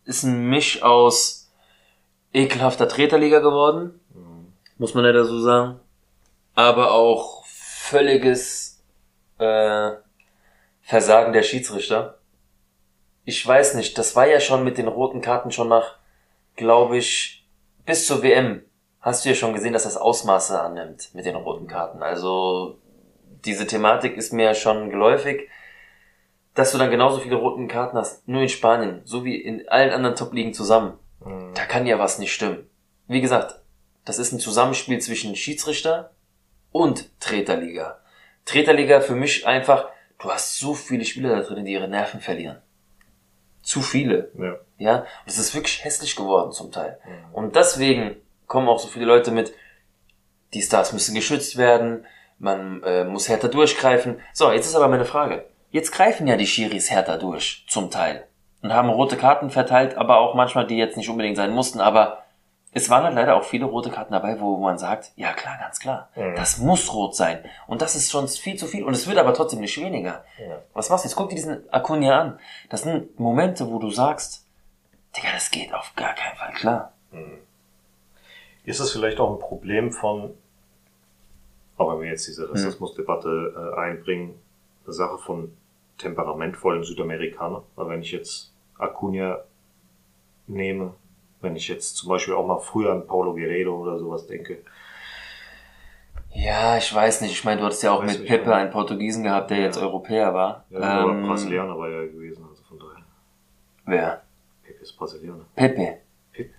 ist 0.05 0.23
ein 0.23 0.49
Misch 0.49 0.83
aus 0.83 1.53
ekelhafter 2.33 2.89
Treterliga 2.89 3.41
geworden, 3.41 4.01
muss 4.79 4.95
man 4.95 5.05
ja 5.05 5.13
dazu 5.13 5.39
sagen. 5.41 5.81
Aber 6.61 6.93
auch 6.93 7.45
völliges 7.47 8.83
äh, 9.39 9.93
Versagen 10.83 11.33
der 11.33 11.43
Schiedsrichter. 11.43 12.19
Ich 13.25 13.47
weiß 13.47 13.75
nicht, 13.75 13.97
das 13.99 14.17
war 14.17 14.27
ja 14.27 14.41
schon 14.41 14.65
mit 14.65 14.79
den 14.79 14.89
roten 14.89 15.21
Karten 15.21 15.51
schon 15.53 15.69
nach, 15.69 15.97
glaube 16.57 16.97
ich, 16.97 17.47
bis 17.87 18.07
zur 18.07 18.23
WM 18.23 18.63
hast 19.01 19.25
du 19.25 19.31
ja 19.31 19.35
schon 19.35 19.55
gesehen, 19.55 19.73
dass 19.73 19.85
das 19.85 19.97
Ausmaße 19.97 20.61
annimmt 20.61 21.15
mit 21.15 21.25
den 21.25 21.37
roten 21.37 21.67
Karten. 21.67 22.03
Also 22.03 22.79
diese 23.45 23.67
Thematik 23.67 24.17
ist 24.17 24.33
mir 24.33 24.55
schon 24.55 24.91
geläufig 24.91 25.49
dass 26.55 26.73
du 26.73 26.79
dann 26.79 26.91
genauso 26.91 27.21
viele 27.21 27.37
roten 27.37 27.69
Karten 27.69 27.97
hast, 27.97 28.27
nur 28.29 28.43
in 28.43 28.49
Spanien, 28.49 29.03
so 29.05 29.25
wie 29.25 29.37
in 29.37 29.69
allen 29.69 29.93
anderen 29.93 30.17
Top-Ligen 30.17 30.53
zusammen. 30.53 30.99
Mhm. 31.25 31.53
Da 31.55 31.65
kann 31.65 31.87
ja 31.87 31.99
was 31.99 32.19
nicht 32.19 32.33
stimmen. 32.33 32.69
Wie 33.07 33.21
gesagt, 33.21 33.61
das 34.05 34.19
ist 34.19 34.33
ein 34.33 34.41
Zusammenspiel 34.41 34.99
zwischen 35.01 35.37
Schiedsrichter 35.37 36.13
und 36.73 37.09
Treterliga. 37.21 37.99
Treterliga 38.45 39.01
für 39.01 39.15
mich 39.15 39.47
einfach, 39.47 39.89
du 40.19 40.31
hast 40.31 40.59
so 40.59 40.75
viele 40.75 41.05
Spieler 41.05 41.37
da 41.37 41.43
drin, 41.43 41.65
die 41.65 41.73
ihre 41.73 41.89
Nerven 41.89 42.21
verlieren. 42.21 42.59
Zu 43.63 43.83
viele. 43.83 44.31
Ja. 44.39 44.57
Ja, 44.79 44.97
und 45.01 45.07
es 45.27 45.39
ist 45.39 45.55
wirklich 45.55 45.85
hässlich 45.85 46.17
geworden 46.17 46.53
zum 46.53 46.73
Teil. 46.73 46.99
Und 47.33 47.55
deswegen 47.55 48.17
kommen 48.47 48.69
auch 48.69 48.79
so 48.79 48.89
viele 48.89 49.05
Leute 49.05 49.31
mit, 49.31 49.53
die 50.55 50.63
Stars 50.63 50.93
müssen 50.93 51.15
geschützt 51.15 51.59
werden, 51.59 52.07
man 52.39 52.83
äh, 52.83 53.05
muss 53.05 53.29
härter 53.29 53.49
durchgreifen. 53.49 54.21
So, 54.33 54.51
jetzt 54.51 54.67
ist 54.67 54.75
aber 54.75 54.89
meine 54.89 55.05
Frage. 55.05 55.45
Jetzt 55.71 55.93
greifen 55.93 56.27
ja 56.27 56.37
die 56.37 56.47
Schiris 56.47 56.91
härter 56.91 57.19
durch, 57.19 57.67
zum 57.69 57.91
Teil. 57.91 58.27
Und 58.63 58.73
haben 58.73 58.89
rote 58.89 59.17
Karten 59.17 59.51
verteilt, 59.51 59.97
aber 59.97 60.19
auch 60.19 60.35
manchmal, 60.35 60.67
die 60.67 60.77
jetzt 60.77 60.97
nicht 60.97 61.11
unbedingt 61.11 61.37
sein 61.37 61.53
mussten. 61.53 61.81
Aber 61.81 62.25
es 62.73 62.89
waren 62.89 63.03
halt 63.05 63.15
leider 63.17 63.35
auch 63.37 63.43
viele 63.45 63.65
rote 63.65 63.91
Karten 63.91 64.13
dabei, 64.13 64.39
wo 64.41 64.57
man 64.59 64.79
sagt, 64.79 65.11
ja 65.17 65.33
klar, 65.33 65.59
ganz 65.59 65.81
klar, 65.81 66.09
Mhm. 66.15 66.37
das 66.37 66.59
muss 66.59 66.93
rot 66.95 67.17
sein. 67.17 67.45
Und 67.67 67.83
das 67.83 67.97
ist 67.97 68.11
schon 68.11 68.29
viel 68.29 68.57
zu 68.57 68.67
viel. 68.67 68.85
Und 68.85 68.95
es 68.95 69.09
wird 69.09 69.19
aber 69.19 69.35
trotzdem 69.35 69.61
nicht 69.61 69.77
weniger. 69.81 70.25
Ja. 70.39 70.59
Was 70.73 70.89
machst 70.89 71.05
du 71.05 71.09
jetzt? 71.09 71.17
Guck 71.17 71.31
dir 71.31 71.35
diesen 71.35 71.65
Acuna 71.73 72.21
an. 72.21 72.39
Das 72.69 72.83
sind 72.83 73.19
Momente, 73.19 73.69
wo 73.71 73.79
du 73.81 73.91
sagst, 73.91 74.47
Digga, 75.17 75.33
das 75.35 75.51
geht 75.51 75.75
auf 75.75 75.93
gar 75.97 76.15
keinen 76.15 76.37
Fall 76.37 76.53
klar. 76.53 76.93
Ist 78.65 78.79
es 78.79 78.93
vielleicht 78.93 79.19
auch 79.19 79.33
ein 79.33 79.41
Problem 79.41 79.91
von, 79.91 80.33
auch 81.77 81.93
wenn 81.93 82.03
wir 82.03 82.09
jetzt 82.11 82.29
diese 82.29 82.49
Rassismusdebatte 82.53 83.73
äh, 83.77 83.81
einbringen, 83.81 84.41
eine 84.85 84.93
Sache 84.93 85.19
von 85.19 85.57
temperamentvollen 85.99 86.85
Südamerikanern? 86.85 87.63
Weil 87.75 87.89
wenn 87.89 88.03
ich 88.03 88.13
jetzt 88.13 88.53
Acuna 88.79 89.41
nehme, 90.47 90.95
wenn 91.41 91.57
ich 91.57 91.69
jetzt 91.69 91.97
zum 91.97 92.09
Beispiel 92.09 92.35
auch 92.35 92.47
mal 92.47 92.59
früher 92.59 92.93
an 92.93 93.07
Paulo 93.07 93.35
Guerrero 93.35 93.77
oder 93.83 93.99
sowas 93.99 94.27
denke, 94.27 94.59
Ja, 96.33 96.77
ich 96.77 96.95
weiß 96.95 97.23
nicht. 97.23 97.33
Ich 97.33 97.45
meine, 97.45 97.61
du 97.61 97.67
hattest 97.67 97.83
ja 97.83 97.93
auch 97.93 98.05
Weiß 98.05 98.19
mit 98.19 98.29
Pepe 98.29 98.51
ja. 98.51 98.57
einen 98.57 98.71
Portugiesen 98.71 99.25
gehabt, 99.25 99.51
der 99.51 99.59
jetzt 99.59 99.79
Europäer 99.79 100.33
war. 100.35 100.65
ja, 100.71 100.79
aber 100.81 101.13
Ähm, 101.13 101.27
Brasilianer 101.27 101.77
war 101.79 101.89
ja 101.89 102.03
gewesen, 102.07 102.45
also 102.49 102.63
von 102.65 102.79
daher. 102.79 103.03
Wer? 103.87 104.23
Pepe 104.63 104.83
ist 104.83 104.97
Brasilianer. 104.97 105.45
Pepe. 105.57 105.99
Pepe, 106.33 106.51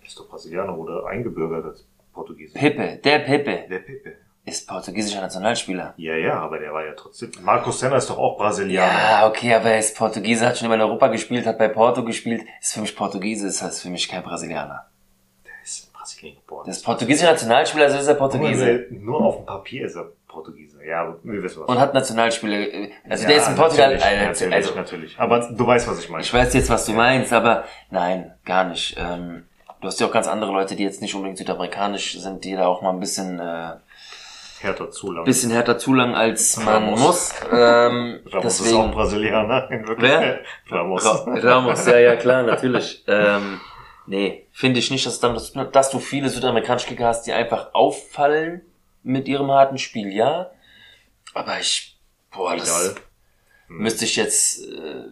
der 0.00 0.06
ist 0.06 0.18
doch 0.18 0.28
Brasilianer 0.28 0.76
oder 0.76 1.06
eingebürgert 1.06 1.64
als 1.64 1.86
Portugiese. 2.12 2.58
Pepe. 2.58 2.98
Der 3.04 3.18
Pepe 3.20 3.66
Der 3.70 3.78
Pepe. 3.78 4.16
Ist 4.44 4.66
portugiesischer 4.66 5.20
Nationalspieler. 5.20 5.94
Ja, 5.96 6.16
ja, 6.16 6.40
aber 6.40 6.58
der 6.58 6.72
war 6.72 6.84
ja 6.84 6.92
trotzdem. 6.96 7.30
Marcos 7.42 7.78
Senna 7.78 7.96
ist 7.96 8.10
doch 8.10 8.18
auch 8.18 8.36
Brasilianer. 8.36 8.92
Ja, 8.92 9.28
okay, 9.28 9.54
aber 9.54 9.70
er 9.70 9.78
ist 9.78 9.96
Portugiese, 9.96 10.46
hat 10.46 10.58
schon 10.58 10.66
immer 10.66 10.74
in 10.74 10.80
Europa 10.80 11.08
gespielt, 11.08 11.46
hat 11.46 11.58
bei 11.58 11.68
Porto 11.68 12.04
gespielt, 12.04 12.44
ist 12.60 12.72
für 12.74 12.80
mich 12.80 12.96
Portugiese, 12.96 13.46
ist 13.46 13.62
heißt 13.62 13.82
für 13.82 13.90
mich 13.90 14.08
kein 14.08 14.22
Brasilianer. 14.22 14.86
Der 15.44 15.52
ist 15.62 15.86
in 15.86 15.92
Brasilien 15.92 16.36
geboren. 16.36 16.64
Das 16.66 16.78
ist 16.78 16.84
portugiesischer 16.84 17.30
Nationalspieler, 17.30 17.84
also 17.84 17.98
ist 17.98 18.06
er 18.08 18.14
Portugiese. 18.14 18.86
Nur 18.90 19.20
auf 19.24 19.36
dem 19.36 19.46
Papier 19.46 19.86
ist 19.86 19.94
er 19.94 20.10
Portugiese. 20.26 20.84
Ja, 20.84 21.02
aber 21.02 21.18
wir 21.22 21.40
wissen 21.40 21.62
was. 21.62 21.68
Und 21.68 21.78
hat 21.78 21.94
Nationalspiele, 21.94 22.66
äh, 22.66 22.90
also 23.08 23.22
Ja, 23.22 23.28
der 23.28 23.36
ist 23.38 23.48
in 23.48 23.54
Portugal, 23.54 23.94
Natürlich, 23.94 24.12
äh, 24.12 24.26
natürlich, 24.26 24.54
also, 24.54 24.74
natürlich. 24.74 25.20
Aber 25.20 25.38
du 25.38 25.66
weißt, 25.66 25.86
was 25.86 26.00
ich 26.00 26.08
meine. 26.08 26.24
Ich 26.24 26.34
weiß 26.34 26.52
jetzt, 26.54 26.68
was 26.68 26.86
du 26.86 26.92
meinst, 26.94 27.32
aber 27.32 27.64
nein, 27.90 28.34
gar 28.44 28.64
nicht. 28.64 28.96
Ähm, 28.98 29.44
du 29.80 29.86
hast 29.86 30.00
ja 30.00 30.08
auch 30.08 30.12
ganz 30.12 30.26
andere 30.26 30.50
Leute, 30.50 30.74
die 30.74 30.82
jetzt 30.82 31.00
nicht 31.00 31.14
unbedingt 31.14 31.38
südamerikanisch 31.38 32.18
sind, 32.18 32.42
die 32.44 32.54
da 32.54 32.66
auch 32.66 32.82
mal 32.82 32.90
ein 32.90 32.98
bisschen, 33.00 33.38
äh, 33.38 33.74
Härter 34.62 34.90
zu 34.90 35.12
lang. 35.12 35.24
bisschen 35.24 35.50
härter 35.50 35.78
zulangen, 35.78 36.14
als 36.14 36.56
man 36.58 36.74
Ramos. 36.84 37.00
muss. 37.00 37.32
Ähm, 37.52 38.20
Ramos 38.26 38.26
ist 38.26 38.34
auch 38.34 38.42
deswegen, 38.42 38.90
Brasilianer. 38.92 39.70
In 39.70 39.86
Wirklichkeit. 39.88 40.40
Ramos. 40.70 41.04
Ra 41.04 41.24
Ramos, 41.26 41.86
ja, 41.86 41.98
ja, 41.98 42.16
klar, 42.16 42.42
natürlich. 42.42 43.04
Ähm, 43.08 43.60
nee, 44.06 44.46
finde 44.52 44.78
ich 44.78 44.90
nicht, 44.90 45.04
dass, 45.06 45.20
dann, 45.20 45.34
dass, 45.34 45.52
dass 45.72 45.90
du 45.90 45.98
viele 45.98 46.28
südamerikanische 46.28 46.86
Kicker 46.88 47.06
hast, 47.06 47.22
die 47.26 47.32
einfach 47.32 47.74
auffallen 47.74 48.62
mit 49.02 49.26
ihrem 49.28 49.50
harten 49.50 49.78
Spiel, 49.78 50.12
ja. 50.12 50.50
Aber 51.34 51.58
ich, 51.60 51.98
boah, 52.34 52.56
das 52.56 52.68
Egal. 52.68 52.94
müsste 53.68 54.04
ich 54.04 54.16
jetzt, 54.16 54.62
äh, 54.64 55.04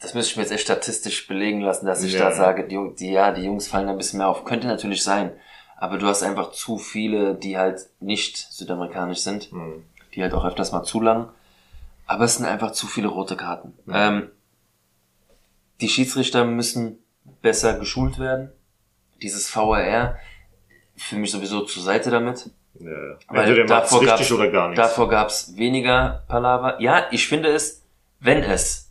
das 0.00 0.14
müsste 0.14 0.32
ich 0.32 0.36
mir 0.36 0.42
jetzt 0.42 0.52
echt 0.52 0.62
statistisch 0.64 1.26
belegen 1.26 1.60
lassen, 1.60 1.86
dass 1.86 2.02
ich 2.02 2.12
Ja. 2.14 2.28
da 2.28 2.32
sage, 2.32 2.66
die, 2.66 2.78
die, 2.98 3.12
ja, 3.12 3.32
die 3.32 3.42
Jungs 3.44 3.68
fallen 3.68 3.86
da 3.86 3.92
ein 3.92 3.98
bisschen 3.98 4.18
mehr 4.18 4.28
auf. 4.28 4.44
Könnte 4.44 4.66
natürlich 4.66 5.02
sein. 5.02 5.32
Aber 5.80 5.96
du 5.98 6.06
hast 6.06 6.22
einfach 6.22 6.52
zu 6.52 6.76
viele, 6.78 7.34
die 7.34 7.56
halt 7.56 7.80
nicht 8.00 8.36
südamerikanisch 8.36 9.20
sind 9.20 9.50
Hm. 9.50 9.82
die 10.14 10.22
halt 10.22 10.34
auch 10.34 10.44
öfters 10.44 10.72
mal 10.72 10.82
zu 10.84 11.00
lang. 11.00 11.28
Aber 12.06 12.24
es 12.24 12.36
sind 12.36 12.44
einfach 12.46 12.72
zu 12.72 12.86
viele 12.86 13.08
rote 13.08 13.36
Karten. 13.36 13.72
Ähm, 13.90 14.30
die 15.80 15.88
Schiedsrichter 15.88 16.44
müssen 16.44 16.98
besser 17.40 17.78
geschult 17.78 18.18
werden. 18.18 18.50
Dieses 19.22 19.54
VAR, 19.54 20.16
für 20.96 21.16
mich 21.16 21.30
sowieso 21.30 21.62
zur 21.62 21.82
Seite 21.82 22.10
damit. 22.10 22.50
Ja. 22.78 22.90
Weil 23.28 23.64
davor 23.66 24.04
gab's, 24.04 24.30
oder 24.32 24.50
gar 24.50 24.68
nichts. 24.68 24.82
davor 24.82 25.08
gab's 25.08 25.56
weniger 25.56 26.24
Palaver. 26.28 26.80
Ja, 26.80 27.06
ich 27.10 27.26
finde 27.28 27.48
es, 27.50 27.82
wenn 28.20 28.42
es 28.42 28.90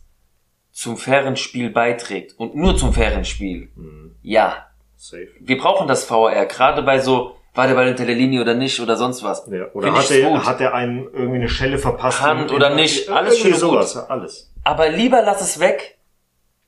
zum 0.72 0.96
fairen 0.96 1.36
Spiel 1.36 1.70
beiträgt 1.70 2.38
und 2.38 2.54
nur 2.56 2.76
zum 2.76 2.92
fairen 2.92 3.24
Spiel, 3.24 3.70
Hm. 3.76 4.16
ja. 4.22 4.66
Safe. 5.02 5.28
Wir 5.40 5.56
brauchen 5.56 5.88
das 5.88 6.08
VAR, 6.10 6.44
gerade 6.46 6.82
bei 6.82 6.98
so, 7.00 7.34
war 7.54 7.66
der 7.66 7.74
Ball 7.74 7.86
hinter 7.86 8.04
der 8.04 8.14
Linie 8.14 8.42
oder 8.42 8.52
nicht 8.54 8.78
oder 8.80 8.96
sonst 8.96 9.22
was. 9.22 9.46
Ja. 9.50 9.66
Oder 9.72 9.86
Find 9.88 9.98
hat 9.98 10.10
er, 10.10 10.28
gut. 10.30 10.46
hat 10.46 10.60
er 10.60 10.74
einen 10.74 11.04
irgendwie 11.04 11.36
eine 11.36 11.48
Schelle 11.48 11.78
verpasst? 11.78 12.20
Hand 12.20 12.52
oder 12.52 12.74
nicht, 12.74 13.08
alles 13.08 13.38
schön 13.38 13.54
und 13.54 13.60
gut. 13.60 13.60
sowas. 13.60 13.96
Alles. 14.10 14.52
Aber 14.62 14.90
lieber 14.90 15.22
lass 15.22 15.40
es 15.40 15.58
weg, 15.58 15.98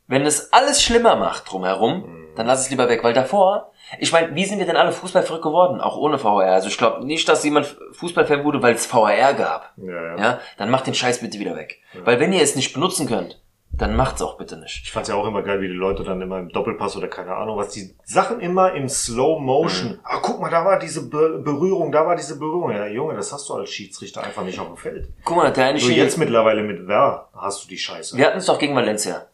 wenn 0.06 0.24
es 0.24 0.52
alles 0.52 0.82
schlimmer 0.82 1.16
macht 1.16 1.52
drumherum, 1.52 2.00
Mhm. 2.06 2.26
dann 2.36 2.46
lass 2.46 2.60
es 2.62 2.70
lieber 2.70 2.88
weg, 2.88 3.04
weil 3.04 3.12
davor, 3.12 3.70
ich 3.98 4.12
meine, 4.12 4.34
wie 4.34 4.46
sind 4.46 4.58
wir 4.58 4.66
denn 4.66 4.76
alle 4.78 4.92
Fußball 4.92 5.22
verrückt 5.22 5.44
geworden, 5.44 5.80
auch 5.82 5.98
ohne 5.98 6.22
VAR? 6.22 6.46
Also 6.52 6.68
ich 6.68 6.78
glaube 6.78 7.04
nicht, 7.04 7.28
dass 7.28 7.44
jemand 7.44 7.76
Fußballfan 7.92 8.44
wurde, 8.44 8.62
weil 8.62 8.74
es 8.74 8.90
VAR 8.92 9.34
gab. 9.34 9.72
Ja, 9.76 9.92
ja. 9.92 10.16
Ja, 10.16 10.40
dann 10.56 10.70
macht 10.70 10.86
den 10.86 10.94
Scheiß 10.94 11.20
bitte 11.20 11.38
wieder 11.38 11.54
weg. 11.54 11.80
Weil 12.02 12.18
wenn 12.18 12.32
ihr 12.32 12.40
es 12.42 12.56
nicht 12.56 12.72
benutzen 12.72 13.06
könnt, 13.06 13.40
dann 13.82 13.96
macht's 13.96 14.22
auch 14.22 14.36
bitte 14.38 14.56
nicht. 14.56 14.82
Ich 14.84 14.92
fand's 14.92 15.08
ja 15.08 15.16
auch 15.16 15.26
immer 15.26 15.42
geil, 15.42 15.60
wie 15.60 15.66
die 15.66 15.74
Leute 15.74 16.04
dann 16.04 16.20
immer 16.22 16.38
im 16.38 16.48
Doppelpass 16.50 16.96
oder 16.96 17.08
keine 17.08 17.34
Ahnung 17.34 17.56
was, 17.58 17.70
die 17.70 17.94
Sachen 18.04 18.40
immer 18.40 18.72
im 18.74 18.88
Slow 18.88 19.40
Motion. 19.40 19.98
Ah, 20.04 20.20
guck 20.22 20.40
mal, 20.40 20.50
da 20.50 20.64
war 20.64 20.78
diese 20.78 21.08
Be 21.10 21.40
Berührung, 21.44 21.90
da 21.90 22.06
war 22.06 22.14
diese 22.14 22.38
Berührung. 22.38 22.70
Ja, 22.70 22.86
Junge, 22.86 23.14
das 23.14 23.32
hast 23.32 23.48
du 23.48 23.54
als 23.54 23.70
Schiedsrichter 23.70 24.22
einfach 24.22 24.44
nicht 24.44 24.58
auf 24.60 24.68
dem 24.68 24.76
Feld. 24.76 25.08
Guck 25.24 25.36
mal, 25.36 25.52
der 25.52 25.66
eine 25.66 25.80
So 25.80 25.90
jetzt 25.90 26.16
mittlerweile 26.16 26.62
mit 26.62 26.86
wer 26.86 27.28
hast 27.34 27.64
du 27.64 27.68
die 27.68 27.78
Scheiße? 27.78 28.16
wir 28.16 28.26
hatten 28.26 28.38
es 28.38 28.46
doch 28.46 28.58
gegen 28.58 28.74
Valencia. 28.76 29.26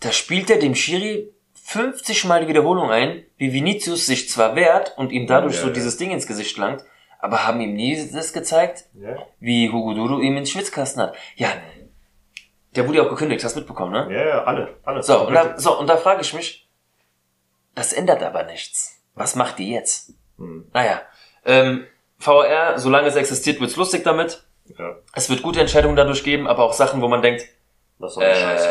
Da 0.00 0.12
spielt 0.12 0.48
er 0.50 0.58
dem 0.58 0.76
Schiri 0.76 1.32
50 1.54 2.24
Mal 2.26 2.42
die 2.42 2.48
Wiederholung 2.48 2.90
ein, 2.90 3.24
wie 3.36 3.52
Vinicius 3.52 4.06
sich 4.06 4.30
zwar 4.30 4.54
wehrt 4.54 4.94
und 4.96 5.10
ihm 5.10 5.26
dadurch 5.26 5.56
Ja, 5.56 5.62
so 5.62 5.66
ja. 5.66 5.72
dieses 5.72 5.96
Ding 5.96 6.12
ins 6.12 6.26
Gesicht 6.28 6.56
langt, 6.56 6.84
aber 7.18 7.46
haben 7.46 7.60
ihm 7.60 7.74
nie 7.74 8.08
das 8.12 8.32
gezeigt, 8.32 8.84
wie 9.40 9.70
Hugo 9.70 9.94
Duro 9.94 10.20
ihm 10.20 10.36
ins 10.36 10.50
Schwitzkasten 10.50 11.02
hat. 11.02 11.16
Ja, 11.34 11.48
der 12.76 12.86
wurde 12.86 12.98
ja 12.98 13.04
auch 13.04 13.08
gekündigt, 13.10 13.42
hast 13.44 13.54
du 13.56 13.60
mitbekommen, 13.60 13.92
ne? 13.92 14.14
ja, 14.14 14.26
ja 14.26 14.44
alle, 14.44 14.76
alle. 14.84 15.02
So, 15.02 15.26
und 15.26 15.34
da, 15.34 15.58
so, 15.58 15.78
und 15.78 15.86
da 15.88 15.96
frage 15.96 16.20
ich 16.20 16.34
mich, 16.34 16.68
das 17.74 17.92
ändert 17.92 18.22
aber 18.22 18.44
nichts. 18.44 19.00
Was 19.14 19.34
macht 19.36 19.58
die 19.58 19.72
jetzt? 19.72 20.12
Hm. 20.38 20.68
Naja, 20.72 21.00
ähm, 21.44 21.86
VR, 22.18 22.78
solange 22.78 23.08
es 23.08 23.16
existiert, 23.16 23.60
wird's 23.60 23.76
lustig 23.76 24.04
damit. 24.04 24.44
ja, 24.78 24.96
Es 25.14 25.28
wird 25.30 25.42
gute 25.42 25.60
Entscheidungen 25.60 25.96
dadurch 25.96 26.22
geben, 26.24 26.46
aber 26.46 26.64
auch 26.64 26.72
Sachen, 26.72 27.00
wo 27.02 27.08
man 27.08 27.22
denkt, 27.22 27.44
was 27.98 28.14
soll 28.14 28.24
die 28.24 28.38
Scheiße? 28.40 28.68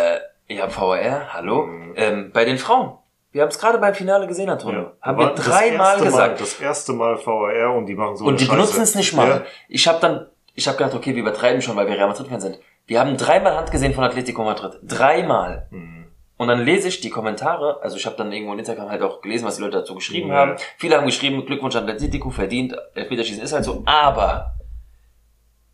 äh, 0.47 0.53
Ja, 0.55 0.69
VR, 0.69 1.33
hallo. 1.33 1.63
Mhm. 1.65 1.93
Ähm, 1.97 2.31
bei 2.33 2.45
den 2.45 2.57
Frauen. 2.57 2.97
Wir 3.31 3.41
haben 3.41 3.49
es 3.49 3.59
gerade 3.59 3.77
beim 3.77 3.93
Finale 3.93 4.25
gesehen, 4.27 4.49
Antonio. 4.49 4.81
Ja. 4.81 4.91
Haben 5.01 5.19
wir 5.19 5.29
dreimal 5.35 5.99
gesagt. 5.99 6.33
Mal, 6.33 6.37
das 6.39 6.59
erste 6.61 6.93
Mal 6.93 7.17
VR 7.17 7.73
und 7.75 7.85
die 7.85 7.95
machen 7.95 8.15
so 8.15 8.25
Und 8.25 8.39
die 8.39 8.45
Scheiße. 8.45 8.55
benutzen 8.57 8.81
es 8.81 8.95
nicht 8.95 9.13
mal. 9.13 9.29
Ja. 9.29 9.41
Ich 9.67 9.87
habe 9.87 9.99
dann, 9.99 10.27
ich 10.55 10.67
habe 10.67 10.77
gedacht, 10.77 10.93
okay, 10.95 11.13
wir 11.13 11.21
übertreiben 11.21 11.61
schon, 11.61 11.75
weil 11.75 11.87
wir 11.87 11.95
Real 11.95 12.07
Madrid-Fans 12.07 12.43
sind. 12.43 12.59
Wir 12.87 13.01
haben 13.01 13.17
dreimal 13.17 13.55
Hand 13.55 13.71
gesehen 13.71 13.93
von 13.93 14.03
Atletico 14.03 14.43
Madrid. 14.43 14.79
Dreimal. 14.81 15.67
Mhm. 15.69 16.05
Und 16.37 16.47
dann 16.47 16.63
lese 16.63 16.87
ich 16.87 17.01
die 17.01 17.09
Kommentare, 17.09 17.79
also 17.81 17.97
ich 17.97 18.05
habe 18.05 18.15
dann 18.15 18.31
irgendwo 18.31 18.53
in 18.53 18.59
Instagram 18.59 18.89
halt 18.89 19.01
auch 19.01 19.21
gelesen, 19.21 19.45
was 19.45 19.57
die 19.57 19.63
Leute 19.63 19.77
dazu 19.79 19.95
geschrieben 19.95 20.29
ja. 20.29 20.35
haben. 20.35 20.55
Viele 20.77 20.95
haben 20.95 21.05
geschrieben, 21.05 21.45
Glückwunsch 21.45 21.75
an 21.75 21.89
Atletico, 21.89 22.29
verdient, 22.29 22.75
Elfmeterschießen 22.93 23.43
ist 23.43 23.53
halt 23.53 23.65
so, 23.65 23.81
aber 23.85 24.53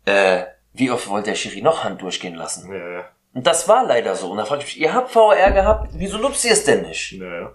äh, 0.06 0.44
wie 0.72 0.90
oft 0.90 1.08
wollte 1.08 1.30
der 1.30 1.36
Schiri 1.36 1.60
noch 1.60 1.84
Hand 1.84 2.00
durchgehen 2.00 2.34
lassen? 2.34 2.72
Ja, 2.72 2.88
ja. 2.88 3.04
Und 3.34 3.46
das 3.46 3.68
war 3.68 3.84
leider 3.84 4.14
so. 4.14 4.30
Und 4.30 4.38
da 4.38 4.44
frage 4.44 4.62
ich 4.62 4.68
mich, 4.68 4.80
ihr 4.80 4.94
habt 4.94 5.10
VR 5.10 5.50
gehabt, 5.50 5.90
wieso 5.94 6.18
nutzt 6.18 6.44
ihr 6.44 6.52
es 6.52 6.64
denn 6.64 6.82
nicht? 6.82 7.12
Ja, 7.12 7.40
ja. 7.40 7.52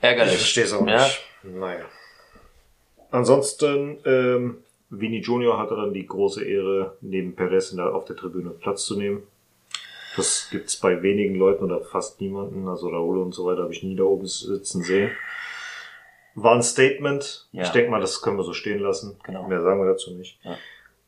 Ärgerlich. 0.00 0.34
Ich 0.34 0.40
verstehe 0.40 0.64
es 0.64 0.72
auch 0.72 0.86
ja? 0.86 1.02
nicht. 1.02 1.20
Naja. 1.42 1.84
Ansonsten, 3.10 3.98
ähm, 4.04 4.64
Vini 4.90 5.20
Junior 5.20 5.58
hatte 5.58 5.76
dann 5.76 5.94
die 5.94 6.06
große 6.06 6.44
Ehre, 6.44 6.96
neben 7.00 7.34
Perez 7.34 7.74
der, 7.74 7.94
auf 7.94 8.04
der 8.04 8.16
Tribüne 8.16 8.50
Platz 8.50 8.84
zu 8.84 8.96
nehmen. 8.96 9.22
Das 10.16 10.48
gibt's 10.50 10.76
bei 10.76 11.02
wenigen 11.02 11.36
Leuten 11.36 11.64
oder 11.64 11.80
fast 11.80 12.20
niemanden. 12.20 12.66
Also 12.66 12.88
Raoul 12.88 13.18
und 13.18 13.32
so 13.32 13.46
weiter 13.46 13.62
habe 13.62 13.72
ich 13.72 13.84
nie 13.84 13.94
da 13.94 14.02
oben 14.02 14.26
sitzen 14.26 14.82
sehen. 14.82 15.12
War 16.34 16.54
ein 16.56 16.62
Statement. 16.62 17.48
Ja. 17.52 17.62
Ich 17.62 17.70
denke 17.70 17.90
mal, 17.90 18.00
das 18.00 18.20
können 18.20 18.36
wir 18.36 18.42
so 18.42 18.52
stehen 18.52 18.80
lassen. 18.80 19.16
Genau. 19.22 19.46
Mehr 19.46 19.62
sagen 19.62 19.80
wir 19.80 19.90
dazu 19.90 20.12
nicht. 20.12 20.38
Ja. 20.42 20.58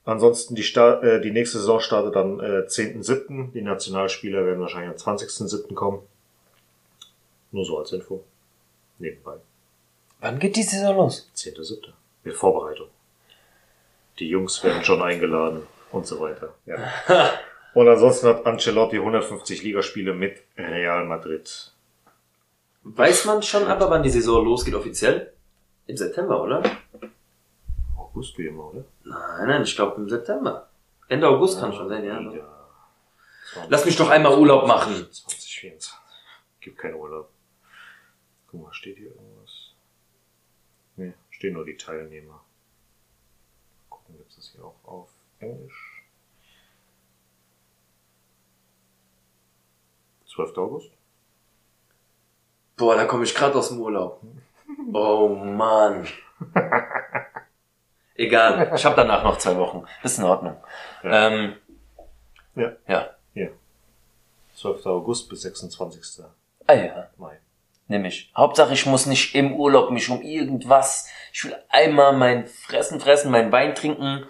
Ansonsten 0.04 0.54
die, 0.54 0.62
Start, 0.62 1.04
äh, 1.04 1.20
die 1.20 1.30
nächste 1.30 1.58
Saison 1.58 1.80
startet 1.80 2.16
am 2.16 2.40
äh, 2.40 2.66
10.7. 2.66 3.52
Die 3.52 3.62
Nationalspieler 3.62 4.44
werden 4.46 4.60
wahrscheinlich 4.60 4.90
am 4.90 5.16
20.7. 5.16 5.74
kommen. 5.74 6.00
Nur 7.50 7.64
so 7.64 7.78
als 7.78 7.92
Info. 7.92 8.24
Nebenbei. 8.98 9.36
Wann 10.20 10.38
geht 10.38 10.56
die 10.56 10.62
Saison 10.62 10.96
los? 10.96 11.30
10.7. 11.36 11.88
Mit 12.24 12.34
Vorbereitung. 12.34 12.88
Die 14.22 14.28
Jungs 14.28 14.62
werden 14.62 14.84
schon 14.84 15.02
eingeladen 15.02 15.66
und 15.90 16.06
so 16.06 16.20
weiter. 16.20 16.54
Ja. 16.64 16.76
und 17.74 17.88
ansonsten 17.88 18.28
hat 18.28 18.46
Ancelotti 18.46 18.98
150 18.98 19.64
Ligaspiele 19.64 20.14
mit 20.14 20.44
Real 20.56 21.04
Madrid. 21.06 21.72
Weiß 22.84 23.24
man 23.24 23.42
schon 23.42 23.64
aber, 23.64 23.90
wann 23.90 24.04
die 24.04 24.10
Saison 24.10 24.44
losgeht 24.44 24.76
offiziell? 24.76 25.32
Im 25.88 25.96
September, 25.96 26.40
oder? 26.40 26.62
August 27.96 28.38
wie 28.38 28.46
immer, 28.46 28.70
oder? 28.70 28.84
Nein, 29.02 29.48
nein, 29.48 29.62
ich 29.64 29.74
glaube 29.74 30.00
im 30.00 30.08
September. 30.08 30.68
Ende 31.08 31.26
August 31.26 31.56
ja, 31.56 31.62
kann 31.62 31.72
schon 31.72 31.88
sein, 31.88 32.04
ja. 32.04 32.20
ja. 32.20 32.68
Lass 33.68 33.84
mich 33.84 33.96
doch 33.96 34.08
einmal 34.08 34.38
Urlaub 34.38 34.68
machen. 34.68 34.94
2024. 34.94 35.94
Gibt 36.60 36.78
keinen 36.78 36.94
Urlaub. 36.94 37.28
Guck 38.46 38.62
mal, 38.62 38.72
steht 38.72 38.98
hier 38.98 39.08
irgendwas? 39.08 39.72
Nee, 40.94 41.12
stehen 41.30 41.54
nur 41.54 41.64
die 41.64 41.76
Teilnehmer. 41.76 42.40
Gucken, 43.88 44.16
gibt 44.16 44.30
es 44.30 44.36
das 44.36 44.52
hier 44.52 44.64
auch 44.64 44.76
auf 44.84 45.08
Englisch? 45.42 46.04
12. 50.34 50.56
August? 50.56 50.90
Boah, 52.76 52.96
da 52.96 53.04
komme 53.04 53.24
ich 53.24 53.34
gerade 53.34 53.58
aus 53.58 53.68
dem 53.68 53.80
Urlaub. 53.80 54.22
Oh 54.92 55.28
Mann. 55.28 56.06
Egal, 58.14 58.72
ich 58.74 58.84
habe 58.84 58.96
danach 58.96 59.24
noch 59.24 59.38
zwei 59.38 59.56
Wochen. 59.56 59.84
ist 60.02 60.18
in 60.18 60.24
Ordnung. 60.24 60.56
Ja. 61.02 61.28
Ähm, 61.28 61.56
ja. 62.54 62.72
ja. 62.86 63.10
Ja. 63.34 63.48
12. 64.54 64.86
August 64.86 65.28
bis 65.28 65.42
26. 65.42 66.24
Ah 66.66 66.74
ja. 66.74 67.10
Mai. 67.16 67.38
Nämlich. 67.88 68.32
Hauptsache, 68.36 68.72
ich 68.72 68.86
muss 68.86 69.06
nicht 69.06 69.34
im 69.34 69.54
Urlaub 69.54 69.90
mich 69.90 70.08
um 70.08 70.22
irgendwas. 70.22 71.08
Ich 71.32 71.44
will 71.44 71.56
einmal 71.68 72.16
mein 72.16 72.46
Fressen 72.46 73.00
fressen, 73.00 73.30
mein 73.30 73.52
Wein 73.52 73.74
trinken 73.74 74.26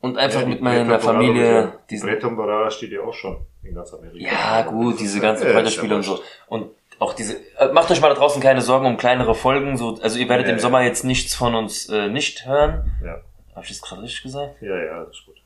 und 0.00 0.16
einfach 0.18 0.42
ja, 0.42 0.46
mit 0.46 0.60
meiner 0.60 1.00
Familie. 1.00 1.72
Diesen 1.90 2.08
Breton 2.08 2.70
steht 2.70 2.92
ja 2.92 3.00
auch 3.00 3.14
schon 3.14 3.46
in 3.62 3.74
ganz 3.74 3.92
Amerika. 3.92 4.30
Ja, 4.30 4.62
gut, 4.62 5.00
diese 5.00 5.20
ganzen 5.20 5.46
ja, 5.46 5.52
Freundesspiele 5.52 5.96
und 5.96 6.02
so. 6.02 6.20
Und 6.46 6.70
auch 6.98 7.12
diese, 7.12 7.36
äh, 7.58 7.68
macht 7.72 7.90
euch 7.90 8.00
mal 8.00 8.08
da 8.08 8.14
draußen 8.14 8.42
keine 8.42 8.60
Sorgen 8.60 8.86
um 8.86 8.96
kleinere 8.96 9.34
Folgen, 9.34 9.76
so, 9.76 9.98
also 10.02 10.18
ihr 10.18 10.28
werdet 10.28 10.46
ja, 10.46 10.52
im 10.52 10.58
ja. 10.58 10.62
Sommer 10.62 10.82
jetzt 10.82 11.04
nichts 11.04 11.34
von 11.34 11.54
uns 11.54 11.88
äh, 11.88 12.08
nicht 12.08 12.46
hören. 12.46 12.92
Ja. 13.04 13.20
Hab 13.54 13.64
ich 13.64 13.70
das 13.70 13.82
gerade 13.82 14.02
richtig 14.02 14.22
gesagt? 14.22 14.60
Ja, 14.60 14.76
ja, 14.76 15.04
das 15.04 15.16
ist 15.16 15.26
gut. 15.26 15.36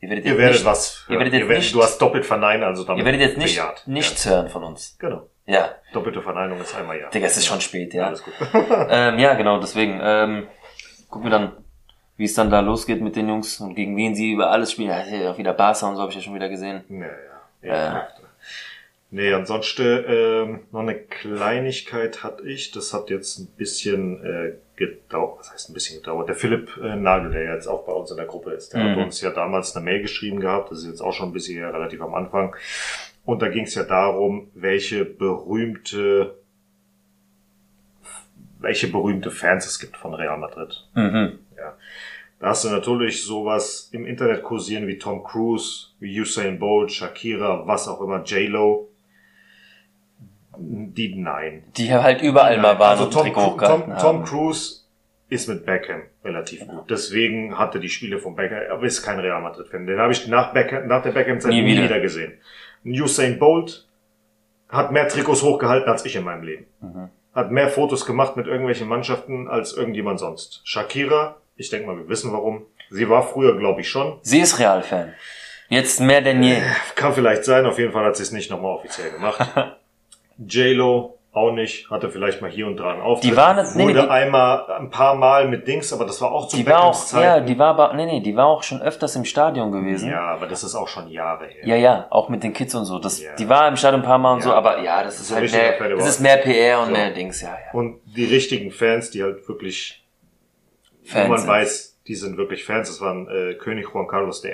Ihr 0.00 0.08
werdet, 0.08 0.24
ihr 0.24 0.36
werdet 0.36 0.54
nicht, 0.54 0.64
was 0.64 1.04
hören. 1.06 1.14
Ihr 1.14 1.18
werdet 1.18 1.32
jetzt 1.34 1.42
ihr 1.42 1.48
werdet, 1.48 1.62
nicht, 1.62 1.74
du 1.74 1.82
hast 1.82 1.98
doppelt 2.02 2.26
verneinen, 2.26 2.64
also 2.64 2.84
damit 2.84 3.00
Ihr 3.00 3.04
werdet 3.04 3.20
jetzt 3.20 3.38
nicht, 3.38 3.56
bejaht. 3.56 3.82
nichts 3.86 4.26
hören 4.26 4.48
von 4.48 4.64
uns. 4.64 4.96
Genau. 4.98 5.28
Ja. 5.46 5.70
Doppelte 5.92 6.22
Verneinung 6.22 6.60
ist 6.60 6.74
einmal 6.74 6.98
ja. 6.98 7.08
Digga, 7.10 7.26
es 7.26 7.36
ist 7.36 7.46
schon 7.46 7.60
spät, 7.60 7.94
ja. 7.94 8.06
Alles 8.06 8.22
gut. 8.22 8.34
ähm, 8.90 9.18
ja, 9.18 9.34
genau, 9.34 9.60
deswegen, 9.60 10.00
ähm, 10.02 10.48
gucken 11.08 11.30
wir 11.30 11.30
dann, 11.30 11.52
wie 12.22 12.26
es 12.26 12.34
dann 12.34 12.50
da 12.50 12.60
losgeht 12.60 13.00
mit 13.00 13.16
den 13.16 13.28
Jungs 13.28 13.58
und 13.58 13.74
gegen 13.74 13.96
wen 13.96 14.14
sie 14.14 14.30
über 14.30 14.52
alles 14.52 14.70
spielen. 14.70 14.90
Ja, 14.90 15.32
auch 15.32 15.38
wieder 15.38 15.52
Barca 15.52 15.88
und 15.88 15.96
so 15.96 16.02
habe 16.02 16.12
ich 16.12 16.16
ja 16.16 16.22
schon 16.22 16.36
wieder 16.36 16.48
gesehen. 16.48 16.84
Ja, 16.88 17.06
ja. 17.68 17.74
ja 17.74 17.98
äh, 17.98 18.02
Nee, 19.10 19.34
ansonsten 19.34 20.04
ähm, 20.06 20.60
noch 20.70 20.82
eine 20.82 20.94
Kleinigkeit 20.94 22.22
hatte 22.22 22.44
ich. 22.44 22.70
Das 22.70 22.94
hat 22.94 23.10
jetzt 23.10 23.40
ein 23.40 23.48
bisschen 23.56 24.24
äh, 24.24 24.52
gedauert. 24.76 25.40
Was 25.40 25.52
heißt 25.52 25.68
ein 25.68 25.74
bisschen 25.74 25.98
gedauert? 25.98 26.28
Der 26.28 26.36
Philipp 26.36 26.76
äh, 26.80 26.94
Nagel, 26.94 27.32
der 27.32 27.54
jetzt 27.54 27.66
auch 27.66 27.84
bei 27.84 27.92
uns 27.92 28.12
in 28.12 28.16
der 28.16 28.26
Gruppe 28.26 28.52
ist, 28.52 28.72
der 28.72 28.84
mhm. 28.84 28.90
hat 28.90 28.98
uns 28.98 29.20
ja 29.20 29.30
damals 29.30 29.74
eine 29.74 29.84
Mail 29.84 30.00
geschrieben 30.00 30.38
gehabt. 30.38 30.70
Das 30.70 30.78
ist 30.78 30.86
jetzt 30.86 31.00
auch 31.00 31.12
schon 31.12 31.30
ein 31.30 31.32
bisschen 31.32 31.62
relativ 31.62 32.00
am 32.02 32.14
Anfang. 32.14 32.54
Und 33.24 33.42
da 33.42 33.48
ging 33.48 33.64
es 33.64 33.74
ja 33.74 33.82
darum, 33.82 34.48
welche 34.54 35.04
berühmte 35.04 36.36
welche 38.62 38.86
berühmte 38.86 39.30
Fans 39.30 39.66
es 39.66 39.80
gibt 39.80 39.96
von 39.96 40.14
Real 40.14 40.38
Madrid. 40.38 40.86
Mhm. 40.94 41.40
Da 42.42 42.48
hast 42.48 42.64
du 42.64 42.70
natürlich 42.70 43.24
sowas 43.24 43.88
im 43.92 44.04
Internet 44.04 44.42
kursieren 44.42 44.88
wie 44.88 44.98
Tom 44.98 45.22
Cruise, 45.22 45.90
wie 46.00 46.20
Usain 46.20 46.58
Bolt, 46.58 46.90
Shakira, 46.90 47.68
was 47.68 47.86
auch 47.86 48.00
immer, 48.00 48.24
J-Lo 48.24 48.88
die 50.58 51.14
nein. 51.14 51.62
Die 51.76 51.94
halt 51.94 52.20
überall 52.20 52.54
nein. 52.54 52.62
mal 52.62 52.78
waren 52.80 52.98
also 52.98 53.06
Tom, 53.06 53.32
Tom, 53.32 53.58
Tom, 53.58 53.96
Tom 53.96 54.24
Cruise 54.24 54.80
ist 55.28 55.48
mit 55.48 55.64
Beckham 55.64 56.02
relativ 56.24 56.66
gut. 56.66 56.90
Deswegen 56.90 57.56
hatte 57.58 57.78
die 57.78 57.88
Spiele 57.88 58.18
von 58.18 58.34
Beckham, 58.34 58.58
aber 58.72 58.86
ist 58.86 59.04
kein 59.04 59.20
Real 59.20 59.40
Madrid-Fan. 59.40 59.86
Den 59.86 60.00
habe 60.00 60.12
ich 60.12 60.26
nach, 60.26 60.52
Beckham, 60.52 60.88
nach 60.88 61.02
der 61.02 61.12
Beckham-Zeit 61.12 61.52
nie, 61.52 61.62
nie 61.62 61.80
wieder. 61.80 62.00
gesehen. 62.00 62.32
Usain 62.84 63.38
Bolt 63.38 63.86
hat 64.68 64.90
mehr 64.90 65.06
Trikots 65.06 65.44
hochgehalten 65.44 65.88
als 65.88 66.04
ich 66.04 66.16
in 66.16 66.24
meinem 66.24 66.42
Leben. 66.42 66.66
Mhm. 66.80 67.08
Hat 67.34 67.52
mehr 67.52 67.68
Fotos 67.68 68.04
gemacht 68.04 68.36
mit 68.36 68.48
irgendwelchen 68.48 68.88
Mannschaften 68.88 69.46
als 69.46 69.74
irgendjemand 69.74 70.18
sonst. 70.18 70.60
Shakira, 70.64 71.36
ich 71.62 71.70
denke 71.70 71.86
mal, 71.86 71.96
wir 71.96 72.08
wissen 72.08 72.32
warum. 72.32 72.66
Sie 72.90 73.08
war 73.08 73.22
früher, 73.22 73.56
glaube 73.56 73.80
ich, 73.80 73.88
schon. 73.88 74.18
Sie 74.22 74.40
ist 74.40 74.58
Real-Fan. 74.58 75.14
Jetzt 75.68 76.00
mehr 76.00 76.20
denn 76.20 76.42
je. 76.42 76.60
Kann 76.96 77.14
vielleicht 77.14 77.44
sein, 77.44 77.64
auf 77.64 77.78
jeden 77.78 77.92
Fall 77.92 78.04
hat 78.04 78.16
sie 78.16 78.24
es 78.24 78.32
nicht 78.32 78.50
nochmal 78.50 78.72
offiziell 78.72 79.10
gemacht. 79.10 79.40
J-Lo 80.38 81.18
auch 81.34 81.52
nicht, 81.52 81.90
hatte 81.90 82.10
vielleicht 82.10 82.42
mal 82.42 82.50
hier 82.50 82.66
und 82.66 82.76
da 82.76 82.90
einen 82.90 83.00
Auftritt. 83.00 83.32
Die 83.32 83.36
war 83.36 83.54
nicht, 83.54 83.74
nee, 83.74 83.84
Wurde 83.84 84.02
die, 84.02 84.08
einmal, 84.08 84.70
ein 84.78 84.90
paar 84.90 85.14
Mal 85.14 85.48
mit 85.48 85.66
Dings, 85.66 85.90
aber 85.90 86.04
das 86.04 86.20
war 86.20 86.30
auch 86.30 86.46
zu 86.46 86.58
die 86.58 86.66
war 86.66 86.84
auch, 86.84 87.12
Ja, 87.14 87.40
die 87.40 87.58
war 87.58 87.68
aber, 87.68 87.94
nee, 87.94 88.04
nee, 88.04 88.20
die 88.20 88.36
war 88.36 88.46
auch 88.46 88.62
schon 88.62 88.82
öfters 88.82 89.16
im 89.16 89.24
Stadion 89.24 89.72
gewesen. 89.72 90.10
Ja, 90.10 90.26
aber 90.26 90.46
das 90.46 90.62
ist 90.62 90.74
auch 90.74 90.88
schon 90.88 91.08
Jahre 91.08 91.46
her. 91.46 91.66
Ja, 91.66 91.76
ja, 91.76 92.06
auch 92.10 92.28
mit 92.28 92.42
den 92.42 92.52
Kids 92.52 92.74
und 92.74 92.84
so. 92.84 92.98
Das, 92.98 93.22
ja. 93.22 93.34
Die 93.36 93.48
war 93.48 93.66
im 93.66 93.76
Stadion 93.76 94.02
ein 94.02 94.06
paar 94.06 94.18
Mal 94.18 94.34
und 94.34 94.40
ja. 94.40 94.44
so, 94.44 94.52
aber 94.52 94.82
ja, 94.82 95.02
das 95.02 95.20
ist 95.20 95.28
so 95.28 95.36
halt 95.36 95.50
mehr, 95.50 95.96
das 95.96 96.06
ist 96.06 96.20
mehr 96.20 96.36
PR 96.36 96.80
und 96.80 96.86
so. 96.88 96.92
mehr 96.92 97.10
Dings, 97.12 97.40
ja, 97.40 97.48
ja. 97.48 97.72
Und 97.72 98.00
die 98.04 98.26
richtigen 98.26 98.70
Fans, 98.70 99.10
die 99.10 99.22
halt 99.22 99.48
wirklich, 99.48 100.01
Fans 101.04 101.26
wo 101.26 101.30
man 101.30 101.38
sind. 101.38 101.48
weiß, 101.48 102.00
die 102.06 102.14
sind 102.14 102.36
wirklich 102.36 102.64
Fans. 102.64 102.88
Das 102.88 103.00
waren 103.00 103.28
äh, 103.28 103.54
König 103.54 103.88
Juan 103.92 104.06
Carlos 104.06 104.44
I., 104.44 104.52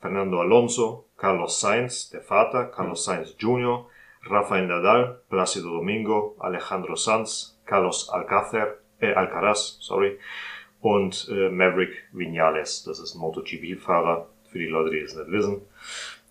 Fernando 0.00 0.40
Alonso, 0.40 1.06
Carlos 1.16 1.60
Sainz, 1.60 2.10
der 2.10 2.22
Vater, 2.22 2.66
Carlos 2.66 3.06
mhm. 3.06 3.10
Sainz 3.10 3.34
Jr., 3.38 3.86
Rafael 4.24 4.66
Nadal, 4.66 5.20
Plácido 5.30 5.70
Domingo, 5.70 6.36
Alejandro 6.38 6.96
Sanz, 6.96 7.58
Carlos 7.64 8.10
Alcácer, 8.10 8.74
äh, 9.00 9.12
Alcaraz, 9.14 9.78
sorry, 9.80 10.18
und 10.80 11.28
äh, 11.30 11.48
Maverick 11.48 12.08
Vinales. 12.12 12.84
Das 12.84 12.98
ist 12.98 13.14
ein 13.14 13.20
MotoGP-Fahrer, 13.20 14.28
für 14.50 14.58
die 14.58 14.66
Leute, 14.66 14.90
die 14.90 15.00
es 15.00 15.14
nicht 15.14 15.30
wissen. 15.30 15.62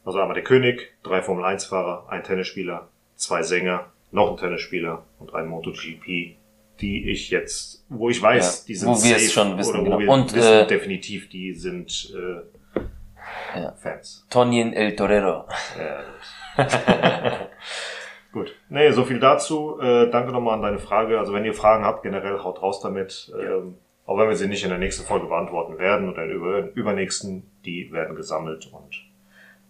Also 0.05 0.19
einmal 0.19 0.35
der 0.35 0.43
König, 0.43 0.93
drei 1.03 1.21
Formel-1-Fahrer, 1.21 2.07
ein 2.09 2.23
Tennisspieler, 2.23 2.87
zwei 3.15 3.43
Sänger, 3.43 3.91
noch 4.11 4.31
ein 4.31 4.37
Tennisspieler 4.37 5.03
und 5.19 5.33
ein 5.33 5.47
MotoGP, 5.47 6.37
die 6.81 7.09
ich 7.09 7.29
jetzt, 7.29 7.85
wo 7.89 8.09
ich 8.09 8.21
weiß, 8.21 8.61
ja, 8.61 8.65
die 8.67 8.75
sind 8.75 8.89
wo 8.89 8.93
safe, 8.93 9.09
wir 9.09 9.15
es 9.17 9.33
schon 9.33 9.57
wissen, 9.57 9.71
oder 9.71 9.79
wo 9.79 9.83
genau. 9.85 9.99
wir 9.99 10.09
und, 10.09 10.35
wissen, 10.35 10.53
äh, 10.53 10.67
definitiv, 10.67 11.29
die 11.29 11.53
sind 11.53 12.13
äh, 12.15 13.59
ja. 13.59 13.71
Fans. 13.73 14.25
Tonien 14.29 14.73
El 14.73 14.95
Torero. 14.95 15.45
Ja, 15.77 16.03
Gut. 18.31 18.53
Nee, 18.69 18.91
so 18.91 19.05
viel 19.05 19.19
dazu. 19.19 19.79
Äh, 19.79 20.09
danke 20.11 20.31
nochmal 20.31 20.55
an 20.55 20.61
deine 20.61 20.79
Frage. 20.79 21.17
Also 21.17 21.33
wenn 21.33 21.45
ihr 21.45 21.53
Fragen 21.53 21.85
habt, 21.85 22.03
generell 22.03 22.39
haut 22.39 22.61
raus 22.61 22.79
damit. 22.81 23.31
Ja. 23.31 23.57
Ähm, 23.57 23.77
auch 24.05 24.17
wenn 24.17 24.29
wir 24.29 24.35
sie 24.35 24.47
nicht 24.47 24.63
in 24.63 24.69
der 24.69 24.79
nächsten 24.79 25.05
Folge 25.05 25.27
beantworten 25.27 25.77
werden 25.77 26.09
oder 26.09 26.23
in 26.23 26.29
der 26.29 26.75
übernächsten, 26.75 27.49
die 27.65 27.91
werden 27.91 28.15
gesammelt 28.15 28.71
und 28.71 29.03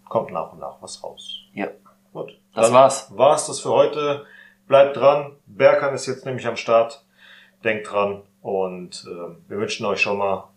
kommt 0.08 0.32
nach 0.32 0.54
und 0.54 0.60
nach 0.60 0.82
was 0.82 1.04
raus. 1.04 1.40
Ja. 1.54 1.68
Gut. 2.14 2.40
Das 2.54 2.68
Dann 2.68 2.74
war's. 2.74 3.12
War's 3.16 3.48
das 3.48 3.60
für 3.60 3.70
heute. 3.70 4.26
Bleibt 4.68 4.98
dran. 4.98 5.36
Berkan 5.46 5.94
ist 5.94 6.06
jetzt 6.08 6.26
nämlich 6.26 6.46
am 6.48 6.58
Start. 6.58 7.04
Denkt 7.64 7.92
dran. 7.92 8.24
Und 8.42 9.06
äh, 9.08 9.50
wir 9.50 9.58
wünschen 9.58 9.86
euch 9.86 10.02
schon 10.02 10.18
mal 10.18 10.50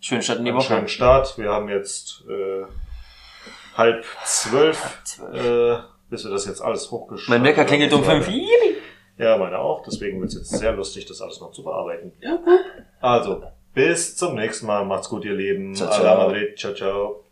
Schönen 0.00 0.22
Start 0.22 0.38
in 0.38 0.44
die 0.46 0.50
einen 0.50 0.58
Woche. 0.58 0.66
schönen 0.68 0.88
Start. 0.88 1.36
Wir 1.36 1.50
haben 1.50 1.68
jetzt 1.68 2.24
äh, 2.28 2.64
halb 3.76 4.04
zwölf, 4.24 4.98
zwölf. 5.04 5.34
Äh, 5.34 5.82
bis 6.08 6.24
wir 6.24 6.30
das 6.30 6.46
jetzt 6.46 6.60
alles 6.60 6.90
hochgeschrieben 6.90 7.34
Mein 7.42 7.48
Wecker 7.48 7.64
klingelt 7.64 7.92
um 7.92 8.02
fünf. 8.02 8.28
Ja, 9.18 9.36
meine 9.36 9.58
auch. 9.58 9.82
Deswegen 9.84 10.20
wird 10.20 10.30
es 10.30 10.38
jetzt 10.38 10.50
sehr 10.58 10.72
lustig, 10.72 11.06
das 11.06 11.20
alles 11.20 11.40
noch 11.40 11.52
zu 11.52 11.62
bearbeiten. 11.62 12.12
Also, 13.00 13.42
bis 13.74 14.16
zum 14.16 14.34
nächsten 14.34 14.66
Mal. 14.66 14.84
Macht's 14.86 15.08
gut, 15.10 15.24
ihr 15.24 15.34
Lieben. 15.34 15.74
Ciao, 15.74 15.90
Ciao, 15.90 16.00
ciao. 16.02 16.26
Madrid. 16.26 16.58
Ciao, 16.58 16.74
ciao. 16.74 17.24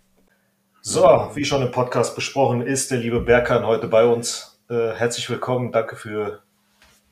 So, 0.83 1.31
wie 1.35 1.45
schon 1.45 1.63
im 1.63 1.73
Podcast 1.73 2.15
besprochen, 2.15 2.63
ist 2.63 2.91
der 2.91 2.99
liebe 2.99 3.21
Berkan 3.21 3.67
heute 3.67 3.89
bei 3.89 4.05
uns. 4.05 4.48
Äh, 4.71 4.93
herzlich 4.95 5.29
willkommen. 5.31 5.73
Danke 5.73 5.97
für 5.97 6.41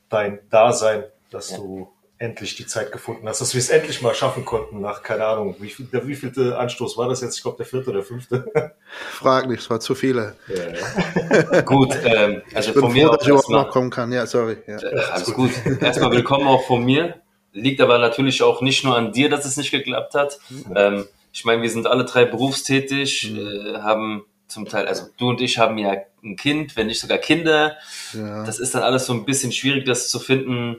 dein 0.09 0.39
Dasein, 0.49 1.03
dass 1.31 1.51
Ja. 1.51 1.57
du 1.57 1.89
endlich 2.19 2.55
die 2.55 2.65
Zeit 2.65 2.91
gefunden 2.91 3.27
hast, 3.27 3.41
dass 3.41 3.53
wir 3.53 3.59
es 3.59 3.69
endlich 3.69 4.01
mal 4.01 4.15
schaffen 4.15 4.43
konnten 4.43 4.81
nach, 4.81 5.03
keine 5.03 5.25
Ahnung, 5.25 5.55
wie 5.59 5.69
viel, 5.69 5.85
der 5.85 6.07
wievielte 6.07 6.57
Anstoß 6.57 6.97
war 6.97 7.07
das 7.09 7.21
jetzt? 7.21 7.37
Ich 7.37 7.43
glaube, 7.43 7.57
der 7.57 7.65
vierte 7.67 7.91
oder 7.91 8.01
fünfte. 8.03 8.45
Frag 9.11 9.47
nicht, 9.47 9.59
es 9.61 9.69
war 9.69 9.79
zu 9.79 9.93
viele. 9.93 10.35
ja. 10.47 11.61
Gut, 11.65 11.95
ähm, 12.03 12.41
also 12.55 12.69
Ich 12.69 12.73
bin 12.73 12.83
von 12.83 12.93
mir 12.93 13.05
froh, 13.07 13.11
auch 13.13 13.17
dass 13.17 13.23
ich 13.23 13.27
überhaupt 13.27 13.43
erstmal, 13.43 13.63
noch 13.65 13.69
kommen 13.71 13.89
kann. 13.91 14.11
Ja, 14.11 14.25
sorry. 14.25 14.57
Ja. 14.65 14.77
äh, 14.81 14.99
alles 15.11 15.33
gut. 15.33 15.51
Erstmal 15.81 16.11
willkommen 16.11 16.47
auch 16.47 16.65
von 16.65 16.83
mir. 16.83 17.21
Liegt 17.53 17.81
aber 17.81 17.97
natürlich 17.99 18.41
auch 18.43 18.61
nicht 18.61 18.83
nur 18.83 18.95
an 18.95 19.11
dir, 19.11 19.29
dass 19.29 19.45
es 19.45 19.57
nicht 19.57 19.71
geklappt 19.71 20.13
hat. 20.15 20.39
Ähm, 20.75 21.05
ich 21.33 21.45
meine, 21.45 21.61
wir 21.61 21.69
sind 21.69 21.85
alle 21.87 22.05
drei 22.05 22.25
berufstätig, 22.25 23.31
äh, 23.35 23.77
haben 23.79 24.25
zum 24.47 24.65
Teil, 24.65 24.87
also 24.87 25.07
du 25.17 25.29
und 25.29 25.41
ich 25.41 25.57
haben 25.57 25.77
ja 25.77 25.95
ein 26.23 26.35
Kind, 26.35 26.75
wenn 26.75 26.87
nicht 26.87 26.99
sogar 26.99 27.17
Kinder. 27.17 27.75
Ja. 28.13 28.43
Das 28.43 28.59
ist 28.59 28.75
dann 28.75 28.83
alles 28.83 29.05
so 29.05 29.13
ein 29.13 29.25
bisschen 29.25 29.51
schwierig, 29.51 29.85
das 29.85 30.09
zu 30.09 30.19
finden. 30.19 30.77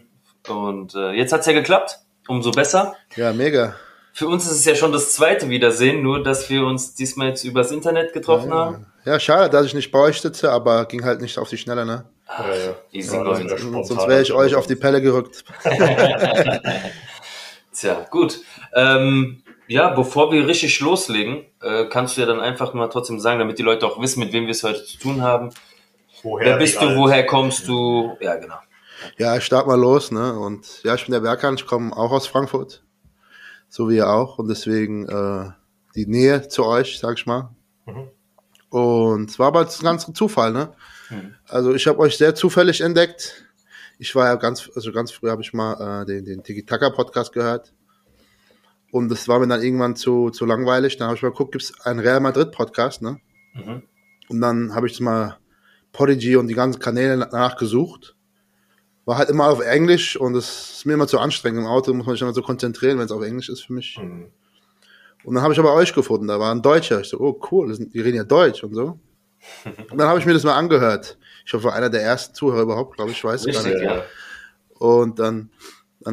Und 0.48 0.94
äh, 0.94 1.12
jetzt 1.12 1.32
hat's 1.32 1.46
ja 1.46 1.52
geklappt, 1.52 1.98
umso 2.26 2.50
besser. 2.50 2.96
ja, 3.16 3.32
mega. 3.32 3.74
Für 4.12 4.26
uns 4.26 4.46
ist 4.46 4.52
es 4.52 4.64
ja 4.64 4.74
schon 4.74 4.90
das 4.90 5.12
zweite 5.12 5.48
Wiedersehen, 5.48 6.02
nur 6.02 6.22
dass 6.22 6.50
wir 6.50 6.64
uns 6.64 6.94
diesmal 6.94 7.28
jetzt 7.28 7.44
übers 7.44 7.70
Internet 7.70 8.12
getroffen 8.12 8.52
haben. 8.52 8.86
Ja, 9.04 9.20
schade, 9.20 9.48
dass 9.48 9.64
ich 9.64 9.74
nicht 9.74 9.92
bei 9.92 10.00
euch 10.00 10.20
sitze, 10.20 10.50
aber 10.50 10.86
ging 10.86 11.04
halt 11.04 11.20
nicht 11.20 11.38
auf 11.38 11.48
die 11.48 11.56
Schnelle, 11.56 11.86
ne? 11.86 12.04
ja, 12.28 12.54
ja. 12.54 12.74
Easy 12.92 13.16
Ja, 13.16 13.56
spontan. 13.56 13.84
Sonst 13.84 14.08
wäre 14.08 14.22
ich 14.22 14.32
euch 14.32 14.54
auf 14.54 14.66
die 14.66 14.74
Pelle 14.74 15.00
gerückt. 15.00 15.44
Tja, 17.72 18.06
gut. 18.10 18.40
Ähm, 18.74 19.42
ja, 19.68 19.90
bevor 19.90 20.32
wir 20.32 20.46
richtig 20.46 20.80
loslegen, 20.80 21.44
äh, 21.62 21.84
kannst 21.86 22.16
du 22.16 22.22
ja 22.22 22.26
dann 22.26 22.40
einfach 22.40 22.74
mal 22.74 22.88
trotzdem 22.88 23.20
sagen, 23.20 23.38
damit 23.38 23.58
die 23.58 23.62
Leute 23.62 23.86
auch 23.86 24.00
wissen, 24.00 24.20
mit 24.20 24.32
wem 24.32 24.44
wir 24.44 24.52
es 24.52 24.64
heute 24.64 24.84
zu 24.84 24.98
tun 24.98 25.22
haben. 25.22 25.50
Woher 26.22 26.46
Wer 26.46 26.56
bist 26.56 26.76
du, 26.76 26.86
alt? 26.86 26.96
woher 26.96 27.26
kommst 27.26 27.68
du? 27.68 28.16
Ja, 28.20 28.36
genau. 28.36 28.56
Ja, 29.18 29.36
ich 29.36 29.44
start 29.44 29.66
mal 29.66 29.78
los, 29.78 30.10
ne? 30.10 30.38
Und 30.38 30.82
ja, 30.82 30.94
ich 30.94 31.04
bin 31.04 31.12
der 31.12 31.20
Berkan, 31.20 31.54
ich 31.54 31.66
komme 31.66 31.96
auch 31.96 32.10
aus 32.10 32.26
Frankfurt. 32.26 32.82
So 33.68 33.88
wie 33.88 33.96
ihr 33.96 34.08
auch. 34.08 34.38
Und 34.38 34.48
deswegen 34.48 35.06
äh, 35.08 35.50
die 35.94 36.06
Nähe 36.06 36.48
zu 36.48 36.64
euch, 36.64 36.98
sag 36.98 37.18
ich 37.18 37.26
mal. 37.26 37.50
Mhm. 37.86 38.08
Und 38.70 39.30
es 39.30 39.38
war 39.38 39.48
aber 39.48 39.60
ein 39.60 39.82
ganz 39.82 40.10
Zufall, 40.12 40.52
ne? 40.52 40.72
Mhm. 41.10 41.34
Also 41.46 41.74
ich 41.74 41.86
habe 41.86 41.98
euch 42.00 42.16
sehr 42.16 42.34
zufällig 42.34 42.80
entdeckt. 42.80 43.44
Ich 43.98 44.14
war 44.14 44.26
ja 44.26 44.34
ganz, 44.36 44.70
also 44.74 44.92
ganz 44.92 45.10
früh 45.12 45.28
habe 45.28 45.42
ich 45.42 45.52
mal 45.52 46.02
äh, 46.02 46.06
den, 46.06 46.24
den 46.24 46.42
Tiki-Taka-Podcast 46.42 47.32
gehört. 47.32 47.72
Und 48.90 49.10
das 49.10 49.28
war 49.28 49.38
mir 49.38 49.48
dann 49.48 49.62
irgendwann 49.62 49.96
zu, 49.96 50.30
zu 50.30 50.46
langweilig. 50.46 50.96
Dann 50.96 51.08
habe 51.08 51.16
ich 51.16 51.22
mal 51.22 51.30
geguckt, 51.30 51.52
gibt 51.52 51.64
es 51.64 51.80
einen 51.82 52.00
Real 52.00 52.20
Madrid-Podcast, 52.20 53.02
ne? 53.02 53.20
Mhm. 53.54 53.82
Und 54.28 54.40
dann 54.40 54.74
habe 54.74 54.86
ich 54.86 55.00
mal 55.00 55.38
Podigy 55.92 56.36
und 56.36 56.48
die 56.48 56.54
ganzen 56.54 56.80
Kanäle 56.80 57.18
danach 57.18 57.56
gesucht. 57.56 58.14
War 59.04 59.18
halt 59.18 59.30
immer 59.30 59.48
auf 59.48 59.60
Englisch 59.60 60.16
und 60.16 60.34
es 60.34 60.76
ist 60.76 60.86
mir 60.86 60.94
immer 60.94 61.06
zu 61.06 61.18
anstrengend. 61.18 61.60
Im 61.60 61.66
Auto 61.66 61.92
muss 61.94 62.06
man 62.06 62.14
sich 62.14 62.22
immer 62.22 62.34
so 62.34 62.42
konzentrieren, 62.42 62.98
wenn 62.98 63.06
es 63.06 63.12
auf 63.12 63.22
Englisch 63.22 63.48
ist 63.48 63.62
für 63.62 63.72
mich. 63.72 63.98
Mhm. 64.00 64.26
Und 65.24 65.34
dann 65.34 65.42
habe 65.42 65.52
ich 65.52 65.58
aber 65.58 65.74
euch 65.74 65.92
gefunden, 65.92 66.28
da 66.28 66.38
war 66.38 66.54
ein 66.54 66.62
Deutscher. 66.62 67.00
Ich 67.00 67.08
so, 67.08 67.18
oh 67.20 67.40
cool, 67.50 67.68
das 67.68 67.78
die 67.78 68.00
reden 68.00 68.16
ja 68.16 68.24
Deutsch 68.24 68.62
und 68.62 68.74
so. 68.74 68.98
Und 69.90 69.98
dann 69.98 70.08
habe 70.08 70.18
ich 70.18 70.26
mir 70.26 70.34
das 70.34 70.44
mal 70.44 70.56
angehört. 70.56 71.18
Ich 71.44 71.52
hoffe, 71.54 71.64
war 71.64 71.74
einer 71.74 71.90
der 71.90 72.02
ersten 72.02 72.34
Zuhörer 72.34 72.62
überhaupt, 72.62 72.96
glaube 72.96 73.10
ich, 73.10 73.16
ich 73.16 73.24
weiß 73.24 73.46
gar 73.46 73.54
Richtig, 73.54 73.74
nicht. 73.74 73.82
ja. 73.82 74.04
Und 74.78 75.18
dann, 75.18 75.50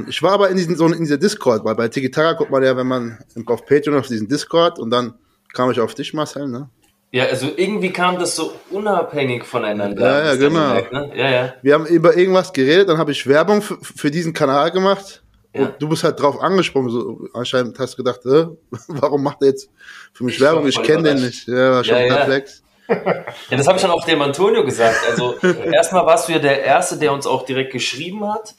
ich 0.07 0.21
war 0.23 0.33
aber 0.33 0.49
in 0.49 0.57
diesen, 0.57 0.75
so 0.75 0.87
in 0.87 0.99
dieser 0.99 1.17
Discord, 1.17 1.63
weil 1.63 1.75
bei 1.75 1.87
Tiki 1.87 2.09
Taka 2.09 2.33
guckt 2.33 2.51
man 2.51 2.63
ja, 2.63 2.75
wenn 2.75 2.87
man 2.87 3.19
auf 3.45 3.65
Patreon 3.65 3.97
auf 3.97 4.07
diesen 4.07 4.27
Discord 4.27 4.79
und 4.79 4.89
dann 4.89 5.13
kam 5.53 5.71
ich 5.71 5.79
auf 5.79 5.93
dich, 5.93 6.13
Marcel, 6.13 6.47
ne? 6.47 6.69
Ja, 7.11 7.25
also 7.25 7.47
irgendwie 7.55 7.91
kam 7.91 8.19
das 8.19 8.35
so 8.35 8.51
unabhängig 8.71 9.45
voneinander. 9.45 10.01
Ja, 10.05 10.25
ja, 10.25 10.35
genau. 10.35 10.67
gemerkt, 10.67 10.91
ne? 10.91 11.11
Ja, 11.15 11.29
ja. 11.29 11.53
Wir 11.61 11.73
haben 11.73 11.85
über 11.85 12.17
irgendwas 12.17 12.51
geredet, 12.51 12.89
dann 12.89 12.97
habe 12.97 13.11
ich 13.11 13.25
Werbung 13.25 13.61
für, 13.61 13.77
für 13.81 14.11
diesen 14.11 14.33
Kanal 14.33 14.71
gemacht. 14.71 15.23
Ja. 15.53 15.61
Und 15.61 15.75
du 15.79 15.87
bist 15.87 16.03
halt 16.03 16.19
drauf 16.19 16.41
angesprungen. 16.41 16.89
So, 16.89 17.29
anscheinend 17.33 17.79
hast 17.79 17.93
du 17.93 18.03
gedacht, 18.03 18.25
äh, 18.25 18.47
warum 18.89 19.23
macht 19.23 19.37
er 19.41 19.49
jetzt 19.49 19.69
für 20.13 20.25
mich 20.25 20.41
Werbung? 20.41 20.63
war 20.63 20.69
Ich 20.69 20.83
kenne 20.83 21.03
den 21.03 21.23
nicht. 21.23 21.47
Ja, 21.47 21.71
war 21.71 21.83
schon 21.83 21.97
ja. 21.97 22.15
perplex. 22.15 22.61
Ja, 22.87 23.57
das 23.57 23.65
habe 23.65 23.77
ich 23.77 23.81
dann 23.81 23.89
auch 23.89 24.05
dem 24.05 24.21
Antonio 24.21 24.63
gesagt. 24.63 24.99
Also 25.09 25.39
erstmal 25.71 26.05
warst 26.05 26.27
du 26.27 26.33
ja 26.33 26.39
der 26.39 26.63
Erste, 26.63 26.99
der 26.99 27.13
uns 27.13 27.25
auch 27.25 27.43
direkt 27.43 27.71
geschrieben 27.71 28.31
hat. 28.31 28.53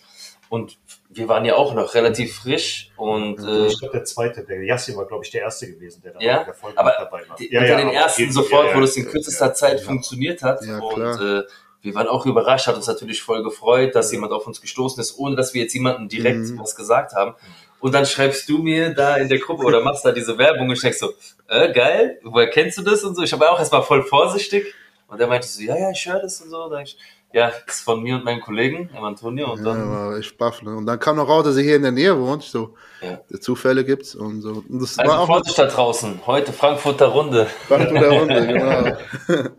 Und 0.48 0.78
wir 1.16 1.28
waren 1.28 1.44
ja 1.44 1.54
auch 1.56 1.74
noch 1.74 1.94
relativ 1.94 2.36
frisch. 2.36 2.90
Und 2.96 3.38
äh, 3.40 3.66
Ich 3.66 3.78
glaube, 3.78 3.94
der 3.94 4.04
zweite, 4.04 4.44
der 4.44 4.62
Yassi 4.62 4.96
war, 4.96 5.06
glaube 5.06 5.24
ich, 5.24 5.30
der 5.30 5.42
erste 5.42 5.66
gewesen, 5.66 6.02
der 6.02 6.12
da 6.12 6.20
Ja, 6.20 6.44
der 6.44 6.54
Folge 6.54 6.78
aber 6.78 6.94
dabei 6.98 7.22
war. 7.28 7.36
die, 7.36 7.48
unter 7.48 7.76
den 7.76 7.88
aber 7.88 7.94
ersten 7.94 8.30
sofort, 8.32 8.66
ja, 8.66 8.72
wo 8.72 8.76
ja, 8.76 8.80
das 8.82 8.96
in 8.96 9.04
ja, 9.04 9.10
kürzester 9.10 9.46
ja, 9.46 9.54
Zeit 9.54 9.80
ja. 9.80 9.84
funktioniert 9.86 10.42
hat. 10.42 10.64
Ja, 10.64 10.78
und 10.78 10.94
klar. 10.94 11.38
äh, 11.38 11.42
wir 11.82 11.94
waren 11.94 12.08
auch 12.08 12.26
überrascht, 12.26 12.66
hat 12.66 12.76
uns 12.76 12.86
natürlich 12.86 13.22
voll 13.22 13.42
gefreut, 13.42 13.94
dass 13.94 14.10
jemand 14.12 14.32
auf 14.32 14.46
uns 14.46 14.60
gestoßen 14.60 15.00
ist, 15.00 15.18
ohne 15.18 15.36
dass 15.36 15.54
wir 15.54 15.62
jetzt 15.62 15.72
jemandem 15.74 16.08
direkt 16.08 16.38
Mhm. 16.38 16.58
was 16.58 16.74
gesagt 16.74 17.14
haben. 17.14 17.34
Und 17.78 17.94
dann 17.94 18.06
schreibst 18.06 18.48
du 18.48 18.58
mir 18.58 18.92
da 18.94 19.16
in 19.16 19.28
der 19.28 19.38
Gruppe 19.38 19.64
oder 19.64 19.80
machst 19.82 20.04
da 20.04 20.10
diese 20.12 20.36
Werbung 20.38 20.68
und 20.68 20.74
ich 20.74 20.80
denk 20.80 20.94
so, 20.94 21.12
äh, 21.48 21.72
geil, 21.72 22.18
woher 22.24 22.48
kennst 22.50 22.78
du 22.78 22.82
das 22.82 23.04
und 23.04 23.14
so. 23.14 23.22
Ich 23.22 23.38
war 23.38 23.52
auch 23.52 23.58
erstmal 23.58 23.82
voll 23.82 24.02
vorsichtig 24.02 24.66
und 25.08 25.20
er 25.20 25.26
meinte 25.28 25.46
so, 25.46 25.62
ja, 25.62 25.78
ja, 25.78 25.90
ich 25.90 26.04
höre 26.06 26.20
das 26.20 26.40
und 26.40 26.50
so. 26.50 26.68
Da 26.68 26.80
ich, 26.80 26.96
ja, 27.32 27.48
ist 27.66 27.82
von 27.82 28.02
mir 28.02 28.16
und 28.16 28.24
meinem 28.24 28.40
Kollegen, 28.40 28.90
Antonio. 28.94 29.52
Und 29.52 29.58
Ja, 29.58 29.64
dann, 29.64 29.90
war 29.90 30.16
echt 30.16 30.38
baff. 30.38 30.62
Ne? 30.62 30.74
Und 30.74 30.86
dann 30.86 30.98
kam 30.98 31.16
noch 31.16 31.28
raus, 31.28 31.44
dass 31.44 31.56
er 31.56 31.62
hier 31.62 31.76
in 31.76 31.82
der 31.82 31.92
Nähe 31.92 32.18
wohnt. 32.18 32.42
So, 32.42 32.74
Ja. 33.02 33.20
Zufälle 33.40 33.84
gibt's 33.84 34.14
und 34.14 34.40
so. 34.40 34.64
Und 34.68 34.80
das 34.80 34.98
also 34.98 35.12
war 35.12 35.20
auch 35.20 35.42
da 35.54 35.66
draußen, 35.66 36.20
heute 36.26 36.52
Frankfurter 36.52 37.06
Runde. 37.06 37.46
Frankfurt 37.68 38.00
der 38.00 38.10
Runde, 38.20 38.46
genau. 38.46 38.86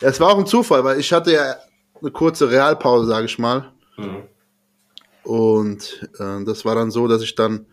ja, 0.00 0.08
es 0.08 0.20
war 0.20 0.30
auch 0.30 0.38
ein 0.38 0.46
Zufall, 0.46 0.84
weil 0.84 1.00
ich 1.00 1.12
hatte 1.12 1.32
ja 1.32 1.56
eine 2.00 2.10
kurze 2.10 2.50
Realpause, 2.50 3.08
sage 3.08 3.26
ich 3.26 3.38
mal. 3.38 3.72
Mhm. 3.96 4.22
Und 5.24 6.08
äh, 6.18 6.44
das 6.44 6.64
war 6.64 6.74
dann 6.74 6.90
so, 6.90 7.08
dass 7.08 7.22
ich 7.22 7.34
dann 7.34 7.66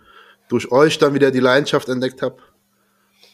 durch 0.49 0.72
euch 0.72 0.97
dann 0.97 1.14
wieder 1.14 1.31
die 1.31 1.39
Leidenschaft 1.39 1.88
entdeckt 1.89 2.22
habe. 2.22 2.38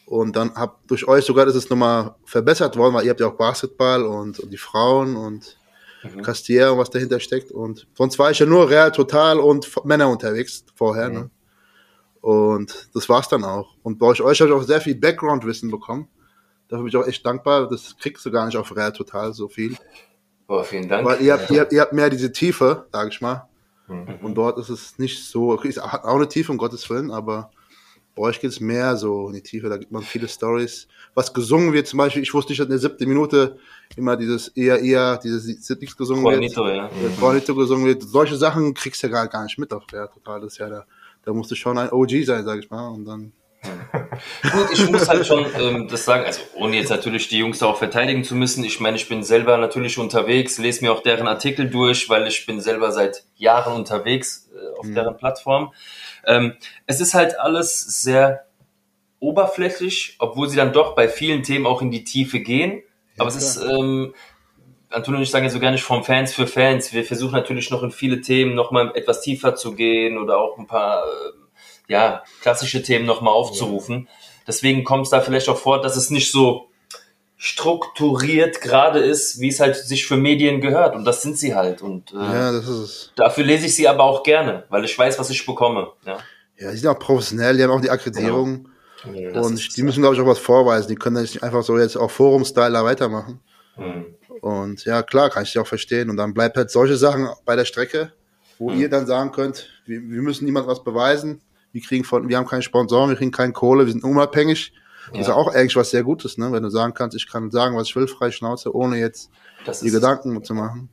Und 0.04 0.36
dann 0.36 0.54
hab 0.54 0.86
durch 0.88 1.08
euch 1.08 1.24
sogar, 1.24 1.46
das 1.46 1.54
ist 1.54 1.70
nochmal 1.70 2.14
verbessert 2.24 2.76
worden, 2.76 2.94
weil 2.94 3.04
ihr 3.04 3.10
habt 3.10 3.20
ja 3.20 3.28
auch 3.28 3.36
Basketball 3.36 4.04
und, 4.04 4.38
und 4.40 4.50
die 4.50 4.58
Frauen 4.58 5.16
und 5.16 5.56
Mhm. 6.02 6.22
Castier 6.22 6.72
und 6.72 6.78
was 6.78 6.90
dahinter 6.90 7.20
steckt. 7.20 7.50
Und 7.50 7.86
sonst 7.94 8.18
war 8.18 8.30
ich 8.30 8.38
ja 8.38 8.46
nur 8.46 8.68
Real 8.68 8.92
Total 8.92 9.38
und 9.38 9.84
Männer 9.84 10.08
unterwegs 10.08 10.64
vorher. 10.74 11.08
Ne? 11.08 11.30
Und 12.20 12.88
das 12.94 13.08
war's 13.08 13.28
dann 13.28 13.44
auch. 13.44 13.76
Und 13.82 13.98
bei 13.98 14.06
euch, 14.06 14.20
euch 14.22 14.40
habe 14.40 14.50
ich 14.50 14.56
auch 14.56 14.62
sehr 14.62 14.80
viel 14.80 14.94
Background-Wissen 14.94 15.70
bekommen. 15.70 16.08
Dafür 16.68 16.84
bin 16.84 16.88
ich 16.88 16.96
auch 16.96 17.06
echt 17.06 17.24
dankbar. 17.26 17.68
Das 17.68 17.96
kriegst 17.96 18.24
du 18.24 18.30
gar 18.30 18.46
nicht 18.46 18.56
auf 18.56 18.74
Real 18.74 18.92
Total 18.92 19.32
so 19.32 19.48
viel. 19.48 19.76
Boah, 20.46 20.64
vielen 20.64 20.88
Dank. 20.88 21.04
Weil 21.04 21.20
ihr 21.20 21.34
habt, 21.34 21.50
ihr, 21.50 21.70
ihr 21.70 21.80
habt 21.80 21.92
mehr 21.92 22.10
diese 22.10 22.32
Tiefe, 22.32 22.86
sag 22.92 23.08
ich 23.08 23.20
mal. 23.20 23.48
Mhm. 23.88 24.18
Und 24.22 24.34
dort 24.34 24.58
ist 24.58 24.68
es 24.68 24.98
nicht 24.98 25.24
so, 25.24 25.50
okay, 25.50 25.68
es 25.68 25.80
hat 25.80 26.04
auch 26.04 26.16
eine 26.16 26.28
Tiefe, 26.28 26.52
um 26.52 26.58
Gottes 26.58 26.88
Willen, 26.88 27.10
aber 27.10 27.50
bei 28.14 28.22
euch 28.22 28.40
geht 28.40 28.50
es 28.50 28.60
mehr 28.60 28.96
so 28.96 29.28
in 29.28 29.34
die 29.34 29.42
Tiefe, 29.42 29.68
da 29.68 29.78
gibt 29.78 29.90
man 29.90 30.02
viele 30.02 30.28
Stories. 30.28 30.86
Was 31.14 31.32
gesungen 31.32 31.72
wird, 31.72 31.86
zum 31.86 31.98
Beispiel, 31.98 32.22
ich 32.22 32.34
wusste 32.34 32.52
nicht, 32.52 32.60
dass 32.60 32.66
in 32.66 32.70
der 32.70 32.78
siebten 32.78 33.08
Minute 33.08 33.58
immer 33.96 34.16
dieses 34.16 34.48
eher, 34.48 34.80
eher, 34.80 35.18
dieses 35.18 35.46
nichts 35.46 35.96
gesungen 35.96 36.24
wird. 36.24 36.34
Juanito, 36.34 36.68
ja. 36.68 36.86
Äh, 36.86 37.20
Juanito 37.20 37.54
gesungen 37.54 37.86
wird. 37.86 38.02
Solche 38.02 38.36
Sachen 38.36 38.74
kriegst 38.74 39.02
du 39.02 39.06
ja 39.06 39.12
gar, 39.12 39.28
gar 39.28 39.44
nicht 39.44 39.58
mit 39.58 39.72
auf 39.72 39.86
der 39.86 40.10
total. 40.10 40.40
Das 40.40 40.52
ist 40.52 40.58
ja 40.58 40.68
da, 40.68 40.84
da 41.24 41.32
musst 41.32 41.50
du 41.50 41.54
schon 41.54 41.78
ein 41.78 41.90
OG 41.90 42.24
sein, 42.24 42.44
sag 42.44 42.58
ich 42.58 42.70
mal. 42.70 42.88
Und 42.88 43.04
dann, 43.04 43.32
Gut, 44.42 44.68
ich 44.72 44.90
muss 44.90 45.08
halt 45.08 45.26
schon 45.26 45.46
ähm, 45.58 45.86
das 45.88 46.04
sagen, 46.04 46.24
also 46.24 46.40
ohne 46.54 46.76
jetzt 46.76 46.90
natürlich 46.90 47.28
die 47.28 47.38
Jungs 47.38 47.60
da 47.60 47.66
auch 47.66 47.78
verteidigen 47.78 48.24
zu 48.24 48.34
müssen. 48.34 48.64
Ich 48.64 48.80
meine, 48.80 48.96
ich 48.96 49.08
bin 49.08 49.22
selber 49.22 49.56
natürlich 49.56 49.98
unterwegs, 49.98 50.58
lese 50.58 50.84
mir 50.84 50.92
auch 50.92 51.02
deren 51.02 51.28
Artikel 51.28 51.70
durch, 51.70 52.08
weil 52.08 52.26
ich 52.26 52.44
bin 52.46 52.60
selber 52.60 52.90
seit 52.90 53.24
Jahren 53.36 53.74
unterwegs 53.74 54.50
äh, 54.52 54.78
auf 54.78 54.86
deren 54.90 55.16
Plattform. 55.16 55.72
Ähm, 56.26 56.54
es 56.86 57.00
ist 57.00 57.14
halt 57.14 57.38
alles 57.38 57.80
sehr 58.02 58.46
oberflächlich, 59.20 60.16
obwohl 60.18 60.48
sie 60.48 60.56
dann 60.56 60.72
doch 60.72 60.96
bei 60.96 61.08
vielen 61.08 61.44
Themen 61.44 61.66
auch 61.66 61.82
in 61.82 61.92
die 61.92 62.04
Tiefe 62.04 62.40
gehen. 62.40 62.82
Aber 63.18 63.28
es 63.28 63.36
ist, 63.36 63.56
ähm, 63.62 64.14
Antonio 64.90 65.18
und 65.18 65.22
ich 65.22 65.30
sagen 65.30 65.44
ja 65.44 65.50
so 65.50 65.60
gar 65.60 65.70
nicht 65.70 65.84
vom 65.84 66.04
Fans 66.04 66.34
für 66.34 66.46
Fans. 66.46 66.92
Wir 66.92 67.04
versuchen 67.04 67.32
natürlich 67.32 67.70
noch 67.70 67.82
in 67.82 67.90
viele 67.90 68.20
Themen 68.20 68.54
noch 68.54 68.70
mal 68.70 68.92
etwas 68.94 69.20
tiefer 69.22 69.54
zu 69.54 69.72
gehen 69.74 70.18
oder 70.18 70.38
auch 70.38 70.58
ein 70.58 70.66
paar 70.66 71.04
ähm, 71.04 71.46
ja, 71.88 72.22
klassische 72.40 72.82
Themen 72.82 73.06
nochmal 73.06 73.32
aufzurufen. 73.34 74.08
Deswegen 74.46 74.84
kommt 74.84 75.04
es 75.04 75.10
da 75.10 75.20
vielleicht 75.20 75.48
auch 75.48 75.56
vor, 75.58 75.80
dass 75.80 75.96
es 75.96 76.10
nicht 76.10 76.30
so 76.32 76.68
strukturiert 77.36 78.60
gerade 78.60 79.00
ist, 79.00 79.40
wie 79.40 79.48
es 79.48 79.58
halt 79.60 79.76
sich 79.76 80.06
für 80.06 80.16
Medien 80.16 80.60
gehört. 80.60 80.94
Und 80.94 81.04
das 81.04 81.22
sind 81.22 81.36
sie 81.38 81.54
halt. 81.54 81.82
Und 81.82 82.12
äh, 82.12 82.16
Ja, 82.16 82.52
das 82.52 82.68
ist 82.68 82.78
es. 82.78 83.12
dafür 83.16 83.44
lese 83.44 83.66
ich 83.66 83.74
sie 83.74 83.88
aber 83.88 84.04
auch 84.04 84.22
gerne, 84.22 84.64
weil 84.68 84.84
ich 84.84 84.96
weiß, 84.96 85.18
was 85.18 85.28
ich 85.30 85.44
bekomme. 85.44 85.88
Ja. 86.06 86.18
Ja, 86.58 86.70
die 86.70 86.76
sind 86.76 86.88
auch 86.88 86.98
professionell, 86.98 87.56
die 87.56 87.62
haben 87.64 87.70
auch 87.72 87.80
die 87.80 87.90
Akkreditierung. 87.90 88.68
Das 89.04 89.46
und 89.46 89.76
die 89.76 89.82
müssen, 89.82 90.02
glaube 90.02 90.14
ich, 90.14 90.20
auch 90.20 90.26
was 90.26 90.38
vorweisen. 90.38 90.88
Die 90.88 90.94
können 90.94 91.20
nicht 91.20 91.42
einfach 91.42 91.62
so 91.62 91.78
jetzt 91.78 91.96
auch 91.96 92.10
Forum-Style 92.10 92.72
da 92.72 92.84
weitermachen. 92.84 93.40
Hm. 93.74 94.06
Und 94.40 94.84
ja, 94.84 95.02
klar, 95.02 95.30
kann 95.30 95.44
ich 95.44 95.52
die 95.52 95.58
auch 95.58 95.66
verstehen. 95.66 96.10
Und 96.10 96.16
dann 96.16 96.34
bleibt 96.34 96.56
halt 96.56 96.70
solche 96.70 96.96
Sachen 96.96 97.28
bei 97.44 97.56
der 97.56 97.64
Strecke, 97.64 98.12
wo 98.58 98.70
ihr 98.70 98.88
dann 98.88 99.06
sagen 99.06 99.32
könnt, 99.32 99.68
wir, 99.86 100.00
wir 100.00 100.22
müssen 100.22 100.44
niemand 100.44 100.66
was 100.66 100.82
beweisen. 100.84 101.40
Wir 101.72 101.80
kriegen 101.80 102.04
von, 102.04 102.28
wir 102.28 102.36
haben 102.36 102.46
keine 102.46 102.62
Sponsoren, 102.62 103.10
wir 103.10 103.16
kriegen 103.16 103.30
keine 103.30 103.52
Kohle, 103.52 103.86
wir 103.86 103.92
sind 103.92 104.04
unabhängig. 104.04 104.72
Das 105.10 105.22
ist 105.22 105.28
Ja. 105.28 105.34
auch 105.34 105.52
eigentlich 105.52 105.74
was 105.76 105.90
sehr 105.90 106.04
Gutes, 106.04 106.38
ne? 106.38 106.52
Wenn 106.52 106.62
du 106.62 106.68
sagen 106.68 106.94
kannst, 106.94 107.16
ich 107.16 107.28
kann 107.28 107.50
sagen, 107.50 107.76
was 107.76 107.88
ich 107.88 107.96
will, 107.96 108.06
frei 108.06 108.30
Schnauze, 108.30 108.74
ohne 108.74 108.98
jetzt 108.98 109.30
die 109.82 109.90
Gedanken 109.90 110.42
zu 110.44 110.54
machen. 110.54 110.90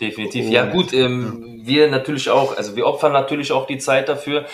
Definitiv. 0.00 0.48
Ja, 0.50 0.66
gut, 0.70 0.92
ähm, 0.92 1.60
wir 1.64 1.90
natürlich 1.90 2.28
auch, 2.30 2.56
also 2.56 2.76
wir 2.76 2.86
opfern 2.86 3.12
natürlich 3.12 3.52
auch 3.52 3.66
die 3.66 3.78
Zeit 3.78 4.08
dafür. 4.08 4.46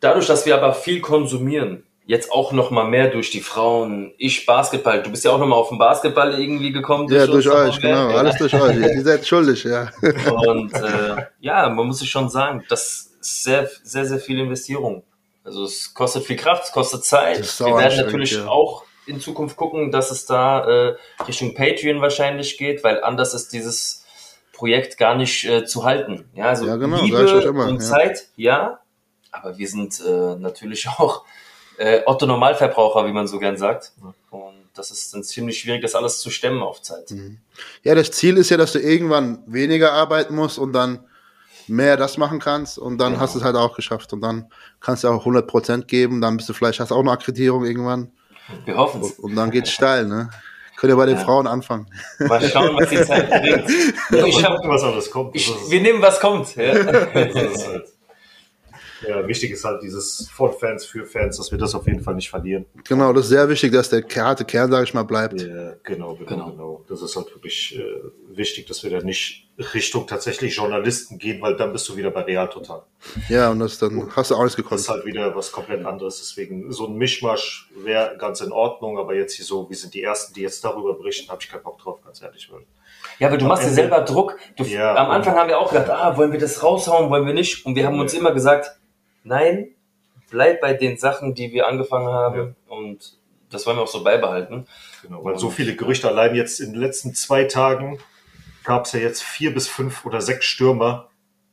Dadurch, 0.00 0.26
dass 0.26 0.46
wir 0.46 0.54
aber 0.56 0.74
viel 0.74 1.00
konsumieren, 1.00 1.84
jetzt 2.08 2.32
auch 2.32 2.52
noch 2.52 2.70
mal 2.70 2.84
mehr 2.84 3.08
durch 3.08 3.30
die 3.30 3.40
Frauen, 3.40 4.14
ich 4.16 4.46
Basketball, 4.46 5.02
du 5.02 5.10
bist 5.10 5.24
ja 5.24 5.30
auch 5.30 5.38
noch 5.38 5.46
mal 5.46 5.56
auf 5.56 5.68
den 5.68 5.78
Basketball 5.78 6.40
irgendwie 6.40 6.72
gekommen. 6.72 7.06
Ja, 7.12 7.26
durch 7.26 7.48
euch, 7.48 7.80
genau, 7.80 8.10
Ja. 8.10 8.16
alles 8.16 8.36
durch 8.36 8.54
euch. 8.54 8.76
Ihr 8.76 9.02
seid 9.02 9.26
schuldig, 9.26 9.64
ja. 9.64 9.90
Und 10.46 10.72
äh, 10.72 11.26
ja, 11.40 11.68
man 11.68 11.86
muss 11.86 11.98
sich 11.98 12.10
schon 12.10 12.30
sagen, 12.30 12.64
das 12.70 13.10
ist 13.20 13.44
sehr, 13.44 13.68
sehr, 13.82 14.06
sehr 14.06 14.18
viel 14.18 14.38
Investierung. 14.38 15.02
Also 15.44 15.64
es 15.64 15.92
kostet 15.92 16.24
viel 16.24 16.36
Kraft, 16.36 16.64
es 16.64 16.72
kostet 16.72 17.04
Zeit. 17.04 17.40
Wir 17.60 17.76
werden 17.76 18.06
natürlich 18.06 18.32
ja. 18.32 18.46
auch 18.46 18.84
in 19.06 19.20
Zukunft 19.20 19.56
gucken, 19.56 19.90
dass 19.90 20.10
es 20.10 20.26
da 20.26 20.66
äh, 20.66 20.96
Richtung 21.26 21.54
Patreon 21.54 22.00
wahrscheinlich 22.00 22.56
geht, 22.56 22.84
weil 22.84 23.02
anders 23.02 23.34
ist 23.34 23.52
dieses 23.52 24.04
Projekt 24.52 24.98
gar 24.98 25.14
nicht 25.14 25.44
äh, 25.44 25.64
zu 25.64 25.84
halten. 25.84 26.28
Ja, 26.34 26.46
also 26.46 26.66
Ja, 26.66 26.76
genau, 26.76 27.02
Liebe 27.02 27.18
euch 27.18 27.44
immer, 27.44 27.68
und. 27.68 27.80
Zeit, 27.80 28.28
ja, 28.36 28.80
aber 29.32 29.58
wir 29.58 29.68
sind 29.68 30.00
äh, 30.00 30.36
natürlich 30.36 30.88
auch 30.98 31.24
äh, 31.78 32.02
Otto 32.06 32.26
Normalverbraucher, 32.26 33.06
wie 33.06 33.12
man 33.12 33.26
so 33.28 33.38
gern 33.38 33.56
sagt. 33.56 33.92
Und 34.30 34.54
das 34.74 34.90
ist 34.90 35.12
dann 35.14 35.22
ziemlich 35.24 35.58
schwierig, 35.60 35.82
das 35.82 35.94
alles 35.94 36.20
zu 36.20 36.30
stemmen 36.30 36.62
auf 36.62 36.82
Zeit. 36.82 37.10
Mhm. 37.10 37.38
Ja, 37.82 37.94
das 37.94 38.10
Ziel 38.12 38.36
ist 38.36 38.50
ja, 38.50 38.56
dass 38.56 38.72
du 38.72 38.78
irgendwann 38.80 39.38
weniger 39.46 39.92
arbeiten 39.92 40.34
musst 40.34 40.58
und 40.58 40.72
dann 40.72 41.00
mehr 41.66 41.96
das 41.96 42.16
machen 42.16 42.38
kannst 42.40 42.78
und 42.78 42.96
dann 42.98 43.20
hast 43.20 43.34
du 43.34 43.40
es 43.40 43.44
halt 43.44 43.54
auch 43.56 43.76
geschafft 43.76 44.12
und 44.14 44.22
dann 44.22 44.50
kannst 44.80 45.04
du 45.04 45.08
auch 45.08 45.26
100% 45.26 45.82
geben, 45.84 46.20
dann 46.22 46.36
bist 46.38 46.48
du 46.48 46.54
vielleicht, 46.54 46.80
hast 46.80 46.92
auch 46.92 47.00
eine 47.00 47.10
Akkreditierung 47.10 47.64
irgendwann 47.66 48.10
Wir 48.64 48.76
hoffen 48.76 49.02
es. 49.02 49.10
und 49.18 49.36
dann 49.36 49.50
geht's 49.50 49.70
steil, 49.70 50.06
ne? 50.06 50.30
Könnt 50.76 50.92
ihr 50.92 50.96
bei 50.96 51.06
den 51.06 51.16
Ja. 51.16 51.24
Frauen 51.24 51.46
anfangen. 51.48 51.86
Mal 52.20 52.40
schauen, 52.48 52.74
was 52.78 52.88
die 52.88 53.02
Zeit 53.02 53.28
bringt. 53.28 53.68
Ich 54.28 54.42
hab, 54.44 54.58
was 54.66 54.82
alles 54.82 55.10
kommt. 55.10 55.34
ich, 55.36 55.52
wir 55.68 55.80
nehmen, 55.82 56.00
was 56.00 56.20
kommt. 56.20 56.54
Ja. 56.56 56.72
das 59.00 59.08
ja, 59.08 59.26
wichtig 59.28 59.52
ist 59.52 59.64
halt 59.64 59.82
dieses 59.82 60.28
von 60.32 60.52
Fans 60.52 60.84
für 60.84 61.04
Fans, 61.06 61.36
dass 61.36 61.50
wir 61.50 61.58
das 61.58 61.74
auf 61.74 61.86
jeden 61.86 62.00
Fall 62.02 62.14
nicht 62.14 62.30
verlieren. 62.30 62.66
Genau, 62.88 63.12
das 63.12 63.24
ist 63.24 63.30
sehr 63.30 63.48
wichtig, 63.48 63.72
dass 63.72 63.88
der 63.90 64.02
harte 64.16 64.44
Kern, 64.44 64.70
sag 64.70 64.84
ich 64.84 64.94
mal, 64.94 65.02
bleibt. 65.04 65.40
Ja, 65.42 65.74
genau, 65.84 66.14
genau, 66.14 66.26
Genau. 66.26 66.50
genau, 66.50 66.84
Das 66.88 67.02
ist 67.02 67.14
halt 67.16 67.34
wirklich 67.34 67.78
äh, 67.78 68.36
wichtig, 68.36 68.66
dass 68.66 68.82
wir 68.82 68.90
da 68.90 69.00
nicht 69.00 69.48
Richtung 69.74 70.06
tatsächlich 70.06 70.54
Journalisten 70.56 71.18
gehen, 71.18 71.40
weil 71.42 71.56
dann 71.56 71.72
bist 71.72 71.88
du 71.88 71.96
wieder 71.96 72.10
bei 72.10 72.22
Real 72.22 72.48
Total. 72.48 72.82
Ja, 73.28 73.50
und 73.50 73.58
das 73.60 73.78
dann 73.78 74.10
hast 74.14 74.30
du 74.30 74.34
auch 74.36 74.42
nichts 74.44 74.54
Das 74.56 74.62
gekonnt. 74.64 74.80
ist 74.80 74.88
halt 74.88 75.04
wieder 75.04 75.34
was 75.34 75.50
komplett 75.52 75.84
anderes. 75.84 76.18
Deswegen 76.18 76.70
so 76.72 76.86
ein 76.86 76.94
Mischmasch 76.94 77.68
wäre 77.76 78.16
ganz 78.18 78.40
in 78.40 78.52
Ordnung, 78.52 78.98
aber 78.98 79.14
jetzt 79.14 79.34
hier 79.34 79.44
so, 79.44 79.68
wir 79.68 79.76
sind 79.76 79.94
die 79.94 80.02
Ersten, 80.02 80.32
die 80.34 80.42
jetzt 80.42 80.64
darüber 80.64 80.94
berichten, 80.94 81.28
habe 81.30 81.40
ich 81.42 81.48
keinen 81.48 81.62
Bock 81.64 81.78
drauf, 81.78 81.98
ganz 82.04 82.22
ehrlich. 82.22 82.48
Weil 82.52 82.60
ja, 83.18 83.28
aber 83.28 83.36
du 83.36 83.46
machst 83.46 83.64
dir 83.64 83.70
selber 83.70 84.00
Druck. 84.02 84.36
Du, 84.56 84.64
Ja. 84.64 84.94
am 84.94 85.10
Anfang 85.10 85.34
haben 85.34 85.48
wir 85.48 85.58
auch 85.58 85.70
gedacht, 85.72 85.90
ah, 85.90 86.16
wollen 86.16 86.30
wir 86.32 86.38
das 86.38 86.62
raushauen, 86.62 87.10
wollen 87.10 87.26
wir 87.26 87.34
nicht? 87.34 87.66
Und 87.66 87.74
wir 87.74 87.84
haben 87.86 87.98
uns 87.98 88.14
immer 88.14 88.32
gesagt, 88.32 88.77
nein, 89.28 89.68
bleib 90.30 90.60
bei 90.60 90.74
den 90.74 90.96
Sachen, 90.96 91.34
die 91.34 91.52
wir 91.52 91.68
angefangen 91.68 92.08
haben. 92.08 92.56
Und 92.66 93.16
das 93.50 93.66
wollen 93.66 93.78
wir 93.78 93.82
auch 93.82 93.88
so 93.88 94.02
beibehalten. 94.02 94.66
Genau, 95.02 95.24
weil 95.24 95.38
so 95.38 95.50
viele 95.50 95.76
Gerüchte 95.76 96.08
allein 96.08 96.34
jetzt 96.34 96.60
in 96.60 96.72
den 96.72 96.80
letzten 96.80 97.14
zwei 97.14 97.44
Tagen 97.44 97.98
gab 98.64 98.84
es 98.84 98.92
ja 98.92 99.00
jetzt 99.00 99.22
vier 99.22 99.54
bis 99.54 99.68
fünf 99.68 100.04
oder 100.04 100.20
sechs 100.20 100.44
Stürmer, 100.44 101.08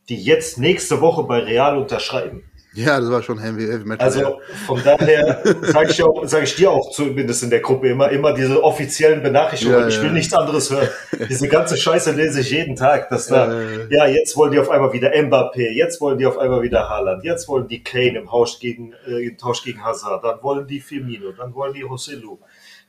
die 0.09 0.21
jetzt 0.21 0.57
nächste 0.57 1.01
Woche 1.01 1.23
bei 1.23 1.39
Real 1.39 1.77
unterschreiben. 1.77 2.43
Ja, 2.75 2.99
das 2.99 3.09
war 3.09 3.23
schon 3.23 3.39
Heavy, 3.39 3.65
Heavy 3.65 3.85
Metal. 3.85 4.05
Also 4.05 4.41
von 4.67 4.81
daher 4.83 5.41
sage 5.61 5.91
ich, 5.91 6.03
auch- 6.03 6.25
sag 6.25 6.43
ich 6.43 6.55
dir 6.55 6.71
auch 6.71 6.91
zumindest 6.91 7.43
in 7.43 7.49
der 7.49 7.61
Gruppe 7.61 7.89
immer, 7.89 8.09
immer 8.11 8.33
diese 8.33 8.61
offiziellen 8.63 9.23
Benachrichtigungen. 9.23 9.81
Ja, 9.81 9.87
ich 9.87 9.97
will 9.99 10.07
ja. 10.07 10.13
nichts 10.13 10.33
anderes 10.33 10.69
hören. 10.69 10.89
Diese 11.29 11.47
ganze 11.47 11.77
Scheiße 11.77 12.11
lese 12.11 12.41
ich 12.41 12.51
jeden 12.51 12.75
Tag, 12.75 13.09
dass 13.09 13.27
da, 13.27 13.51
Ja, 13.53 13.61
ja, 13.61 13.85
ja, 13.89 14.07
jetzt 14.07 14.35
wollen 14.35 14.51
die 14.51 14.59
auf 14.59 14.69
einmal 14.69 14.91
wieder 14.93 15.09
Mbappé, 15.11 15.69
jetzt 15.71 16.01
wollen 16.01 16.17
die 16.17 16.25
auf 16.25 16.37
einmal 16.37 16.61
wieder 16.61 16.89
Haaland, 16.89 17.23
jetzt 17.23 17.47
wollen 17.47 17.67
die 17.67 17.81
Kane 17.83 18.19
im 18.19 18.27
Tausch 18.27 18.59
gegen, 18.59 18.93
äh, 19.07 19.27
im 19.27 19.37
Tausch 19.37 19.63
gegen 19.63 19.83
Hazard, 19.83 20.23
dann 20.23 20.43
wollen 20.43 20.67
die 20.67 20.81
Firmino, 20.81 21.31
dann 21.31 21.53
wollen 21.55 21.73
die. 21.73 21.85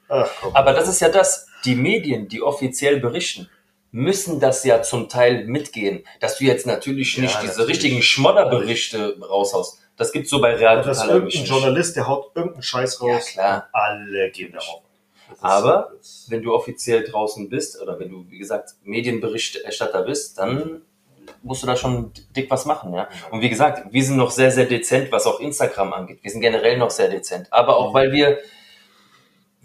Ach, 0.08 0.28
komm. 0.40 0.54
Aber 0.54 0.72
das 0.72 0.88
ist 0.88 1.00
ja 1.00 1.08
das, 1.08 1.46
die 1.64 1.74
Medien, 1.74 2.28
die 2.28 2.42
offiziell 2.42 3.00
berichten, 3.00 3.48
müssen 3.92 4.40
das 4.40 4.64
ja 4.64 4.82
zum 4.82 5.08
Teil 5.08 5.44
mitgehen, 5.46 6.04
dass 6.20 6.38
du 6.38 6.44
jetzt 6.44 6.66
natürlich 6.66 7.16
nicht 7.18 7.36
diese 7.42 7.58
natürlich. 7.58 7.68
richtigen 7.68 8.02
Schmodderberichte 8.02 9.18
raushaust. 9.20 9.78
Das 9.96 10.12
gibt's 10.12 10.28
so 10.30 10.40
bei 10.40 10.54
Real 10.54 10.82
das 10.82 10.98
ist 11.02 11.08
irgendein. 11.08 11.44
Journalist, 11.44 11.96
der 11.96 12.06
haut 12.06 12.30
irgendeinen 12.34 12.62
Scheiß 12.62 12.98
Ja, 13.00 13.14
raus. 13.14 13.26
klar. 13.26 13.68
Alle 13.72 14.30
gehen 14.30 14.52
darauf. 14.52 14.82
Ist- 15.32 15.42
Aber 15.42 15.92
das- 15.96 16.26
wenn 16.28 16.42
du 16.42 16.54
offiziell 16.54 17.02
draußen 17.04 17.48
bist 17.48 17.80
oder 17.80 17.98
wenn 17.98 18.10
du, 18.10 18.26
wie 18.28 18.38
gesagt, 18.38 18.74
Medienberichterstatter 18.84 20.02
bist, 20.02 20.38
dann 20.38 20.82
musst 21.42 21.62
du 21.62 21.66
da 21.66 21.76
schon 21.76 22.12
dick 22.36 22.50
was 22.50 22.64
machen, 22.66 22.92
ja. 22.94 23.08
Und 23.30 23.40
wie 23.40 23.48
gesagt, 23.48 23.92
wir 23.92 24.04
sind 24.04 24.16
noch 24.16 24.30
sehr, 24.30 24.50
sehr 24.50 24.66
dezent, 24.66 25.10
was 25.10 25.26
auch 25.26 25.40
Instagram 25.40 25.92
angeht. 25.92 26.18
Wir 26.22 26.30
sind 26.30 26.40
generell 26.40 26.76
noch 26.76 26.90
sehr 26.90 27.08
dezent. 27.08 27.52
Aber 27.52 27.76
auch 27.78 27.94
weil 27.94 28.12
wir, 28.12 28.38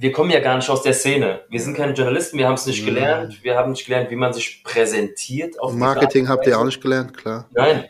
wir 0.01 0.11
kommen 0.11 0.31
ja 0.31 0.39
gar 0.39 0.55
nicht 0.55 0.67
aus 0.67 0.81
der 0.81 0.93
Szene. 0.93 1.41
Wir 1.49 1.61
sind 1.61 1.77
keine 1.77 1.93
Journalisten, 1.93 2.39
wir 2.39 2.47
haben 2.47 2.55
es 2.55 2.65
nicht 2.65 2.83
gelernt. 2.83 3.43
Wir 3.43 3.55
haben 3.55 3.71
nicht 3.71 3.85
gelernt, 3.85 4.09
wie 4.09 4.15
man 4.15 4.33
sich 4.33 4.63
präsentiert. 4.63 5.55
Marketing 5.73 6.27
habt 6.27 6.47
ihr 6.47 6.59
auch 6.59 6.65
nicht 6.65 6.81
gelernt, 6.81 7.15
klar. 7.15 7.47
Nein. 7.51 7.85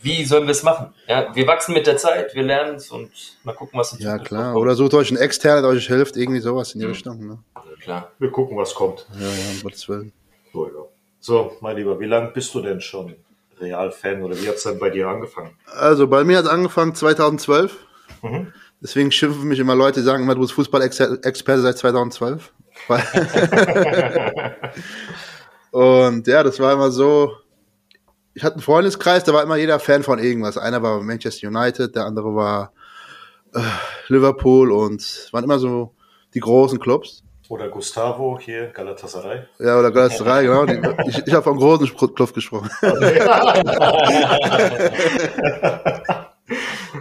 Wie 0.00 0.24
sollen 0.24 0.44
wir 0.44 0.52
es 0.52 0.62
machen? 0.62 0.94
Ja, 1.08 1.34
wir 1.34 1.44
wachsen 1.48 1.74
mit 1.74 1.88
der 1.88 1.96
Zeit, 1.96 2.34
wir 2.36 2.44
lernen 2.44 2.76
es 2.76 2.90
und 2.92 3.10
mal 3.42 3.52
gucken, 3.52 3.78
was 3.78 3.92
in 3.92 3.98
Ja, 3.98 4.18
klar. 4.18 4.52
kommt. 4.52 4.62
Oder 4.62 4.76
sucht 4.76 4.94
euch 4.94 5.10
einen 5.10 5.20
externen, 5.20 5.64
der 5.64 5.72
euch 5.72 5.88
hilft, 5.88 6.16
irgendwie 6.16 6.40
sowas 6.40 6.72
in 6.72 6.80
die 6.80 6.86
Richtung. 6.86 7.26
Ne? 7.26 7.38
Klar. 7.80 8.12
Wir 8.20 8.30
gucken, 8.30 8.56
was 8.56 8.72
kommt. 8.72 9.04
Ja, 9.18 9.26
ja, 9.26 9.50
um 9.52 9.62
Gottes 9.64 9.88
Willen. 9.88 10.12
So, 10.52 10.66
ja. 10.66 10.72
so, 11.18 11.56
mein 11.60 11.76
Lieber, 11.76 11.98
wie 11.98 12.06
lange 12.06 12.28
bist 12.28 12.54
du 12.54 12.62
denn 12.62 12.80
schon 12.80 13.16
Real-Fan 13.60 14.22
oder 14.22 14.40
wie 14.40 14.48
hat 14.48 14.54
es 14.54 14.62
denn 14.62 14.78
bei 14.78 14.90
dir 14.90 15.08
angefangen? 15.08 15.50
Also 15.66 16.06
bei 16.06 16.22
mir 16.22 16.38
hat 16.38 16.44
es 16.44 16.50
angefangen 16.50 16.94
2012. 16.94 17.76
Mhm. 18.22 18.52
Deswegen 18.82 19.10
schimpfen 19.10 19.48
mich 19.48 19.58
immer 19.58 19.74
Leute, 19.74 20.00
die 20.00 20.06
sagen 20.06 20.22
immer, 20.22 20.34
du 20.34 20.42
bist 20.42 20.52
Fußball-Experte 20.52 21.62
seit 21.62 21.78
2012. 21.78 22.52
Weil- 22.88 23.02
Und 25.70 26.26
ja, 26.26 26.42
das 26.42 26.60
war 26.60 26.72
immer 26.72 26.90
so. 26.90 27.32
Ich 28.34 28.44
hatte 28.44 28.56
einen 28.56 28.62
Freundeskreis, 28.62 29.24
da 29.24 29.32
war 29.32 29.42
immer 29.42 29.56
jeder 29.56 29.78
Fan 29.78 30.02
von 30.02 30.18
irgendwas. 30.18 30.58
Einer 30.58 30.82
war 30.82 31.00
Manchester 31.02 31.48
United, 31.48 31.96
der 31.96 32.04
andere 32.04 32.34
war 32.34 32.72
äh, 33.54 33.60
Liverpool 34.08 34.70
und 34.72 35.00
es 35.00 35.32
waren 35.32 35.44
immer 35.44 35.58
so 35.58 35.94
die 36.34 36.40
großen 36.40 36.78
Clubs. 36.78 37.22
Oder 37.48 37.68
Gustavo 37.68 38.38
hier, 38.40 38.66
Galatasaray? 38.68 39.44
Ja, 39.58 39.78
oder 39.78 39.90
Galatasaray, 39.90 40.46
genau. 40.46 40.66
Die, 40.66 40.80
ich 41.08 41.26
ich 41.26 41.32
habe 41.32 41.44
vom 41.44 41.56
großen 41.56 41.88
Club 42.14 42.34
gesprochen. 42.34 42.68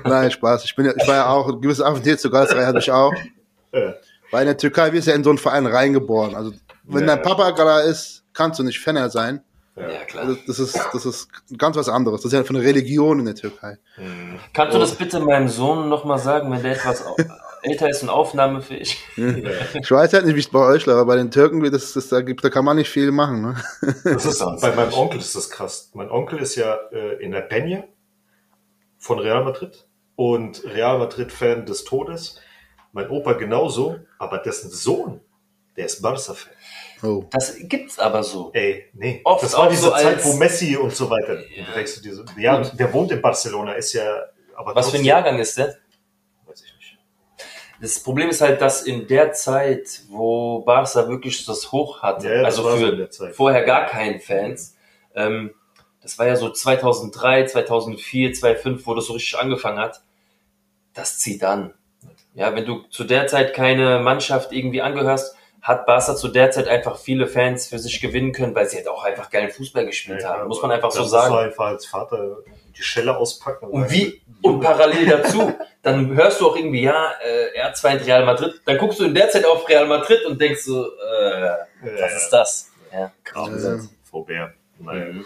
Nein, 0.03 0.31
Spaß. 0.31 0.65
Ich, 0.65 0.76
bin 0.76 0.85
ja, 0.85 0.93
ich 0.95 1.07
war 1.07 1.15
ja 1.15 1.27
auch, 1.30 1.47
ein 1.49 1.61
gewisses 1.61 1.84
Affinität 1.84 2.19
zu 2.19 2.30
Galatasaray 2.30 2.65
hatte 2.65 2.80
ich 2.80 2.91
auch. 2.91 3.13
Weil 4.31 4.41
in 4.41 4.47
der 4.47 4.57
Türkei 4.57 4.91
wirst 4.93 5.07
du 5.07 5.11
ja 5.11 5.17
in 5.17 5.23
so 5.23 5.30
einen 5.30 5.38
Verein 5.39 5.65
reingeboren. 5.65 6.35
Also, 6.35 6.51
wenn 6.84 7.01
Ja. 7.07 7.15
dein 7.15 7.22
Papa 7.23 7.51
da 7.51 7.80
ist, 7.81 8.23
kannst 8.34 8.59
du 8.59 8.63
nicht 8.63 8.80
Fan 8.80 9.09
sein. 9.09 9.41
Ja, 9.76 10.03
klar. 10.05 10.23
Also, 10.26 10.38
das 10.47 10.59
ist, 10.59 10.80
das 10.93 11.05
ist 11.05 11.27
ganz 11.57 11.76
was 11.76 11.89
anderes. 11.89 12.22
Das 12.22 12.31
ist 12.31 12.38
ja 12.38 12.43
für 12.43 12.53
eine 12.55 12.63
Religion 12.63 13.19
in 13.19 13.26
der 13.26 13.35
Türkei. 13.35 13.77
Kannst 14.53 14.73
Oh. 14.73 14.77
du 14.77 14.80
das 14.80 14.95
bitte 14.95 15.19
meinem 15.19 15.49
Sohn 15.49 15.89
nochmal 15.89 16.17
sagen, 16.17 16.51
wenn 16.51 16.63
der 16.63 16.73
etwas 16.73 17.03
älter 17.61 17.89
ist 17.89 18.01
und 18.03 18.09
aufnahmefähig? 18.09 18.97
Ich 19.17 19.91
weiß 19.91 20.13
halt 20.13 20.26
nicht, 20.26 20.35
wie 20.35 20.39
es 20.39 20.47
bei 20.49 20.59
euch 20.59 20.85
läuft, 20.85 20.97
aber 20.99 21.05
bei 21.05 21.15
den 21.17 21.30
Türken, 21.31 21.61
wie 21.63 21.69
das, 21.69 21.93
das, 21.93 22.07
da, 22.09 22.22
gibt, 22.22 22.43
da 22.43 22.49
kann 22.49 22.63
man 22.63 22.77
nicht 22.77 22.89
viel 22.89 23.11
machen. 23.11 23.41
Ne? 23.41 23.55
Das 24.05 24.26
ist, 24.26 24.39
bei 24.61 24.73
meinem. 24.76 24.93
Onkel 24.93 25.19
ist 25.19 25.35
das 25.35 25.49
krass. 25.49 25.91
Mein 25.93 26.09
Onkel 26.09 26.39
ist 26.39 26.55
ja 26.55 26.77
äh, 26.91 27.22
in 27.23 27.31
der 27.31 27.49
Peña 27.49 27.84
von 29.06 29.19
Real 29.19 29.44
Madrid 29.44 29.86
und 30.15 30.64
Real 30.65 30.98
Madrid-Fan 30.98 31.68
des 31.68 31.84
Todes. 31.84 32.41
Mein 32.91 33.07
Opa 33.10 33.34
genauso, 33.34 33.99
aber 34.18 34.40
dessen 34.40 34.72
Sohn, 34.72 35.22
der 35.77 35.86
ist 35.86 36.02
Barca-Fan. 36.02 36.53
Oh. 37.03 37.23
Das 37.30 37.56
gibt's 37.60 37.99
aber 37.99 38.23
so. 38.23 38.49
Ey, 38.53 38.86
nee. 38.94 39.22
Oft 39.23 39.44
das 39.44 39.53
war 39.53 39.65
auch 39.65 39.69
diese 39.69 39.84
so 39.84 39.91
Zeit, 39.91 40.26
wo 40.26 40.34
Messi 40.34 40.76
und 40.76 40.95
so 40.95 41.07
weiter. 41.07 41.40
Ja. 41.56 41.86
So, 41.86 42.23
ja 42.36 42.61
der 42.61 42.91
wohnt 42.94 43.11
in 43.11 43.22
Barcelona, 43.22 43.73
ist 43.73 43.94
ja. 43.94 44.23
Aber 44.56 44.73
Was 44.73 44.90
für 44.90 44.98
ein 44.98 45.03
Jahrgang 45.03 45.38
ist 45.38 45.56
der? 45.56 45.76
Weiß 46.48 46.64
ich 46.64 46.73
nicht. 46.76 46.98
Das 47.80 47.99
Problem 47.99 48.30
ist 48.30 48.41
halt, 48.41 48.60
dass 48.60 48.82
in 48.82 49.06
der 49.06 49.34
Zeit, 49.34 50.02
wo 50.07 50.61
Barca 50.61 51.07
wirklich 51.07 51.45
das 51.45 51.72
Hoch 51.72 52.02
hatte, 52.02 52.34
Ja, 52.34 52.41
also 52.41 52.64
für 52.76 52.90
in 52.90 52.98
der 52.98 53.11
Zeit. 53.11 53.36
vorher 53.36 53.65
gar 53.65 53.86
keinen 53.86 54.19
Fans, 54.19 54.76
ähm, 55.14 55.53
das 56.06 56.19
war 56.19 56.27
ja 56.27 56.36
so 56.36 56.52
2003, 56.52 57.45
2004, 57.48 58.34
2005, 58.34 58.86
wo 58.86 58.94
das 58.94 59.07
so 59.07 59.14
richtig 59.14 59.40
angefangen 59.40 59.80
hat, 59.80 60.02
das 60.94 61.18
zieht 61.18 61.44
an. 61.44 61.73
Ja, 62.36 62.53
wenn 62.53 62.64
du 62.65 62.84
zu 62.91 63.06
der 63.06 63.26
Zeit 63.26 63.56
keine 63.56 63.98
Mannschaft 63.99 64.52
irgendwie 64.52 64.84
angehörst, 64.84 65.36
hat 65.64 65.88
Barca 65.88 66.15
zu 66.15 66.27
der 66.27 66.52
Zeit 66.52 66.68
einfach 66.68 66.99
viele 66.99 67.26
Fans 67.26 67.65
für 67.65 67.80
sich 67.80 68.02
gewinnen 68.02 68.34
können, 68.34 68.53
weil 68.53 68.69
sie 68.69 68.77
halt 68.77 68.88
auch 68.88 69.03
einfach 69.03 69.32
geilen 69.32 69.49
Fußball 69.49 69.84
gespielt 69.88 70.22
Ja, 70.22 70.36
haben. 70.38 70.48
Muss 70.48 70.61
man 70.61 70.69
einfach 70.69 70.91
so 70.91 70.99
musst 70.99 71.11
du 71.11 71.18
sagen. 71.18 71.36
einfach 71.36 71.65
als 71.65 71.88
Vater 71.88 72.38
die 72.77 72.84
Schelle 72.84 73.18
auspacken. 73.18 73.65
Und 73.65 73.90
wie, 73.90 74.22
und 74.44 74.60
parallel 74.61 75.07
dazu, 75.07 75.53
dann 75.82 76.14
hörst 76.15 76.40
du 76.40 76.49
auch 76.52 76.56
irgendwie, 76.56 76.84
ja, 76.84 77.14
äh, 77.26 77.56
er 77.56 77.65
hat 77.69 77.77
zwar 77.77 77.94
in 77.94 77.98
Real 77.98 78.23
Madrid, 78.26 78.61
dann 78.65 78.77
guckst 78.77 78.99
du 78.99 79.06
in 79.06 79.15
der 79.15 79.27
Zeit 79.32 79.44
auf 79.44 79.68
Real 79.68 79.88
Madrid 79.88 80.23
und 80.27 80.40
denkst 80.40 80.61
so, 80.61 80.86
äh, 80.86 81.49
was 81.99 82.15
ist 82.15 82.30
das? 82.30 82.72
Ja. 82.94 83.11
Kramsatz, 83.23 83.90
Vorbeer. 84.03 84.53
Naja. 84.77 85.06
Mhm. 85.06 85.26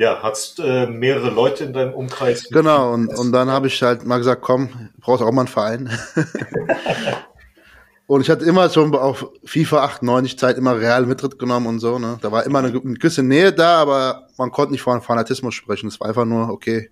Ja, 0.00 0.22
hast 0.22 0.58
äh, 0.60 0.86
mehrere 0.86 1.28
Leute 1.28 1.64
in 1.64 1.74
deinem 1.74 1.92
Umkreis? 1.92 2.48
Genau, 2.48 2.94
und, 2.94 3.08
und 3.08 3.32
dann 3.32 3.50
habe 3.50 3.66
ich 3.66 3.82
halt 3.82 4.06
mal 4.06 4.16
gesagt, 4.16 4.40
komm, 4.40 4.88
brauchst 4.98 5.22
auch 5.22 5.30
mal 5.30 5.42
einen 5.42 5.48
Verein. 5.48 5.90
und 8.06 8.22
ich 8.22 8.30
hatte 8.30 8.46
immer 8.46 8.70
schon 8.70 8.94
auf 8.94 9.30
FIFA 9.44 9.84
98 9.84 10.38
Zeit 10.38 10.56
immer 10.56 10.80
Real 10.80 11.04
Madrid 11.04 11.38
genommen 11.38 11.66
und 11.66 11.80
so, 11.80 11.98
ne? 11.98 12.18
Da 12.22 12.32
war 12.32 12.46
immer 12.46 12.60
eine, 12.60 12.68
eine 12.68 12.94
gewisse 12.94 13.22
Nähe 13.22 13.52
da, 13.52 13.76
aber 13.76 14.26
man 14.38 14.50
konnte 14.50 14.72
nicht 14.72 14.80
von 14.80 15.02
Fanatismus 15.02 15.54
sprechen. 15.54 15.88
Es 15.88 16.00
war 16.00 16.08
einfach 16.08 16.24
nur, 16.24 16.48
okay, 16.48 16.90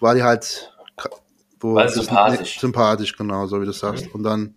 war 0.00 0.14
die 0.14 0.22
halt 0.22 0.70
wo, 1.60 1.76
War 1.76 1.88
sympathisch. 1.88 2.60
sympathisch, 2.60 3.16
genau, 3.16 3.46
so 3.46 3.58
wie 3.58 3.64
du 3.64 3.72
sagst. 3.72 4.14
Und 4.14 4.22
dann 4.22 4.54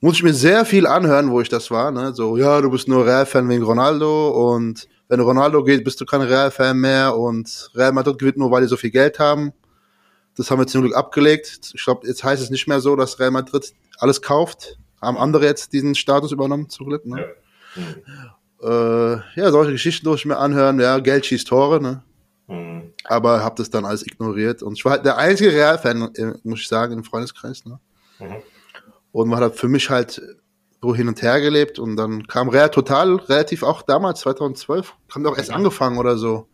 muss 0.00 0.14
ich 0.14 0.22
mir 0.22 0.32
sehr 0.32 0.64
viel 0.64 0.86
anhören, 0.86 1.32
wo 1.32 1.40
ich 1.40 1.48
das 1.48 1.72
war, 1.72 1.90
ne? 1.90 2.14
So, 2.14 2.36
ja, 2.36 2.60
du 2.60 2.70
bist 2.70 2.86
nur 2.86 3.04
Real-Fan 3.04 3.48
wegen 3.48 3.64
Ronaldo 3.64 4.54
und 4.54 4.86
wenn 5.08 5.20
Ronaldo 5.20 5.62
geht, 5.62 5.84
bist 5.84 6.00
du 6.00 6.04
kein 6.04 6.22
Real-Fan 6.22 6.76
mehr 6.76 7.16
und 7.16 7.70
Real 7.74 7.92
Madrid 7.92 8.18
gewinnt 8.18 8.38
nur, 8.38 8.50
weil 8.50 8.62
die 8.62 8.68
so 8.68 8.76
viel 8.76 8.90
Geld 8.90 9.18
haben. 9.18 9.52
Das 10.36 10.50
haben 10.50 10.58
wir 10.58 10.66
zum 10.66 10.82
Glück 10.82 10.96
abgelegt. 10.96 11.72
Ich 11.74 11.84
glaube, 11.84 12.06
jetzt 12.06 12.24
heißt 12.24 12.42
es 12.42 12.50
nicht 12.50 12.66
mehr 12.66 12.80
so, 12.80 12.96
dass 12.96 13.18
Real 13.18 13.30
Madrid 13.30 13.72
alles 13.98 14.20
kauft. 14.20 14.78
Haben 15.00 15.16
andere 15.16 15.44
jetzt 15.44 15.72
diesen 15.72 15.94
Status 15.94 16.32
übernommen, 16.32 16.68
zum 16.68 16.86
Glück. 16.86 17.06
Ne? 17.06 17.24
Äh, 18.62 19.16
ja, 19.38 19.50
solche 19.50 19.72
Geschichten 19.72 20.04
durfte 20.04 20.22
ich 20.22 20.26
mir 20.26 20.38
anhören. 20.38 20.80
Ja, 20.80 20.98
Geld 20.98 21.26
schießt 21.26 21.46
Tore, 21.46 21.80
ne? 21.80 22.02
Mhm. 22.48 22.92
Aber 23.04 23.42
habe 23.42 23.56
das 23.56 23.70
dann 23.70 23.84
alles 23.84 24.06
ignoriert. 24.06 24.62
Und 24.62 24.74
ich 24.74 24.84
war 24.84 24.92
halt 24.92 25.04
der 25.04 25.18
einzige 25.18 25.52
Real-Fan, 25.52 26.14
äh, 26.14 26.32
muss 26.42 26.60
ich 26.60 26.68
sagen, 26.68 26.92
im 26.94 27.04
Freundeskreis. 27.04 27.64
Ne? 27.64 27.78
Mhm. 28.18 28.36
Und 29.12 29.28
man 29.28 29.40
hat 29.40 29.56
für 29.56 29.68
mich 29.68 29.90
halt 29.90 30.20
so 30.82 30.94
hin 30.94 31.08
und 31.08 31.22
her 31.22 31.40
gelebt. 31.40 31.78
Und 31.78 31.96
dann 31.96 32.26
kam 32.26 32.48
Real 32.48 32.70
total, 32.70 33.16
relativ 33.16 33.62
auch 33.62 33.82
damals, 33.82 34.20
2012, 34.20 34.94
kam 35.12 35.24
doch 35.24 35.36
erst 35.36 35.50
angefangen 35.50 35.98
oder 35.98 36.16
so. 36.16 36.46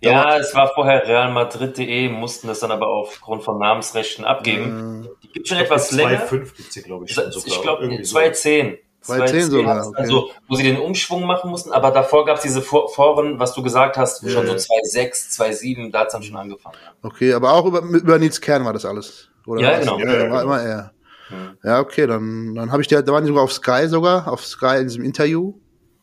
Ja, 0.00 0.36
es 0.36 0.54
war 0.54 0.72
vorher 0.74 1.06
realmadrid.de, 1.06 2.08
mussten 2.10 2.48
das 2.48 2.60
dann 2.60 2.70
aber 2.70 2.86
aufgrund 2.88 3.42
von 3.42 3.58
Namensrechten 3.58 4.24
abgeben. 4.24 5.08
Die 5.22 5.28
gibt 5.28 5.48
schon 5.48 5.58
etwas 5.58 5.90
länger. 5.90 6.26
2,5 6.26 6.56
gibt's 6.56 6.74
hier, 6.74 6.82
glaube 6.82 7.06
ich, 7.06 7.14
schon. 7.14 7.24
Ich 7.44 7.62
glaube, 7.62 7.84
Irgendwie 7.84 8.04
so. 8.04 8.12
2010. 8.12 8.78
2010 9.00 9.50
sogar, 9.50 9.86
okay. 9.86 10.00
Also, 10.00 10.30
wo 10.48 10.56
sie 10.56 10.64
den 10.64 10.78
Umschwung 10.78 11.26
machen 11.26 11.50
mussten, 11.50 11.70
aber 11.70 11.92
davor 11.92 12.24
gab 12.24 12.38
es 12.38 12.42
diese 12.42 12.60
Foren, 12.60 13.38
was 13.38 13.54
du 13.54 13.62
gesagt 13.62 13.96
hast, 13.96 14.22
Ja, 14.22 14.30
schon 14.30 14.46
so 14.46 14.52
ja. 14.52 14.58
2006, 14.58 15.30
2007, 15.30 15.92
da 15.92 16.00
hat 16.00 16.08
es 16.08 16.12
dann 16.12 16.22
schon 16.24 16.36
angefangen. 16.36 16.76
Okay, 17.02 17.32
aber 17.32 17.52
auch 17.52 17.66
über, 17.66 17.82
über 17.82 18.18
Nils 18.18 18.40
Kern 18.40 18.64
war 18.64 18.72
das 18.72 18.84
alles. 18.84 19.28
Oder 19.46 19.62
Ja, 19.62 19.78
genau. 19.78 19.98
Ja, 19.98 20.06
Ja, 20.06 20.12
ja, 20.12 20.18
war 20.18 20.26
genau. 20.26 20.42
immer 20.42 20.60
er. 20.60 20.92
Mhm. 21.30 21.58
Ja, 21.62 21.80
okay, 21.80 22.06
dann, 22.06 22.54
dann 22.54 22.70
habe 22.72 22.82
ich 22.82 22.88
die, 22.88 22.94
da 22.94 23.06
waren 23.12 23.24
die 23.24 23.28
sogar 23.28 23.42
auf 23.44 23.52
Sky 23.52 23.88
sogar, 23.88 24.28
auf 24.28 24.44
Sky 24.46 24.76
in 24.80 24.86
diesem 24.88 25.04
Interview. 25.04 25.54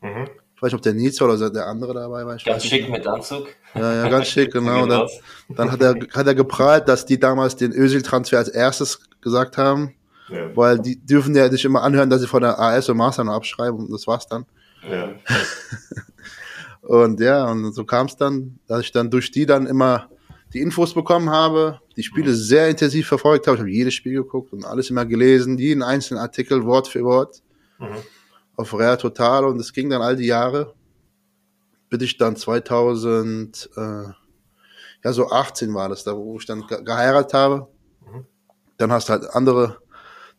Mhm. 0.02 0.28
Ich 0.56 0.62
weiß 0.62 0.68
nicht, 0.72 0.74
ob 0.74 0.82
der 0.82 0.94
Nils 0.94 1.20
war 1.20 1.28
oder 1.32 1.50
der 1.50 1.66
andere 1.66 1.94
dabei 1.94 2.24
war. 2.24 2.36
Ich 2.36 2.44
Ganz 2.44 2.62
weiß 2.62 2.70
schick 2.70 2.82
nicht. 2.82 2.92
mit 2.92 3.06
Anzug. 3.06 3.48
Ja, 3.74 3.92
ja, 3.94 4.08
ganz 4.08 4.28
schick, 4.28 4.52
genau. 4.52 4.86
Dann, 4.86 5.08
dann 5.56 5.72
hat 5.72 5.82
er, 5.82 5.94
hat 6.14 6.26
er 6.26 6.34
geprahlt, 6.34 6.88
dass 6.88 7.04
die 7.06 7.18
damals 7.18 7.56
den 7.56 7.72
Özil-Transfer 7.72 8.38
als 8.38 8.48
erstes 8.48 9.00
gesagt 9.20 9.58
haben, 9.58 9.94
Ja. 10.28 10.54
weil 10.56 10.78
die 10.78 11.04
dürfen 11.04 11.34
ja 11.34 11.48
nicht 11.48 11.64
immer 11.64 11.82
anhören, 11.82 12.08
dass 12.10 12.20
sie 12.20 12.26
von 12.26 12.42
der 12.42 12.58
AS 12.58 12.88
und 12.88 12.96
Master 12.96 13.24
noch 13.24 13.34
abschreiben 13.34 13.78
und 13.78 13.92
das 13.92 14.06
war's 14.06 14.26
dann. 14.26 14.46
Ja. 14.88 15.10
Und 16.82 17.18
ja, 17.20 17.50
und 17.50 17.72
so 17.72 17.84
kam 17.86 18.06
es 18.08 18.16
dann, 18.16 18.58
dass 18.66 18.80
ich 18.82 18.92
dann 18.92 19.10
durch 19.10 19.30
die 19.30 19.46
dann 19.46 19.66
immer 19.66 20.10
die 20.54 20.60
Infos 20.60 20.94
bekommen 20.94 21.30
habe, 21.30 21.80
die 21.96 22.02
Spiele 22.04 22.32
sehr 22.32 22.68
intensiv 22.68 23.08
verfolgt 23.08 23.46
habe. 23.46 23.56
Ich 23.56 23.60
habe 23.60 23.70
jedes 23.70 23.94
Spiel 23.94 24.14
geguckt 24.14 24.52
und 24.52 24.64
alles 24.64 24.88
immer 24.88 25.04
gelesen, 25.04 25.58
jeden 25.58 25.82
einzelnen 25.82 26.20
Artikel 26.22 26.64
Wort 26.64 26.88
für 26.88 27.02
Wort 27.04 27.42
Mhm. 27.80 27.96
auf 28.56 28.72
Rare 28.72 28.96
Total 28.96 29.44
und 29.44 29.58
es 29.58 29.72
ging 29.72 29.90
dann 29.90 30.00
all 30.00 30.14
die 30.14 30.26
Jahre, 30.26 30.74
bis 31.90 32.02
ich 32.02 32.16
dann 32.18 32.36
2000, 32.36 33.68
äh, 33.76 33.80
ja 35.02 35.12
so 35.12 35.28
18 35.28 35.74
war 35.74 35.88
das, 35.88 36.04
da 36.04 36.16
wo 36.16 36.38
ich 36.38 36.46
dann 36.46 36.64
ge 36.68 36.82
geheiratet 36.84 37.34
habe. 37.34 37.66
Mhm. 38.06 38.24
Dann 38.78 38.92
hast 38.92 39.08
du 39.08 39.14
halt 39.14 39.24
andere 39.30 39.78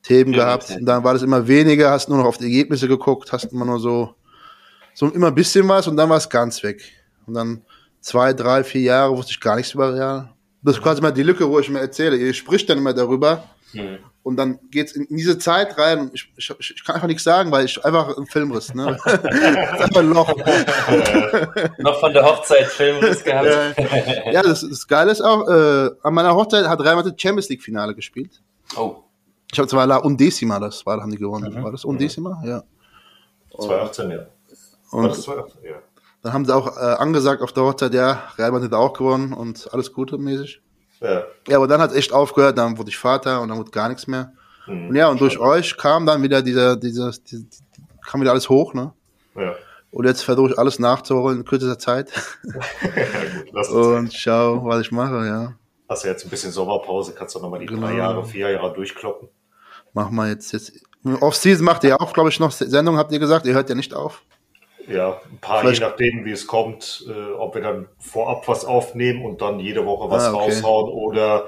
Themen 0.01 0.33
Ja, 0.33 0.45
gehabt. 0.45 0.71
Und 0.71 0.85
dann 0.85 1.03
war 1.03 1.13
das 1.13 1.23
immer 1.23 1.45
weniger, 1.47 1.91
hast 1.91 2.07
nur 2.07 2.19
noch 2.19 2.25
auf 2.25 2.37
die 2.37 2.45
Ergebnisse 2.45 2.87
geguckt, 2.87 3.33
hast 3.33 3.45
immer 3.51 3.65
nur 3.65 3.79
so, 3.79 4.15
so 4.93 5.07
immer 5.09 5.27
ein 5.27 5.35
bisschen 5.35 5.67
was 5.67 5.87
und 5.89 5.97
dann 5.97 6.09
war 6.09 6.17
es 6.17 6.29
ganz 6.29 6.63
weg. 6.63 6.81
Und 7.27 7.33
dann 7.33 7.65
zwei, 8.06 8.34
drei, 8.34 8.64
vier 8.64 8.82
Jahre 8.82 9.18
wusste 9.18 9.32
ich 9.32 9.40
gar 9.40 9.56
nichts 9.56 9.73
über 9.73 9.94
Real. 9.94 10.30
Das 10.61 10.76
ist 10.77 10.84
quasi 10.84 11.02
mal 11.02 11.11
die 11.11 11.23
Lücke, 11.23 11.49
wo 11.49 11.60
ich 11.60 11.69
mir 11.69 11.80
erzähle. 11.80 12.15
Ihr 12.18 12.34
spricht 12.34 12.69
dann 12.69 12.77
immer 12.77 12.94
darüber 12.94 13.44
Mhm. 13.73 13.98
und 14.23 14.38
dann 14.38 14.60
geht's 14.72 14.94
in 14.94 15.07
diese 15.10 15.38
Zeit 15.38 15.77
rein 15.77 15.99
und 15.99 16.14
ich, 16.14 16.32
ich, 16.38 16.49
ich 16.60 16.84
kann 16.86 16.95
einfach 16.95 17.07
nichts 17.07 17.23
sagen, 17.23 17.52
weil 17.52 17.65
ich 17.65 17.84
einfach 17.84 18.15
ein 18.15 18.26
Filmriss, 18.27 18.73
ne? 18.73 18.98
das 19.06 19.14
ist 19.15 19.82
einfach 19.82 19.99
ein 20.02 20.10
Loch. 20.11 20.34
Noch 21.80 21.99
von 21.99 22.14
der 22.14 22.23
Hochzeit 22.23 22.68
Filmriss 22.68 23.23
gehabt. 23.23 23.76
Ja, 24.32 24.41
das, 24.44 24.61
das 24.61 24.88
Geile 24.88 25.11
ist 25.11 25.22
auch, 25.22 25.48
äh, 25.49 25.90
an 26.03 26.14
meiner 26.14 26.34
Hochzeit 26.36 26.68
hat 26.68 26.80
Real 26.82 26.95
Madrid 26.95 27.19
Champions 27.19 27.49
League 27.49 27.64
Finale 27.64 27.94
gespielt. 27.95 28.41
Oh, 28.77 28.98
Ich 29.52 29.57
habe 29.60 29.68
zwar 29.68 29.86
La 29.88 29.98
Undecima, 29.98 30.60
das 30.60 30.86
war, 30.86 31.02
haben 31.02 31.11
die 31.11 31.18
gewonnen. 31.18 31.52
Mhm. 31.53 31.64
War 31.64 31.72
das 31.72 31.84
Undecima? 31.84 32.41
Ja. 32.45 32.64
2018, 33.57 34.11
ja. 34.11 34.18
War 34.91 34.99
Und 34.99 35.10
das 35.10 35.22
2018? 35.23 35.64
Ja. 35.65 35.76
Dann 36.26 36.34
haben 36.34 36.45
sie 36.45 36.56
auch 36.56 36.76
äh, 36.76 36.80
angesagt 36.80 37.43
auf 37.43 37.53
der 37.53 37.61
Hochzeit, 37.61 37.93
ja, 37.93 38.23
Real 38.39 38.52
Madrid 38.52 38.72
hat 38.72 38.80
auch 38.80 38.93
gewonnen 38.93 39.31
und 39.31 39.72
alles 39.72 39.93
Gute 39.93 40.18
mäßig. 40.18 40.60
Ja. 40.99 41.23
Ja, 41.47 41.57
aber 41.57 41.68
dann 41.68 41.80
hat 41.80 41.91
es 41.91 41.97
echt 41.97 42.14
aufgehört, 42.14 42.57
dann 42.57 42.80
wurde 42.80 42.89
ich 42.89 42.97
Vater 42.97 43.41
und 43.41 43.49
dann 43.49 43.60
wurde 43.60 43.69
gar 43.69 43.89
nichts 43.89 44.07
mehr. 44.07 44.34
Mhm. 44.65 44.89
Und 44.89 44.95
ja, 44.95 45.07
und 45.07 45.22
durch 45.22 45.38
euch 45.38 45.77
kam 45.77 46.07
dann 46.07 46.23
wieder 46.23 46.41
dieser, 46.41 46.77
dieser, 46.77 47.11
dieser, 47.11 47.43
kam 48.03 48.22
wieder 48.22 48.31
alles 48.31 48.49
hoch, 48.49 48.73
ne? 48.73 48.91
Ja. 49.35 49.53
Und 49.91 50.07
jetzt 50.07 50.23
versuche 50.23 50.49
ich 50.49 50.57
alles 50.57 50.80
nachzuholen 50.80 51.38
in 51.41 51.45
kürzester 51.45 51.77
Zeit 51.77 52.10
ja, 53.53 53.61
gut. 53.61 53.69
Und 53.69 54.11
schau, 54.11 54.65
was 54.65 54.81
ich 54.81 54.91
mache, 54.91 55.27
ja. 55.27 55.53
Hast 55.88 56.06
ja 56.06 56.10
jetzt 56.10 56.26
ein 56.26 56.31
bisschen 56.31 56.52
Sommerpause, 56.52 57.14
kannst 57.14 57.35
du 57.35 57.39
nochmal 57.39 57.60
die 57.60 57.68
Genau. 57.68 57.85
drei 57.85 57.97
Jahre, 57.97 58.26
vier 58.26 58.49
Jahre 58.49 58.73
durchkloppen. 58.73 59.30
Mach 59.93 60.10
mal 60.10 60.30
jetzt, 60.30 60.52
jetzt. 60.53 60.73
Off-Season 61.03 61.64
macht 61.64 61.84
ihr 61.84 62.02
auch, 62.02 62.14
glaube 62.14 62.30
ich, 62.30 62.39
noch 62.39 62.52
Sendungen, 62.52 62.99
habt 62.99 63.11
ihr 63.11 63.19
gesagt, 63.19 63.45
ihr 63.45 63.53
hört 63.53 63.69
ja 63.69 63.76
nicht 63.76 63.93
auf. 63.93 64.23
Ja, 64.87 65.19
ein 65.31 65.37
paar, 65.39 65.61
Vielleicht- 65.61 65.81
je 65.81 65.87
nachdem, 65.87 66.25
wie 66.25 66.31
es 66.31 66.45
kommt, 66.47 67.05
äh, 67.09 67.33
ob 67.33 67.55
wir 67.55 67.61
dann 67.61 67.87
vorab 67.99 68.47
was 68.47 68.65
aufnehmen 68.65 69.25
und 69.25 69.41
dann 69.41 69.59
jede 69.59 69.85
Woche 69.85 70.09
was 70.11 70.25
Ah, 70.25 70.33
okay. 70.33 70.43
raushauen 70.43 70.91
oder 70.91 71.47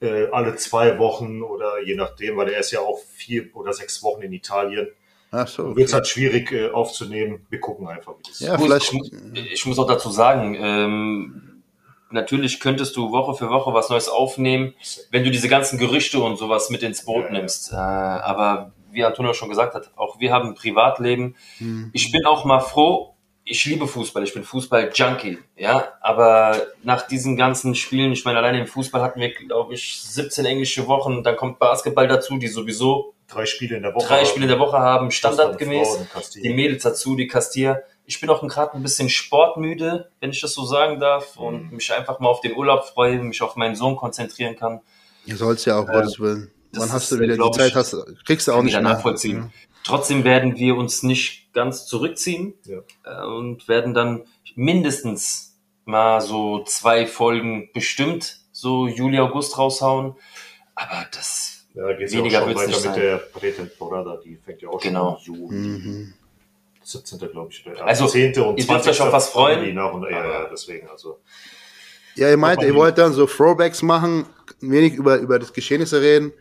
äh, 0.00 0.26
alle 0.30 0.56
zwei 0.56 0.98
Wochen 0.98 1.42
oder 1.42 1.82
je 1.84 1.94
nachdem, 1.96 2.36
weil 2.36 2.48
er 2.50 2.60
ist 2.60 2.70
ja 2.70 2.80
auch 2.80 2.98
vier 3.14 3.46
oder 3.54 3.72
sechs 3.72 4.02
Wochen 4.02 4.22
in 4.22 4.32
Italien. 4.32 4.88
Ach 5.32 5.48
so. 5.48 5.74
Wird 5.74 5.78
es 5.88 5.92
Okay. 5.92 5.94
halt 5.94 6.06
schwierig 6.06 6.52
äh, 6.52 6.70
aufzunehmen. 6.70 7.46
Wir 7.50 7.60
gucken 7.60 7.88
einfach, 7.88 8.12
wie 8.18 8.22
das 8.28 8.40
Ja, 8.40 8.54
ich 8.54 8.60
muss, 8.60 8.66
vielleicht. 8.68 8.84
ich, 8.86 8.92
muss- 8.92 9.10
ich 9.54 9.66
muss 9.66 9.78
auch 9.78 9.86
dazu 9.88 10.10
sagen, 10.10 10.54
ähm, 10.60 11.62
natürlich 12.10 12.60
könntest 12.60 12.96
du 12.96 13.10
Woche 13.10 13.34
für 13.34 13.50
Woche 13.50 13.72
was 13.74 13.88
Neues 13.90 14.08
aufnehmen, 14.08 14.74
wenn 15.10 15.24
du 15.24 15.30
diese 15.30 15.48
ganzen 15.48 15.78
Gerüchte 15.78 16.20
und 16.20 16.36
sowas 16.36 16.70
mit 16.70 16.82
ins 16.82 17.04
Boot 17.04 17.24
Ja, 17.24 17.32
ja. 17.32 17.38
nimmst. 17.38 17.72
Äh, 17.72 17.76
aber 17.76 18.72
wie 18.96 19.04
Antonio 19.04 19.32
schon 19.34 19.48
gesagt 19.48 19.74
hat, 19.74 19.90
auch 19.94 20.18
wir 20.18 20.32
haben 20.32 20.48
ein 20.48 20.54
Privatleben. 20.54 21.36
Hm. 21.58 21.90
Ich 21.92 22.10
bin 22.10 22.26
auch 22.26 22.44
mal 22.44 22.60
froh, 22.60 23.14
ich 23.44 23.64
liebe 23.64 23.86
Fußball, 23.86 24.24
ich 24.24 24.34
bin 24.34 24.42
Fußball-Junkie, 24.42 25.38
ja, 25.56 25.92
aber 26.00 26.66
nach 26.82 27.06
diesen 27.06 27.36
ganzen 27.36 27.76
Spielen, 27.76 28.10
ich 28.10 28.24
meine, 28.24 28.38
alleine 28.38 28.58
im 28.58 28.66
Fußball 28.66 29.00
hatten 29.02 29.20
wir, 29.20 29.32
glaube 29.32 29.74
ich, 29.74 30.00
17 30.02 30.44
englische 30.44 30.88
Wochen, 30.88 31.22
dann 31.22 31.36
kommt 31.36 31.60
Basketball 31.60 32.08
dazu, 32.08 32.38
die 32.38 32.48
sowieso 32.48 33.14
drei 33.28 33.46
Spiele 33.46 33.76
in 33.76 33.82
der 33.82 33.94
Woche 33.94 34.06
drei 34.06 34.24
Spiele 34.24 34.46
in 34.46 34.50
der 34.50 34.58
Woche 34.58 34.78
haben, 34.78 35.10
standardgemäß 35.10 35.98
die 36.34 36.54
Mädels 36.54 36.82
dazu, 36.82 37.14
die 37.14 37.28
Castilla. 37.28 37.80
Ich 38.04 38.20
bin 38.20 38.30
auch 38.30 38.40
gerade 38.46 38.74
ein 38.74 38.82
bisschen 38.82 39.08
sportmüde, 39.08 40.10
wenn 40.20 40.30
ich 40.30 40.40
das 40.40 40.52
so 40.52 40.64
sagen 40.64 41.00
darf, 41.00 41.36
und 41.36 41.70
Mhm. 41.70 41.76
mich 41.76 41.92
einfach 41.92 42.18
mal 42.20 42.28
auf 42.28 42.40
den 42.40 42.56
Urlaub 42.56 42.84
freue, 42.84 43.18
mich 43.18 43.42
auf 43.42 43.56
meinen 43.56 43.74
Sohn 43.74 43.96
konzentrieren 43.96 44.56
kann. 44.56 44.80
Ihr 45.24 45.36
soll's 45.36 45.64
ja 45.64 45.78
auch, 45.78 45.86
Gottes 45.86 46.20
Willen. 46.20 46.52
Wann 46.78 46.92
hast 46.92 47.10
du 47.12 47.16
wieder 47.16 47.32
die 47.34 47.38
glaub 47.38 47.52
ich, 47.54 47.58
Zeit, 47.62 47.74
hast, 47.74 47.96
kriegst 48.24 48.48
du 48.48 48.52
auch 48.52 48.62
nicht 48.62 48.72
jeder 48.72 48.82
mehr. 48.82 48.92
nachvollziehen. 48.94 49.52
Trotzdem 49.84 50.24
werden 50.24 50.56
wir 50.56 50.76
uns 50.76 51.02
nicht 51.02 51.52
ganz 51.52 51.86
zurückziehen 51.86 52.54
Ja. 52.64 52.78
äh, 53.04 53.26
und 53.26 53.68
werden 53.68 53.94
dann 53.94 54.22
mindestens 54.54 55.56
mal 55.84 56.20
so 56.20 56.64
zwei 56.64 57.06
Folgen 57.06 57.68
bestimmt 57.72 58.40
so 58.52 58.88
Juli, 58.88 59.18
August 59.20 59.56
raushauen. 59.58 60.14
Aber 60.74 61.06
das 61.12 61.66
Ja, 61.74 61.92
geht's 61.92 62.12
Weniger 62.12 62.32
ja 62.32 62.40
schon 62.40 62.48
wird's 62.48 62.60
weiter 62.62 62.68
nicht 62.68 62.84
mit 62.84 62.94
sein. 62.94 63.00
der 63.02 63.16
Prätemporada, 63.18 64.16
die 64.24 64.36
fängt 64.44 64.62
ja 64.62 64.68
auch 64.70 64.80
Genau. 64.80 65.18
schon 65.24 65.34
im 65.34 65.40
Juli. 65.42 65.56
Mhm. 65.58 66.14
17. 66.82 67.18
glaube 67.30 67.48
ich. 67.52 67.66
Oder 67.66 67.84
Also, 67.86 68.06
10. 68.06 68.38
und 68.40 68.58
ihr 68.58 68.66
dürft 68.66 68.88
euch 68.88 69.00
auf 69.00 69.12
was 69.12 69.28
freuen. 69.28 69.64
Die 69.64 69.72
nach 69.72 69.92
und, 69.92 70.02
ja, 70.04 70.10
ja, 70.10 70.44
deswegen, 70.50 70.88
also. 70.88 71.18
Ja, 72.14 72.30
ihr 72.30 72.36
meint, 72.36 72.62
ihr 72.62 72.68
die- 72.68 72.74
wollt 72.74 72.96
dann 72.96 73.12
so 73.12 73.26
Throwbacks 73.26 73.82
machen, 73.82 74.24
wenig 74.60 74.94
über, 74.94 75.16
über 75.18 75.38
das 75.38 75.52
Geschehnisse 75.52 76.00
reden 76.00 76.32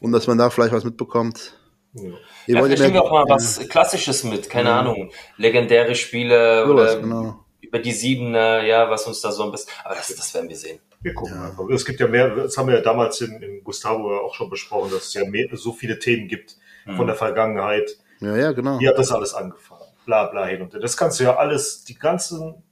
und 0.00 0.12
dass 0.12 0.26
man 0.26 0.38
da 0.38 0.50
vielleicht 0.50 0.72
was 0.72 0.84
mitbekommt. 0.84 1.58
Ja. 1.94 2.02
Ihr 2.02 2.10
Ja, 2.56 2.62
vielleicht 2.62 2.78
ja 2.78 2.86
nehmen 2.86 2.94
wir 2.94 3.02
auch 3.04 3.12
mal 3.12 3.24
ja, 3.28 3.34
was 3.34 3.68
Klassisches 3.68 4.24
mit, 4.24 4.48
keine 4.48 4.72
Ahnung. 4.72 5.10
Legendäre 5.36 5.94
Spiele 5.94 6.66
sowas, 6.66 6.94
oder 6.94 7.00
genau. 7.02 7.44
über 7.60 7.78
die 7.78 7.92
Siebener, 7.92 8.62
ja, 8.62 8.90
was 8.90 9.06
uns 9.06 9.20
da 9.20 9.32
so 9.32 9.44
ein 9.44 9.50
bisschen. 9.50 9.70
Aber 9.84 9.94
das, 9.94 10.14
das 10.14 10.34
werden 10.34 10.48
wir 10.48 10.56
sehen. 10.56 10.78
Wir 11.02 11.14
gucken 11.14 11.38
einfach. 11.40 11.68
Es 11.70 11.84
gibt 11.84 12.00
ja 12.00 12.08
mehr, 12.08 12.28
das 12.34 12.56
haben 12.56 12.68
wir 12.68 12.76
ja 12.76 12.82
damals 12.82 13.20
in, 13.20 13.42
in 13.42 13.64
Gustavo 13.64 14.12
ja 14.12 14.20
auch 14.20 14.34
schon 14.34 14.50
besprochen, 14.50 14.90
dass 14.90 15.06
es 15.06 15.14
ja 15.14 15.24
mehr, 15.24 15.48
so 15.52 15.72
viele 15.72 15.98
Themen 15.98 16.28
gibt 16.28 16.56
Mhm. 16.84 16.96
von 16.96 17.06
der 17.06 17.16
Vergangenheit. 17.16 17.98
Ja, 18.20 18.36
ja, 18.36 18.52
genau. 18.52 18.78
Wie 18.80 18.88
hat 18.88 18.98
das 18.98 19.12
alles 19.12 19.34
angefangen? 19.34 19.84
Bla 20.06 20.26
bla 20.26 20.46
hin 20.46 20.62
und 20.62 20.72
her. 20.72 20.80
Das 20.80 20.96
kannst 20.96 21.20
du 21.20 21.24
ja 21.24 21.36
alles, 21.36 21.84
die 21.84 21.98
ganzen 21.98 22.62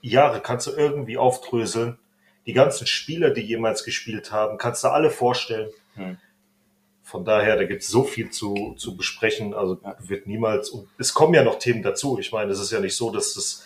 Jahre 0.00 0.40
kannst 0.40 0.66
du 0.66 0.72
irgendwie 0.72 1.18
aufdröseln. 1.18 1.98
Die 2.46 2.52
ganzen 2.52 2.86
Spieler, 2.86 3.30
die 3.30 3.42
jemals 3.42 3.84
gespielt 3.84 4.32
haben, 4.32 4.56
kannst 4.58 4.84
du 4.84 4.88
alle 4.88 5.10
vorstellen. 5.10 5.70
Hm. 5.94 6.18
Von 7.08 7.24
daher, 7.24 7.56
da 7.56 7.64
gibt 7.64 7.80
es 7.82 7.88
so 7.88 8.02
viel 8.04 8.28
zu, 8.30 8.74
zu 8.76 8.94
besprechen. 8.94 9.54
Also 9.54 9.78
Ja. 9.82 9.96
wird 10.00 10.26
niemals. 10.26 10.68
Und 10.68 10.88
es 10.98 11.14
kommen 11.14 11.32
ja 11.32 11.42
noch 11.42 11.58
Themen 11.58 11.82
dazu. 11.82 12.18
Ich 12.18 12.32
meine, 12.32 12.52
es 12.52 12.60
ist 12.60 12.70
ja 12.70 12.80
nicht 12.80 12.94
so, 12.96 13.10
dass 13.10 13.34
es 13.34 13.64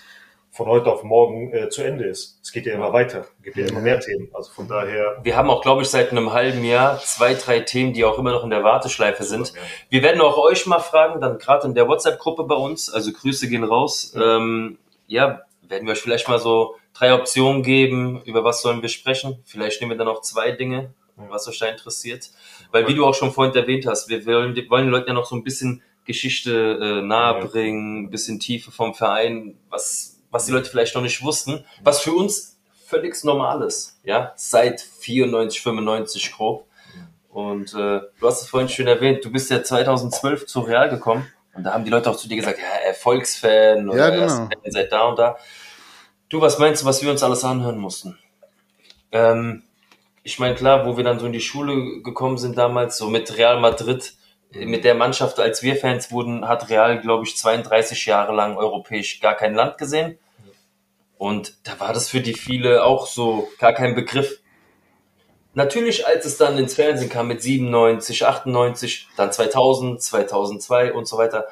von 0.53 0.67
heute 0.67 0.93
auf 0.93 1.03
morgen 1.03 1.53
äh, 1.53 1.69
zu 1.69 1.83
Ende 1.83 2.05
ist. 2.05 2.39
Es 2.41 2.53
geht 2.53 2.67
ja 2.67 2.75
immer 2.75 2.93
weiter. 2.93 3.27
Es 3.39 3.43
gibt 3.45 3.57
ja 3.57 3.67
immer 3.67 3.81
mehr 3.81 3.99
Themen. 3.99 4.29
Also 4.33 4.53
von 4.53 4.69
daher. 4.69 5.19
Wir 5.25 5.35
haben 5.35 5.51
auch, 5.51 5.61
glaube 5.61 5.83
ich, 5.83 5.89
seit 5.89 6.13
einem 6.13 6.33
halben 6.33 6.63
Jahr 6.63 7.01
zwei, 7.01 7.35
drei 7.35 7.61
Themen, 7.61 7.95
die 7.95 8.05
auch 8.05 8.17
immer 8.17 8.31
noch 8.31 8.45
in 8.45 8.51
der 8.51 8.63
Warteschleife 8.63 9.25
sind. 9.25 9.53
Wir 9.89 10.03
werden 10.05 10.21
auch 10.21 10.39
euch 10.39 10.67
mal 10.67 10.79
fragen, 10.79 11.21
dann 11.21 11.39
gerade 11.39 11.67
in 11.67 11.75
der 11.75 11.89
WhatsApp-Gruppe 11.89 12.45
bei 12.45 12.55
uns, 12.55 12.93
also 12.93 13.11
Grüße 13.13 13.49
gehen 13.49 13.65
raus. 13.65 14.13
Ähm, 14.15 14.79
ja, 15.09 15.41
werden 15.63 15.87
wir 15.89 15.93
euch 15.95 16.01
vielleicht 16.01 16.29
mal 16.29 16.39
so 16.39 16.77
drei 16.95 17.13
Optionen 17.13 17.65
geben, 17.65 18.23
über 18.25 18.45
was 18.45 18.63
sollen 18.63 18.83
wir 18.83 18.89
sprechen. 18.89 19.43
Vielleicht 19.47 19.81
nehmen 19.81 19.93
wir 19.93 19.99
dann 19.99 20.09
auch 20.09 20.21
zwei 20.21 20.53
Dinge, 20.53 20.93
was 21.17 21.49
euch 21.49 21.59
da 21.59 21.67
interessiert. 21.67 22.31
Weil 22.73 22.89
wie 22.89 22.95
du 22.95 23.07
auch 23.07 23.15
schon 23.15 23.33
vorhin 23.33 23.55
erwähnt 23.55 23.87
hast, 23.87 24.09
wir 24.09 24.25
wollen, 24.27 24.57
wir 24.57 24.69
wollen 24.69 24.87
den 24.87 24.91
Leuten 24.91 25.09
ja 25.09 25.15
noch 25.15 25.27
so 25.27 25.37
ein 25.37 25.45
bisschen 25.45 25.83
Geschichte 26.05 26.79
äh, 26.81 27.07
nahebringen, 27.07 28.05
ein 28.05 28.11
bisschen 28.11 28.41
Tiefe 28.41 28.73
vom 28.73 28.95
Verein, 28.95 29.57
was, 29.71 30.21
was 30.31 30.47
die 30.47 30.53
Leute 30.53 30.69
vielleicht 30.69 30.95
noch 30.95 31.03
nicht 31.03 31.23
wussten, 31.23 31.65
was 31.85 32.01
für 32.01 32.13
uns 32.13 32.59
völlig 32.87 33.23
normal 33.25 33.63
ist, 33.63 34.01
ja, 34.03 34.33
seit 34.37 34.81
94, 34.81 35.61
95 35.61 36.33
grob. 36.33 36.67
Und 37.31 37.73
äh, 37.73 38.01
du 38.21 38.27
hast 38.27 38.43
es 38.43 38.49
vorhin 38.49 38.69
schön 38.69 38.87
erwähnt, 38.87 39.25
du 39.25 39.31
bist 39.31 39.51
ja 39.51 39.63
2012 39.63 40.47
zu 40.47 40.61
Real 40.61 40.91
gekommen 40.91 41.27
und 41.55 41.65
da 41.65 41.73
haben 41.73 41.85
die 41.85 41.91
Leute 41.91 42.11
auch 42.11 42.17
zu 42.17 42.29
dir 42.29 42.37
gesagt, 42.37 42.59
ja, 42.59 42.89
Erfolgsfan 42.89 43.89
oder 43.89 43.99
Ja, 43.99 44.11
genau. 44.11 44.29
Fan 44.29 44.51
seit 44.67 44.93
da 44.93 45.05
und 45.05 45.19
da. 45.19 45.37
Du, 46.29 46.41
was 46.41 46.59
meinst 46.59 46.83
du, 46.83 46.87
was 46.87 47.03
wir 47.03 47.11
uns 47.11 47.23
alles 47.23 47.45
anhören 47.45 47.79
mussten? 47.79 48.19
Ähm, 49.13 49.63
ich 50.23 50.39
meine, 50.39 50.55
klar, 50.55 50.87
wo 50.87 50.97
wir 50.97 51.05
dann 51.05 51.19
so 51.19 51.27
in 51.27 51.33
die 51.33 51.41
Schule 51.41 52.03
gekommen 52.03 52.39
sind 52.39 52.57
damals, 52.57 52.97
so 52.97 53.09
mit 53.09 53.37
Real 53.37 53.61
Madrid, 53.61 54.15
äh, 54.55 54.67
mit 54.67 54.85
der 54.85 54.95
Mannschaft, 54.95 55.41
als 55.41 55.63
wir 55.63 55.77
Fans 55.77 56.13
wurden, 56.13 56.47
hat 56.49 56.71
Real, 56.71 57.01
glaube 57.01 57.25
ich, 57.25 57.37
32 57.37 58.07
Jahre 58.07 58.35
lang 58.35 58.57
europäisch 58.57 59.21
gar 59.21 59.35
kein 59.35 59.55
Land 59.55 59.79
gesehen. 59.79 60.19
Und 61.19 61.55
da 61.65 61.79
war 61.79 61.93
das 61.93 62.09
für 62.09 62.21
die 62.21 62.35
viele 62.35 62.85
auch 62.85 63.07
so 63.07 63.49
gar 63.59 63.73
kein 63.73 63.95
Begriff. 63.95 64.41
Natürlich, 65.55 66.07
als 66.07 66.25
es 66.25 66.39
dann 66.39 66.59
ins 66.59 66.75
Fernsehen 66.75 67.11
kam 67.11 67.29
mit 67.29 67.43
97, 67.43 68.27
98, 68.27 69.09
dann 69.17 69.31
2000, 69.31 70.03
2002 70.03 70.95
und 70.95 71.07
so 71.07 71.19
weiter, 71.19 71.47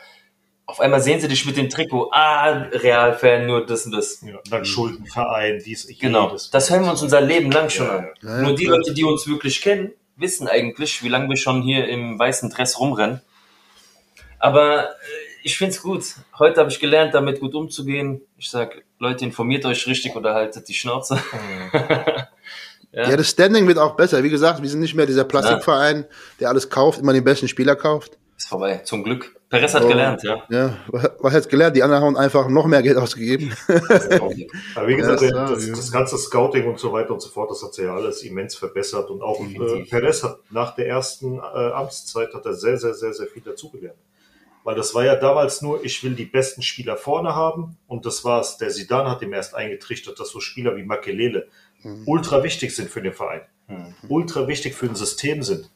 auf 0.70 0.80
einmal 0.80 1.00
sehen 1.00 1.20
sie 1.20 1.28
dich 1.28 1.44
mit 1.46 1.56
dem 1.56 1.68
Trikot, 1.68 2.10
ah, 2.12 2.50
Real-Fan, 2.72 3.46
nur 3.46 3.66
das 3.66 3.86
und 3.86 3.92
das. 3.92 4.22
Ja, 4.22 4.38
dann 4.50 4.64
Schuldenverein, 4.64 5.60
dies, 5.64 5.86
Genau, 6.00 6.28
jedes. 6.28 6.50
das 6.50 6.70
hören 6.70 6.84
wir 6.84 6.90
uns 6.90 7.02
unser 7.02 7.20
Leben 7.20 7.50
lang 7.50 7.68
schon 7.70 7.86
Ja, 7.86 7.92
an. 7.98 8.08
ja. 8.22 8.28
Ja, 8.36 8.42
Nur 8.42 8.54
die. 8.54 8.66
Leute, 8.66 8.94
die 8.94 9.04
uns 9.04 9.26
wirklich 9.28 9.60
kennen, 9.60 9.92
wissen 10.16 10.48
eigentlich, 10.48 11.02
wie 11.02 11.08
lange 11.08 11.28
wir 11.28 11.36
schon 11.36 11.62
hier 11.62 11.88
im 11.88 12.18
weißen 12.18 12.50
Dress 12.50 12.78
rumrennen. 12.78 13.20
Aber 14.38 14.84
äh, 14.84 14.92
ich 15.42 15.56
find's 15.58 15.82
gut. 15.82 16.04
Heute 16.38 16.60
habe 16.60 16.70
ich 16.70 16.80
gelernt, 16.80 17.14
damit 17.14 17.40
gut 17.40 17.54
umzugehen. 17.54 18.20
Ich 18.38 18.50
sag, 18.50 18.82
Leute, 18.98 19.24
informiert 19.24 19.64
euch 19.66 19.86
richtig 19.86 20.16
oder 20.16 20.34
haltet 20.34 20.68
die 20.68 20.74
Schnauze. 20.74 21.18
Ja, 22.92 23.16
das 23.16 23.30
Standing 23.30 23.68
wird 23.68 23.78
auch 23.78 23.94
besser. 23.94 24.24
Wie 24.24 24.30
gesagt, 24.30 24.60
wir 24.62 24.68
sind 24.68 24.80
nicht 24.80 24.96
mehr 24.96 25.06
dieser 25.06 25.22
Plastikverein, 25.22 26.06
der 26.40 26.48
alles 26.48 26.68
kauft, 26.70 26.98
immer 26.98 27.12
den 27.12 27.22
besten 27.22 27.46
Spieler 27.46 27.76
kauft. 27.76 28.18
Ist 28.40 28.48
vorbei, 28.48 28.78
zum 28.84 29.04
Glück. 29.04 29.36
Perez 29.50 29.74
hat 29.74 29.84
Oh. 29.84 29.88
gelernt, 29.88 30.22
ja. 30.22 30.42
Ja, 30.48 30.78
was 31.18 31.34
jetzt 31.34 31.50
gelernt? 31.50 31.76
Die 31.76 31.82
anderen 31.82 32.02
haben 32.02 32.16
einfach 32.16 32.48
noch 32.48 32.64
mehr 32.64 32.80
Geld 32.80 32.96
ausgegeben. 32.96 33.52
Aber 33.68 34.88
wie 34.88 34.96
gesagt, 34.96 35.20
Ja, 35.20 35.46
das, 35.46 35.66
ja. 35.66 35.74
das 35.74 35.92
ganze 35.92 36.16
Scouting 36.16 36.66
und 36.66 36.78
so 36.78 36.90
weiter 36.90 37.12
und 37.12 37.20
so 37.20 37.28
fort, 37.28 37.50
das 37.50 37.62
hat 37.62 37.74
sich 37.74 37.84
ja 37.84 37.94
alles 37.94 38.22
immens 38.22 38.54
verbessert. 38.54 39.10
Und 39.10 39.20
auch 39.20 39.38
äh. 39.40 39.84
Perez 39.84 40.22
hat 40.22 40.38
nach 40.48 40.74
der 40.74 40.88
ersten 40.88 41.36
äh, 41.36 41.40
Amtszeit 41.40 42.32
hat 42.32 42.46
er 42.46 42.54
sehr, 42.54 42.78
sehr, 42.78 42.94
sehr, 42.94 43.12
sehr 43.12 43.26
viel 43.26 43.42
dazugelernt. 43.42 43.98
Weil 44.64 44.74
das 44.74 44.94
war 44.94 45.04
ja 45.04 45.16
damals 45.16 45.60
nur, 45.60 45.84
ich 45.84 46.02
will 46.02 46.14
die 46.14 46.24
besten 46.24 46.62
Spieler 46.62 46.96
vorne 46.96 47.34
haben. 47.34 47.76
Und 47.88 48.06
das 48.06 48.24
war's. 48.24 48.56
Der 48.56 48.70
Sidan 48.70 49.06
hat 49.06 49.20
ihm 49.20 49.34
erst 49.34 49.54
eingetrichtert, 49.54 50.18
dass 50.18 50.30
so 50.30 50.40
Spieler 50.40 50.76
wie 50.76 50.82
Makelele 50.82 51.48
ultra 52.06 52.42
wichtig 52.42 52.74
sind 52.74 52.88
für 52.88 53.02
den 53.02 53.12
Verein. 53.12 53.42
Hm. 53.66 53.94
Ultra 54.08 54.48
wichtig 54.48 54.74
für 54.74 54.86
ein 54.86 54.94
System 54.94 55.42
sind. 55.42 55.70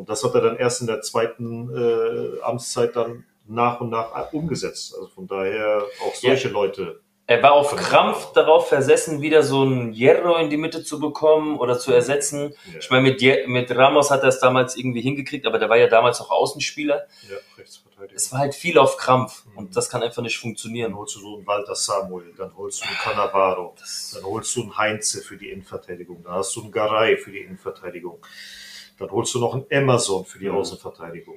Und 0.00 0.08
das 0.08 0.24
hat 0.24 0.34
er 0.34 0.40
dann 0.40 0.56
erst 0.56 0.80
in 0.80 0.86
der 0.86 1.02
zweiten 1.02 1.70
äh, 1.74 2.40
Amtszeit 2.42 2.96
dann 2.96 3.24
nach 3.46 3.80
und 3.80 3.90
nach 3.90 4.32
umgesetzt. 4.32 4.94
Also 4.94 5.08
von 5.08 5.26
daher 5.26 5.82
auch 6.06 6.14
solche 6.14 6.48
Leute. 6.48 7.00
Er 7.26 7.42
war 7.44 7.52
auf 7.52 7.76
Krampf 7.76 8.32
darauf 8.32 8.68
versessen, 8.68 9.20
wieder 9.20 9.44
so 9.44 9.62
ein 9.62 9.92
Hierro 9.92 10.36
in 10.38 10.50
die 10.50 10.56
Mitte 10.56 10.82
zu 10.82 10.98
bekommen 10.98 11.60
oder 11.60 11.78
zu 11.78 11.92
ersetzen. 11.92 12.54
Ja. 12.72 12.78
Ich 12.80 12.90
meine, 12.90 13.02
mit, 13.02 13.22
mit 13.46 13.70
Ramos 13.70 14.10
hat 14.10 14.22
er 14.22 14.30
es 14.30 14.40
damals 14.40 14.76
irgendwie 14.76 15.00
hingekriegt, 15.00 15.46
aber 15.46 15.60
der 15.60 15.68
war 15.68 15.76
ja 15.76 15.86
damals 15.86 16.20
auch 16.20 16.30
Außenspieler. 16.30 17.06
Ja, 17.28 17.36
Rechtsverteidiger. 17.56 18.16
Es 18.16 18.32
war 18.32 18.40
halt 18.40 18.56
viel 18.56 18.78
auf 18.78 18.96
Krampf 18.96 19.44
und 19.54 19.76
das 19.76 19.88
kann 19.90 20.02
einfach 20.02 20.22
nicht 20.22 20.38
Dann 20.38 20.42
funktionieren. 20.42 20.96
holst 20.96 21.14
du 21.14 21.20
so 21.20 21.36
einen 21.36 21.46
Walter 21.46 21.76
Samuel, 21.76 22.32
dann 22.36 22.56
holst 22.56 22.82
du 22.82 22.88
einen 22.88 22.96
Cannavaro, 22.96 23.76
dann 24.14 24.24
holst 24.24 24.56
du 24.56 24.62
einen 24.62 24.76
Heinze 24.76 25.22
für 25.22 25.36
die 25.36 25.50
Innenverteidigung, 25.50 26.24
dann 26.24 26.32
hast 26.32 26.56
du 26.56 26.62
einen 26.62 26.72
Garay 26.72 27.16
für 27.16 27.30
die 27.30 27.38
Innenverteidigung, 27.42 28.18
dann 29.00 29.10
holst 29.10 29.34
du 29.34 29.40
noch 29.40 29.54
einen 29.54 29.64
Emerson 29.70 30.24
für 30.24 30.38
die 30.38 30.46
Ja. 30.46 30.52
Außenverteidigung. 30.52 31.34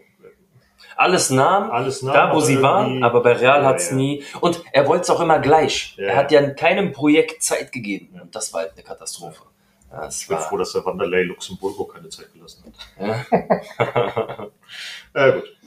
Alles 0.95 1.31
nahm, 1.31 1.71
Alles 1.71 2.03
nahm, 2.03 2.13
da 2.13 2.35
wo 2.35 2.39
sie 2.39 2.61
waren, 2.61 3.03
aber 3.03 3.23
bei 3.23 3.33
Real 3.33 3.63
Ja, 3.63 3.67
hat's 3.69 3.89
ja. 3.89 3.95
nie. 3.95 4.23
Und 4.41 4.61
er 4.73 4.87
wollte 4.87 5.01
es 5.03 5.09
auch 5.09 5.21
immer 5.21 5.39
gleich. 5.39 5.95
Ja, 5.97 6.05
er 6.09 6.15
hat 6.17 6.31
ja 6.31 6.47
keinem 6.51 6.91
Projekt 6.91 7.41
Zeit 7.41 7.71
gegeben. 7.71 8.19
Und 8.21 8.35
das 8.35 8.53
war 8.53 8.61
halt 8.61 8.73
eine 8.73 8.83
Katastrophe. 8.83 9.41
Das 9.89 10.21
Ich 10.21 10.27
bin 10.27 10.37
war, 10.37 10.43
froh, 10.43 10.57
dass 10.57 10.73
der 10.73 10.85
Wanderlei 10.85 11.23
Luxemburgo 11.23 11.85
keine 11.85 12.09
Zeit 12.09 12.31
gelassen 12.33 12.63
hat. 12.99 13.25
ja. 13.79 14.47
Ja, 15.15 15.29
gut. 15.31 15.57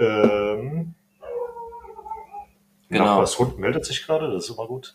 Ähm, 0.00 0.94
Genau. 2.88 3.04
Nachbars 3.06 3.38
Hund 3.38 3.58
meldet 3.58 3.86
sich 3.86 4.04
gerade, 4.06 4.30
das 4.30 4.44
ist 4.44 4.50
immer 4.54 4.66
gut. 4.66 4.92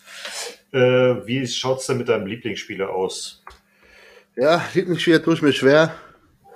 Äh, 0.72 1.26
wie 1.26 1.48
schaut's 1.48 1.88
denn 1.88 1.98
mit 1.98 2.08
deinem 2.10 2.28
Lieblingsspieler 2.28 2.92
aus? 2.92 3.44
Ja, 4.36 4.62
Lieblingsspieler 4.76 5.24
tue 5.24 5.34
ich 5.34 5.42
mir 5.42 5.52
schwer. 5.52 5.96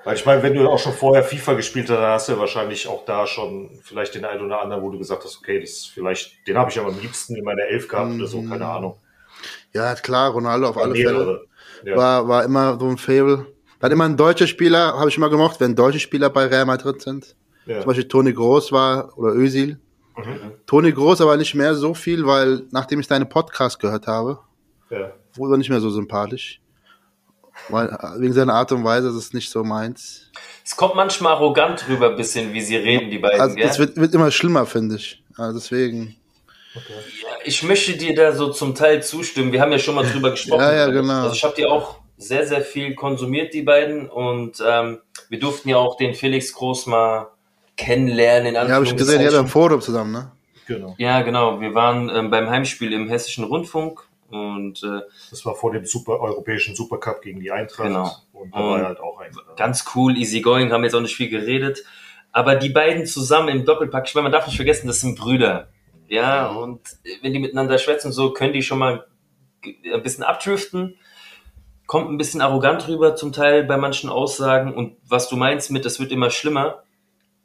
Weil 0.04 0.16
ich 0.16 0.26
meine, 0.26 0.42
wenn 0.42 0.54
du 0.54 0.68
auch 0.68 0.80
schon 0.80 0.94
vorher 0.94 1.24
FIFA 1.24 1.54
gespielt 1.54 1.90
hast, 1.90 1.98
dann 1.98 2.12
hast 2.12 2.28
du 2.28 2.34
ja 2.34 2.40
wahrscheinlich 2.40 2.88
auch 2.88 3.06
da 3.06 3.28
schon 3.28 3.70
vielleicht 3.84 4.16
den 4.16 4.26
einen 4.26 4.44
oder 4.46 4.62
anderen, 4.62 4.82
wo 4.82 4.90
du 4.90 4.98
gesagt 4.98 5.24
hast, 5.24 5.38
okay, 5.38 5.60
das 5.60 5.70
ist 5.70 5.88
vielleicht, 5.88 6.48
den 6.48 6.58
habe 6.58 6.72
ich 6.72 6.80
aber 6.80 6.90
am 6.90 7.00
liebsten 7.00 7.36
in 7.36 7.44
meiner 7.44 7.64
Elf 7.64 7.88
gehabt 7.88 8.14
oder 8.14 8.28
so, 8.28 8.42
keine 8.42 8.66
Ahnung. 8.66 8.98
Ja, 9.74 9.94
klar, 9.96 10.32
Ronaldo 10.32 10.70
auf 10.70 10.78
alle 10.78 10.96
Fälle. 10.96 11.42
Ja. 11.84 11.96
War, 11.96 12.28
war 12.28 12.44
immer 12.44 12.80
so 12.80 12.88
ein 12.88 12.98
Fable. 12.98 13.48
Dann 13.80 13.92
immer 13.92 14.06
ein 14.06 14.18
deutscher 14.18 14.48
Spieler, 14.48 15.00
habe 15.00 15.10
ich 15.10 15.18
immer 15.18 15.30
gemocht, 15.30 15.60
wenn 15.60 15.76
deutsche 15.76 16.00
Spieler 16.00 16.30
bei 16.30 16.46
Real 16.46 16.66
Madrid 16.66 17.02
sind. 17.02 17.36
ja. 17.66 17.80
Zum 17.80 17.88
Beispiel 17.88 18.08
Toni 18.08 18.34
Groß 18.34 18.72
war 18.72 19.18
oder 19.18 19.34
Özil. 19.34 19.80
Mhm. 20.18 20.52
Toni 20.66 20.92
Groß 20.92 21.22
aber 21.22 21.38
nicht 21.38 21.56
mehr 21.56 21.74
so 21.76 21.94
viel, 21.94 22.26
weil 22.26 22.64
nachdem 22.72 23.00
ich 23.00 23.08
deine 23.08 23.26
Podcast 23.26 23.80
gehört 23.80 24.08
habe, 24.08 24.40
ja. 24.90 25.12
wurde 25.36 25.56
er 25.56 25.58
nicht 25.58 25.70
mehr 25.70 25.80
so 25.80 25.90
sympathisch. 25.90 26.61
Weil, 27.70 27.98
wegen 28.18 28.34
seiner 28.34 28.54
Art 28.54 28.72
und 28.72 28.84
Weise, 28.84 29.08
das 29.08 29.16
ist 29.16 29.34
nicht 29.34 29.50
so 29.50 29.64
meins. 29.64 30.30
Es 30.66 30.76
kommt 30.76 30.96
manchmal 30.96 31.34
arrogant 31.34 31.88
rüber, 31.88 32.10
bisschen, 32.16 32.54
wie 32.54 32.62
sie 32.62 32.76
reden, 32.76 33.10
die 33.10 33.20
beiden, 33.20 33.40
Also, 33.40 33.56
gell? 33.56 33.68
es 33.68 33.80
wird, 33.80 33.98
wird 33.98 34.14
immer 34.14 34.32
schlimmer, 34.32 34.66
finde 34.66 34.96
ich. 34.96 35.24
Also 35.38 35.60
deswegen. 35.60 36.16
Ich 37.44 37.64
möchte 37.64 37.98
dir 37.98 38.16
da 38.16 38.32
so 38.34 38.52
zum 38.52 38.76
Teil 38.76 39.04
zustimmen. 39.04 39.52
Wir 39.52 39.62
haben 39.62 39.72
ja 39.72 39.80
schon 39.80 39.96
mal 39.96 40.06
drüber 40.06 40.32
gesprochen. 40.32 40.62
Ja, 40.62 40.74
ja, 40.74 40.88
genau. 40.88 41.24
Also 41.24 41.36
ich 41.36 41.44
habe 41.44 41.54
die 41.56 41.66
auch 41.66 42.00
sehr, 42.18 42.48
sehr 42.48 42.62
viel 42.62 42.96
konsumiert, 42.96 43.54
die 43.54 43.64
beiden. 43.64 44.10
Und 44.10 44.64
ähm, 44.66 45.00
wir 45.30 45.40
durften 45.40 45.70
ja 45.70 45.78
auch 45.78 45.98
den 45.98 46.14
Felix 46.14 46.54
Groß 46.54 46.86
mal 46.86 47.28
kennenlernen. 47.76 48.48
In 48.48 48.54
Ja, 48.56 48.70
habe 48.70 48.86
ich 48.86 48.96
gesehen, 48.96 49.22
ja, 49.22 49.32
beim 49.32 49.48
Forum 49.48 49.82
zusammen, 49.82 50.12
ne? 50.12 50.32
Genau. 50.68 50.96
Ja, 50.98 51.22
genau. 51.22 51.60
Wir 51.60 51.74
waren 51.74 52.10
ähm, 52.10 52.30
beim 52.30 52.50
Heimspiel 52.50 52.94
im 52.94 53.10
Hessischen 53.10 53.44
Rundfunk 53.44 54.08
Und 54.32 54.84
äh, 54.84 55.02
das 55.30 55.46
war 55.46 55.56
vor 55.56 55.72
dem 55.72 55.86
Super 55.86 56.20
europäischen 56.20 56.76
Supercup 56.76 57.22
gegen 57.22 57.40
die 57.40 57.52
Eintracht. 57.52 57.88
Genau. 57.88 58.12
Und 58.34 58.54
da 58.54 58.60
war 58.60 58.80
er 58.80 58.86
halt 58.88 59.00
auch 59.00 59.20
ein. 59.20 59.32
Ganz 59.58 59.86
cool, 59.96 60.18
easy 60.18 60.42
going, 60.42 60.72
haben 60.72 60.84
jetzt 60.84 60.96
auch 60.96 61.02
nicht 61.02 61.16
viel 61.16 61.30
geredet. 61.30 61.84
Aber 62.32 62.56
die 62.56 62.70
beiden 62.70 63.06
zusammen 63.06 63.50
im 63.50 63.66
Doppelpack, 63.66 64.08
ich 64.08 64.16
meine, 64.16 64.24
man 64.24 64.32
darf 64.32 64.48
nicht 64.48 64.56
vergessen, 64.56 64.88
das 64.88 65.02
sind 65.02 65.20
Brüder. 65.20 65.68
Ja, 66.08 66.48
und 66.48 66.82
wenn 67.22 67.34
die 67.34 67.40
miteinander 67.40 67.78
schwätzen, 67.78 68.12
so 68.12 68.32
können 68.32 68.54
die 68.54 68.64
schon 68.64 68.80
mal 68.80 69.06
ein 69.64 70.04
bisschen 70.04 70.24
abdriften. 70.24 70.98
Kommt 71.88 72.10
ein 72.10 72.18
bisschen 72.18 72.42
arrogant 72.42 72.88
rüber 72.88 73.16
zum 73.16 73.34
Teil 73.34 73.64
bei 73.66 73.78
manchen 73.78 74.10
Aussagen. 74.10 74.74
Und 74.74 74.98
was 75.08 75.30
du 75.30 75.36
meinst 75.36 75.72
mit, 75.72 75.86
das 75.86 76.00
wird 76.00 76.12
immer 76.12 76.30
schlimmer, 76.30 76.84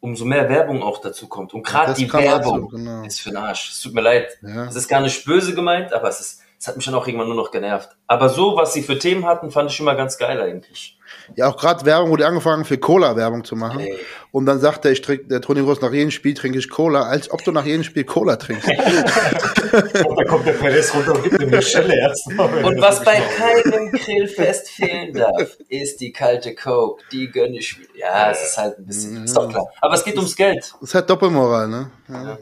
umso 0.01 0.25
mehr 0.25 0.49
Werbung 0.49 0.83
auch 0.83 1.01
dazu 1.01 1.29
kommt. 1.29 1.53
Und 1.53 1.65
gerade 1.65 1.95
die 1.95 2.13
Werbung 2.13 2.63
dazu, 2.63 2.69
genau. 2.69 3.05
ist 3.05 3.21
für 3.21 3.31
den 3.31 3.39
Arsch. 3.39 3.71
Es 3.71 3.81
tut 3.81 3.95
mir 3.95 4.03
leid. 4.03 4.39
Es 4.43 4.55
ja. 4.55 4.65
ist 4.67 4.89
gar 4.89 5.01
nicht 5.01 5.25
böse 5.25 5.55
gemeint, 5.55 5.93
aber 5.93 6.09
es 6.09 6.21
ist, 6.21 6.43
es 6.67 6.69
hat 6.71 6.77
mich 6.79 6.87
dann 6.87 6.97
auch 6.97 7.07
irgendwann 7.07 7.29
nur 7.29 7.37
noch 7.37 7.53
genervt. 7.53 7.91
Aber 8.09 8.29
so, 8.29 8.57
was 8.57 8.73
sie 8.73 8.83
für 8.83 8.99
Themen 8.99 9.25
hatten, 9.25 9.53
fand 9.53 9.71
ich 9.71 9.79
immer 9.79 9.95
ganz 9.95 10.19
geil 10.19 10.41
eigentlich. 10.41 10.99
Ja, 11.37 11.49
auch 11.49 11.57
gerade 11.57 11.87
Werbung, 11.87 12.11
wo 12.11 12.17
die 12.17 12.25
angefangen 12.25 12.65
für 12.65 12.77
Cola 12.77 13.15
Werbung 13.15 13.45
zu 13.45 13.55
machen. 13.55 13.79
Hey. 13.79 13.97
Und 14.33 14.47
dann 14.47 14.59
sagt 14.59 14.85
er, 14.85 14.91
ich 14.91 15.01
trinke, 15.01 15.29
der 15.29 15.41
Toni 15.41 15.61
Groß, 15.63 15.81
nach 15.81 15.93
jedem 15.93 16.11
Spiel 16.11 16.35
trinke 16.35 16.59
ich 16.59 16.69
Cola, 16.69 17.05
als 17.05 17.31
ob 17.31 17.45
du 17.45 17.53
nach 17.53 17.65
jedem 17.65 17.85
Spiel 17.85 18.03
Cola 18.03 18.35
trinkst. 18.35 18.67
und 18.67 18.75
da 20.19 20.25
kommt 20.25 20.45
der 20.45 20.55
Perez 20.55 20.93
runter 20.93 21.15
und 21.15 21.23
gibt 21.23 21.41
eine 21.41 21.63
Schelle 21.63 22.01
erst 22.01 22.27
Und 22.27 22.81
was 22.81 23.05
bei 23.05 23.21
keinem 23.39 23.93
Grillfest 23.93 24.69
fehlen 24.69 25.15
darf, 25.15 25.57
ist 25.69 26.01
die 26.01 26.11
kalte 26.11 26.53
Coke. 26.57 27.05
Die 27.13 27.31
gönne 27.31 27.59
ich 27.59 27.79
mir. 27.79 27.87
Ja, 27.97 28.33
es 28.33 28.43
ist 28.43 28.59
halt 28.59 28.77
ein 28.77 28.87
bisschen, 28.87 29.23
ist 29.23 29.37
doch 29.37 29.49
klar. 29.49 29.69
Aber 29.81 29.95
es 29.95 30.03
geht 30.03 30.17
ums 30.17 30.35
Geld. 30.35 30.65
Es 30.83 30.89
ist 30.89 30.95
halt 30.97 31.09
Doppelmoral, 31.09 31.69
ne? 31.69 31.93
Ja. 32.09 32.25
ja. 32.25 32.37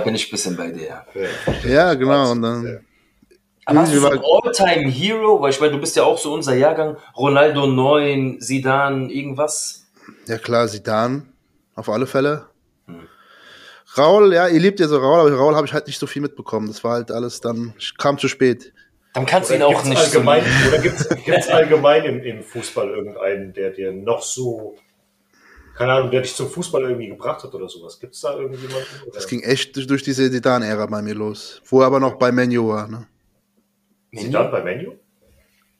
Bin 0.00 0.14
ich 0.14 0.28
ein 0.28 0.30
bisschen 0.30 0.56
bei 0.56 0.70
dir. 0.70 1.04
Ja, 1.64 1.94
genau. 1.94 2.30
Und 2.30 2.42
dann. 2.42 2.80
Aber 3.64 3.80
hast 3.80 3.94
du 3.94 4.00
so 4.00 4.08
einen 4.08 4.20
All-Time-Hero? 4.20 5.40
Weil 5.40 5.50
ich 5.50 5.60
meine, 5.60 5.72
du 5.72 5.78
bist 5.78 5.96
ja 5.96 6.02
auch 6.02 6.18
so 6.18 6.32
unser 6.34 6.54
Jahrgang. 6.54 6.96
Ronaldo 7.16 7.66
9, 7.66 8.40
Sidan, 8.40 9.08
irgendwas? 9.08 9.86
Ja 10.26 10.38
klar, 10.38 10.66
Sidan. 10.68 11.32
Auf 11.74 11.88
alle 11.88 12.06
Fälle. 12.06 12.46
Hm. 12.86 13.06
Raul, 13.96 14.34
ja, 14.34 14.48
ihr 14.48 14.60
liebt 14.60 14.80
ja 14.80 14.88
so 14.88 14.98
Raul, 14.98 15.20
aber 15.20 15.32
Raul 15.32 15.54
habe 15.54 15.66
ich 15.66 15.72
halt 15.72 15.86
nicht 15.86 15.98
so 15.98 16.06
viel 16.06 16.22
mitbekommen. 16.22 16.66
Das 16.66 16.82
war 16.82 16.94
halt 16.94 17.10
alles 17.10 17.40
dann, 17.40 17.74
kam 17.98 18.18
zu 18.18 18.28
spät. 18.28 18.72
Dann 19.14 19.26
kannst 19.26 19.50
du 19.50 19.54
ihn 19.54 19.62
auch 19.62 19.84
nicht 19.84 20.00
allgemein, 20.00 20.42
so 20.42 20.68
Oder 20.68 20.78
gibt 20.78 20.98
es 21.38 21.48
allgemein 21.48 22.04
im, 22.04 22.20
im 22.22 22.42
Fußball 22.42 22.88
irgendeinen, 22.88 23.52
der 23.52 23.70
dir 23.70 23.92
noch 23.92 24.22
so 24.22 24.76
keine 25.74 25.92
Ahnung, 25.92 26.10
der 26.10 26.22
dich 26.22 26.34
zum 26.34 26.48
Fußball 26.48 26.82
irgendwie 26.82 27.08
gebracht 27.08 27.42
hat 27.42 27.54
oder 27.54 27.68
sowas. 27.68 27.98
Gibt 27.98 28.14
es 28.14 28.20
da 28.20 28.36
irgendjemanden? 28.36 29.02
Oder? 29.06 29.14
Das 29.14 29.26
ging 29.26 29.40
echt 29.40 29.76
durch, 29.76 29.86
durch 29.86 30.02
diese 30.02 30.30
Zidane-Ära 30.30 30.86
bei 30.86 31.02
mir 31.02 31.14
los. 31.14 31.62
Wo 31.66 31.80
er 31.80 31.86
aber 31.86 32.00
noch 32.00 32.14
bei 32.14 32.30
Menu 32.30 32.68
war. 32.68 32.88
Ne? 32.88 33.06
Zidane 34.14 34.50
bei 34.50 34.62
Menu? 34.62 34.92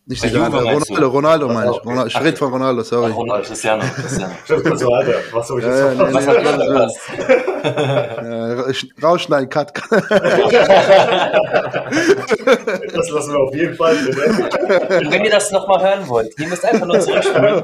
Nicht 0.05 0.21
Zidane, 0.21 0.57
Ronaldo, 0.57 1.09
Ronaldo 1.09 1.49
meine 1.49 1.71
ich. 1.71 1.85
Ronaldo, 1.85 2.09
ich 2.09 2.21
rede 2.21 2.37
von 2.37 2.53
Ronaldo, 2.53 2.83
sorry. 2.83 3.13
Ronaldo, 3.13 3.47
Cristiano, 3.47 3.85
Cristiano. 3.85 4.35
so, 4.77 4.93
Alter, 4.93 5.15
was 5.31 5.47
soll 5.47 5.61
ich 5.61 5.67
jetzt 5.67 5.79
ja, 5.79 5.93
ja, 5.93 6.13
was 6.13 6.27
nee, 8.21 8.73
ja, 8.83 8.89
Rausschneiden, 9.01 9.49
Cut. 9.49 9.73
das 12.93 13.11
lassen 13.11 13.33
wir 13.33 13.39
auf 13.39 13.55
jeden 13.55 13.77
Fall 13.77 13.95
drin. 13.95 15.09
Wenn 15.09 15.25
ihr 15.25 15.31
das 15.31 15.53
nochmal 15.53 15.81
hören 15.81 16.09
wollt, 16.09 16.37
ihr 16.37 16.49
müsst 16.49 16.65
einfach 16.65 16.87
nur 16.87 16.99
zurückspulen. 16.99 17.63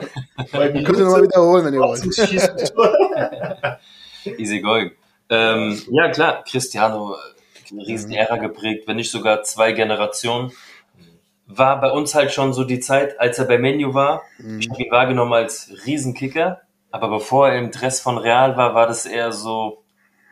Könnt 0.53 0.97
ihr 0.97 1.05
nochmal 1.05 1.23
wiederholen, 1.23 1.65
wenn 1.65 1.75
ihr 1.75 1.81
wollt. 1.81 2.05
Easy 4.39 4.61
going. 4.61 4.93
Ähm, 5.29 5.83
ja, 5.91 6.09
klar, 6.11 6.45
Cristiano 6.49 7.17
eine 7.73 7.87
riesen 7.87 8.13
Ära 8.13 8.37
geprägt, 8.37 8.85
wenn 8.87 8.97
nicht 8.97 9.11
sogar 9.11 9.43
zwei 9.43 9.73
Generationen. 9.73 10.53
War 11.49 11.81
bei 11.81 11.91
uns 11.91 12.15
halt 12.15 12.33
schon 12.33 12.53
so 12.53 12.65
die 12.65 12.79
Zeit, 12.79 13.19
als 13.19 13.39
er 13.39 13.47
bei 13.47 13.59
Menu 13.59 13.95
war. 13.95 14.23
Mhm. 14.39 14.61
Ich 14.61 14.71
habe 14.71 14.83
ihn 14.83 14.91
wahrgenommen 14.91 15.33
als 15.33 15.73
Riesenkicker, 15.87 16.61
aber 16.91 17.09
bevor 17.09 17.49
er 17.49 17.59
im 17.59 17.71
Dress 17.71 18.01
von 18.01 18.19
Real 18.19 18.57
war, 18.57 18.75
war 18.75 18.87
das 18.87 19.07
eher 19.07 19.33
so 19.33 19.83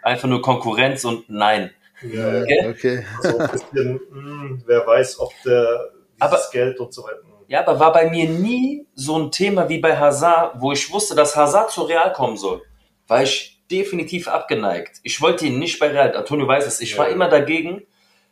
einfach 0.02 0.28
nur 0.28 0.42
Konkurrenz 0.42 1.04
und 1.04 1.28
nein. 1.28 1.70
Ja, 2.02 2.42
okay. 2.42 2.68
okay. 2.68 3.06
So 3.22 3.38
ein 3.38 3.50
bisschen, 3.50 4.00
mh, 4.10 4.10
hm, 4.10 4.62
wer 4.66 4.86
weiß, 4.86 5.18
ob 5.18 5.32
der 5.44 5.90
aber, 6.18 6.38
Geld 6.52 6.78
und 6.78 6.92
so 6.92 7.02
weiter. 7.02 7.22
Ja, 7.48 7.60
aber 7.60 7.78
war 7.78 7.92
bei 7.92 8.10
mir 8.10 8.28
nie 8.28 8.86
so 8.94 9.18
ein 9.18 9.30
Thema 9.30 9.68
wie 9.68 9.78
bei 9.78 9.96
Hazard, 9.96 10.60
wo 10.60 10.72
ich 10.72 10.92
wusste, 10.92 11.14
dass 11.14 11.36
Hazard 11.36 11.70
zu 11.70 11.82
Real 11.82 12.12
kommen 12.12 12.36
soll. 12.36 12.62
Weil 13.06 13.24
ich 13.24 13.62
definitiv 13.70 14.28
abgeneigt. 14.28 14.98
Ich 15.02 15.20
wollte 15.20 15.46
ihn 15.46 15.58
nicht 15.58 15.78
bei 15.78 15.88
Real. 15.88 16.14
Antonio 16.16 16.46
weiß 16.46 16.66
es. 16.66 16.80
Ich 16.80 16.92
ja, 16.92 16.98
war 16.98 17.08
ja. 17.08 17.14
immer 17.14 17.28
dagegen. 17.28 17.82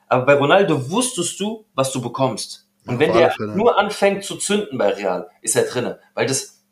Aber 0.08 0.26
bei 0.26 0.34
Ronaldo 0.34 0.90
wusstest 0.90 1.38
du, 1.40 1.64
was 1.74 1.92
du 1.92 2.02
bekommst. 2.02 2.63
Und 2.86 2.98
wenn 2.98 3.12
der 3.12 3.30
Fälle. 3.30 3.56
nur 3.56 3.78
anfängt 3.78 4.24
zu 4.24 4.36
zünden 4.36 4.78
bei 4.78 4.90
Real, 4.90 5.28
ist 5.40 5.56
er 5.56 5.64
drinne. 5.64 6.00
Weil 6.14 6.26
das, 6.26 6.62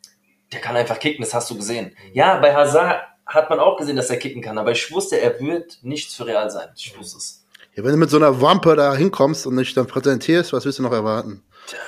der 0.53 0.61
kann 0.61 0.77
einfach 0.77 0.99
kicken, 0.99 1.25
das 1.25 1.35
hast 1.35 1.51
du 1.51 1.57
gesehen. 1.57 1.87
Mhm. 1.87 2.15
Ja, 2.15 2.39
bei 2.41 2.55
Hazard 2.55 3.03
hat 3.27 3.49
man 3.49 3.61
auch 3.61 3.79
gesehen, 3.79 3.97
dass 3.97 4.11
er 4.11 4.19
kicken 4.19 4.43
kann. 4.43 4.59
Aber 4.59 4.73
ich 4.73 4.93
wusste, 4.93 5.21
er 5.21 5.41
wird 5.41 5.79
nichts 5.83 6.15
für 6.15 6.27
Real 6.27 6.51
sein. 6.51 6.69
Ich 6.77 6.97
wusste 6.99 7.19
es. 7.19 7.45
Ja, 7.75 7.85
wenn 7.85 7.93
du 7.93 7.97
mit 7.97 8.11
so 8.11 8.19
einer 8.19 8.41
Wampe 8.43 8.77
da 8.77 8.95
hinkommst 8.95 9.47
und 9.47 9.57
dich 9.57 9.73
dann 9.73 9.87
präsentierst, 9.87 10.53
was 10.53 10.65
willst 10.65 10.79
du 10.79 10.83
noch 10.83 10.93
erwarten? 10.93 11.43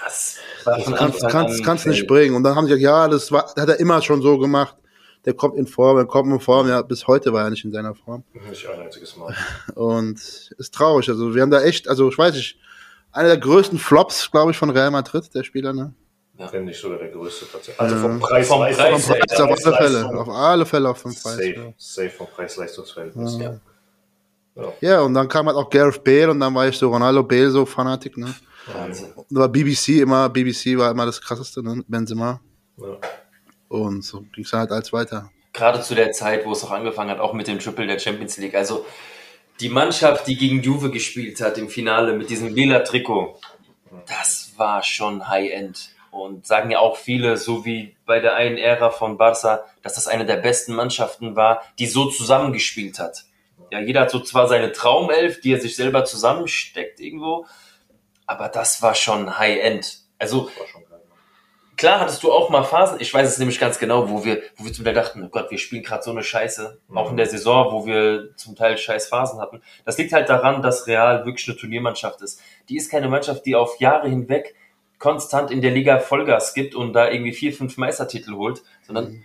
Das, 0.05 0.39
das 0.65 0.95
kannst, 0.95 1.29
kannst, 1.29 1.65
kannst 1.65 1.87
nicht 1.87 2.07
bringen. 2.07 2.35
Und 2.35 2.45
dann 2.45 2.55
haben 2.55 2.67
sie 2.67 2.79
gesagt, 2.79 2.83
ja, 2.83 3.09
das 3.09 3.31
war, 3.31 3.53
hat 3.55 3.69
er 3.69 3.79
immer 3.81 4.01
schon 4.01 4.23
so 4.23 4.39
gemacht 4.39 4.77
der 5.25 5.35
kommt 5.35 5.57
in 5.57 5.67
Form, 5.67 5.97
er 5.97 6.07
kommt 6.07 6.31
in 6.31 6.41
Form, 6.41 6.69
ja, 6.69 6.83
bis 6.83 7.07
heute 7.07 7.33
war 7.33 7.45
er 7.45 7.51
nicht 7.51 7.65
in 7.65 7.73
seiner 7.73 7.95
Form. 7.95 8.25
Nicht 8.49 8.69
ein 8.69 8.81
einziges 8.81 9.17
Mal. 9.17 9.35
Und 9.75 10.19
ist 10.59 10.75
traurig, 10.75 11.09
also 11.09 11.35
wir 11.35 11.43
haben 11.43 11.51
da 11.51 11.63
echt, 11.63 11.89
also 11.89 12.09
ich 12.09 12.19
weiß 12.19 12.35
nicht, 12.35 12.59
einer 13.15 13.29
der 13.29 13.39
größten 13.39 13.79
Flops, 13.79 14.31
glaube 14.31 14.51
ich, 14.51 14.59
von 14.59 14.71
Real 14.71 14.91
Madrid, 14.91 15.35
der 15.35 15.45
Spieler, 15.45 15.73
ne? 15.73 15.95
Ja. 16.37 16.53
Wenn 16.53 16.65
nicht 16.65 16.81
sogar 16.81 16.99
der 16.99 17.09
größte 17.09 17.47
tatsächlich. 17.47 17.81
Also 17.81 17.97
vom 17.97 18.19
Preis, 18.19 18.49
vom 18.49 18.59
Preis, 18.59 18.77
vom 18.77 19.17
Preis 19.17 19.41
auf 19.41 19.51
alle 19.51 19.77
Fälle, 19.77 20.07
auf 20.07 20.29
alle 20.29 20.67
Fälle 20.67 20.89
auf 20.91 21.03
den 21.03 21.15
Preis. 21.15 21.37
Safe, 21.37 21.55
ja. 21.55 21.73
safe 21.77 22.11
vom 22.11 22.27
Preis-Leistungsverhältnis. 22.27 23.39
Ja. 23.39 23.61
Ja. 24.57 24.73
ja, 24.81 25.01
und 25.01 25.15
dann 25.15 25.29
kam 25.29 25.47
halt 25.47 25.57
auch 25.57 25.71
Gareth 25.71 26.03
Bale 26.03 26.31
und 26.31 26.41
dann 26.41 26.55
war 26.55 26.67
ich 26.67 26.77
so 26.77 26.89
Ronaldo 26.89 27.23
Bale 27.23 27.51
so 27.51 27.65
Fanatik, 27.65 28.17
ne? 28.17 28.35
Wahnsinn. 28.73 29.13
Und 29.13 29.27
war 29.31 29.49
BBC 29.49 30.01
immer, 30.01 30.29
BBC 30.29 30.77
war 30.77 30.91
immer 30.91 31.07
das 31.07 31.21
krasseste, 31.21 31.63
ne? 31.63 31.85
Benzema. 31.87 32.41
Ja. 32.79 32.99
Und 33.69 34.05
so 34.05 34.21
ging 34.33 34.45
es 34.45 34.53
halt 34.53 34.71
als 34.71 34.93
weiter. 34.93 35.31
Gerade 35.53 35.81
zu 35.83 35.95
der 35.95 36.13
Zeit, 36.13 36.45
wo 36.45 36.53
es 36.53 36.65
auch 36.65 36.71
angefangen 36.73 37.11
hat, 37.11 37.21
auch 37.21 37.33
mit 37.33 37.47
dem 37.47 37.59
Triple 37.59 37.87
der 37.87 37.99
Champions 37.99 38.37
League. 38.39 38.55
Also 38.55 38.85
die 39.61 39.69
Mannschaft, 39.69 40.27
die 40.27 40.37
gegen 40.37 40.63
Juve 40.63 40.91
gespielt 40.91 41.41
hat 41.41 41.59
im 41.59 41.69
Finale 41.69 42.15
mit 42.15 42.31
diesem 42.31 42.55
lila 42.55 42.81
Trikot, 42.81 43.39
das 44.07 44.53
war 44.57 44.83
schon 44.83 45.29
High-End. 45.29 45.91
Und 46.11 46.47
sagen 46.47 46.71
ja 46.71 46.79
auch 46.79 46.97
viele, 46.97 47.37
so 47.37 47.65
wie 47.65 47.97
bei 48.07 48.21
der 48.21 48.37
einen 48.37 48.57
Ära 48.57 48.91
von 48.91 49.19
Barca, 49.19 49.65
dass 49.83 49.95
das 49.95 50.07
eine 50.07 50.25
der 50.25 50.37
besten 50.37 50.73
Mannschaften 50.73 51.35
war, 51.35 51.63
die 51.81 51.87
so 51.87 52.09
zusammengespielt 52.09 53.01
hat. 53.01 53.25
Ja, 53.73 53.81
jeder 53.81 54.03
hat 54.03 54.11
so 54.11 54.21
zwar 54.21 54.47
seine 54.47 54.71
Traumelf, 54.71 55.41
die 55.41 55.53
er 55.53 55.61
sich 55.61 55.75
selber 55.75 56.05
zusammensteckt 56.05 57.01
irgendwo, 57.01 57.47
aber 58.27 58.49
das 58.49 58.81
war 58.81 58.95
schon 58.95 59.39
High-End. 59.39 59.99
Also 60.19 60.51
klar 61.77 62.01
hattest 62.01 62.23
du 62.23 62.33
auch 62.33 62.51
mal 62.51 62.63
Phasen, 62.63 63.01
ich 63.01 63.13
weiß 63.13 63.29
es 63.29 63.39
nämlich 63.39 63.59
ganz 63.59 63.79
genau, 63.79 64.09
wo 64.11 64.25
wir, 64.25 64.43
wo 64.57 64.65
wir 64.65 64.73
zum 64.73 64.85
Teil 64.85 64.95
dachten, 64.95 65.23
oh 65.25 65.29
Gott, 65.29 65.51
wir 65.51 65.59
spielen 65.59 65.83
gerade 65.83 66.03
so 66.03 66.11
eine 66.11 66.23
Scheiße, 66.23 66.79
mhm. 66.89 66.99
auch 66.99 67.11
in 67.11 67.17
der 67.17 67.27
Saison, 67.27 67.73
wo 67.73 67.87
wir 67.87 68.37
zum 68.37 68.57
Teil 68.57 68.77
scheiß 68.77 69.09
Phasen 69.09 69.41
hatten. 69.41 69.61
Das 69.85 69.99
liegt 69.99 70.13
halt 70.13 70.29
daran, 70.29 70.63
dass 70.63 70.87
Real 70.87 71.25
wirklich 71.27 71.49
eine 71.49 71.57
Turniermannschaft 71.57 72.21
ist. 72.23 72.41
Die 72.69 72.77
ist 72.77 72.91
keine 72.91 73.09
Mannschaft, 73.09 73.47
die 73.47 73.55
auf 73.55 73.81
Jahre 73.81 74.09
hinweg 74.09 74.55
konstant 74.99 75.51
in 75.51 75.61
der 75.61 75.71
Liga 75.71 75.99
Vollgas 75.99 76.55
gibt 76.55 76.75
und 76.75 76.93
da 76.93 77.11
irgendwie 77.11 77.33
vier, 77.33 77.53
fünf 77.53 77.77
Meistertitel 77.77 78.35
holt, 78.35 78.63
sondern 78.87 79.07
mhm. 79.07 79.25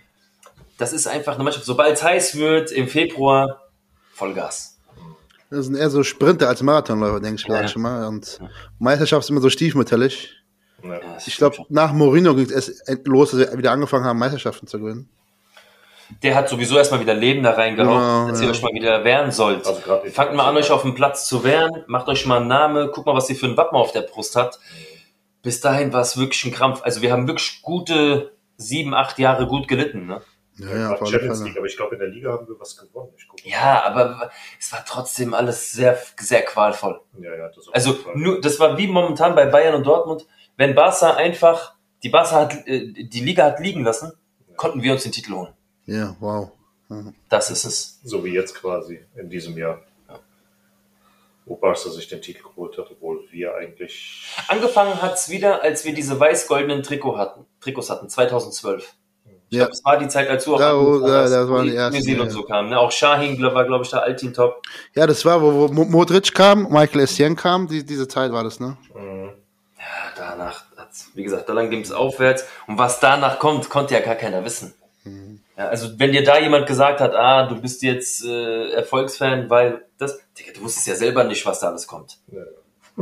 das 0.78 0.92
ist 0.92 1.06
einfach 1.06 1.34
eine 1.34 1.44
Mannschaft, 1.44 1.64
sobald 1.64 1.94
es 1.94 2.02
heiß 2.02 2.36
wird, 2.36 2.72
im 2.72 2.88
Februar, 2.88 3.68
Vollgas. 4.12 4.78
Das 5.50 5.66
sind 5.66 5.74
eher 5.74 5.90
so 5.90 6.04
Sprinter 6.04 6.48
als 6.48 6.62
Marathonläufer, 6.62 7.20
denke 7.20 7.40
ich 7.40 7.48
ja. 7.48 7.66
schon 7.66 7.82
mal. 7.82 8.06
Und 8.06 8.38
Meisterschaft 8.78 9.24
ist 9.24 9.30
immer 9.30 9.40
so 9.40 9.50
stiefmütterlich. 9.50 10.39
Ja, 10.82 11.00
ich 11.24 11.36
glaube, 11.36 11.58
nach 11.68 11.92
Mourinho 11.92 12.34
ging 12.34 12.50
es 12.50 12.82
los, 13.04 13.32
dass 13.32 13.40
wir 13.40 13.58
wieder 13.58 13.72
angefangen 13.72 14.04
haben, 14.04 14.18
Meisterschaften 14.18 14.66
zu 14.66 14.78
gewinnen. 14.80 15.08
Der 16.22 16.34
hat 16.34 16.48
sowieso 16.48 16.76
erstmal 16.76 17.00
wieder 17.00 17.14
Leben 17.14 17.42
da 17.42 17.52
reingehauen, 17.52 17.98
genau, 17.98 18.28
dass 18.28 18.40
ja. 18.40 18.46
ihr 18.46 18.50
euch 18.50 18.62
mal 18.62 18.72
wieder 18.72 19.04
wehren 19.04 19.30
sollt. 19.30 19.66
Also 19.66 19.80
Fangt 20.12 20.34
mal 20.34 20.48
an, 20.48 20.56
euch 20.56 20.70
auf 20.70 20.82
dem 20.82 20.94
Platz 20.94 21.26
zu 21.26 21.44
wehren, 21.44 21.84
macht 21.86 22.08
euch 22.08 22.26
mal 22.26 22.38
einen 22.38 22.48
Namen, 22.48 22.90
guckt 22.90 23.06
mal, 23.06 23.14
was 23.14 23.30
ihr 23.30 23.36
für 23.36 23.46
ein 23.46 23.56
Wappen 23.56 23.76
auf 23.76 23.92
der 23.92 24.02
Brust 24.02 24.34
hat. 24.34 24.58
Bis 25.42 25.60
dahin 25.60 25.92
war 25.92 26.02
es 26.02 26.18
wirklich 26.18 26.44
ein 26.44 26.52
Krampf. 26.52 26.82
Also 26.82 27.00
wir 27.00 27.12
haben 27.12 27.28
wirklich 27.28 27.62
gute 27.62 28.32
sieben, 28.56 28.92
acht 28.92 29.18
Jahre 29.18 29.46
gut 29.46 29.68
gelitten. 29.68 30.06
Ne? 30.06 30.20
Ja, 30.58 30.76
ja, 30.76 31.06
Champions 31.06 31.42
League, 31.42 31.56
aber 31.56 31.66
ich 31.66 31.76
glaube, 31.76 31.94
in 31.94 32.00
der 32.00 32.08
Liga 32.08 32.32
haben 32.32 32.46
wir 32.46 32.58
was 32.60 32.76
gewonnen. 32.76 33.12
ja, 33.44 33.82
aber 33.84 34.30
es 34.58 34.70
war 34.72 34.84
trotzdem 34.86 35.32
alles 35.32 35.72
sehr, 35.72 35.98
sehr 36.18 36.42
qualvoll. 36.42 37.00
Ja, 37.18 37.34
ja, 37.34 37.48
das 37.48 37.68
also 37.72 37.96
nur, 38.14 38.40
das 38.40 38.60
war 38.60 38.76
wie 38.76 38.86
momentan 38.86 39.34
bei 39.34 39.46
Bayern 39.46 39.74
und 39.74 39.86
Dortmund 39.86 40.26
wenn 40.60 40.74
Barca 40.74 41.14
einfach, 41.14 41.74
die 42.02 42.10
Barca 42.10 42.36
hat, 42.36 42.66
äh, 42.68 42.92
die 42.92 43.20
Liga 43.20 43.44
hat 43.46 43.60
liegen 43.60 43.82
lassen, 43.82 44.12
konnten 44.56 44.82
wir 44.82 44.92
uns 44.92 45.02
den 45.04 45.12
Titel 45.12 45.32
holen. 45.32 45.52
Ja, 45.86 46.14
wow. 46.20 46.50
Mhm. 46.88 47.14
Das 47.30 47.50
ist 47.50 47.64
es. 47.64 47.98
So 48.04 48.22
wie 48.24 48.34
jetzt 48.34 48.54
quasi 48.54 49.00
in 49.16 49.28
diesem 49.30 49.56
Jahr. 49.56 49.80
wo 51.46 51.56
Barca 51.56 51.88
sich 51.90 52.06
den 52.06 52.22
Titel 52.22 52.42
geholt 52.44 52.78
hat, 52.78 52.86
obwohl 52.92 53.24
wir 53.32 53.56
eigentlich. 53.56 54.22
Angefangen 54.46 55.02
hat's 55.02 55.28
wieder, 55.30 55.62
als 55.62 55.84
wir 55.84 55.92
diese 55.92 56.20
weiß-goldenen 56.20 56.84
Trikot 56.84 57.16
hatten, 57.18 57.44
Trikots 57.60 57.90
hatten, 57.90 58.08
2012. 58.08 58.94
Ich 59.48 59.56
Ja. 59.56 59.64
glaube, 59.64 59.72
es 59.72 59.84
war 59.84 59.98
die 59.98 60.06
Zeit, 60.06 60.28
als 60.28 60.44
du 60.44 60.54
auch 60.54 60.60
Ja, 60.60 60.76
wo- 60.78 61.02
hast, 61.02 61.30
das 61.32 61.48
waren 61.48 61.64
die 61.64 61.70
die 61.70 61.76
ersten, 61.76 62.12
New 62.12 62.22
ja. 62.24 62.30
so 62.30 62.42
kam. 62.44 62.68
Ne? 62.68 62.78
Auch 62.78 62.92
Shahin 62.92 63.42
war, 63.42 63.64
glaube 63.64 63.84
ich, 63.84 63.90
da 63.90 63.98
Altin 63.98 64.32
Top. 64.32 64.62
Ja, 64.94 65.08
das 65.08 65.24
war, 65.24 65.42
wo, 65.42 65.52
wo 65.52 65.72
Mo- 65.72 65.86
Modric 65.86 66.32
kam, 66.34 66.70
Michael 66.70 67.00
Essien 67.00 67.34
kam, 67.34 67.66
die, 67.66 67.84
diese 67.84 68.06
Zeit 68.06 68.30
war 68.30 68.44
das, 68.44 68.60
ne? 68.60 68.76
Mhm. 68.94 69.30
Ja, 70.20 70.36
danach, 70.36 70.64
wie 71.14 71.22
gesagt, 71.22 71.48
da 71.48 71.54
lang 71.54 71.70
ging 71.70 71.80
es 71.80 71.92
aufwärts. 71.92 72.44
Und 72.66 72.76
was 72.76 73.00
danach 73.00 73.38
kommt, 73.38 73.70
konnte 73.70 73.94
ja 73.94 74.00
gar 74.00 74.16
keiner 74.16 74.44
wissen. 74.44 74.74
Mhm. 75.04 75.40
Ja, 75.56 75.68
also 75.68 75.98
wenn 75.98 76.12
dir 76.12 76.22
da 76.22 76.38
jemand 76.38 76.66
gesagt 76.66 77.00
hat, 77.00 77.14
ah, 77.14 77.46
du 77.46 77.58
bist 77.60 77.82
jetzt 77.82 78.22
äh, 78.24 78.70
Erfolgsfan, 78.72 79.48
weil 79.48 79.86
das, 79.96 80.20
Digga, 80.38 80.52
du 80.52 80.60
wusstest 80.60 80.86
ja 80.88 80.94
selber 80.94 81.24
nicht, 81.24 81.46
was 81.46 81.60
da 81.60 81.68
alles 81.68 81.86
kommt. 81.86 82.18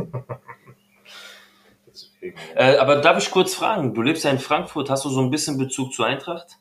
Deswegen. 1.87 2.37
Äh, 2.55 2.77
aber 2.77 2.97
darf 2.97 3.17
ich 3.17 3.31
kurz 3.31 3.53
fragen, 3.53 3.93
du 3.93 4.01
lebst 4.01 4.23
ja 4.23 4.31
in 4.31 4.39
Frankfurt, 4.39 4.89
hast 4.89 5.03
du 5.03 5.09
so 5.09 5.21
ein 5.21 5.29
bisschen 5.29 5.57
Bezug 5.57 5.93
zur 5.93 6.05
Eintracht? 6.05 6.57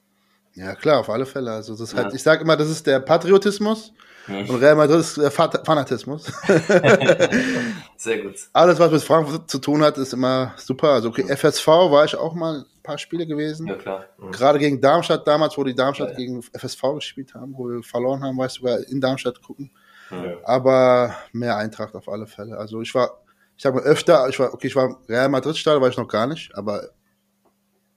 Ja, 0.54 0.74
klar, 0.74 0.98
auf 1.00 1.08
alle 1.10 1.26
Fälle. 1.26 1.52
Also 1.52 1.76
das 1.76 1.94
halt, 1.94 2.08
Ja. 2.08 2.14
ich 2.14 2.22
sage 2.22 2.42
immer, 2.42 2.56
das 2.56 2.68
ist 2.68 2.86
der 2.86 2.98
Patriotismus. 2.98 3.92
Und 4.28 4.56
Real 4.56 4.74
Madrid 4.76 5.00
ist 5.00 5.20
Fat- 5.32 5.64
Fanatismus. 5.66 6.30
Sehr 7.96 8.22
gut. 8.22 8.36
Alles, 8.52 8.78
was 8.78 8.90
mit 8.92 9.02
Frankfurt 9.02 9.50
zu 9.50 9.58
tun 9.58 9.82
hat, 9.82 9.98
ist 9.98 10.12
immer 10.12 10.52
super. 10.56 10.90
Also 10.90 11.08
okay, 11.08 11.24
FSV 11.34 11.66
war 11.66 12.04
ich 12.04 12.14
auch 12.16 12.34
mal 12.34 12.58
ein 12.60 12.82
paar 12.82 12.98
Spiele 12.98 13.26
gewesen. 13.26 13.66
Ja, 13.66 13.74
klar. 13.74 14.04
Gerade 14.32 14.58
gegen 14.58 14.80
Darmstadt 14.80 15.26
damals, 15.26 15.56
wo 15.58 15.64
die 15.64 15.74
Darmstadt 15.74 16.10
Ja. 16.10 16.16
gegen 16.16 16.42
FSV 16.42 16.82
gespielt 16.94 17.34
haben, 17.34 17.54
wo 17.56 17.68
wir 17.68 17.82
verloren 17.82 18.22
haben, 18.22 18.38
war 18.38 18.46
ich 18.46 18.52
sogar 18.52 18.78
in 18.88 19.00
Darmstadt 19.00 19.42
gucken. 19.42 19.70
Ja. 20.10 20.36
Aber 20.44 21.14
mehr 21.32 21.56
Eintracht 21.56 21.94
auf 21.94 22.08
alle 22.08 22.26
Fälle. 22.26 22.56
Also 22.56 22.80
ich 22.80 22.94
war, 22.94 23.20
ich 23.56 23.62
sag 23.62 23.74
mal 23.74 23.82
öfter, 23.82 24.28
ich 24.28 24.38
war, 24.38 24.54
okay, 24.54 24.68
ich 24.68 24.76
war 24.76 24.86
im 24.86 24.96
Real 25.08 25.28
Madrid 25.28 25.56
Stadion, 25.56 25.82
war 25.82 25.88
ich 25.90 25.96
noch 25.98 26.08
gar 26.08 26.26
nicht, 26.26 26.54
aber 26.54 26.88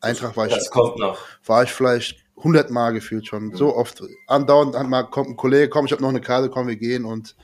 Eintracht 0.02 0.36
war 0.36 0.48
ich, 0.48 0.53
Das 0.53 0.70
kommt 0.72 0.98
noch. 0.98 1.18
war 1.45 1.64
ich 1.64 1.72
vielleicht 1.72 2.18
100 2.41 2.69
Mal 2.72 2.91
gefühlt 2.91 3.27
schon. 3.27 3.55
So 3.55 3.76
oft. 3.76 4.03
Andauernd 4.27 4.76
hat 4.76 4.88
mal 4.88 5.03
kommt 5.03 5.30
ein 5.30 5.35
Kollege, 5.38 5.69
komm, 5.69 5.85
ich 5.85 5.91
habe 5.91 6.01
noch 6.01 6.09
eine 6.09 6.22
Karte, 6.22 6.49
komm, 6.49 6.68
wir 6.68 6.76
gehen 6.76 7.05
und 7.05 7.35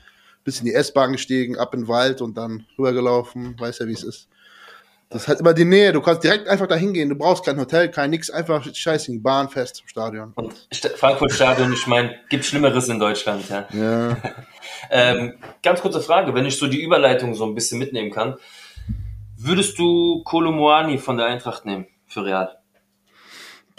bis 0.44 0.60
in 0.60 0.66
die 0.66 0.74
S-Bahn 0.74 1.12
gestiegen, 1.12 1.56
ab 1.58 1.74
in 1.74 1.82
den 1.82 1.88
Wald 1.88 2.20
und 2.22 2.36
dann 2.36 2.66
rübergelaufen. 2.78 3.58
Weiß 3.58 3.78
ja, 3.80 3.86
wie 3.86 3.92
es 3.92 4.02
ist. 4.02 4.28
Das 5.10 5.22
ist 5.22 5.28
halt 5.28 5.40
immer 5.40 5.54
die 5.54 5.64
Nähe. 5.64 5.92
Du 5.92 6.02
kannst 6.02 6.22
direkt 6.22 6.48
einfach 6.48 6.66
da 6.66 6.74
hingehen. 6.74 7.08
Du 7.08 7.14
brauchst 7.14 7.42
kein 7.44 7.58
Hotel, 7.58 7.90
kein 7.90 8.10
nix. 8.10 8.28
Einfach 8.28 8.62
scheiße, 8.70 9.10
die 9.10 9.18
Bahn 9.18 9.48
fest 9.48 9.76
zum 9.76 9.88
Stadion. 9.88 10.32
Und 10.34 10.52
St- 10.70 10.94
Frankfurt 10.96 11.32
Stadion, 11.32 11.72
ich 11.72 11.86
meine, 11.86 12.14
gibt 12.28 12.44
Schlimmeres 12.44 12.88
in 12.88 12.98
Deutschland, 12.98 13.48
ja. 13.48 13.66
Ja. 13.72 14.16
Ähm, 14.90 15.34
ganz 15.62 15.80
kurze 15.80 16.00
Frage, 16.00 16.34
wenn 16.34 16.46
ich 16.46 16.56
so 16.58 16.66
die 16.66 16.82
Überleitung 16.82 17.34
so 17.34 17.44
ein 17.44 17.54
bisschen 17.54 17.78
mitnehmen 17.78 18.10
kann. 18.10 18.36
Würdest 19.36 19.78
du 19.78 20.22
Kolomoani 20.24 20.98
von 20.98 21.16
der 21.16 21.26
Eintracht 21.26 21.64
nehmen 21.64 21.86
für 22.06 22.24
Real? 22.24 22.57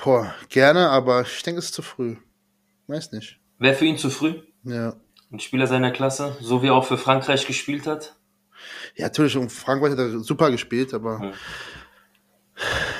Boah, 0.03 0.33
gerne, 0.49 0.89
aber 0.89 1.21
ich 1.21 1.43
denke, 1.43 1.59
es 1.59 1.65
ist 1.65 1.73
zu 1.73 1.81
früh. 1.81 2.15
Weiß 2.87 3.11
nicht. 3.11 3.39
Wäre 3.57 3.75
für 3.75 3.85
ihn 3.85 3.97
zu 3.97 4.09
früh? 4.09 4.35
Ja. 4.63 4.93
Ein 5.31 5.39
Spieler 5.39 5.67
seiner 5.67 5.91
Klasse, 5.91 6.35
so 6.41 6.63
wie 6.63 6.67
er 6.67 6.73
auch 6.75 6.85
für 6.85 6.97
Frankreich 6.97 7.45
gespielt 7.45 7.85
hat? 7.85 8.15
Ja, 8.95 9.05
natürlich, 9.05 9.37
und 9.37 9.51
Frankreich 9.51 9.91
hat 9.91 9.99
er 9.99 10.19
super 10.19 10.49
gespielt, 10.51 10.93
aber 10.93 11.19
Hm. 11.19 11.31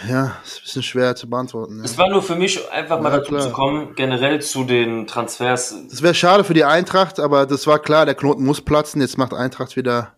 ja, 0.10 0.38
ist 0.44 0.58
ein 0.60 0.62
bisschen 0.64 0.84
schwer 0.84 1.16
zu 1.16 1.30
beantworten. 1.30 1.82
Es 1.84 1.94
Ja. 1.94 1.98
war 2.00 2.10
nur 2.10 2.22
für 2.22 2.36
mich 2.36 2.70
einfach 2.72 3.02
mal 3.02 3.12
Ja, 3.12 3.18
dazu 3.18 3.30
klar. 3.32 3.42
zu 3.42 3.52
kommen, 3.52 3.96
generell 3.96 4.42
zu 4.42 4.64
den 4.64 5.08
Transfers. 5.08 5.76
Das 5.90 6.02
wäre 6.02 6.14
schade 6.14 6.44
für 6.44 6.54
die 6.54 6.64
Eintracht, 6.66 7.20
aber 7.20 7.46
das 7.46 7.66
war 7.68 7.80
klar, 7.80 8.06
der 8.06 8.16
Knoten 8.16 8.46
muss 8.46 8.62
platzen. 8.62 9.02
Jetzt 9.02 9.18
macht 9.18 9.34
Eintracht 9.34 9.76
wieder. 9.76 10.16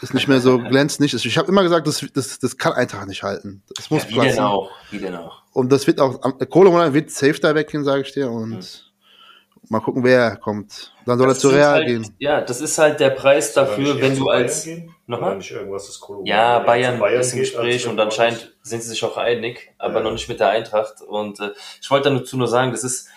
Ist 0.00 0.14
nicht 0.14 0.28
mehr 0.28 0.40
so 0.40 0.58
glänzt 0.60 1.00
nicht. 1.00 1.14
Ich 1.14 1.38
habe 1.38 1.48
immer 1.48 1.62
gesagt, 1.62 1.86
das, 1.86 2.04
das, 2.14 2.38
das 2.38 2.56
kann 2.56 2.72
Eintracht 2.74 3.08
nicht 3.08 3.22
halten. 3.22 3.62
Das 3.76 3.90
muss 3.90 4.04
Ja, 4.04 4.08
wie 4.10 4.14
denn 4.14 4.22
platzen. 4.22 4.44
auch? 4.44 4.70
Wie 4.90 4.98
denn 4.98 5.16
auch? 5.16 5.42
Und 5.52 5.72
das 5.72 5.86
wird 5.86 6.00
auch, 6.00 6.20
Kohle 6.50 6.94
wird 6.94 7.10
safe 7.10 7.40
da 7.40 7.54
weggehen, 7.54 7.84
sage 7.84 8.02
ich 8.02 8.12
dir. 8.12 8.30
Und 8.30 8.52
Hm. 8.52 9.68
mal 9.70 9.80
gucken, 9.80 10.04
wer 10.04 10.36
kommt. 10.36 10.92
Dann 11.04 11.18
soll 11.18 11.26
er 11.28 11.30
Das 11.30 11.40
zu 11.40 11.48
sind 11.48 11.56
Real 11.56 11.72
halt, 11.74 11.86
gehen. 11.86 12.14
Ja, 12.18 12.40
das 12.40 12.60
ist 12.60 12.78
halt 12.78 13.00
der 13.00 13.10
Preis 13.10 13.54
dafür, 13.54 14.00
wenn 14.00 14.14
zu 14.14 14.24
du 14.24 14.28
als. 14.28 14.64
gehen? 14.64 14.94
Nochmal? 15.06 15.36
Nicht 15.36 15.50
irgendwas 15.50 15.88
ist 15.88 16.00
Kolo 16.00 16.22
Ja, 16.24 16.58
Bayern, 16.60 16.94
zu 16.96 17.00
Bayern 17.00 17.20
ist 17.20 17.32
im 17.32 17.40
Gespräch 17.40 17.88
und 17.88 17.98
anscheinend 17.98 18.54
sind 18.62 18.82
sie 18.82 18.90
sich 18.90 19.02
auch 19.04 19.16
einig, 19.16 19.72
aber 19.78 19.94
Ja. 19.94 20.00
noch 20.02 20.12
nicht 20.12 20.28
mit 20.28 20.38
der 20.38 20.50
Eintracht. 20.50 21.00
Und 21.00 21.40
äh, 21.40 21.50
ich 21.80 21.90
wollte 21.90 22.10
dazu 22.14 22.36
nur 22.36 22.48
sagen, 22.48 22.70
das 22.72 22.84
ist 22.84 23.08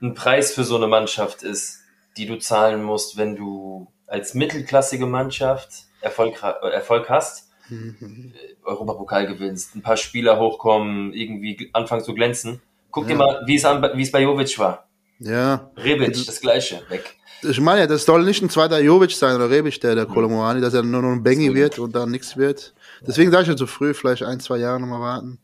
ein 0.00 0.14
Preis 0.14 0.52
für 0.54 0.64
so 0.64 0.76
eine 0.76 0.86
Mannschaft 0.86 1.42
ist, 1.42 1.80
die 2.16 2.26
du 2.26 2.36
zahlen 2.38 2.82
musst, 2.82 3.16
wenn 3.16 3.36
du 3.36 3.91
als 4.12 4.34
mittelklassige 4.34 5.06
Mannschaft 5.06 5.84
Erfolg, 6.00 6.42
äh, 6.42 6.68
Erfolg 6.68 7.08
hast, 7.08 7.48
Mhm. 7.68 8.32
äh, 8.34 8.66
Europapokal 8.68 9.26
gewinnst, 9.26 9.74
ein 9.74 9.82
paar 9.82 9.96
Spieler 9.96 10.38
hochkommen, 10.38 11.12
irgendwie 11.14 11.70
anfangen 11.72 12.04
zu 12.04 12.12
glänzen. 12.12 12.60
Guck 12.90 13.06
dir 13.06 13.12
Ja. 13.12 13.18
mal, 13.18 13.42
wie 13.46 13.56
es, 13.56 13.64
an, 13.64 13.82
wie 13.94 14.02
es 14.02 14.10
bei 14.10 14.20
Jovic 14.22 14.58
war. 14.58 14.86
Ja. 15.18 15.70
Rebic, 15.76 16.26
das 16.26 16.40
gleiche, 16.40 16.82
weg. 16.88 17.16
Ich 17.42 17.60
meine 17.60 17.80
ja, 17.80 17.86
das 17.86 18.04
soll 18.04 18.24
nicht 18.24 18.42
ein 18.42 18.50
zweiter 18.50 18.78
Jovic 18.80 19.12
sein 19.12 19.34
oder 19.36 19.48
Rebic, 19.48 19.80
der, 19.80 19.94
der 19.94 20.06
Kolomoani, 20.06 20.60
dass 20.60 20.74
er 20.74 20.82
nur 20.82 21.02
noch 21.02 21.10
ein 21.12 21.22
Bengi 21.22 21.54
wird 21.54 21.78
und 21.78 21.94
dann 21.96 22.10
nichts 22.10 22.36
wird. 22.36 22.74
Deswegen 23.06 23.30
sage 23.30 23.42
ich 23.44 23.48
ja 23.48 23.56
zu 23.56 23.66
früh, 23.66 23.94
vielleicht 23.94 24.22
ein, 24.22 24.38
zwei 24.40 24.58
Jahre 24.58 24.78
nochmal 24.80 25.00
warten. 25.00 25.38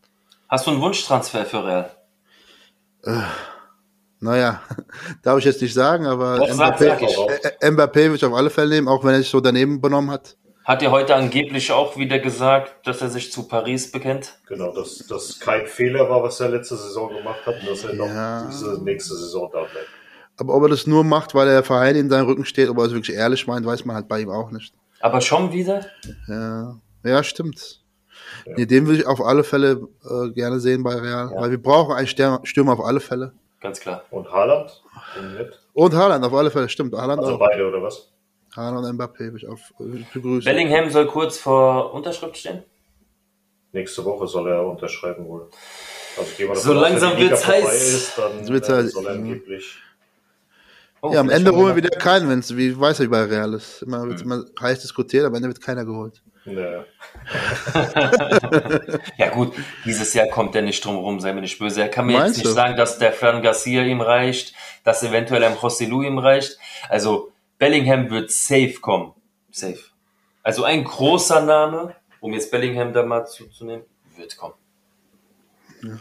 Hast 0.49 0.67
du 0.67 0.71
einen 0.73 0.81
Wunschtransfer 0.81 1.45
für 1.47 1.65
Real? 1.65 1.91
Naja, 4.21 4.61
darf 5.23 5.39
ich 5.39 5.45
jetzt 5.45 5.63
nicht 5.63 5.75
sagen, 5.75 6.07
aber 6.07 6.39
Doch, 6.39 6.49
Mbappé, 6.51 6.85
sag 6.85 7.03
ich. 7.03 7.17
Ä- 7.17 7.71
Mbappé 7.71 7.95
würde 8.05 8.15
ich 8.17 8.25
auf 8.25 8.35
alle 8.35 8.51
Fälle 8.51 8.71
nehmen, 8.71 8.89
auch 8.89 9.05
wenn 9.05 9.13
er 9.13 9.19
sich 9.19 9.31
so 9.31 9.41
daneben 9.41 9.81
benommen 9.81 10.11
hat. 10.11 10.37
Hat 10.65 10.83
er 10.83 10.91
heute 10.91 11.15
angeblich 11.15 11.73
auch 11.73 11.97
wieder 11.97 12.19
gesagt, 12.19 12.87
dass 12.87 13.01
er 13.01 13.09
sich 13.09 13.33
zu 13.33 13.49
Paris 13.49 13.91
bekennt? 13.91 14.39
Genau, 14.49 14.75
dass 14.75 14.99
das 15.09 15.41
kein 15.41 15.67
Fehler 15.67 16.11
war, 16.11 16.23
was 16.23 16.41
er 16.41 16.51
letzte 16.51 16.77
Saison 16.77 17.09
gemacht 17.15 17.41
hat 17.47 17.61
und 17.61 17.71
dass 17.71 17.85
er 17.85 17.95
Ja. 17.95 18.43
noch 18.43 18.51
diese 18.51 18.83
nächste 18.85 19.15
Saison 19.15 19.49
da 19.53 19.61
bleibt. 19.61 19.89
Aber 20.37 20.55
ob 20.55 20.63
er 20.65 20.69
das 20.69 20.87
nur 20.87 21.05
macht, 21.05 21.35
weil 21.35 21.47
der 21.49 21.63
Verein 21.65 21.97
in 21.97 22.11
seinem 22.11 22.27
Rücken 22.27 22.45
steht, 22.45 22.69
ob 22.69 22.77
er 22.79 22.85
es 22.85 22.93
wirklich 22.93 23.17
ehrlich 23.17 23.47
meint, 23.47 23.65
weiß 23.65 23.85
man 23.87 23.97
halt 23.97 24.09
bei 24.09 24.21
ihm 24.21 24.31
auch 24.31 24.51
nicht. 24.51 24.75
Aber 25.01 25.21
schon 25.21 25.53
wieder? 25.53 25.87
Ja, 26.29 26.77
ja 27.03 27.23
stimmt. 27.25 27.83
Nee, 28.45 28.67
den 28.67 28.87
will 28.87 28.97
ich 29.01 29.07
auf 29.07 29.21
alle 29.25 29.45
Fälle 29.45 29.89
äh, 30.05 30.31
gerne 30.33 30.61
sehen 30.61 30.83
bei 30.83 30.95
Real, 30.97 31.31
Ja. 31.35 31.41
weil 31.41 31.51
wir 31.51 31.63
brauchen 31.63 31.95
einen 31.95 32.07
Stürmer, 32.09 32.41
Stürmer 32.45 32.75
auf 32.75 32.85
alle 32.85 33.01
Fälle. 33.01 33.33
Ganz 33.61 33.81
klar. 33.81 34.05
Und 34.11 34.31
Haaland? 34.31 34.83
Und 35.73 35.95
Haaland 35.95 36.25
auf 36.25 36.33
alle 36.35 36.51
Fälle, 36.51 36.69
stimmt. 36.69 36.95
Haaland 36.95 37.21
Also 37.21 37.35
auch. 37.35 37.39
beide 37.39 37.67
oder 37.67 37.83
was? 37.83 38.13
Haaland 38.57 38.87
und 38.87 38.99
Mbappé 38.99 39.33
will 39.33 39.37
ich 39.37 39.47
auf, 39.49 39.61
ich 39.95 40.07
begrüßen. 40.09 40.45
Bellingham 40.51 40.91
soll 40.91 41.07
kurz 41.07 41.39
vor 41.39 41.93
Unterschrift 41.93 42.37
stehen. 42.37 42.63
Nächste 43.73 44.05
Woche 44.05 44.27
soll 44.27 44.49
er 44.49 44.65
unterschreiben 44.67 45.27
wohl. 45.27 45.51
Also 46.17 46.31
gehen 46.37 46.49
wir 46.49 46.57
So 46.57 46.73
langsam 46.73 47.17
wird's 47.19 47.45
vorbei 47.45 47.63
heiß. 47.63 47.93
Ist, 47.95 48.19
dann 48.19 48.39
Es 48.41 48.49
wird 48.49 48.69
äh, 48.69 48.73
halt- 48.73 48.91
soll 48.91 49.07
er 49.07 49.13
ja. 49.15 49.19
angeblich. 49.19 49.77
Oh, 51.01 51.13
Ja, 51.13 51.21
am 51.21 51.31
Ende 51.31 51.53
holen 51.53 51.69
wir 51.69 51.77
wieder 51.77 51.91
keinen, 51.97 52.29
wenn 52.29 52.41
es, 52.41 52.57
wie 52.57 52.79
weiß 52.79 52.99
wie 53.01 53.07
bei 53.07 53.23
Real 53.25 53.55
ist. 53.55 53.83
Immer, 53.83 54.03
Hm. 54.03 54.09
wird 54.11 54.23
immer 54.23 54.45
heiß 54.61 54.81
diskutiert, 54.81 55.25
am 55.27 55.35
Ende 55.35 55.49
wird 55.49 55.61
keiner 55.61 55.85
geholt. 55.85 56.21
Ne, 56.55 56.85
Ja 59.17 59.29
gut, 59.31 59.53
dieses 59.85 60.15
Jahr 60.15 60.29
kommt 60.29 60.55
er 60.55 60.63
nicht 60.63 60.85
drum 60.85 60.97
rum, 60.97 61.21
sei 61.21 61.33
mir 61.33 61.41
nicht 61.41 61.59
böse. 61.59 61.83
Er 61.83 61.89
kann 61.89 62.07
mir 62.07 62.15
Meinst 62.15 62.39
jetzt 62.39 62.45
nicht 62.45 62.47
du? 62.47 62.55
sagen, 62.55 62.77
dass 62.77 62.99
der 62.99 63.13
Fran 63.13 63.43
Garcia 63.43 63.83
ihm 63.83 64.01
reicht, 64.01 64.55
dass 64.85 65.03
eventuell 65.03 65.45
ein 65.45 65.57
Joselu 65.61 66.03
ihm 66.03 66.19
reicht. 66.19 66.59
Also 66.89 67.33
Bellingham 67.59 68.11
wird 68.11 68.31
safe 68.31 68.75
kommen. 68.81 69.13
Safe. 69.51 69.79
Also 70.43 70.65
ein 70.65 70.85
großer 70.85 71.43
Name, 71.43 71.95
um 72.21 72.33
jetzt 72.33 72.51
Bellingham 72.51 72.93
da 72.93 73.03
mal 73.05 73.27
zuzunehmen, 73.27 73.85
wird 74.17 74.37
kommen. 74.37 74.55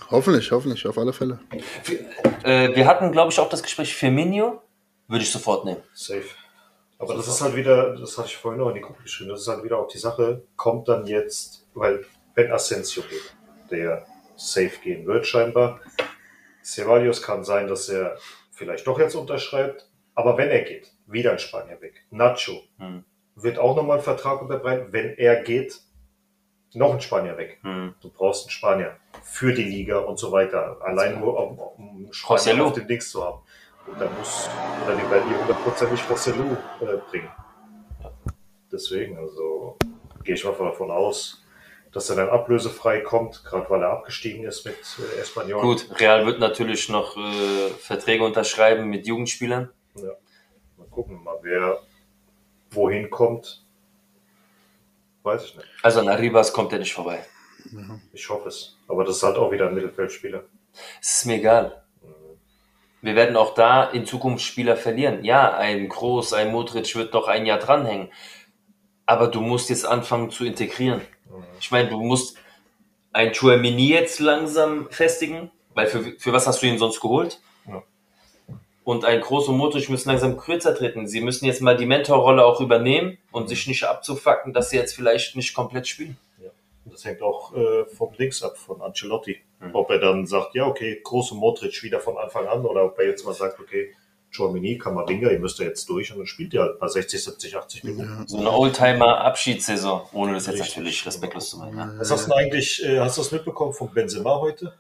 Hoffentlich, 0.09 0.51
hoffentlich, 0.51 0.87
auf 0.87 0.97
alle 0.97 1.13
Fälle. 1.13 1.39
Äh, 2.43 2.75
wir 2.75 2.87
hatten, 2.87 3.11
glaube 3.11 3.31
ich, 3.31 3.39
auch 3.39 3.49
das 3.49 3.61
Gespräch 3.61 3.93
Firmino. 3.93 4.61
Würde 5.07 5.23
ich 5.23 5.31
sofort 5.31 5.65
nehmen. 5.65 5.81
Safe. 5.93 6.23
Aber 6.99 7.13
das 7.13 7.27
ist 7.27 7.41
halt 7.41 7.55
wieder, 7.55 7.95
das 7.95 8.17
hatte 8.17 8.27
ich 8.27 8.37
vorhin 8.37 8.59
noch 8.59 8.69
in 8.69 8.75
die 8.75 8.81
Gruppe 8.81 9.03
geschrieben, 9.03 9.29
das 9.29 9.41
ist 9.41 9.47
halt 9.47 9.63
wieder 9.63 9.77
auch 9.77 9.87
die 9.87 9.99
Sache, 9.99 10.43
kommt 10.55 10.87
dann 10.87 11.05
jetzt, 11.05 11.67
weil 11.73 12.05
wenn 12.33 12.51
Asensio 12.51 13.03
geht, 13.03 13.35
der 13.69 14.05
safe 14.35 14.79
gehen 14.83 15.05
wird 15.05 15.27
scheinbar, 15.27 15.79
Ceballos 16.63 17.21
kann 17.21 17.43
sein, 17.43 17.67
dass 17.67 17.87
er 17.89 18.17
vielleicht 18.51 18.87
doch 18.87 18.99
jetzt 18.99 19.15
unterschreibt, 19.15 19.89
aber 20.15 20.37
wenn 20.37 20.49
er 20.49 20.63
geht, 20.63 20.91
wieder 21.05 21.31
ein 21.31 21.39
Spanier 21.39 21.79
weg. 21.81 22.05
Nacho 22.09 22.63
Hm. 22.79 23.03
wird 23.35 23.59
auch 23.59 23.75
nochmal 23.75 23.97
einen 23.97 24.03
Vertrag 24.03 24.41
unterbreiten, 24.41 24.91
wenn 24.91 25.13
er 25.17 25.41
geht, 25.43 25.79
noch 26.73 26.93
ein 26.93 27.01
Spanier 27.01 27.37
weg. 27.37 27.59
Hm. 27.61 27.93
Du 28.01 28.09
brauchst 28.09 28.45
einen 28.45 28.51
Spanier 28.51 28.97
für 29.23 29.53
die 29.53 29.63
Liga 29.63 29.99
und 29.99 30.17
so 30.17 30.31
weiter. 30.31 30.77
Allein 30.81 31.19
nur 31.19 31.39
um, 31.39 31.59
um 31.59 32.13
Spanier 32.13 32.65
auf 32.65 32.73
dem 32.73 32.87
Dings 32.87 33.09
zu 33.09 33.23
haben. 33.23 33.41
Und 33.87 33.99
dann 33.99 34.17
muss, 34.17 34.49
oder 34.85 34.95
die 34.95 35.09
werden 35.09 35.29
die 35.29 35.35
hundertprozentig 35.35 36.01
Joselu 36.09 36.53
äh, 36.81 36.97
bringen. 37.09 37.31
Deswegen, 38.71 39.17
also 39.17 39.77
gehe 40.23 40.35
ich 40.35 40.43
mal 40.43 40.53
davon 40.57 40.91
aus, 40.91 41.43
dass 41.93 42.09
er 42.09 42.17
dann 42.17 42.29
ablösefrei 42.29 42.99
kommt, 43.01 43.43
gerade 43.45 43.69
weil 43.69 43.81
er 43.81 43.89
abgestiegen 43.89 44.43
ist 44.45 44.65
mit 44.65 44.75
äh, 44.99 45.21
Espanyol. 45.21 45.61
Gut, 45.61 45.87
Real 45.99 46.25
wird 46.25 46.39
natürlich 46.39 46.89
noch 46.89 47.15
äh, 47.15 47.69
Verträge 47.79 48.23
unterschreiben 48.23 48.87
mit 48.87 49.07
Jugendspielern. 49.07 49.69
Ja. 49.95 50.11
Mal 50.77 50.87
gucken, 50.91 51.23
mal 51.23 51.39
wer, 51.41 51.79
wohin 52.71 53.09
kommt, 53.09 53.65
weiß 55.23 55.45
ich 55.45 55.55
nicht. 55.55 55.67
Also 55.81 56.01
an 56.01 56.09
Arribas 56.09 56.51
kommt 56.51 56.73
er 56.73 56.79
nicht 56.79 56.93
vorbei. 56.93 57.25
Ich 58.13 58.29
hoffe 58.29 58.49
es. 58.49 58.77
Aber 58.87 59.03
das 59.03 59.17
ist 59.17 59.23
halt 59.23 59.37
auch 59.37 59.51
wieder 59.51 59.67
ein 59.67 59.73
Mittelfeldspieler. 59.73 60.43
Es 61.01 61.19
ist 61.19 61.25
mir 61.25 61.35
egal. 61.37 61.83
Wir 63.07 63.15
werden 63.15 63.37
auch 63.37 63.53
da 63.53 63.85
in 63.85 64.05
Zukunft 64.05 64.43
Spieler 64.43 64.75
verlieren. 64.75 65.23
Ja, 65.23 65.55
ein 65.55 65.87
Groß, 65.87 66.33
ein 66.33 66.51
Modric 66.51 66.93
wird 66.97 67.13
doch 67.13 67.29
ein 67.29 67.45
Jahr 67.45 67.57
dranhängen. 67.57 68.09
Aber 69.05 69.27
du 69.27 69.39
musst 69.39 69.69
jetzt 69.69 69.85
anfangen 69.85 70.29
zu 70.29 70.43
integrieren. 70.43 70.99
Ich 71.61 71.71
meine, 71.71 71.87
du 71.87 72.03
musst 72.03 72.35
ein 73.13 73.31
Chouamini 73.31 73.87
jetzt 73.87 74.19
langsam 74.19 74.89
festigen, 74.89 75.51
weil 75.73 75.87
für, 75.87 76.19
für 76.19 76.33
was 76.33 76.47
hast 76.47 76.61
du 76.61 76.65
ihn 76.65 76.77
sonst 76.77 76.99
geholt? 76.99 77.39
Ja. 77.65 77.81
Und 78.83 79.05
ein 79.05 79.21
Groß 79.21 79.47
und 79.47 79.57
Modric 79.57 79.87
müssen 79.87 80.09
langsam 80.09 80.35
kürzer 80.35 80.75
treten. 80.75 81.07
Sie 81.07 81.21
müssen 81.21 81.45
jetzt 81.45 81.61
mal 81.61 81.77
die 81.77 81.85
Mentorrolle 81.85 82.43
auch 82.43 82.59
übernehmen 82.59 83.19
und 83.31 83.47
sich 83.47 83.67
nicht 83.67 83.85
abzufacken, 83.85 84.51
dass 84.51 84.71
sie 84.71 84.75
jetzt 84.75 84.93
vielleicht 84.93 85.37
nicht 85.37 85.53
komplett 85.53 85.87
spielen. 85.87 86.17
Das 86.97 87.05
hängt 87.05 87.21
auch 87.21 87.55
äh, 87.55 87.85
vom 87.85 88.11
Links 88.17 88.41
ab, 88.41 88.57
von 88.57 88.81
Ancelotti. 88.81 89.37
Ob 89.71 89.91
er 89.91 89.99
dann 89.99 90.25
sagt, 90.25 90.55
ja, 90.55 90.65
okay, 90.65 90.99
große 91.03 91.35
Modric 91.35 91.83
wieder 91.83 91.99
von 91.99 92.17
Anfang 92.17 92.47
an, 92.47 92.65
oder 92.65 92.85
ob 92.85 92.97
er 92.97 93.05
jetzt 93.05 93.23
mal 93.23 93.35
sagt, 93.35 93.59
okay, 93.59 93.93
Chouamini, 94.35 94.79
Kamavinga, 94.79 95.29
ihr 95.29 95.37
müsst 95.37 95.59
ja 95.59 95.65
jetzt 95.65 95.87
durch 95.89 96.11
und 96.11 96.17
dann 96.17 96.25
spielt 96.25 96.55
ihr 96.55 96.61
halt 96.61 96.79
bei 96.79 96.87
60, 96.87 97.23
70, 97.23 97.55
80 97.55 97.83
Minuten. 97.83 98.27
So 98.27 98.39
eine 98.39 98.51
Oldtimer-Abschiedssaison, 98.51 100.07
ohne 100.11 100.33
das 100.33 100.47
jetzt 100.47 100.55
Richtig. 100.55 100.77
natürlich 100.77 101.05
respektlos 101.05 101.51
zu 101.51 101.59
meinen. 101.59 101.77
Ja. 101.77 101.93
Was 101.99 102.09
hast 102.09 102.27
du 102.27 102.33
eigentlich, 102.33 102.83
äh, 102.83 102.99
hast 102.99 103.17
du 103.17 103.21
das 103.21 103.31
mitbekommen 103.31 103.73
von 103.73 103.93
Benzema 103.93 104.39
heute? 104.39 104.73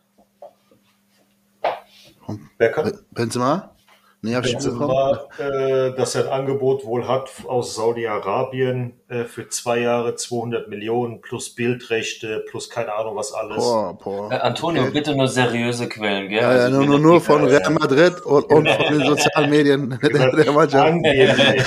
Benzema? 3.11 3.76
Nee, 4.21 4.35
hab 4.35 4.45
ich 4.45 4.55
nicht 4.55 4.63
bekommen. 4.65 5.17
Benzema, 5.37 5.89
äh, 5.89 5.95
dass 5.95 6.15
er 6.15 6.23
ein 6.25 6.39
Angebot 6.39 6.85
wohl 6.85 7.07
hat 7.07 7.29
aus 7.47 7.75
Saudi-Arabien 7.75 8.99
äh, 9.09 9.25
für 9.25 9.47
zwei 9.49 9.79
Jahre 9.79 10.15
200 10.15 10.67
Millionen 10.69 11.21
plus 11.21 11.53
Bildrechte 11.53 12.43
plus 12.49 12.69
keine 12.69 12.93
Ahnung 12.93 13.15
was 13.15 13.31
alles. 13.31 13.57
Boah, 13.57 13.97
boah. 14.03 14.31
Äh, 14.31 14.35
Antonio, 14.37 14.83
Okay. 14.83 14.91
bitte 14.93 15.15
nur 15.15 15.27
seriöse 15.27 15.87
Quellen, 15.87 16.29
gell? 16.29 16.41
Ja, 16.41 16.55
ja, 16.55 16.63
Also 16.65 16.77
nur, 16.77 16.85
nur, 16.87 16.99
nur 16.99 17.21
von. 17.21 17.43
Real 17.45 17.71
Madrid 17.71 18.19
und, 18.21 18.45
und 18.51 18.67
von 18.67 18.97
den 18.97 19.05
sozialen 19.07 19.49
Medien 19.49 19.99
der, 20.01 20.35
der 20.35 20.51
Mannschaft. 20.51 20.85
Angeblich. 20.87 21.63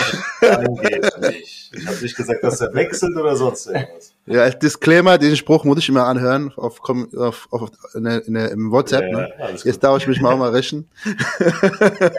Angeblich. 1.27 1.71
Ich 1.73 1.87
habe 1.87 1.97
nicht 2.03 2.17
gesagt, 2.17 2.43
dass 2.43 2.61
er 2.61 2.75
wechselt 2.75 3.17
oder 3.17 3.37
sonst 3.37 3.67
irgendwas. 3.67 4.13
Ja, 4.27 4.43
als 4.43 4.59
Disclaimer, 4.59 5.19
den 5.19 5.37
Spruch 5.37 5.65
muss 5.65 5.79
ich 5.79 5.89
immer 5.89 6.07
anhören 6.07 6.53
auf, 6.57 6.81
auf, 7.15 7.49
auf 7.51 7.71
in 7.95 8.05
der, 8.05 8.27
in 8.27 8.35
der, 8.35 8.51
im 8.51 8.71
WhatsApp. 8.71 9.05
Ja, 9.11 9.19
ne? 9.19 9.29
alles 9.39 9.63
gut. 9.63 9.65
Jetzt 9.67 9.83
darf 9.85 9.99
ich 9.99 10.07
mich 10.09 10.21
mal 10.21 10.35
auch 10.35 10.39
mal 10.39 10.51
rächen. 10.51 10.89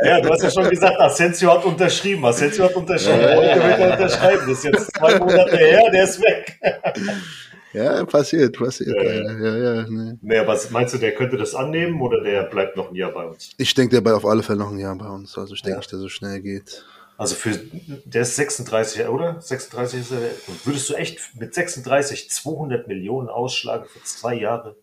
Ja, 0.04 0.20
du 0.22 0.30
hast 0.30 0.44
ja 0.44 0.52
schon 0.52 0.70
gesagt, 0.70 1.00
Asensio 1.00 1.52
hat 1.52 1.66
unterschrieben. 1.66 2.26
Asensio 2.26 2.66
hat 2.66 2.76
unterschrieben. 2.76 3.20
Heute 3.22 3.64
wird 3.64 3.80
er 3.80 3.92
unterschreiben. 3.94 4.42
Das 4.48 4.58
ist 4.58 4.64
jetzt 4.64 4.96
zwei 4.96 5.20
Monate 5.20 5.58
her, 5.58 5.82
der 5.92 6.04
ist 6.04 6.22
weg. 6.22 6.60
Ja, 7.74 8.04
passiert, 8.04 8.58
passiert. 8.58 8.96
Ja, 8.98 9.04
Ja, 9.14 9.32
ja. 9.32 9.56
ja, 9.58 9.76
ja, 9.76 9.86
nee. 9.90 10.14
Nee, 10.22 10.38
aber 10.40 10.60
meinst 10.72 10.94
du, 10.94 10.98
der 10.98 11.14
könnte 11.14 11.38
das 11.38 11.56
annehmen 11.56 12.02
oder 12.02 12.22
der 12.22 12.44
bleibt 12.44 12.76
noch 12.76 12.90
ein 12.90 12.96
Jahr 12.96 13.12
bei 13.14 13.24
uns? 13.26 13.52
Ich 13.58 13.74
denke, 13.74 13.96
der 13.96 14.02
bleibt 14.02 14.18
auf 14.18 14.26
alle 14.26 14.44
Fälle 14.44 14.60
noch 14.60 14.72
ein 14.72 14.78
Jahr 14.78 14.94
bei 14.98 15.08
uns. 15.08 15.38
Also 15.38 15.54
ich 15.54 15.62
denke 15.62 15.76
Ja. 15.76 15.78
nicht, 15.78 15.88
dass 15.94 16.00
er 16.00 16.02
so 16.02 16.10
schnell 16.10 16.42
geht. 16.42 16.84
Also 17.22 17.36
für, 17.36 17.58
der 18.06 18.24
ist 18.24 18.36
36, 18.36 19.08
oder? 19.08 19.40
36 19.40 20.00
ist 20.02 20.12
er. 20.12 20.18
Und 20.48 20.66
würdest 20.66 20.90
du 20.90 20.96
echt 20.96 21.20
mit 21.36 21.54
36 21.54 22.30
200 22.30 22.88
Millionen 22.88 23.30
ausschlagen 23.30 23.86
für 23.88 24.04
zwei 24.04 24.34
Jahre? 24.36 24.76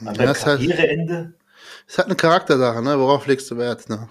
An 0.00 0.06
Ja, 0.06 0.12
deinem 0.12 0.30
ist 0.32 0.44
halt- 0.46 0.60
Karriereende? 0.60 1.34
Es 1.88 1.96
hat 1.98 2.06
eine 2.06 2.16
Charaktersache, 2.16 2.82
ne? 2.82 2.98
Worauf 2.98 3.26
legst 3.26 3.50
du 3.50 3.56
Wert? 3.56 3.88
Ne? 3.88 4.08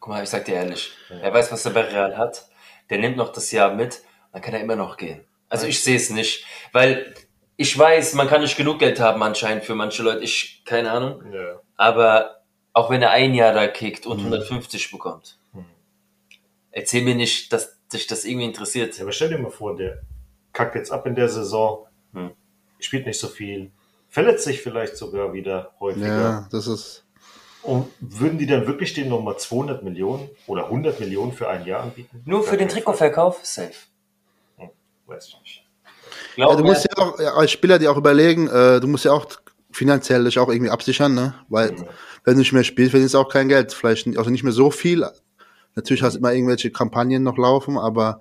Guck 0.00 0.08
mal, 0.14 0.22
ich 0.22 0.30
sag 0.30 0.44
dir 0.44 0.54
ehrlich, 0.54 0.92
er 1.10 1.32
weiß, 1.32 1.52
was 1.52 1.64
er 1.64 1.72
bei 1.72 1.82
Real 1.82 2.16
hat. 2.16 2.46
Der 2.90 2.98
nimmt 2.98 3.16
noch 3.16 3.32
das 3.32 3.50
Jahr 3.52 3.74
mit, 3.74 4.00
dann 4.32 4.42
kann 4.42 4.54
er 4.54 4.60
immer 4.60 4.76
noch 4.76 4.96
gehen. 4.96 5.24
Also 5.48 5.66
ich 5.66 5.82
sehe 5.84 5.96
es 5.96 6.10
nicht, 6.10 6.44
weil 6.72 7.14
ich 7.56 7.78
weiß, 7.78 8.14
man 8.14 8.26
kann 8.28 8.40
nicht 8.40 8.56
genug 8.56 8.78
Geld 8.78 8.98
haben 9.00 9.22
anscheinend 9.22 9.64
für 9.64 9.74
manche 9.74 10.02
Leute. 10.02 10.20
Ich, 10.20 10.62
keine 10.64 10.90
Ahnung. 10.90 11.22
Ja. 11.32 11.60
Aber 11.76 12.42
auch 12.72 12.88
wenn 12.90 13.02
er 13.02 13.10
ein 13.10 13.34
Jahr 13.34 13.52
da 13.52 13.66
kickt 13.68 14.06
Mhm. 14.06 14.12
und 14.12 14.18
150 14.20 14.90
bekommt, 14.90 15.36
erzähl 16.72 17.02
mir 17.02 17.14
nicht, 17.14 17.52
dass 17.52 17.78
dich 17.92 18.06
das 18.06 18.24
irgendwie 18.24 18.46
interessiert. 18.46 18.96
Ja, 18.96 19.04
aber 19.04 19.12
stell 19.12 19.28
dir 19.28 19.38
mal 19.38 19.50
vor, 19.50 19.76
der 19.76 20.02
kackt 20.52 20.74
jetzt 20.74 20.90
ab 20.90 21.06
in 21.06 21.14
der 21.14 21.28
Saison, 21.28 21.86
Hm. 22.14 22.32
spielt 22.78 23.06
nicht 23.06 23.18
so 23.18 23.28
viel, 23.28 23.70
verletzt 24.08 24.44
sich 24.44 24.60
vielleicht 24.60 24.96
sogar 24.96 25.32
wieder 25.32 25.72
häufiger. 25.80 26.06
Ja, 26.06 26.48
das 26.50 26.66
ist. 26.66 27.04
Und 27.62 27.92
würden 28.00 28.38
die 28.38 28.46
dann 28.46 28.66
wirklich 28.66 28.92
dem 28.92 29.08
nochmal 29.08 29.38
200 29.38 29.84
Millionen 29.84 30.28
oder 30.46 30.64
100 30.64 30.98
Millionen 30.98 31.32
für 31.32 31.48
ein 31.48 31.64
Jahr 31.64 31.84
anbieten? 31.84 32.22
Nur 32.24 32.42
für 32.42 32.56
den 32.56 32.68
Trikotverkauf, 32.68 33.40
safe. 33.44 33.72
Fall. 34.56 34.70
Weiß 35.06 35.28
ich 35.28 35.40
nicht. 35.40 35.64
Glaub 36.34 36.50
Ja, 36.50 36.56
du 36.56 36.62
mir, 36.64 36.70
musst 36.70 36.84
ja 36.84 37.02
auch 37.02 37.18
als 37.36 37.50
Spieler 37.52 37.78
dir 37.78 37.92
auch 37.92 37.96
überlegen, 37.96 38.48
äh, 38.48 38.80
du 38.80 38.88
musst 38.88 39.04
ja 39.04 39.12
auch 39.12 39.26
finanziell 39.70 40.24
dich 40.24 40.38
auch 40.38 40.48
irgendwie 40.48 40.70
absichern, 40.70 41.14
ne? 41.14 41.34
Weil 41.48 41.76
wenn 42.24 42.34
du 42.34 42.40
nicht 42.40 42.52
mehr 42.52 42.64
spielst, 42.64 42.90
verdienst 42.90 43.14
du 43.14 43.18
auch 43.18 43.28
kein 43.28 43.48
Geld. 43.48 43.72
Vielleicht 43.72 44.06
also 44.18 44.30
nicht 44.30 44.42
mehr 44.42 44.52
so 44.52 44.70
viel. 44.70 45.06
Natürlich 45.74 46.02
hast 46.02 46.14
du 46.14 46.18
immer 46.18 46.32
irgendwelche 46.32 46.70
Kampagnen 46.70 47.22
noch 47.22 47.38
laufen, 47.38 47.78
aber 47.78 48.20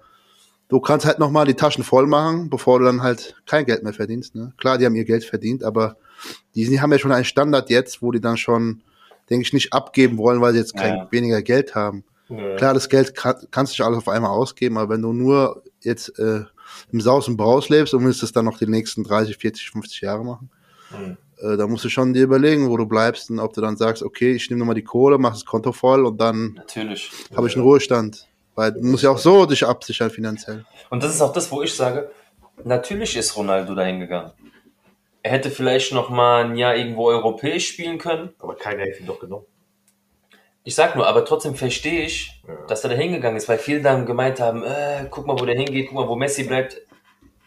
du 0.69 0.79
kannst 0.79 1.05
halt 1.05 1.19
nochmal 1.19 1.45
die 1.45 1.53
Taschen 1.53 1.83
voll 1.83 2.07
machen, 2.07 2.49
bevor 2.49 2.79
du 2.79 2.85
dann 2.85 3.03
halt 3.03 3.35
kein 3.45 3.65
Geld 3.65 3.83
mehr 3.83 3.93
verdienst. 3.93 4.35
Ne? 4.35 4.53
Klar, 4.57 4.77
die 4.77 4.85
haben 4.85 4.95
ihr 4.95 5.05
Geld 5.05 5.25
verdient, 5.25 5.63
aber 5.63 5.97
die 6.55 6.79
haben 6.79 6.91
ja 6.91 6.99
schon 6.99 7.11
einen 7.11 7.25
Standard 7.25 7.69
jetzt, 7.69 8.01
wo 8.01 8.11
die 8.11 8.21
dann 8.21 8.37
schon, 8.37 8.81
denke 9.29 9.43
ich, 9.45 9.53
nicht 9.53 9.73
abgeben 9.73 10.17
wollen, 10.17 10.39
weil 10.41 10.53
sie 10.53 10.59
jetzt 10.59 10.77
kein 10.77 10.95
Ja. 10.95 11.07
weniger 11.11 11.41
Geld 11.41 11.75
haben. 11.75 12.03
Ja. 12.29 12.55
Klar, 12.55 12.73
das 12.73 12.87
Geld 12.87 13.15
kann, 13.15 13.35
kannst 13.51 13.73
du 13.77 13.81
nicht 13.81 13.85
alles 13.85 13.97
auf 13.97 14.07
einmal 14.07 14.31
ausgeben, 14.31 14.77
aber 14.77 14.93
wenn 14.93 15.01
du 15.01 15.11
nur 15.11 15.63
jetzt 15.81 16.17
äh, 16.19 16.45
im 16.93 17.01
Saus 17.01 17.27
und 17.27 17.35
Braus 17.35 17.67
lebst 17.67 17.93
und 17.93 18.05
willst 18.05 18.23
es 18.23 18.31
dann 18.31 18.45
noch 18.45 18.57
die 18.57 18.67
nächsten 18.67 19.03
30, 19.03 19.37
40, 19.37 19.71
50 19.71 20.01
Jahre 20.01 20.23
machen, 20.23 20.49
Hm. 20.91 21.17
Äh, 21.41 21.57
da 21.57 21.67
musst 21.67 21.83
du 21.85 21.89
schon 21.89 22.13
dir 22.13 22.23
überlegen, 22.23 22.69
wo 22.69 22.77
du 22.77 22.85
bleibst 22.85 23.29
und 23.29 23.39
ob 23.39 23.53
du 23.53 23.61
dann 23.61 23.77
sagst, 23.77 24.03
okay, 24.03 24.33
ich 24.33 24.49
nehme 24.49 24.59
nochmal 24.59 24.75
die 24.75 24.83
Kohle, 24.83 25.17
mach 25.17 25.33
das 25.33 25.45
Konto 25.45 25.71
voll 25.71 26.05
und 26.05 26.19
dann 26.19 26.53
natürlich. 26.55 27.11
habe 27.35 27.47
ich 27.47 27.55
einen 27.55 27.63
Ruhestand. 27.63 28.27
Weil 28.55 28.73
du 28.73 28.81
musst 28.81 29.03
ja 29.03 29.09
auch 29.11 29.17
so 29.17 29.45
dich 29.45 29.65
absichern 29.65 30.09
finanziell. 30.09 30.65
Und 30.89 31.01
das 31.03 31.15
ist 31.15 31.21
auch 31.21 31.31
das, 31.33 31.49
wo 31.51 31.61
ich 31.61 31.73
sage, 31.73 32.11
natürlich 32.63 33.15
ist 33.15 33.35
Ronaldo 33.37 33.73
dahin 33.75 33.99
gegangen. 34.01 34.31
Er 35.23 35.31
hätte 35.31 35.49
vielleicht 35.51 35.93
noch 35.93 36.09
mal 36.09 36.45
ein 36.45 36.57
Jahr 36.57 36.75
irgendwo 36.75 37.07
europäisch 37.07 37.67
spielen 37.69 37.97
können. 37.97 38.31
Aber 38.39 38.55
keiner 38.55 38.83
hätte 38.83 38.99
ihn 38.99 39.05
doch 39.05 39.19
genommen. 39.19 39.45
Ich 40.63 40.75
sag 40.75 40.95
nur, 40.95 41.07
aber 41.07 41.25
trotzdem 41.25 41.55
verstehe 41.55 42.05
ich, 42.05 42.41
Ja. 42.47 42.53
dass 42.67 42.83
er 42.83 42.89
da 42.91 42.95
hingegangen 42.95 43.37
ist, 43.37 43.47
weil 43.49 43.57
viele 43.57 43.81
dann 43.81 44.05
gemeint 44.05 44.39
haben, 44.39 44.63
äh, 44.63 45.07
guck 45.09 45.25
mal, 45.25 45.39
wo 45.39 45.45
der 45.45 45.55
hingeht, 45.55 45.87
guck 45.87 45.95
mal, 45.95 46.07
wo 46.07 46.15
Messi 46.15 46.43
bleibt. 46.43 46.81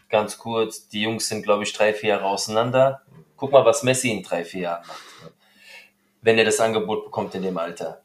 Ganz 0.09 0.37
kurz, 0.37 0.87
die 0.87 1.01
Jungs 1.03 1.27
sind, 1.27 1.43
glaube 1.43 1.63
ich, 1.63 1.73
drei, 1.73 1.93
vier 1.93 2.09
Jahre 2.09 2.25
auseinander. 2.25 3.01
Guck 3.45 3.51
mal, 3.51 3.63
was 3.63 3.83
Messi 3.83 4.09
in 4.09 4.23
drei, 4.23 4.43
vier 4.43 4.61
Jahren 4.61 4.87
macht. 4.87 5.03
Wenn 6.23 6.39
er 6.39 6.45
das 6.45 6.59
Angebot 6.59 7.05
bekommt 7.05 7.35
in 7.35 7.43
dem 7.43 7.55
Alter. 7.59 8.01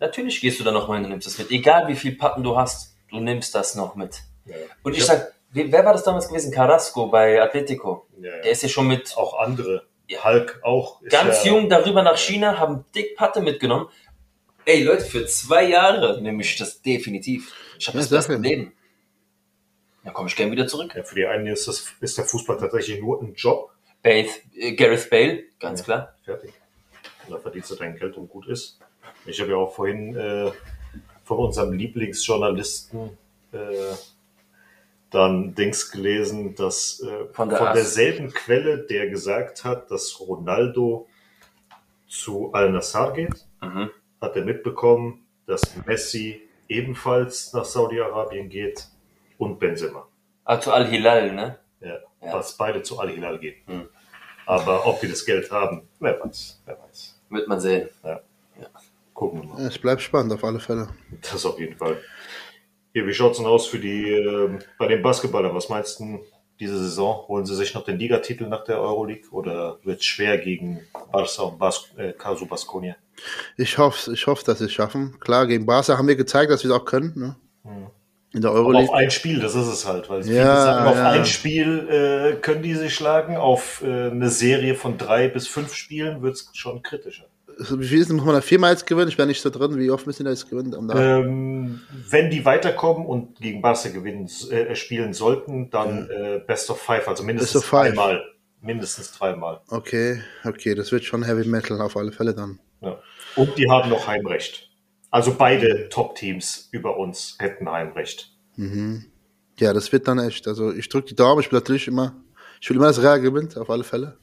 Natürlich 0.00 0.38
gehst 0.42 0.60
du 0.60 0.64
da 0.64 0.70
noch 0.70 0.86
mal 0.86 0.96
hin 0.96 1.04
und 1.04 1.12
nimmst 1.12 1.26
das 1.26 1.38
mit. 1.38 1.50
Egal 1.50 1.88
wie 1.88 1.96
viel 1.96 2.14
Pappen 2.14 2.42
du 2.42 2.58
hast, 2.58 2.94
du 3.10 3.18
nimmst 3.18 3.54
das 3.54 3.74
noch 3.74 3.94
mit. 3.94 4.20
Ja. 4.44 4.54
Und 4.82 4.92
ich 4.92 4.98
Ja. 4.98 5.04
sag, 5.06 5.32
wer 5.52 5.82
war 5.82 5.94
das 5.94 6.02
damals 6.04 6.28
gewesen? 6.28 6.52
Carrasco 6.52 7.06
bei 7.06 7.40
Atletico. 7.40 8.06
Ja, 8.20 8.36
ja. 8.36 8.42
Der 8.42 8.50
ist 8.50 8.64
ja 8.64 8.68
schon 8.68 8.86
mit 8.86 9.16
Auch 9.16 9.38
andere. 9.38 9.86
Ja. 10.08 10.22
Hulk 10.22 10.60
auch. 10.62 11.00
Ist 11.00 11.10
ganz 11.10 11.42
ja, 11.42 11.52
jung 11.52 11.70
darüber 11.70 12.02
nach 12.02 12.18
China, 12.18 12.58
haben 12.58 12.84
dick 12.94 13.16
Patte 13.16 13.40
mitgenommen. 13.40 13.88
Ey 14.66 14.82
Leute, 14.82 15.06
für 15.06 15.24
zwei 15.24 15.64
Jahre 15.64 16.20
nehme 16.20 16.42
ich 16.42 16.54
das 16.58 16.82
definitiv. 16.82 17.54
Ich 17.78 17.88
habe 17.88 17.96
das 17.96 18.10
sag 18.10 18.28
beste. 18.28 18.34
Leben. 18.36 18.74
Dann 20.04 20.12
komme 20.12 20.28
ich 20.28 20.36
gern 20.36 20.50
wieder 20.50 20.66
zurück. 20.66 20.92
Ja, 20.94 21.02
für 21.02 21.14
die 21.14 21.24
einen 21.24 21.46
ist, 21.46 21.66
das, 21.66 21.86
ist 21.98 22.18
der 22.18 22.26
Fußball 22.26 22.58
tatsächlich 22.58 23.00
nur 23.00 23.22
ein 23.22 23.32
Job. 23.34 23.72
Bale, 24.06 24.28
äh, 24.54 24.72
Gareth 24.74 25.10
Bale, 25.10 25.42
ganz 25.58 25.80
Ja. 25.80 25.84
klar. 25.84 26.14
Fertig. 26.24 26.52
Und 27.26 27.34
da 27.34 27.38
verdienst 27.38 27.70
du 27.70 27.74
dein 27.74 27.96
Geld 27.96 28.16
und 28.16 28.28
gut 28.28 28.46
ist. 28.46 28.78
Ich 29.24 29.40
habe 29.40 29.50
ja 29.50 29.56
auch 29.56 29.74
vorhin 29.74 30.16
äh, 30.16 30.52
von 31.24 31.38
unserem 31.38 31.72
Lieblingsjournalisten 31.72 33.18
äh, 33.52 33.94
dann 35.10 35.54
Dings 35.54 35.90
gelesen, 35.90 36.54
dass 36.54 37.00
äh, 37.00 37.06
Von 37.32 37.32
von, 37.32 37.48
der 37.50 37.60
As- 37.62 37.74
derselben 37.74 38.32
Quelle, 38.32 38.78
der 38.86 39.08
gesagt 39.08 39.64
hat, 39.64 39.90
dass 39.90 40.20
Ronaldo 40.20 41.08
zu 42.08 42.52
Al-Nassr 42.52 43.12
geht, 43.12 43.46
Mhm. 43.62 43.90
hat 44.20 44.36
er 44.36 44.44
mitbekommen, 44.44 45.26
dass 45.46 45.62
Messi 45.86 46.40
ebenfalls 46.68 47.52
nach 47.52 47.64
Saudi-Arabien 47.64 48.48
geht 48.48 48.86
und 49.38 49.58
Benzema. 49.58 50.06
Ah, 50.44 50.60
zu 50.60 50.72
Al-Hilal, 50.72 51.32
ne? 51.32 51.58
Ja, 51.80 51.98
Ja. 52.22 52.32
Dass 52.32 52.56
beide 52.56 52.82
zu 52.82 52.98
Al-Hilal 52.98 53.38
gehen. 53.38 53.56
Hm. 53.66 53.88
Aber 54.46 54.86
ob 54.86 55.00
die 55.00 55.08
das 55.08 55.24
Geld 55.24 55.50
haben, 55.50 55.82
wer 56.00 56.18
weiß. 56.20 56.62
Wer 56.64 56.78
weiß. 56.78 57.20
Wird 57.30 57.48
man 57.48 57.60
sehen. 57.60 57.88
Gucken 59.12 59.42
wir 59.42 59.48
mal. 59.48 59.62
Ja, 59.62 59.68
es 59.68 59.78
bleibt 59.78 60.02
spannend 60.02 60.32
auf 60.32 60.44
alle 60.44 60.60
Fälle. 60.60 60.88
Das 61.20 61.44
auf 61.44 61.58
jeden 61.58 61.76
Fall. 61.76 62.00
Hier, 62.92 63.06
wie 63.06 63.14
schaut's 63.14 63.38
denn 63.38 63.46
aus 63.46 63.66
für 63.66 63.78
die, 63.78 64.10
ähm, 64.10 64.60
bei 64.78 64.86
den 64.86 65.02
Basketballern? 65.02 65.54
Was 65.54 65.68
meinst 65.68 65.98
du 66.00 66.20
diese 66.60 66.78
Saison? 66.78 67.26
Holen 67.28 67.44
sie 67.44 67.54
sich 67.54 67.74
noch 67.74 67.84
den 67.84 67.98
Ligatitel 67.98 68.48
nach 68.48 68.64
der 68.64 68.80
Euroleague 68.80 69.30
oder 69.32 69.78
wird's 69.82 70.04
schwer 70.04 70.38
gegen 70.38 70.80
Barca 71.12 71.42
und 71.42 71.58
Bas 71.58 71.90
äh, 71.96 72.12
Casu 72.12 72.46
Baskonia? 72.46 72.96
Ich 73.56 73.76
hoffe, 73.78 74.12
ich 74.12 74.26
hoffe, 74.26 74.44
dass 74.44 74.58
sie 74.58 74.66
es 74.66 74.72
schaffen. 74.72 75.18
Klar, 75.20 75.46
gegen 75.46 75.66
Barca 75.66 75.98
haben 75.98 76.08
wir 76.08 76.16
gezeigt, 76.16 76.50
dass 76.50 76.62
wir 76.62 76.70
es 76.70 76.76
auch 76.76 76.84
können. 76.84 77.12
Ne? 77.16 77.36
Mhm. 77.64 77.86
In 78.36 78.42
der 78.42 78.50
Aber 78.50 78.60
Euroleague. 78.60 78.90
auf 78.90 78.94
ein 78.94 79.10
Spiel, 79.10 79.40
das 79.40 79.54
ist 79.54 79.66
es 79.66 79.86
halt. 79.86 80.10
Weil 80.10 80.20
Ja, 80.28 80.56
sagen, 80.62 80.86
auf 80.88 80.96
ja. 80.96 81.10
ein 81.12 81.24
Spiel 81.24 81.88
äh, 81.88 82.36
können 82.42 82.62
die 82.62 82.74
sich 82.74 82.94
schlagen, 82.94 83.38
auf 83.38 83.82
äh, 83.82 84.10
eine 84.10 84.28
Serie 84.28 84.74
von 84.74 84.98
drei 84.98 85.28
bis 85.28 85.48
fünf 85.48 85.72
Spielen 85.74 86.20
wird 86.20 86.34
es 86.34 86.50
schon 86.52 86.82
kritischer. 86.82 87.24
Wie 87.58 87.86
viel 87.86 87.98
ist 88.02 88.12
muss 88.12 88.26
man 88.26 88.34
da 88.34 88.42
viermal 88.42 88.72
jetzt 88.72 88.86
gewinnen? 88.86 89.08
Ich 89.08 89.16
wäre 89.16 89.26
nicht 89.26 89.40
so 89.40 89.48
drin. 89.48 89.78
Wie 89.78 89.90
oft 89.90 90.06
müssen 90.06 90.18
die 90.18 90.24
da 90.24 90.30
jetzt 90.32 90.50
gewinnen? 90.50 90.74
Ähm, 90.94 91.80
wenn 92.10 92.28
die 92.28 92.44
weiterkommen 92.44 93.06
und 93.06 93.40
gegen 93.40 93.62
Barca 93.62 93.88
gewinnen, 93.88 94.28
äh, 94.50 94.74
spielen 94.74 95.14
sollten, 95.14 95.70
dann 95.70 96.10
äh, 96.10 96.38
Best 96.46 96.68
of 96.68 96.78
Five, 96.78 97.08
also 97.08 97.24
mindestens 97.24 97.64
Five. 97.64 97.94
dreimal. 97.94 98.22
Mindestens 98.60 99.12
dreimal. 99.12 99.62
Okay, 99.68 100.20
okay, 100.44 100.74
das 100.74 100.92
wird 100.92 101.04
schon 101.04 101.22
Heavy 101.22 101.48
Metal 101.48 101.80
auf 101.80 101.96
alle 101.96 102.12
Fälle 102.12 102.34
dann. 102.34 102.58
Ja. 102.82 102.98
Und 103.36 103.56
die 103.56 103.70
haben 103.70 103.88
noch 103.88 104.06
Heimrecht. 104.06 104.68
Also 105.16 105.34
beide 105.38 105.88
Top-Teams 105.88 106.68
über 106.72 106.98
uns 106.98 107.36
hätten 107.38 107.70
Heimrecht. 107.70 108.34
Ja, 109.58 109.72
das 109.72 109.90
wird 109.90 110.06
dann 110.08 110.18
echt. 110.18 110.46
Also 110.46 110.72
ich 110.74 110.90
drücke 110.90 111.08
die 111.08 111.14
Daumen, 111.14 111.40
ich 111.40 111.50
will 111.50 111.58
natürlich 111.58 111.88
immer, 111.88 112.12
ich 112.60 112.68
will 112.68 112.76
immer, 112.76 112.88
dass 112.88 113.00
Real 113.02 113.18
gewinnt, 113.18 113.56
auf 113.56 113.70
alle 113.70 113.82
Fälle. 113.82 114.18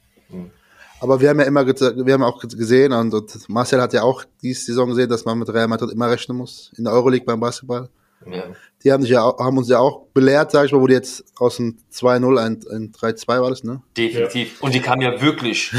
Aber 1.00 1.20
wir 1.20 1.30
haben 1.30 1.40
ja 1.40 1.46
immer, 1.46 1.66
wir 1.66 2.14
haben 2.14 2.22
auch 2.22 2.40
gesehen 2.40 2.92
und, 2.92 3.12
und 3.12 3.48
Marcel 3.48 3.80
hat 3.82 3.92
ja 3.92 4.02
auch 4.04 4.22
diese 4.40 4.66
Saison 4.66 4.88
gesehen, 4.88 5.08
dass 5.08 5.24
man 5.24 5.36
mit 5.36 5.52
Real 5.52 5.66
Madrid 5.66 5.90
immer 5.90 6.08
rechnen 6.08 6.36
muss. 6.36 6.70
In 6.76 6.84
der 6.84 6.92
Euroleague 6.92 7.26
beim 7.26 7.40
Basketball. 7.40 7.88
Ja. 8.30 8.44
Die 8.84 8.92
haben, 8.92 9.02
sich 9.02 9.10
ja, 9.10 9.24
auch- 9.24 9.40
haben 9.40 9.58
uns 9.58 9.68
ja 9.68 9.80
auch 9.80 10.06
belehrt, 10.14 10.52
sag 10.52 10.66
ich 10.66 10.72
mal, 10.72 10.80
wo 10.80 10.86
die 10.86 10.94
jetzt 10.94 11.24
aus 11.40 11.56
dem 11.56 11.76
2-0 11.92 12.38
ein, 12.38 12.60
ein 12.70 12.92
3-2 12.92 13.40
war 13.40 13.50
das, 13.50 13.64
ne? 13.64 13.82
Definitiv. 13.96 14.62
Und 14.62 14.72
die 14.76 14.80
kam 14.80 15.00
ja 15.00 15.20
wirklich 15.20 15.72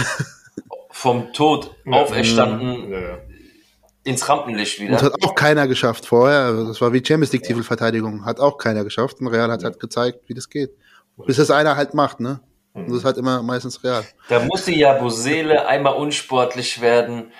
vom 0.91 1.31
Tod 1.31 1.73
auferstanden 1.89 2.91
Ja, 2.91 2.99
ja. 2.99 3.17
Ins 4.05 4.29
Rampenlicht 4.29 4.79
Und 4.79 4.85
wieder. 4.87 4.93
das 4.97 5.03
hat 5.03 5.23
auch 5.23 5.35
keiner 5.35 5.67
geschafft 5.67 6.05
vorher. 6.05 6.39
Also 6.45 6.67
Das 6.67 6.79
war 6.79 6.93
wie 6.93 7.03
Champions 7.05 7.33
League 7.33 7.43
Titelverteidigung. 7.43 8.23
Hat 8.25 8.39
auch 8.39 8.57
keiner 8.57 8.83
geschafft. 8.85 9.19
Und 9.19 9.27
Real 9.27 9.51
hat 9.51 9.63
halt 9.63 9.79
gezeigt, 9.79 10.19
wie 10.27 10.33
das 10.33 10.49
geht. 10.49 10.71
Bis 11.25 11.35
das 11.37 11.51
einer 11.51 11.75
halt 11.75 11.93
macht, 11.93 12.19
ne? 12.21 12.39
Und 12.73 12.89
das 12.89 12.97
ist 12.99 13.05
halt 13.05 13.17
immer 13.17 13.41
meistens 13.43 13.83
Real. 13.83 14.03
Da 14.29 14.39
musste 14.41 14.71
ja 14.73 14.93
Bosele 14.93 15.65
einmal 15.67 15.93
unsportlich 15.95 16.81
werden, 16.81 17.31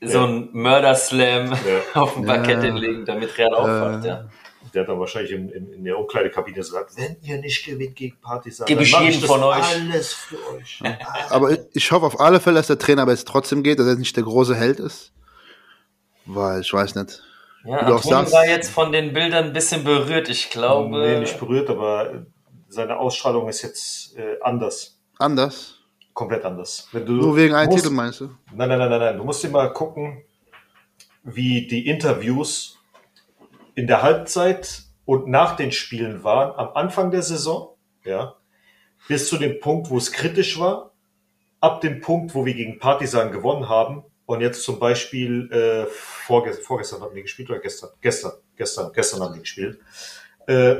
so 0.00 0.20
ein 0.26 0.48
Mörder-Slam 0.52 1.52
auf 1.94 2.14
dem 2.14 2.24
Parkett 2.26 2.62
hinlegen, 2.62 3.04
damit 3.04 3.36
Real 3.38 3.54
aufwacht. 3.54 4.04
Ja. 4.04 4.28
Der 4.74 4.82
hat 4.82 4.88
dann 4.88 4.98
wahrscheinlich 4.98 5.32
in, 5.32 5.48
in, 5.50 5.72
in 5.72 5.84
der 5.84 5.98
Umkleidekabine 5.98 6.56
gesagt, 6.56 6.92
wenn 6.96 7.16
ihr 7.22 7.38
nicht 7.38 7.64
gewinnt 7.64 7.94
gegen 7.94 8.16
Partisan, 8.20 8.66
dann 8.66 8.78
ich 8.80 8.90
jedem 8.98 9.20
das 9.20 9.30
von 9.30 9.42
euch. 9.42 9.62
alles 9.62 10.12
für 10.14 10.36
euch. 10.56 10.82
Aber 11.30 11.50
ich- 11.52 11.60
ich 11.74 11.92
hoffe 11.92 12.06
auf 12.06 12.18
alle 12.20 12.40
Fälle, 12.40 12.56
dass 12.56 12.66
der 12.68 12.78
Trainer 12.78 13.02
aber 13.02 13.12
jetzt 13.12 13.28
trotzdem 13.28 13.62
geht, 13.62 13.78
dass 13.78 13.86
er 13.86 13.94
nicht 13.96 14.16
der 14.16 14.24
große 14.24 14.54
Held 14.54 14.80
ist. 14.80 15.12
Weil 16.26 16.60
ich 16.60 16.72
weiß 16.72 16.94
nicht. 16.94 17.22
Ja, 17.64 17.82
Wie 17.82 17.86
du 17.86 17.92
auch 17.94 17.96
Antonio 17.96 18.18
sagst. 18.18 18.32
war 18.32 18.46
jetzt 18.46 18.70
von 18.70 18.92
den 18.92 19.12
Bildern 19.12 19.46
ein 19.46 19.52
bisschen 19.52 19.84
berührt. 19.84 20.28
Ich 20.28 20.50
glaube, 20.50 20.98
nee, 20.98 21.20
nicht 21.20 21.38
berührt, 21.38 21.70
aber 21.70 22.24
seine 22.68 22.98
Ausstrahlung 22.98 23.48
ist 23.48 23.62
jetzt 23.62 24.16
äh, 24.16 24.38
anders. 24.40 24.98
Anders. 25.18 25.78
Komplett 26.12 26.44
anders. 26.44 26.88
Wenn 26.92 27.06
du 27.06 27.12
Nur 27.12 27.36
wegen 27.36 27.54
einem 27.54 27.70
musst, 27.70 27.84
Titel 27.84 27.94
meinst 27.94 28.20
du? 28.20 28.30
Nein, 28.52 28.68
nein, 28.68 28.78
nein, 28.78 28.90
nein, 28.90 29.00
nein. 29.00 29.16
Du 29.16 29.24
musst 29.24 29.42
dir 29.42 29.48
mal 29.48 29.72
gucken, 29.72 30.22
wie 31.22 31.66
die 31.66 31.86
Interviews 31.86 32.78
in 33.74 33.86
der 33.86 34.02
Halbzeit 34.02 34.82
und 35.04 35.28
nach 35.28 35.56
den 35.56 35.72
Spielen 35.72 36.24
waren, 36.24 36.58
am 36.58 36.74
Anfang 36.74 37.10
der 37.10 37.22
Saison, 37.22 37.76
ja, 38.04 38.34
bis 39.08 39.28
zu 39.28 39.36
dem 39.36 39.60
Punkt, 39.60 39.90
wo 39.90 39.96
es 39.96 40.12
kritisch 40.12 40.58
war, 40.58 40.92
ab 41.60 41.80
dem 41.80 42.00
Punkt, 42.00 42.34
wo 42.34 42.44
wir 42.44 42.54
gegen 42.54 42.78
Partisan 42.78 43.30
gewonnen 43.32 43.68
haben 43.68 44.04
und 44.32 44.40
jetzt 44.40 44.62
zum 44.62 44.78
Beispiel 44.78 45.50
äh, 45.52 45.86
vorge 45.90 46.52
vorgestern 46.54 47.00
haben 47.02 47.14
die 47.14 47.22
gespielt 47.22 47.50
oder 47.50 47.60
gestern? 47.60 47.90
Gestern, 48.00 48.32
gestern, 48.56 48.92
gestern 48.92 49.20
haben 49.22 49.34
die 49.34 49.40
gespielt. 49.40 49.78
Äh, 50.46 50.76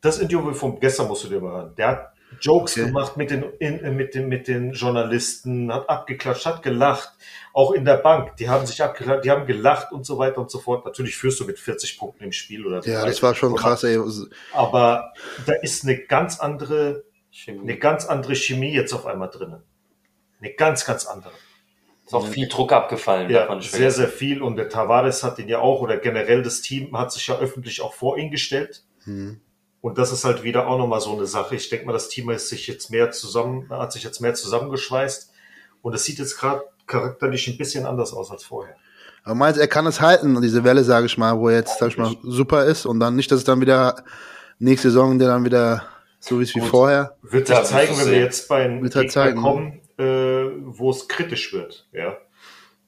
das 0.00 0.18
Interview 0.18 0.52
von 0.54 0.78
gestern 0.80 1.08
musst 1.08 1.24
du 1.24 1.28
dir 1.28 1.40
mal 1.40 1.52
hören. 1.52 1.74
Der 1.76 1.88
hat 1.88 2.12
Jokes 2.40 2.72
Okay. 2.72 2.86
gemacht 2.86 3.16
mit 3.16 3.30
den, 3.30 3.44
in, 3.58 3.80
äh, 3.84 3.90
mit, 3.90 4.14
den, 4.14 4.28
mit 4.28 4.48
den 4.48 4.72
Journalisten, 4.72 5.72
hat 5.72 5.88
abgeklatscht, 5.88 6.46
hat 6.46 6.62
gelacht. 6.62 7.10
Auch 7.52 7.72
in 7.72 7.84
der 7.84 7.98
Bank, 7.98 8.36
die 8.36 8.48
haben 8.48 8.66
sich 8.66 8.82
abgeklatscht, 8.82 9.24
die 9.24 9.30
haben 9.30 9.46
gelacht 9.46 9.92
und 9.92 10.06
so 10.06 10.16
weiter 10.18 10.38
und 10.38 10.50
so 10.50 10.58
fort. 10.58 10.84
Natürlich 10.86 11.16
führst 11.16 11.40
du 11.40 11.44
mit 11.44 11.58
40 11.58 11.98
Punkten 11.98 12.24
im 12.24 12.32
Spiel 12.32 12.66
oder 12.66 12.76
Ja, 12.86 13.00
30 13.02 13.06
das 13.08 13.22
war 13.22 13.34
schon 13.34 13.54
krass, 13.54 13.84
ey. 13.84 13.98
Aber 14.52 15.12
da 15.46 15.52
ist 15.62 15.84
eine 15.84 15.98
ganz 15.98 16.40
andere, 16.40 17.04
Chemie. 17.30 17.60
eine 17.60 17.78
ganz 17.78 18.06
andere 18.06 18.34
Chemie 18.34 18.72
jetzt 18.72 18.92
auf 18.94 19.06
einmal 19.06 19.28
drinnen. 19.28 19.62
Eine 20.40 20.54
ganz, 20.54 20.84
ganz 20.86 21.04
andere. 21.06 21.32
Ist 22.04 22.14
auch 22.14 22.26
viel 22.26 22.48
Druck 22.48 22.72
abgefallen. 22.72 23.30
Ja, 23.30 23.60
sehr, 23.60 23.90
sehr 23.90 24.08
viel. 24.08 24.42
Und 24.42 24.56
der 24.56 24.68
Tavares 24.68 25.22
hat 25.22 25.38
ihn 25.38 25.48
ja 25.48 25.60
auch, 25.60 25.80
oder 25.80 25.96
generell 25.96 26.42
das 26.42 26.60
Team 26.60 26.96
hat 26.96 27.12
sich 27.12 27.26
ja 27.26 27.38
öffentlich 27.38 27.80
auch 27.80 27.94
vor 27.94 28.18
ihn 28.18 28.30
gestellt. 28.30 28.84
Hm. 29.04 29.40
Und 29.80 29.98
das 29.98 30.12
ist 30.12 30.24
halt 30.24 30.42
wieder 30.42 30.68
auch 30.68 30.78
nochmal 30.78 31.00
so 31.00 31.12
eine 31.12 31.26
Sache. 31.26 31.56
Ich 31.56 31.68
denke 31.68 31.86
mal, 31.86 31.92
das 31.92 32.08
Team 32.08 32.30
ist 32.30 32.48
sich 32.48 32.66
jetzt 32.66 32.90
mehr 32.90 33.10
zusammen, 33.10 33.68
hat 33.70 33.92
sich 33.92 34.04
jetzt 34.04 34.20
mehr 34.20 34.34
zusammengeschweißt. 34.34 35.32
Und 35.82 35.94
es 35.94 36.04
sieht 36.04 36.18
jetzt 36.18 36.38
gerade 36.38 36.62
charakterlich 36.86 37.48
ein 37.48 37.56
bisschen 37.56 37.86
anders 37.86 38.12
aus 38.12 38.30
als 38.30 38.44
vorher. 38.44 38.76
Aber 39.24 39.34
meinst 39.34 39.56
du, 39.56 39.60
er 39.60 39.68
kann 39.68 39.86
es 39.86 40.00
halten, 40.00 40.40
diese 40.40 40.64
Welle, 40.64 40.84
sage 40.84 41.06
ich 41.06 41.18
mal, 41.18 41.38
wo 41.38 41.48
er 41.48 41.56
jetzt, 41.56 41.78
sag 41.78 41.88
ich 41.88 41.98
mal, 41.98 42.14
super 42.22 42.64
ist 42.64 42.86
und 42.86 43.00
dann 43.00 43.16
nicht, 43.16 43.30
dass 43.30 43.38
es 43.38 43.44
dann 43.44 43.60
wieder 43.60 44.04
nächste 44.58 44.88
Saison, 44.90 45.18
der 45.18 45.28
dann 45.28 45.44
wieder 45.44 45.84
so 46.20 46.38
ist 46.40 46.54
wie 46.54 46.60
Gut. 46.60 46.68
vorher. 46.68 47.16
Wird 47.22 47.48
Ja, 47.48 47.64
sich 47.64 47.70
zeigen, 47.74 47.98
wenn 47.98 48.10
wir 48.10 48.20
jetzt 48.20 48.48
bei 48.48 48.64
einem 48.64 48.82
Wird 48.82 48.94
halt 48.94 49.08
Gegner 49.08 49.12
zeigen, 49.12 49.36
ne? 49.40 49.42
kommen, 49.42 49.80
äh, 49.98 50.50
wo 50.64 50.90
es 50.90 51.08
kritisch 51.08 51.52
wird. 51.52 51.88
Ja. 51.92 52.18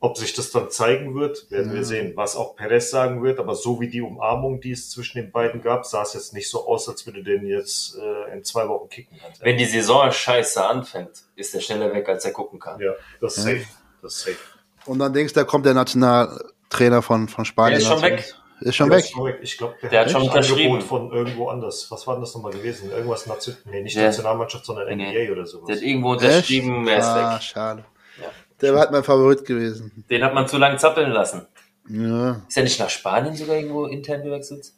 Ob 0.01 0.19
sich 0.19 0.35
das 0.35 0.51
dann 0.51 0.71
zeigen 0.71 1.15
wird, 1.15 1.51
werden 1.51 1.73
wir 1.73 1.83
sehen. 1.83 2.13
Was 2.15 2.37
auch 2.37 2.57
Perez 2.57 2.91
sagen 2.91 3.23
wird, 3.23 3.39
aber 3.39 3.55
so 3.55 3.81
wie 3.81 3.89
die 3.89 4.03
Umarmung, 4.03 4.61
die 4.61 4.73
es 4.73 4.91
zwischen 4.91 5.17
den 5.17 5.33
beiden 5.33 5.63
gab, 5.63 5.87
sah 5.87 6.03
es 6.03 6.13
jetzt 6.13 6.35
nicht 6.35 6.51
so 6.51 6.69
aus, 6.69 6.87
als 6.91 7.07
würde 7.07 7.23
den 7.23 7.47
jetzt 7.47 7.97
äh, 7.97 8.35
in 8.35 8.45
zwei 8.45 8.69
Wochen 8.69 8.91
kicken. 8.91 9.19
Ganz 9.19 9.41
Wenn 9.41 9.55
ehrlich. 9.55 9.69
die 9.69 9.79
Saison 9.79 10.13
scheiße 10.13 10.63
anfängt, 10.63 11.23
ist 11.37 11.55
er 11.55 11.63
schneller 11.63 11.91
weg, 11.95 12.07
als 12.07 12.25
er 12.27 12.33
gucken 12.33 12.61
kann. 12.61 12.79
ja, 12.81 12.93
das 13.21 13.39
ist 13.39 13.45
safe. 13.45 13.65
Das 14.03 14.17
ist 14.17 14.21
safe. 14.27 14.37
Und 14.85 14.99
dann 14.99 15.15
denkst 15.15 15.33
du, 15.33 15.41
da 15.41 15.45
kommt 15.45 15.65
der 15.65 15.73
Nationaltrainer 15.73 17.01
von, 17.01 17.27
von 17.29 17.47
Spanien. 17.47 17.81
Der 17.81 17.89
ist 17.89 17.95
schon 17.95 18.03
weg. 18.03 18.35
Ist 18.61 18.77
schon 18.77 18.89
Der 18.89 18.99
weg. 18.99 19.05
ist 19.05 19.11
schon 19.11 19.25
weg. 19.27 19.39
Ich 19.43 19.59
glaube, 19.59 19.75
der, 19.83 19.91
Der 19.91 20.01
hat 20.01 20.11
schon 20.11 20.23
unterschrieben. 20.23 20.81
Von 20.81 21.11
irgendwo 21.13 21.49
anders. 21.49 21.91
Was 21.91 22.07
war 22.07 22.15
denn 22.15 22.23
das 22.23 22.35
nochmal 22.35 22.53
gewesen? 22.53 22.91
Irgendwas 22.91 23.27
Nation 23.27 23.57
nee, 23.67 23.83
nicht 23.83 23.97
Ja. 23.97 24.05
Nationalmannschaft, 24.05 24.65
sondern 24.65 24.87
NBA 24.89 24.97
Nee. 25.13 25.31
oder 25.31 25.45
sowas. 25.47 25.67
Der 25.67 25.77
hat 25.77 25.83
irgendwo 25.83 26.13
unterschrieben, 26.13 26.87
er 26.89 26.99
ist 26.99 27.05
Ah, 27.05 27.35
weg. 27.35 27.43
schade. 27.43 27.85
Ja. 28.21 28.27
Der 28.61 28.73
war 28.73 28.81
halt 28.81 28.93
mein 28.93 29.05
Favorit 29.05 29.45
gewesen. 29.45 30.05
Den 30.09 30.23
hat 30.23 30.33
man 30.35 30.47
zu 30.49 30.57
lange 30.59 30.77
zappeln 30.79 31.11
lassen. 31.11 31.47
Ja. 31.89 32.43
Ist 32.49 32.57
er 32.57 32.63
nicht 32.63 32.79
nach 32.81 32.89
Spanien 32.91 33.35
sogar 33.35 33.57
irgendwo 33.57 33.87
intern 33.87 34.23
gewechselt? 34.23 34.73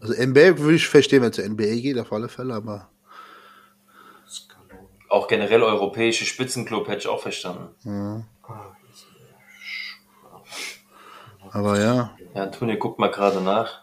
Also 0.00 0.14
NBA 0.14 0.58
würde 0.58 0.76
ich 0.76 0.86
verstehen, 0.88 1.22
wenn 1.22 1.30
es 1.30 1.36
zur 1.36 1.44
NBA 1.44 1.80
geht, 1.80 1.98
auf 1.98 2.12
alle 2.12 2.28
Fälle, 2.28 2.54
aber 2.54 2.88
Auch 5.08 5.26
generell 5.26 5.62
europäische 5.62 6.24
Spitzenclub 6.24 6.86
hätte 6.86 6.98
ich 7.00 7.08
auch 7.08 7.20
verstanden. 7.20 7.74
Aber 11.52 11.78
ja. 11.80 12.16
Ja, 12.34 12.42
Antonio, 12.42 12.76
guck 12.78 12.98
mal 12.98 13.10
gerade 13.10 13.40
nach. 13.40 13.82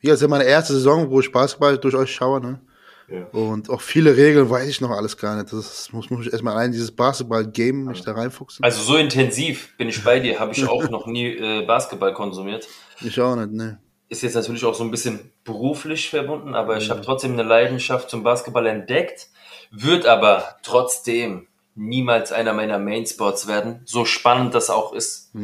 Hier 0.00 0.14
ist 0.14 0.22
ja 0.22 0.28
meine 0.28 0.44
erste 0.44 0.74
Saison, 0.74 1.10
wo 1.10 1.20
ich 1.20 1.32
Basketball 1.32 1.78
durch 1.78 1.94
euch 1.94 2.14
schaue, 2.14 2.40
ne? 2.40 2.60
Ja. 3.08 3.24
Und 3.32 3.68
auch 3.68 3.80
viele 3.80 4.16
Regeln 4.16 4.48
weiß 4.48 4.68
ich 4.68 4.80
noch 4.80 4.90
alles 4.90 5.16
gar 5.16 5.36
nicht. 5.36 5.52
Das 5.52 5.92
muss, 5.92 6.08
muss 6.10 6.26
ich 6.26 6.32
erstmal 6.32 6.54
allein 6.54 6.72
dieses 6.72 6.90
Basketball-Game 6.90 7.84
mich 7.84 8.02
da 8.02 8.12
reinfuchsen. 8.12 8.64
Also 8.64 8.82
so 8.82 8.96
intensiv 8.96 9.76
bin 9.76 9.88
ich 9.88 10.02
bei 10.02 10.20
dir, 10.20 10.38
habe 10.40 10.52
ich 10.52 10.66
auch 10.66 10.88
noch 10.88 11.06
nie 11.06 11.26
äh, 11.26 11.66
Basketball 11.66 12.14
konsumiert. 12.14 12.66
Ich 13.00 13.20
auch 13.20 13.36
nicht, 13.36 13.52
ne. 13.52 13.78
Ist 14.08 14.22
jetzt 14.22 14.34
natürlich 14.34 14.64
auch 14.64 14.74
so 14.74 14.84
ein 14.84 14.90
bisschen 14.90 15.32
beruflich 15.44 16.08
verbunden, 16.10 16.54
aber 16.54 16.76
ich 16.76 16.90
habe 16.90 17.00
trotzdem 17.02 17.32
eine 17.32 17.42
Leidenschaft 17.42 18.10
zum 18.10 18.22
Basketball 18.22 18.66
entdeckt, 18.66 19.28
wird 19.70 20.06
aber 20.06 20.56
trotzdem 20.62 21.46
niemals 21.74 22.30
einer 22.30 22.52
meiner 22.52 22.78
Mainsports 22.78 23.46
werden, 23.48 23.80
so 23.84 24.04
spannend 24.04 24.54
das 24.54 24.70
auch 24.70 24.92
ist. 24.92 25.34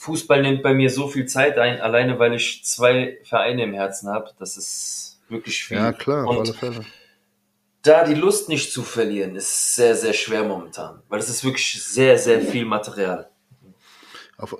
Fußball 0.00 0.40
nimmt 0.40 0.62
bei 0.62 0.72
mir 0.72 0.88
so 0.88 1.08
viel 1.08 1.26
Zeit 1.26 1.58
ein, 1.58 1.78
alleine 1.78 2.18
weil 2.18 2.32
ich 2.32 2.64
zwei 2.64 3.18
Vereine 3.22 3.64
im 3.64 3.74
Herzen 3.74 4.08
habe. 4.08 4.30
Das 4.38 4.56
ist 4.56 5.20
wirklich 5.28 5.62
viel. 5.62 5.76
Ja, 5.76 5.92
klar, 5.92 6.26
auf 6.26 6.38
alle 6.38 6.54
Fälle. 6.54 6.86
da 7.82 8.04
die 8.04 8.14
Lust 8.14 8.48
nicht 8.48 8.72
zu 8.72 8.82
verlieren, 8.82 9.36
ist 9.36 9.74
sehr, 9.76 9.94
sehr 9.94 10.14
schwer 10.14 10.42
momentan, 10.44 11.02
weil 11.10 11.18
es 11.18 11.28
ist 11.28 11.44
wirklich 11.44 11.84
sehr, 11.84 12.16
sehr 12.16 12.40
viel 12.40 12.64
Material. 12.64 13.28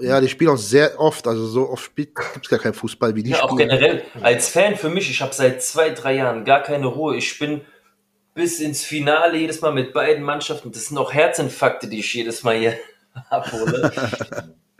Ja, 0.00 0.20
die 0.20 0.28
spielen 0.28 0.50
auch 0.50 0.58
sehr 0.58 1.00
oft, 1.00 1.26
also 1.26 1.46
so 1.46 1.70
oft 1.70 1.96
gibt 1.96 2.18
es 2.42 2.50
gar 2.50 2.58
keinen 2.58 2.74
Fußball 2.74 3.14
wie 3.14 3.22
die 3.22 3.30
Ja, 3.30 3.42
auch 3.44 3.52
spielen. 3.52 3.70
generell. 3.70 4.04
Als 4.20 4.48
Fan 4.48 4.76
für 4.76 4.90
mich, 4.90 5.08
ich 5.10 5.22
habe 5.22 5.32
seit 5.32 5.62
zwei, 5.62 5.88
drei 5.88 6.16
Jahren 6.16 6.44
gar 6.44 6.62
keine 6.62 6.84
Ruhe. 6.84 7.16
Ich 7.16 7.38
bin 7.38 7.62
bis 8.34 8.60
ins 8.60 8.84
Finale 8.84 9.38
jedes 9.38 9.62
Mal 9.62 9.72
mit 9.72 9.94
beiden 9.94 10.22
Mannschaften. 10.22 10.70
Das 10.70 10.84
sind 10.84 10.98
auch 10.98 11.14
Herzinfarkte, 11.14 11.88
die 11.88 12.00
ich 12.00 12.12
jedes 12.12 12.42
Mal 12.42 12.58
hier 12.58 12.74
abhole. 13.30 13.90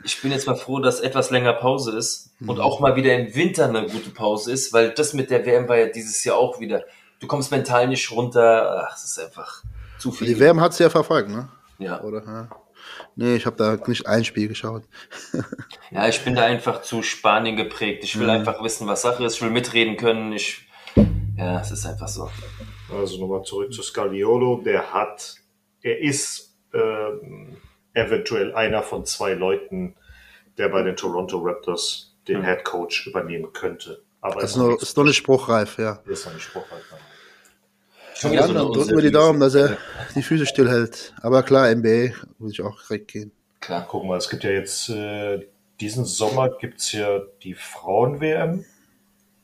Ich 0.05 0.21
bin 0.23 0.33
jetzt 0.33 0.47
mal 0.47 0.57
froh, 0.57 0.81
dass 0.81 1.01
etwas 1.01 1.31
länger 1.31 1.53
Pause 1.53 1.97
ist 1.97 2.33
und 2.41 2.57
Mhm. 2.57 2.61
auch 2.61 2.81
mal 2.81 2.97
wieder 2.97 3.15
im 3.15 3.35
Winter 3.35 3.69
eine 3.69 3.87
gute 3.87 4.11
Pause 4.11 4.53
ist, 4.53 4.73
weil 4.73 4.91
das 4.91 5.13
mit 5.13 5.31
der 5.31 5.45
WM 5.45 5.69
war 5.69 5.77
ja 5.77 5.87
dieses 5.87 6.23
Jahr 6.25 6.37
auch 6.37 6.61
wieder. 6.61 6.85
Du 7.19 7.27
kommst 7.27 7.51
mental 7.51 7.89
nicht 7.89 8.11
runter. 8.11 8.87
Ach, 8.87 8.93
das 8.93 9.05
ist 9.05 9.19
einfach 9.19 9.63
zu 9.99 10.11
viel. 10.11 10.29
Die 10.29 10.41
WM 10.41 10.61
hat 10.61 10.75
sie 10.75 10.85
ja 10.85 10.91
verfolgt, 10.91 11.29
ne? 11.29 11.49
ja. 11.79 12.01
Oder? 12.03 12.25
Ja. 12.25 12.49
Nee, 13.17 13.37
ich 13.37 13.47
habe 13.47 13.57
da 13.57 13.77
nicht 13.87 14.07
ein 14.07 14.25
Spiel 14.25 14.49
geschaut. 14.49 14.85
ja, 15.91 16.09
ich 16.09 16.25
bin 16.25 16.35
da 16.35 16.45
einfach 16.45 16.83
zu 16.83 17.03
Spanien 17.03 17.57
geprägt. 17.57 18.05
Ich 18.05 18.19
will 18.19 18.27
mhm. 18.27 18.33
einfach 18.33 18.63
wissen, 18.63 18.87
was 18.87 19.03
Sache 19.03 19.25
ist. 19.25 19.35
Ich 19.35 19.43
will 19.43 19.51
mitreden 19.51 19.97
können. 19.97 20.33
Ich, 20.33 20.67
ja, 21.37 21.61
es 21.61 21.71
ist 21.71 21.87
einfach 21.87 22.09
so. 22.09 22.31
Also 22.91 23.21
nochmal 23.21 23.43
zurück 23.43 23.73
zu 23.73 23.83
Scaliolo. 23.83 24.63
Der 24.65 24.93
hat, 24.93 25.37
er 25.83 26.01
ist 26.01 26.55
äh, 26.73 26.79
eventuell 27.95 28.55
einer 28.55 28.83
von 28.83 29.05
zwei 29.05 29.35
Leuten, 29.35 29.97
der 30.59 30.69
bei 30.69 30.83
den 30.83 30.97
Toronto 30.97 31.39
Raptors 31.39 32.15
den. 32.29 32.45
Head 32.45 32.65
Coach 32.65 33.07
übernehmen 33.07 33.53
könnte. 33.53 34.03
Aber 34.21 34.41
das 34.41 34.53
ist, 34.53 34.57
noch, 34.57 34.81
ist 34.81 34.97
noch 34.97 35.05
nicht 35.05 35.17
spruchreif, 35.17 35.79
ja. 35.79 36.01
Ist 36.07 36.27
noch 36.27 36.35
nicht 36.35 36.45
spruchreif. 36.45 36.83
Schon 38.15 38.33
ja, 38.35 38.47
so 38.47 38.73
drücken 38.73 38.97
wir 38.97 39.03
die 39.03 39.11
Daumen, 39.11 39.41
dass 39.41 39.55
er 39.55 39.79
die 40.15 40.23
Füße 40.23 40.45
stillhält. 40.45 41.15
Aber 41.23 41.43
klar, 41.43 41.75
NBA 41.75 42.13
würde 42.39 42.53
ich 42.53 42.61
auch 42.61 42.79
direkt 42.83 43.09
gehen. 43.09 43.33
Klar. 43.61 43.87
Guck 43.89 44.05
mal, 44.05 44.19
es 44.19 44.29
gibt 44.29 44.45
ja 44.45 44.51
jetzt, 44.51 44.91
äh, 44.91 45.47
diesen 45.81 46.05
Sommer 46.05 46.51
gibt's 46.51 46.93
ja 46.93 47.21
die 47.43 47.55
Frauen-WM 47.55 48.67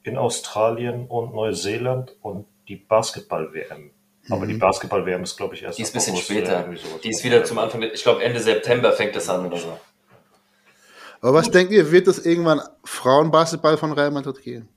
in 0.03 0.19
Australien 0.19 1.07
und 1.07 1.35
Neuseeland 1.35 2.17
und 2.21 2.47
die 2.69 2.77
Basketball-WM. 2.77 3.91
Aber 4.29 4.45
mhm. 4.45 4.49
die 4.49 4.55
Basketball-WM 4.55 5.23
ist, 5.23 5.37
glaube 5.37 5.55
ich, 5.55 5.63
erst. 5.63 5.79
Die 5.79 5.83
ist 5.83 5.91
ein 5.91 5.95
bisschen 5.95 6.17
später. 6.17 6.69
Die 7.03 7.11
ist 7.11 7.25
wieder 7.25 7.45
zum 7.45 7.59
Anfang, 7.59 7.83
ich 7.83 8.03
glaube 8.03 8.23
Ende 8.23 8.41
September 8.41 8.93
fängt 8.93 9.15
das 9.15 9.29
an 9.29 9.47
oder 9.47 9.57
so. 9.57 9.79
Aber 11.21 11.35
was 11.35 11.51
denkt 11.51 11.73
ihr, 11.73 11.91
wird 11.91 12.07
es 12.09 12.25
irgendwann 12.25 12.61
Frauenbasketball 12.85 13.77
von 13.79 13.93
Real 13.93 14.11
Madrid 14.11 14.43
gehen? 14.43 14.69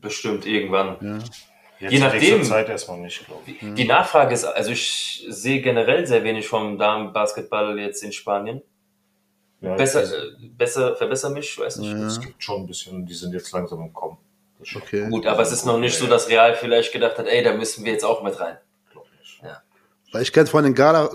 Bestimmt 0.00 0.46
irgendwann. 0.46 0.96
Ja. 1.00 1.18
Jetzt 1.80 1.92
Je 1.92 1.98
nachdem. 1.98 2.44
Zeit 2.44 2.68
erstmal 2.68 2.98
nicht, 2.98 3.26
glaube 3.26 3.42
ich. 3.46 3.58
Die 3.74 3.84
Nachfrage 3.84 4.32
ist, 4.32 4.44
also 4.44 4.70
ich 4.70 5.26
sehe 5.28 5.60
generell 5.60 6.06
sehr 6.06 6.22
wenig 6.22 6.46
vom 6.46 6.78
Damenbasketball 6.78 7.78
jetzt 7.78 8.02
in 8.02 8.12
Spanien. 8.12 8.62
Ja, 9.60 9.74
besser, 9.74 10.04
äh, 10.04 10.48
besser, 10.56 10.94
verbessere 10.94 11.32
mich, 11.32 11.58
weiß 11.58 11.78
nicht. 11.78 11.92
Ja. 11.92 12.06
Es 12.06 12.20
gibt 12.20 12.42
schon 12.42 12.62
ein 12.62 12.66
bisschen, 12.66 13.06
die 13.06 13.14
sind 13.14 13.32
jetzt 13.32 13.50
langsam 13.52 13.80
im 13.80 13.92
Kommen. 13.92 14.18
Okay. 14.74 15.08
Gut, 15.10 15.26
aber 15.26 15.42
es 15.42 15.52
ist 15.52 15.64
noch 15.64 15.78
nicht 15.78 15.96
so, 15.96 16.06
dass 16.06 16.28
Real 16.28 16.54
vielleicht 16.54 16.92
gedacht 16.92 17.18
hat, 17.18 17.26
ey, 17.26 17.42
da 17.42 17.52
müssen 17.54 17.84
wir 17.84 17.92
jetzt 17.92 18.04
auch 18.04 18.22
mit 18.22 18.38
rein. 18.38 18.56
Weil 20.14 20.22
ich 20.22 20.32
kenne 20.32 20.46
von 20.46 20.62
den 20.62 20.74
Gala 20.74 21.10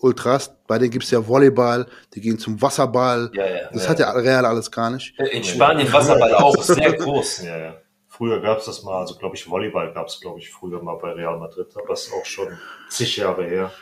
Ultras, 0.00 0.54
bei 0.68 0.78
denen 0.78 0.92
gibt 0.92 1.02
es 1.02 1.10
ja 1.10 1.26
Volleyball, 1.26 1.86
die 2.14 2.20
gehen 2.20 2.38
zum 2.38 2.62
Wasserball. 2.62 3.28
Ja, 3.34 3.44
ja. 3.44 3.68
Das 3.72 3.82
ja. 3.82 3.90
hat 3.90 3.98
ja 3.98 4.12
Real 4.12 4.46
alles 4.46 4.70
gar 4.70 4.90
nicht. 4.90 5.18
In 5.18 5.42
Spanien 5.42 5.92
Wasserball 5.92 6.34
auch, 6.34 6.56
sehr 6.62 6.92
groß. 6.92 7.42
Ja, 7.44 7.58
ja. 7.58 7.74
Früher 8.06 8.40
gab 8.40 8.58
es 8.58 8.66
das 8.66 8.84
mal, 8.84 9.00
also 9.00 9.16
glaube 9.16 9.34
ich, 9.34 9.50
Volleyball 9.50 9.92
gab 9.92 10.06
es, 10.06 10.20
glaube 10.20 10.38
ich, 10.38 10.52
früher 10.52 10.80
mal 10.80 10.94
bei 11.02 11.10
Real 11.14 11.36
Madrid, 11.36 11.66
aber 11.74 11.88
das 11.88 12.06
ist 12.06 12.12
auch 12.12 12.24
schon 12.24 12.46
zig 12.88 13.16
Jahre 13.16 13.44
her. 13.44 13.72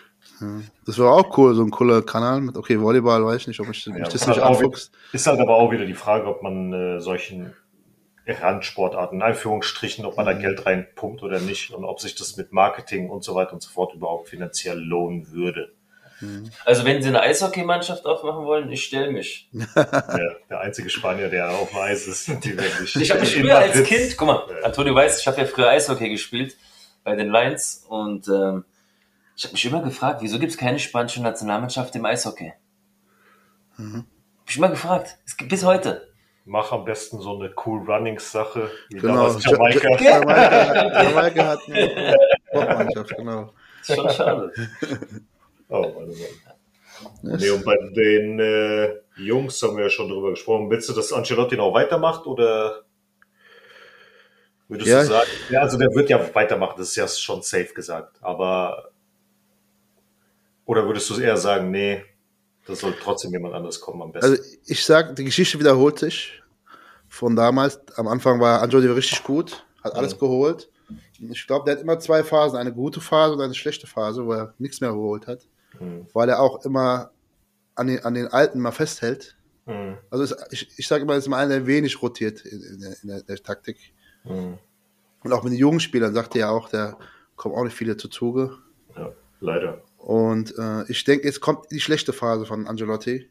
Das 0.86 0.99
war 0.99 1.12
auch 1.12 1.36
cool, 1.36 1.55
so 1.55 1.62
ein 1.62 1.70
cooler 1.70 2.01
Kanal 2.01 2.40
mit, 2.40 2.57
okay, 2.57 2.81
Volleyball, 2.81 3.27
weiß 3.27 3.43
ich 3.43 3.49
nicht, 3.49 3.61
ob 3.61 3.69
ich, 3.69 3.85
ja, 3.85 3.94
ich 3.94 4.09
das 4.09 4.27
nicht 4.27 4.40
anfuchst. 4.40 4.90
Ist 5.12 5.27
halt 5.27 5.39
aber 5.39 5.57
auch 5.57 5.70
wieder 5.70 5.85
die 5.85 5.93
Frage, 5.93 6.27
ob 6.27 6.43
man 6.43 6.73
äh, 6.73 6.99
solchen 6.99 7.53
Randsportarten, 8.27 9.19
in 9.19 9.23
Anführungsstrichen, 9.23 10.05
ob 10.05 10.16
man 10.16 10.27
da 10.27 10.35
mhm. 10.35 10.40
Geld 10.40 10.66
reinpumpt 10.66 11.23
oder 11.23 11.40
nicht 11.40 11.73
und 11.73 11.85
ob 11.85 12.01
sich 12.01 12.15
das 12.15 12.36
mit 12.36 12.53
Marketing 12.53 13.11
und 13.11 13.24
so 13.24 13.35
weiter 13.35 13.53
und 13.55 13.62
so 13.62 13.70
fort 13.70 13.94
überhaupt 13.94 14.28
finanziell 14.28 14.78
lohnen 14.78 15.32
würde. 15.32 15.73
Mhm. 16.20 16.51
Also 16.65 16.85
wenn 16.85 17.03
sie 17.03 17.09
eine 17.09 17.20
Eishockeymannschaft 17.20 18.07
aufmachen 18.07 18.44
wollen, 18.44 18.70
ich 18.70 18.85
stelle 18.85 19.11
mich. 19.11 19.51
Ja, 19.74 20.35
der 20.49 20.61
einzige 20.61 20.89
Spanier, 20.89 21.28
der 21.28 21.51
auf 21.51 21.70
dem 21.70 21.78
Eis 21.78 22.07
ist, 22.07 22.28
die 22.44 22.57
wirklich. 22.57 22.97
Ich 22.97 23.11
habe 23.11 23.20
mich 23.20 23.35
früher 23.35 23.59
als 23.59 23.82
Kind, 23.82 24.16
guck 24.16 24.28
mal. 24.28 24.44
Antonio 24.62 24.94
weiß, 24.94 25.20
ich 25.20 25.27
habe 25.27 25.40
ja 25.40 25.47
früher 25.47 25.69
Eishockey 25.69 26.09
gespielt 26.09 26.57
bei 27.03 27.16
den 27.16 27.31
Lions 27.31 27.85
und 27.89 28.28
ähm, 28.28 28.65
ich 29.36 29.44
habe 29.44 29.55
mich 29.55 29.65
immer 29.65 29.82
gefragt, 29.82 30.23
wieso 30.23 30.39
gibt 30.39 30.53
es 30.53 30.59
keine 30.59 30.78
spanische 30.78 31.23
Nationalmannschaft 31.23 31.97
im 31.97 32.05
Eishockey? 32.05 32.53
Mhm. 33.77 34.05
Hab 34.40 34.51
ich 34.51 34.57
immer 34.57 34.69
gefragt. 34.69 35.19
Es 35.27 35.36
gibt 35.36 35.51
bis 35.51 35.65
heute. 35.65 36.12
Mach 36.44 36.73
am 36.73 36.85
besten 36.85 37.20
so 37.20 37.39
eine 37.39 37.52
Cool 37.64 37.89
Runnings 37.89 38.32
Sache. 38.32 38.70
Wie 38.89 38.97
genau. 38.97 39.31
Jamaika. 39.39 39.97
Jamaika, 39.97 41.02
Jamaika 41.05 41.44
hat 41.47 41.60
eine 41.69 42.16
Sportmannschaft, 42.48 43.16
genau. 43.16 43.52
Das 43.78 43.89
ist 43.89 43.97
schon 43.97 44.10
schade. 44.10 44.52
Oh, 45.69 45.82
warte 45.82 46.12
mal. 47.23 47.39
Nee, 47.39 47.51
und 47.51 47.64
bei 47.64 47.77
den 47.94 48.39
äh, 48.39 48.94
Jungs 49.16 49.62
haben 49.62 49.77
wir 49.77 49.85
ja 49.85 49.90
schon 49.90 50.09
drüber 50.09 50.31
gesprochen. 50.31 50.70
Willst 50.70 50.89
du, 50.89 50.93
dass 50.93 51.12
Ancelotti 51.12 51.56
noch 51.56 51.73
weitermacht 51.73 52.27
oder 52.27 52.82
würdest 54.69 54.90
ja. 54.90 55.01
du 55.01 55.06
sagen? 55.06 55.31
Ja, 55.51 55.60
also 55.60 55.78
der 55.78 55.89
wird 55.94 56.10
ja 56.10 56.35
weitermachen, 56.35 56.74
das 56.78 56.89
ist 56.89 56.97
ja 56.97 57.09
schon 57.09 57.43
safe 57.43 57.73
gesagt. 57.74 58.19
Aber 58.20 58.90
oder 60.64 60.86
würdest 60.86 61.10
du 61.10 61.20
eher 61.20 61.36
sagen, 61.36 61.70
nee, 61.70 62.05
das 62.67 62.81
soll 62.81 62.95
trotzdem 63.01 63.33
jemand 63.33 63.55
anderes 63.55 63.81
kommen 63.81 64.03
am 64.03 64.13
besten? 64.13 64.31
Also 64.31 64.43
ich 64.67 64.85
sag, 64.85 65.17
die 65.17 65.25
Geschichte 65.25 65.59
wiederholt 65.59 65.99
sich 65.99 66.43
von 67.09 67.37
damals. 67.37 67.81
Am 67.97 68.09
Anfang 68.09 68.41
war 68.41 68.63
Ancelotti 68.63 68.89
richtig 68.89 69.25
gut, 69.25 69.65
hat 69.83 69.95
alles 69.95 70.15
mhm. 70.15 70.21
geholt. 70.21 70.69
Ich 71.19 71.47
glaube, 71.47 71.65
der 71.65 71.77
hat 71.77 71.83
immer 71.83 71.99
zwei 72.01 72.25
Phasen, 72.25 72.59
eine 72.59 72.73
gute 72.73 73.01
Phase 73.01 73.35
und 73.35 73.41
eine 73.41 73.55
schlechte 73.55 73.87
Phase, 73.87 74.27
wo 74.27 74.33
er 74.33 74.55
nichts 74.59 74.81
mehr 74.81 74.91
geholt 74.91 75.27
hat 75.27 75.47
mhm. 75.81 76.07
weil 76.13 76.29
er 76.29 76.41
auch 76.41 76.65
immer 76.65 77.11
an 77.75 77.87
den, 77.87 78.05
an 78.05 78.15
den 78.15 78.29
Alten 78.29 78.61
mal 78.61 78.73
festhält. 78.73 79.37
Mhm. 79.67 79.97
Also 80.11 80.25
es, 80.25 80.35
ich, 80.51 80.79
ich 80.79 80.87
sage 80.87 81.03
immer, 81.03 81.15
es 81.15 81.21
ist 81.21 81.27
immer 81.27 81.39
einer, 81.39 81.55
der 81.55 81.67
wenig 81.67 82.03
rotiert 82.03 82.45
in, 82.45 82.63
in, 82.63 82.81
der, 82.81 82.97
in 83.03 83.09
der, 83.09 83.23
der, 83.23 83.43
Taktik. 83.43 83.79
Mhm. 84.25 84.59
Und 85.23 85.33
auch 85.33 85.43
mit 85.43 85.53
den 85.53 85.59
jungen 85.59 85.81
Spielern 85.81 86.15
sagt 86.15 86.35
er 86.35 86.41
ja 86.41 86.51
auch, 86.51 86.69
da 86.69 86.97
kommen 87.37 87.55
auch 87.55 87.65
nicht 87.65 87.77
viele 87.77 87.97
zu 87.97 88.09
Zuge. 88.09 88.59
Ja, 88.97 89.13
leider. 89.41 89.83
Und 90.03 90.53
äh, 90.59 90.83
ich 90.89 91.05
denke, 91.05 91.27
jetzt 91.27 91.41
kommt 91.41 91.70
die 91.70 91.81
schlechte 91.81 92.12
Phase 92.12 92.45
von 92.45 92.66
Angelotti. 92.66 93.29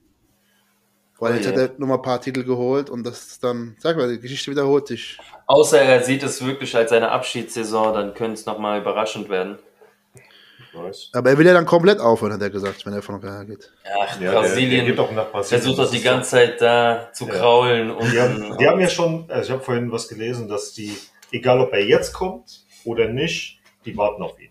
Weil 1.19 1.33
oh, 1.33 1.35
jetzt 1.35 1.45
yeah. 1.45 1.61
hat 1.61 1.71
er 1.73 1.79
nur 1.79 1.89
mal 1.89 1.95
ein 1.95 2.01
paar 2.01 2.21
Titel 2.21 2.43
geholt 2.43 2.89
und 2.89 3.03
das 3.03 3.27
ist 3.27 3.43
dann, 3.43 3.75
sag 3.79 3.97
mal, 3.97 4.09
die 4.09 4.19
Geschichte 4.19 4.49
wiederholt 4.49 4.87
sich. 4.87 5.19
Außer 5.47 5.79
er 5.79 6.01
sieht 6.01 6.23
es 6.23 6.43
wirklich 6.43 6.75
als 6.75 6.89
seine 6.89 7.09
Abschiedssaison, 7.09 7.93
dann 7.93 8.13
könnte 8.13 8.33
es 8.33 8.45
nochmal 8.45 8.79
überraschend 8.79 9.29
werden. 9.29 9.59
Weiß. 10.73 11.09
Aber 11.13 11.29
er 11.29 11.37
will 11.37 11.45
ja 11.45 11.53
dann 11.53 11.65
komplett 11.65 11.99
aufhören, 11.99 12.33
hat 12.33 12.41
er 12.41 12.49
gesagt, 12.49 12.85
wenn 12.85 12.93
er 12.93 13.01
von 13.01 13.15
Real 13.15 13.45
geht. 13.45 13.69
Ach, 13.83 14.19
ja, 14.21 14.31
Brasilien. 14.31 14.85
Der, 14.85 14.95
der 14.95 15.11
nach 15.11 15.29
Brasilien. 15.29 15.63
Versucht 15.63 15.79
doch 15.79 15.91
die 15.91 16.01
ganze 16.01 16.29
Zeit 16.29 16.61
da 16.61 17.09
zu 17.11 17.27
ja. 17.27 17.33
kraulen. 17.33 17.91
Und 17.91 18.11
die, 18.13 18.19
haben, 18.19 18.57
die 18.57 18.67
haben 18.67 18.79
ja 18.79 18.87
schon, 18.87 19.25
also 19.29 19.43
ich 19.43 19.51
habe 19.51 19.61
vorhin 19.61 19.91
was 19.91 20.07
gelesen, 20.07 20.47
dass 20.47 20.71
die, 20.71 20.97
egal 21.33 21.59
ob 21.59 21.73
er 21.73 21.85
jetzt 21.85 22.13
kommt 22.13 22.65
oder 22.85 23.09
nicht, 23.09 23.59
die 23.85 23.97
warten 23.97 24.23
auf 24.23 24.39
ihn. 24.39 24.50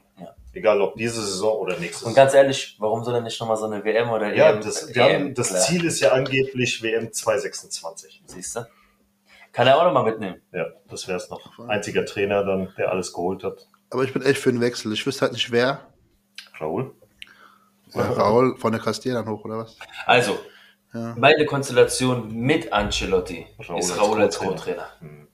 Egal 0.52 0.80
ob 0.80 0.96
diese 0.96 1.22
Saison 1.22 1.58
oder 1.58 1.78
nächste 1.78 1.98
Saison. 1.98 2.08
Und 2.08 2.14
ganz 2.16 2.34
ehrlich, 2.34 2.76
warum 2.80 3.04
soll 3.04 3.14
er 3.14 3.20
nicht 3.20 3.38
nochmal 3.40 3.56
so 3.56 3.66
eine 3.66 3.84
WM 3.84 4.10
oder 4.10 4.34
ja, 4.34 4.50
EM? 4.50 4.60
Das, 4.60 4.82
EM, 4.88 5.02
haben, 5.02 5.34
das 5.34 5.66
Ziel 5.66 5.84
ist 5.84 6.00
ja 6.00 6.10
angeblich 6.12 6.82
WM 6.82 7.12
226. 7.12 8.22
Siehst 8.26 8.56
du? 8.56 8.66
Kann 9.52 9.66
er 9.66 9.78
auch 9.78 9.84
nochmal 9.84 10.04
mitnehmen. 10.04 10.40
Ja, 10.52 10.66
das 10.88 11.06
wäre 11.06 11.18
es 11.18 11.30
noch. 11.30 11.58
Einziger 11.68 12.04
Trainer 12.04 12.44
dann, 12.44 12.72
der 12.76 12.90
alles 12.90 13.12
geholt 13.12 13.44
hat. 13.44 13.68
Aber 13.90 14.04
ich 14.04 14.12
bin 14.12 14.22
echt 14.22 14.40
für 14.40 14.50
einen 14.50 14.60
Wechsel. 14.60 14.92
Ich 14.92 15.06
wüsste 15.06 15.22
halt 15.22 15.32
nicht 15.32 15.50
wer. 15.52 15.80
Raul? 16.60 16.94
Ja, 17.92 18.02
Raul 18.02 18.56
von 18.56 18.72
der 18.72 18.80
Castilla 18.80 19.22
dann 19.22 19.32
hoch, 19.32 19.44
oder 19.44 19.58
was? 19.58 19.76
Also, 20.06 20.38
ja. 20.94 21.14
meine 21.16 21.44
Konstellation 21.46 22.32
mit 22.32 22.72
Ancelotti 22.72 23.46
Raul 23.68 23.78
ist 23.78 23.98
Raul 23.98 24.20
als 24.20 24.38
Co-Trainer. 24.38 24.88
Hm. 25.00 25.28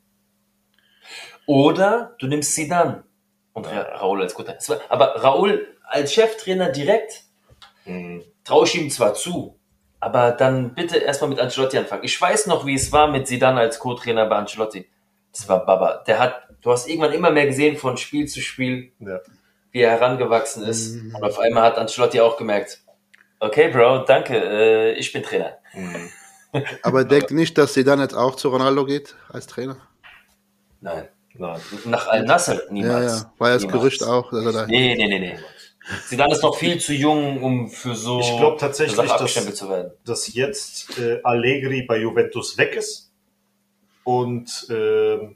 Oder 1.47 2.17
du 2.19 2.27
nimmst 2.27 2.55
Zidane 2.55 3.05
und 3.57 3.67
ja. 3.67 3.83
Raul 3.97 4.23
als 4.23 4.35
Co-Trainer. 4.35 4.81
Aber 4.89 5.17
Raul 5.17 5.67
als 5.85 6.13
Cheftrainer 6.13 6.71
direkt 6.71 7.25
hm. 7.85 8.23
traue 8.45 8.67
ich 8.67 8.75
ihm 8.75 8.91
zwar 8.91 9.15
zu, 9.15 9.59
aber 9.99 10.31
dann 10.31 10.75
bitte 10.75 10.99
erstmal 10.99 11.31
mit 11.31 11.41
Ancelotti 11.41 11.79
anfangen. 11.79 12.05
Ich 12.05 12.21
weiß 12.21 12.47
noch, 12.47 12.67
wie 12.67 12.75
es 12.75 12.93
war 12.93 13.09
mit 13.09 13.27
Zidane 13.27 13.61
als 13.61 13.79
Co-Trainer 13.79 14.27
bei 14.27 14.37
Ancelotti. 14.37 14.89
Das 15.33 15.49
war 15.49 15.67
Baba. 15.67 16.05
Der 16.07 16.19
hat, 16.19 16.49
du 16.63 16.71
hast 16.71 16.89
irgendwann 16.89 17.13
immer 17.13 17.31
mehr 17.31 17.47
gesehen 17.47 17.77
von 17.77 17.97
Spiel 17.97 18.27
zu 18.27 18.41
Spiel. 18.41 18.93
Ja 19.01 19.21
wie 19.77 19.83
er 19.83 19.91
herangewachsen 19.91 20.63
ist. 20.63 20.95
Mhm. 20.95 21.15
Und 21.15 21.23
auf 21.23 21.39
einmal 21.39 21.65
hat 21.65 21.77
Ancelotti 21.77 22.19
auch 22.21 22.39
gemerkt, 22.39 22.83
okay, 23.41 23.69
Bro, 23.69 24.07
danke, 24.07 24.35
äh, 24.35 24.93
ich 24.95 25.13
bin 25.13 25.23
Trainer. 25.23 25.59
Mhm. 25.75 26.09
Aber 26.83 27.05
denkt 27.05 27.31
nicht, 27.31 27.59
dass 27.59 27.75
sie 27.75 27.85
dann 27.85 28.01
jetzt 28.01 28.15
auch 28.15 28.37
zu 28.37 28.49
Ronaldo 28.49 28.87
geht 28.87 29.17
als 29.29 29.47
Trainer? 29.47 29.77
Nein. 30.81 31.09
Nein. 31.39 31.61
Nach 31.85 32.09
Al-Nasser 32.09 32.63
niemals. 32.71 33.13
Ja, 33.13 33.19
ja. 33.19 33.33
War 33.39 33.49
ja 33.49 33.55
das 33.55 33.63
niemals. 33.63 33.81
Gerücht 33.81 34.03
auch. 34.03 34.31
Dass 34.31 34.45
er 34.45 34.53
da 34.53 34.67
nee, 34.67 34.95
nee, 34.97 35.09
nee, 35.09 35.19
nee. 35.19 35.39
Zidane 36.07 36.33
ist 36.33 36.43
noch 36.43 36.57
viel 36.57 36.79
zu 36.79 36.93
jung, 36.93 37.43
um 37.43 37.69
für 37.71 37.95
so 37.95 38.19
Ich 38.21 38.37
glaube 38.37 38.57
tatsächlich, 38.59 38.97
dass, 38.97 39.55
zu 39.55 39.71
werden. 39.71 39.93
dass 40.05 40.33
jetzt 40.35 40.99
äh, 40.99 41.21
Allegri 41.23 41.83
bei 41.83 41.99
Juventus 41.99 42.59
weg 42.59 42.75
ist 42.75 43.13
und 44.03 44.67
äh, 44.69 45.29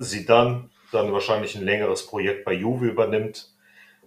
Zidane 0.00 0.70
dann 0.90 1.12
wahrscheinlich 1.12 1.54
ein 1.54 1.64
längeres 1.64 2.06
Projekt 2.06 2.44
bei 2.44 2.52
Juve 2.52 2.86
übernimmt, 2.86 3.52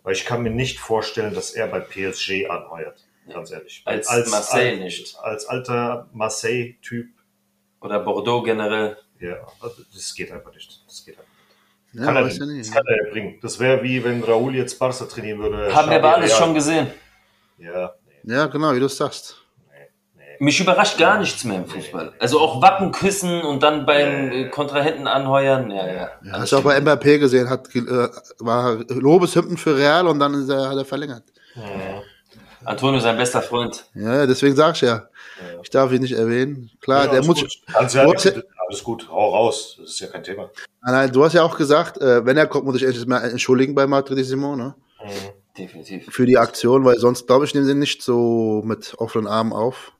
weil 0.04 0.14
ich 0.14 0.26
kann 0.26 0.44
mir 0.44 0.50
nicht 0.50 0.80
vorstellen, 0.80 1.34
dass 1.34 1.52
er 1.52 1.68
bei 1.68 1.80
PSG 1.80 2.50
anheuert. 2.50 3.06
Ganz 3.30 3.52
ehrlich. 3.52 3.82
Als, 3.86 4.08
als 4.08 4.30
Marseille 4.30 4.72
als, 4.72 4.80
nicht. 4.80 5.20
Als 5.20 5.46
alter 5.48 6.08
Marseille-Typ. 6.14 7.10
Oder 7.82 8.00
Bordeaux 8.00 8.42
generell. 8.42 8.98
Ja, 9.20 9.36
also 9.60 9.82
das 9.94 10.14
geht 10.14 10.32
einfach 10.32 10.54
nicht. 10.54 10.82
Das 10.88 11.04
geht 11.06 11.16
einfach 11.18 11.24
nicht. 11.32 12.00
Ja, 12.00 12.06
kann 12.06 12.16
er 12.18 12.24
nicht. 12.26 12.40
nicht. 12.42 12.68
Das 12.70 12.76
kann 12.76 12.86
er 12.88 13.12
bringen. 13.12 13.40
Das 13.42 13.60
wäre 13.60 13.82
wie 13.84 14.04
wenn 14.04 14.24
Raúl 14.24 14.56
jetzt 14.56 14.78
Barca 14.78 15.06
trainieren 15.06 15.40
würde. 15.40 15.74
Haben 15.74 15.90
wir 15.90 15.98
aber 15.98 16.16
alles 16.16 16.36
schon 16.36 16.54
gesehen. 16.54 16.88
Ja. 17.58 17.94
Nee. 18.24 18.34
Ja, 18.34 18.46
genau, 18.48 18.74
wie 18.76 18.80
du 18.80 18.86
es 18.86 18.98
sagst. 18.98 19.38
Mich 20.40 20.60
überrascht 20.60 21.00
gar 21.00 21.18
nichts 21.18 21.44
mehr 21.46 21.58
im 21.58 21.66
Fußball. 21.66 22.14
Also 22.20 22.40
auch 22.40 22.62
Wappen 22.62 22.92
küssen 22.92 23.42
und 23.42 23.64
dann 23.64 23.88
beim 23.88 24.32
äh, 24.32 24.50
Kontrahenten 24.50 25.08
anheuern. 25.08 25.72
Ja, 25.72 25.88
ja. 25.88 26.12
Ja, 26.24 26.32
hast 26.34 26.52
du 26.52 26.58
auch 26.58 26.62
bei 26.62 26.78
Mbappé 26.78 27.18
gesehen, 27.18 27.50
hat, 27.50 27.74
äh, 27.76 27.82
war 28.38 28.76
Lobeshymnen 28.88 29.58
für 29.58 29.76
Real 29.76 30.06
und 30.08 30.20
dann 30.20 30.36
ist 30.36 30.50
er, 30.50 30.70
hat 30.70 30.78
er 30.78 30.86
verlängert. 30.86 31.24
Antonio, 32.66 33.00
sein 33.00 33.18
bester 33.18 33.42
Freund. 33.42 33.86
Ja, 33.96 34.14
ja, 34.16 34.26
deswegen 34.28 34.56
sag 34.56 34.76
ich 34.76 34.82
ja. 34.82 35.08
Ich 35.64 35.70
darf 35.72 35.92
ihn 35.92 36.02
nicht 36.02 36.14
erwähnen. 36.14 36.70
Klar, 36.82 37.06
Ja, 37.06 37.12
der 37.14 37.24
muss. 37.24 37.42
ja, 37.42 37.74
hast 37.74 37.96
ja- 37.96 38.34
alles 38.68 38.84
gut, 38.84 39.10
hau 39.10 39.34
raus. 39.34 39.78
Das 39.80 39.92
ist 39.92 40.00
ja 40.00 40.08
kein 40.08 40.24
Thema. 40.24 40.50
Nein, 40.82 40.94
nein, 40.94 41.12
du 41.12 41.24
hast 41.24 41.34
ja 41.34 41.44
auch 41.44 41.58
gesagt, 41.58 42.00
äh, 42.02 42.26
wenn 42.26 42.38
er 42.38 42.48
kommt, 42.48 42.66
muss 42.66 42.76
ich 42.76 42.84
endlich 42.84 43.06
mal 43.08 43.20
entschuldigen 43.20 43.76
bei 43.76 43.88
Madridissimo, 43.88 44.56
ne? 44.56 44.76
Definitiv. 45.58 46.06
Für 46.12 46.26
die 46.26 46.38
Aktion, 46.38 46.86
weil 46.86 46.98
sonst 47.00 47.28
glaube 47.28 47.46
ich, 47.46 47.54
nehmen 47.54 47.66
sie 47.66 47.72
ihn 47.72 47.80
nicht 47.80 48.02
so 48.02 48.62
mit 48.66 48.94
offenen 48.98 49.28
Armen 49.28 49.54
auf. 49.54 49.94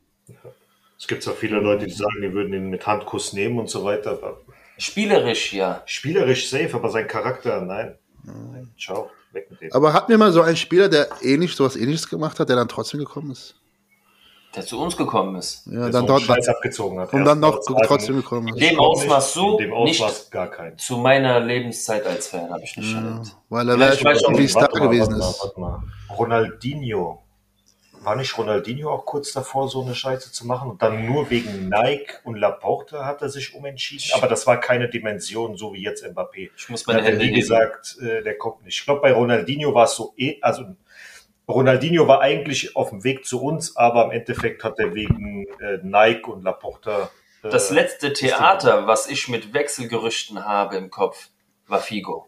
Es 1.00 1.08
gibt 1.08 1.24
zwar 1.24 1.36
viele 1.36 1.60
Leute, 1.60 1.86
die 1.86 1.92
sagen, 1.92 2.22
die 2.22 2.34
würden 2.34 2.54
ihn 2.54 2.70
mit 2.70 2.86
Handkuss 2.86 3.34
nehmen 3.34 3.60
und 3.60 3.70
so 3.70 3.84
weiter, 3.84 4.12
aber 4.12 4.42
Spielerisch, 4.78 5.54
ja. 5.54 5.82
spielerisch 5.86 6.50
safe, 6.50 6.70
aber 6.74 6.90
sein 6.90 7.08
Charakter, 7.08 7.62
nein. 7.62 7.96
nein. 8.24 8.72
Ciao, 8.80 9.10
weg 9.32 9.50
mit 9.50 9.62
dem. 9.62 9.74
Aber 9.74 9.94
hatten 9.94 10.10
wir 10.10 10.18
mal 10.20 10.32
so 10.32 10.42
einen 10.42 10.56
Spieler, 10.58 10.88
der 10.88 11.10
ähnlich, 11.22 11.56
sowas 11.56 11.76
ähnliches 11.76 12.08
gemacht 12.08 12.40
hat, 12.40 12.50
der 12.50 12.56
dann 12.56 12.68
trotzdem 12.68 13.00
gekommen 13.00 13.32
ist? 13.32 13.56
Der 14.58 14.66
zu 14.66 14.82
uns 14.82 14.98
gekommen 14.98 15.36
ist. 15.38 15.66
Ja, 15.68 15.82
Der 15.84 15.90
dann 15.92 16.02
so 16.02 16.08
dort, 16.08 16.22
Scheiß 16.24 16.48
abgezogen 16.50 17.00
hat. 17.00 17.14
und 17.14 17.24
dann 17.24 17.40
noch 17.40 17.60
trotzdem 17.86 18.18
gekommen 18.18 18.48
In 18.50 18.56
ist. 18.56 18.60
dem 18.62 18.68
ich 18.70 18.74
glaub 18.76 18.88
Ausmaß 18.88 19.34
so, 19.34 19.52
In 19.60 19.66
dem 19.66 19.74
Ausmaß 19.74 20.20
nicht 20.20 20.32
gar 20.32 20.48
kein. 20.48 20.78
zu 20.78 20.98
meiner 20.98 21.40
Lebenszeit 21.40 22.06
als 22.06 22.28
Fan 22.28 22.50
habe 22.50 22.64
ich 22.64 22.76
nicht 22.76 22.94
erlebt. 22.94 23.36
Weil 23.50 23.70
er 23.70 23.80
wäre 23.80 24.04
weiß 24.04 24.22
schon 24.22 24.48
Star 24.48 24.62
Warte 24.64 24.80
mal, 24.80 24.88
gewesen 24.88 25.12
warte 25.14 25.20
mal, 25.20 25.30
ist. 25.30 25.42
warte 25.44 25.60
mal. 25.60 25.84
Ronaldinho. 26.18 27.22
War 28.04 28.16
nicht 28.16 28.38
Ronaldinho 28.38 28.90
auch 28.92 29.06
kurz 29.06 29.34
davor, 29.34 29.68
so 29.68 29.82
eine 29.82 29.94
Scheiße 29.96 30.32
zu 30.32 30.46
machen? 30.48 30.70
Und 30.70 30.82
dann 30.82 31.06
nur 31.06 31.30
wegen 31.30 31.68
Nike 31.70 32.14
und 32.24 32.36
Laporte 32.36 33.04
hat 33.06 33.22
er 33.22 33.30
sich 33.30 33.54
umentschieden. 33.56 34.06
Aber 34.14 34.28
das 34.28 34.48
war 34.48 34.60
keine 34.60 34.88
Dimension, 34.88 35.58
so 35.58 35.74
wie 35.74 35.84
jetzt 35.84 36.06
Mbappé. 36.06 36.52
Ich 36.56 36.70
muss 36.70 36.86
meine 36.88 37.00
ja 37.00 37.06
Hände 37.08 37.26
heben. 37.26 37.36
gesagt, 37.36 37.98
äh, 38.02 38.22
der 38.24 38.38
kommt 38.38 38.64
nicht. 38.64 38.78
Ich 38.80 38.86
glaube, 38.86 39.02
bei 39.02 39.12
Ronaldinho 39.12 39.74
war 39.74 39.86
es 39.86 39.96
so, 39.96 40.14
eh, 40.16 40.38
also 40.42 40.64
Ronaldinho 41.48 42.08
war 42.08 42.22
eigentlich 42.22 42.76
auf 42.76 42.90
dem 42.90 43.04
Weg 43.04 43.26
zu 43.26 43.42
uns, 43.42 43.78
aber 43.78 44.06
im 44.06 44.12
Endeffekt 44.12 44.64
hat 44.64 44.80
er 44.80 44.94
wegen 44.94 45.48
äh, 45.62 45.80
Nike 45.82 46.28
und 46.28 46.44
Laporta. 46.44 47.10
Äh, 47.44 47.50
Das 47.50 47.72
letzte 47.72 48.12
Theater, 48.14 48.86
was 48.88 49.08
ich 49.10 49.30
mit 49.30 49.54
Wechselgerüchten 49.54 50.46
habe 50.46 50.76
im 50.76 50.90
Kopf, 50.90 51.30
war 51.68 51.80
Figo. 51.80 52.28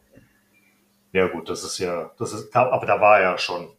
Ja 1.11 1.27
gut, 1.27 1.49
das 1.49 1.63
ist 1.63 1.79
ja, 1.79 2.11
das 2.17 2.33
ist, 2.33 2.51
da, 2.51 2.69
aber 2.69 2.85
da 2.85 3.01
war 3.01 3.17
er 3.19 3.31
ja 3.31 3.37
schon. 3.37 3.69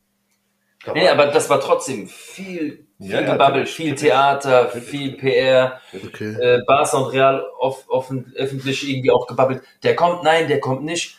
Da 0.85 0.93
Nee, 0.93 1.09
aber 1.09 1.27
das 1.27 1.49
war 1.49 1.61
trotzdem 1.61 2.09
viel, 2.09 2.87
viel 2.99 3.11
Ja, 3.11 3.21
ja, 3.21 3.33
Gebabbel, 3.33 3.61
natürlich, 3.61 3.75
viel. 3.75 3.95
Theater, 3.95 4.69
viel 4.69 5.13
PR. 5.17 5.81
Okay. 5.95 6.33
Äh, 6.35 6.63
Barca 6.67 6.97
und 6.99 7.13
Real 7.13 7.47
off, 7.59 7.85
offen, 7.89 8.33
öffentlich 8.37 8.89
irgendwie 8.89 9.11
auch 9.11 9.27
gebabbelt. 9.27 9.63
Der 9.83 9.95
kommt, 9.95 10.23
nein, 10.23 10.49
der 10.49 10.61
kommt 10.61 10.83
nicht. 10.83 11.19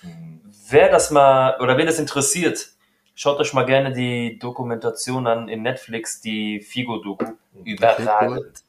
Wer 0.70 0.90
das 0.90 1.12
mal, 1.12 1.60
oder 1.60 1.78
wen 1.78 1.86
das 1.86 2.00
interessiert, 2.00 2.72
schaut 3.16 3.40
euch 3.40 3.54
mal 3.54 3.66
gerne 3.66 3.94
die 3.94 4.40
Dokumentation 4.40 5.28
an 5.28 5.48
in 5.48 5.62
Netflix, 5.62 6.22
die 6.22 6.60
Figo-Doku. 6.60 7.26
Überragend. 7.64 8.64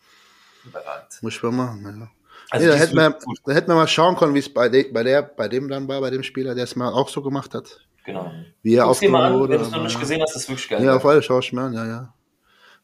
Überragend. 0.65 1.19
Muss 1.23 1.37
ich 1.37 1.43
mal 1.43 1.53
machen, 1.53 2.01
ja. 2.01 2.09
Also 2.51 2.67
nee, 2.67 2.73
da, 2.73 2.79
hätten 2.79 2.97
wir, 2.97 3.19
da 3.47 3.53
hätten 3.53 3.69
wir 3.69 3.77
mal 3.77 3.89
schauen 3.89 4.17
können, 4.17 4.35
wie 4.35 4.41
es 4.41 4.53
bei, 4.53 4.69
de, 4.69 4.93
bei, 4.93 5.03
der, 5.03 5.23
bei 5.23 5.49
dem 5.49 5.69
dann 5.69 5.89
war, 5.89 6.01
bei 6.01 6.11
dem 6.11 6.23
Spieler, 6.23 6.55
der 6.55 6.65
es 6.65 6.77
mal 6.77 6.93
auch 6.93 7.09
so 7.09 7.23
gemacht 7.23 7.55
hat. 7.55 7.81
Genau. 8.05 8.31
Wie 8.63 8.75
er 8.75 8.89
aufgenommen 8.89 9.25
an, 9.25 9.41
wurde. 9.41 9.53
wenn 9.55 9.61
du 9.61 9.65
es 9.65 9.71
noch 9.71 9.83
nicht 9.83 9.99
gesehen 9.99 10.21
hast, 10.21 10.35
das 10.35 10.43
ist 10.43 10.49
wirklich 10.49 10.69
geil. 10.69 10.85
Ja, 10.85 10.97
auf 10.97 11.07
alle 11.07 11.23
schaue 11.23 11.41
ich 11.41 11.53
mir 11.53 11.63
an, 11.63 11.73
ja, 11.73 11.87
ja. 11.87 12.15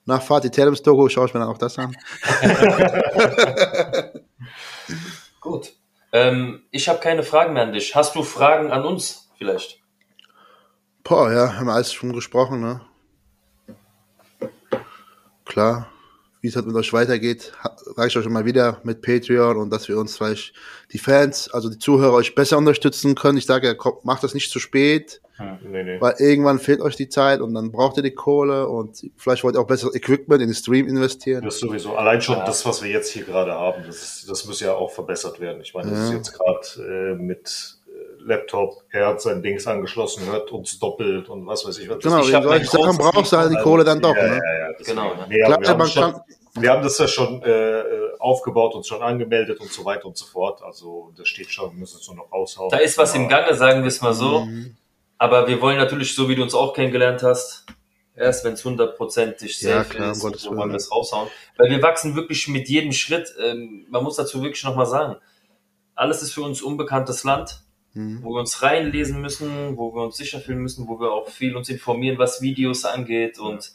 Nach 0.07 0.23
Fatih 0.23 0.49
Telems 0.51 0.83
Doku 0.83 1.09
schaue 1.09 1.27
ich 1.27 1.35
mir 1.35 1.41
dann 1.41 1.51
auch 1.51 1.59
das 1.59 1.79
an. 1.79 1.95
Gut. 5.41 5.75
Ähm, 6.13 6.63
ich 6.71 6.89
habe 6.89 7.01
keine 7.01 7.23
Fragen 7.23 7.53
mehr 7.53 7.65
an 7.65 7.73
dich. 7.73 7.95
Hast 7.95 8.15
du 8.15 8.23
Fragen 8.23 8.71
an 8.71 8.85
uns 8.85 9.31
vielleicht? 9.37 9.81
Boah, 11.05 11.33
ja, 11.33 11.55
haben 11.57 11.67
wir 11.67 11.75
alles 11.75 11.93
schon 11.93 12.13
gesprochen, 12.13 12.61
ne? 12.61 12.81
Klar, 15.45 15.89
wie 16.43 16.49
es 16.49 16.57
halt 16.57 16.67
mit 16.67 16.77
euch 16.77 16.93
weitergeht, 16.93 17.53
ich 18.07 18.17
euch 18.17 18.27
immer 18.27 18.45
wieder 18.45 18.81
mit 18.85 19.01
Patreon 19.03 19.57
und 19.57 19.71
dass 19.71 19.89
wir 19.89 19.99
uns 19.99 20.17
vielleicht 20.17 20.53
die 20.93 20.99
Fans, 20.99 21.51
also 21.53 21.69
die 21.71 21.79
Zuhörer 21.79 22.13
euch 22.13 22.35
besser 22.35 22.59
unterstützen 22.59 23.15
können. 23.15 23.39
Ich 23.39 23.47
sage 23.47 23.67
ja, 23.67 23.75
kommt, 23.75 24.05
macht 24.05 24.23
das 24.23 24.35
nicht 24.35 24.51
zu 24.51 24.59
spät, 24.59 25.21
nee, 25.63 25.83
nee. 25.83 26.01
weil 26.01 26.15
irgendwann 26.19 26.59
fehlt 26.59 26.81
euch 26.81 26.97
die 26.97 27.09
Zeit 27.09 27.41
und 27.41 27.55
dann 27.55 27.73
braucht 27.73 27.97
ihr 27.97 28.03
die 28.03 28.15
Kohle 28.15 28.69
und 28.69 29.11
vielleicht 29.17 29.43
wollt 29.43 29.57
ihr 29.57 29.61
auch 29.61 29.67
besseres 29.67 29.95
Equipment 29.95 30.43
in 30.43 30.49
den 30.49 30.55
Stream 30.55 30.87
investieren. 30.87 31.45
Das 31.45 31.59
sowieso. 31.59 31.97
Allein 31.97 32.21
schon 32.21 32.37
Ja. 32.37 32.45
das, 32.45 32.67
was 32.67 32.83
wir 32.83 32.91
jetzt 32.91 33.11
hier 33.11 33.25
gerade 33.25 33.53
haben, 33.55 33.83
das, 33.87 34.27
das 34.29 34.45
muss 34.45 34.61
ja 34.61 34.75
auch 34.75 34.91
verbessert 34.93 35.41
werden. 35.41 35.63
Ich 35.63 35.73
meine, 35.75 35.91
das 35.91 36.01
ist 36.01 36.11
Ja. 36.11 36.17
jetzt 36.17 36.33
gerade 36.39 37.15
äh, 37.15 37.15
mit 37.15 37.78
Laptop, 38.21 38.83
er 38.91 39.09
hat 39.09 39.21
sein 39.23 39.43
Dings 39.43 39.67
angeschlossen, 39.67 40.27
hört 40.27 40.51
uns 40.53 40.79
doppelt 40.79 41.29
und 41.29 41.47
was 41.47 41.67
weiß 41.67 41.79
ich 41.79 41.89
was. 41.89 41.99
Genau, 41.99 42.21
ich 42.21 42.31
solchen 42.31 42.65
Sachen 42.67 42.99
brauchst 42.99 43.33
du 43.33 43.37
halt 43.37 43.53
die 43.53 43.57
Kohle 43.57 43.85
dann 43.85 44.01
doch, 44.01 44.17
ja, 44.17 44.29
ne? 44.29 44.41
ja, 44.45 44.59
ja. 44.69 44.73
Genau, 44.85 45.13
ja. 45.15 45.27
Nee, 45.29 45.43
Klar, 45.45 45.61
wir, 45.61 45.69
haben 45.69 45.79
man 45.79 45.89
schon, 45.89 46.13
kann- 46.13 46.23
wir 46.55 46.71
haben 46.71 46.83
das 46.83 46.99
ja 46.99 47.09
schon 47.09 47.43
äh, 47.43 47.83
aufgebaut 48.19 48.75
und 48.75 48.87
schon 48.87 49.03
angemeldet 49.03 49.61
und 49.61 49.71
so 49.71 49.85
weiter 49.85 50.07
und 50.07 50.17
so 50.17 50.27
fort. 50.27 50.63
Also 50.63 51.13
das 51.17 51.29
steht 51.29 51.51
schon, 51.51 51.73
wir 51.73 51.79
müssen 51.79 51.99
es 52.01 52.07
nur 52.09 52.17
noch 52.17 52.33
raushauen. 52.33 52.71
Da 52.71 52.79
ist 52.79 52.99
was 52.99 53.15
im 53.15 53.29
Gange, 53.29 53.55
sagen 53.55 53.83
wir 53.83 53.89
es 53.89 54.01
mal 54.01 54.15
so. 54.15 54.41
Mhm. 54.41 54.77
Aber 55.19 55.49
wir 55.49 55.61
wollen 55.61 55.79
natürlich, 55.79 56.15
so 56.15 56.29
wie 56.29 56.37
du 56.37 56.43
uns 56.43 56.55
auch 56.55 56.75
kennengelernt 56.75 57.23
hast, 57.23 57.67
erst 58.15 58.45
wenn 58.45 58.55
es 58.55 58.65
hundertprozentig 58.65 59.61
Ja, 59.63 59.79
safe 59.83 59.91
klar, 59.97 60.07
um 60.07 60.13
ist, 60.13 60.21
Gottes 60.23 60.47
wollen 60.49 60.71
wir 60.71 60.77
es 60.77 60.93
raushauen. 60.93 61.29
Weil 61.57 61.71
wir 61.71 61.83
wachsen 61.83 62.15
wirklich 62.15 62.47
mit 62.49 62.69
jedem 62.69 62.93
Schritt. 62.93 63.35
Ähm, 63.41 63.87
man 63.91 64.05
muss 64.05 64.17
dazu 64.17 64.43
wirklich 64.43 64.63
nochmal 64.65 64.87
sagen, 64.87 65.17
alles 65.95 66.23
ist 66.23 66.33
für 66.33 66.43
uns 66.43 66.63
unbekanntes 66.63 67.25
Land, 67.25 67.63
Mhm. 67.95 68.23
wo 68.23 68.35
wir 68.35 68.41
uns 68.41 68.63
reinlesen 68.63 69.21
müssen, 69.21 69.77
wo 69.77 69.95
wir 69.95 70.03
uns 70.05 70.17
sicher 70.17 70.41
fühlen 70.41 70.59
müssen, 70.61 70.87
wo 70.89 71.01
wir 71.01 71.11
auch 71.11 71.29
viel 71.29 71.57
uns 71.57 71.69
informieren, 71.69 72.19
was 72.19 72.43
Videos 72.43 72.85
angeht. 72.85 73.39
Und 73.39 73.73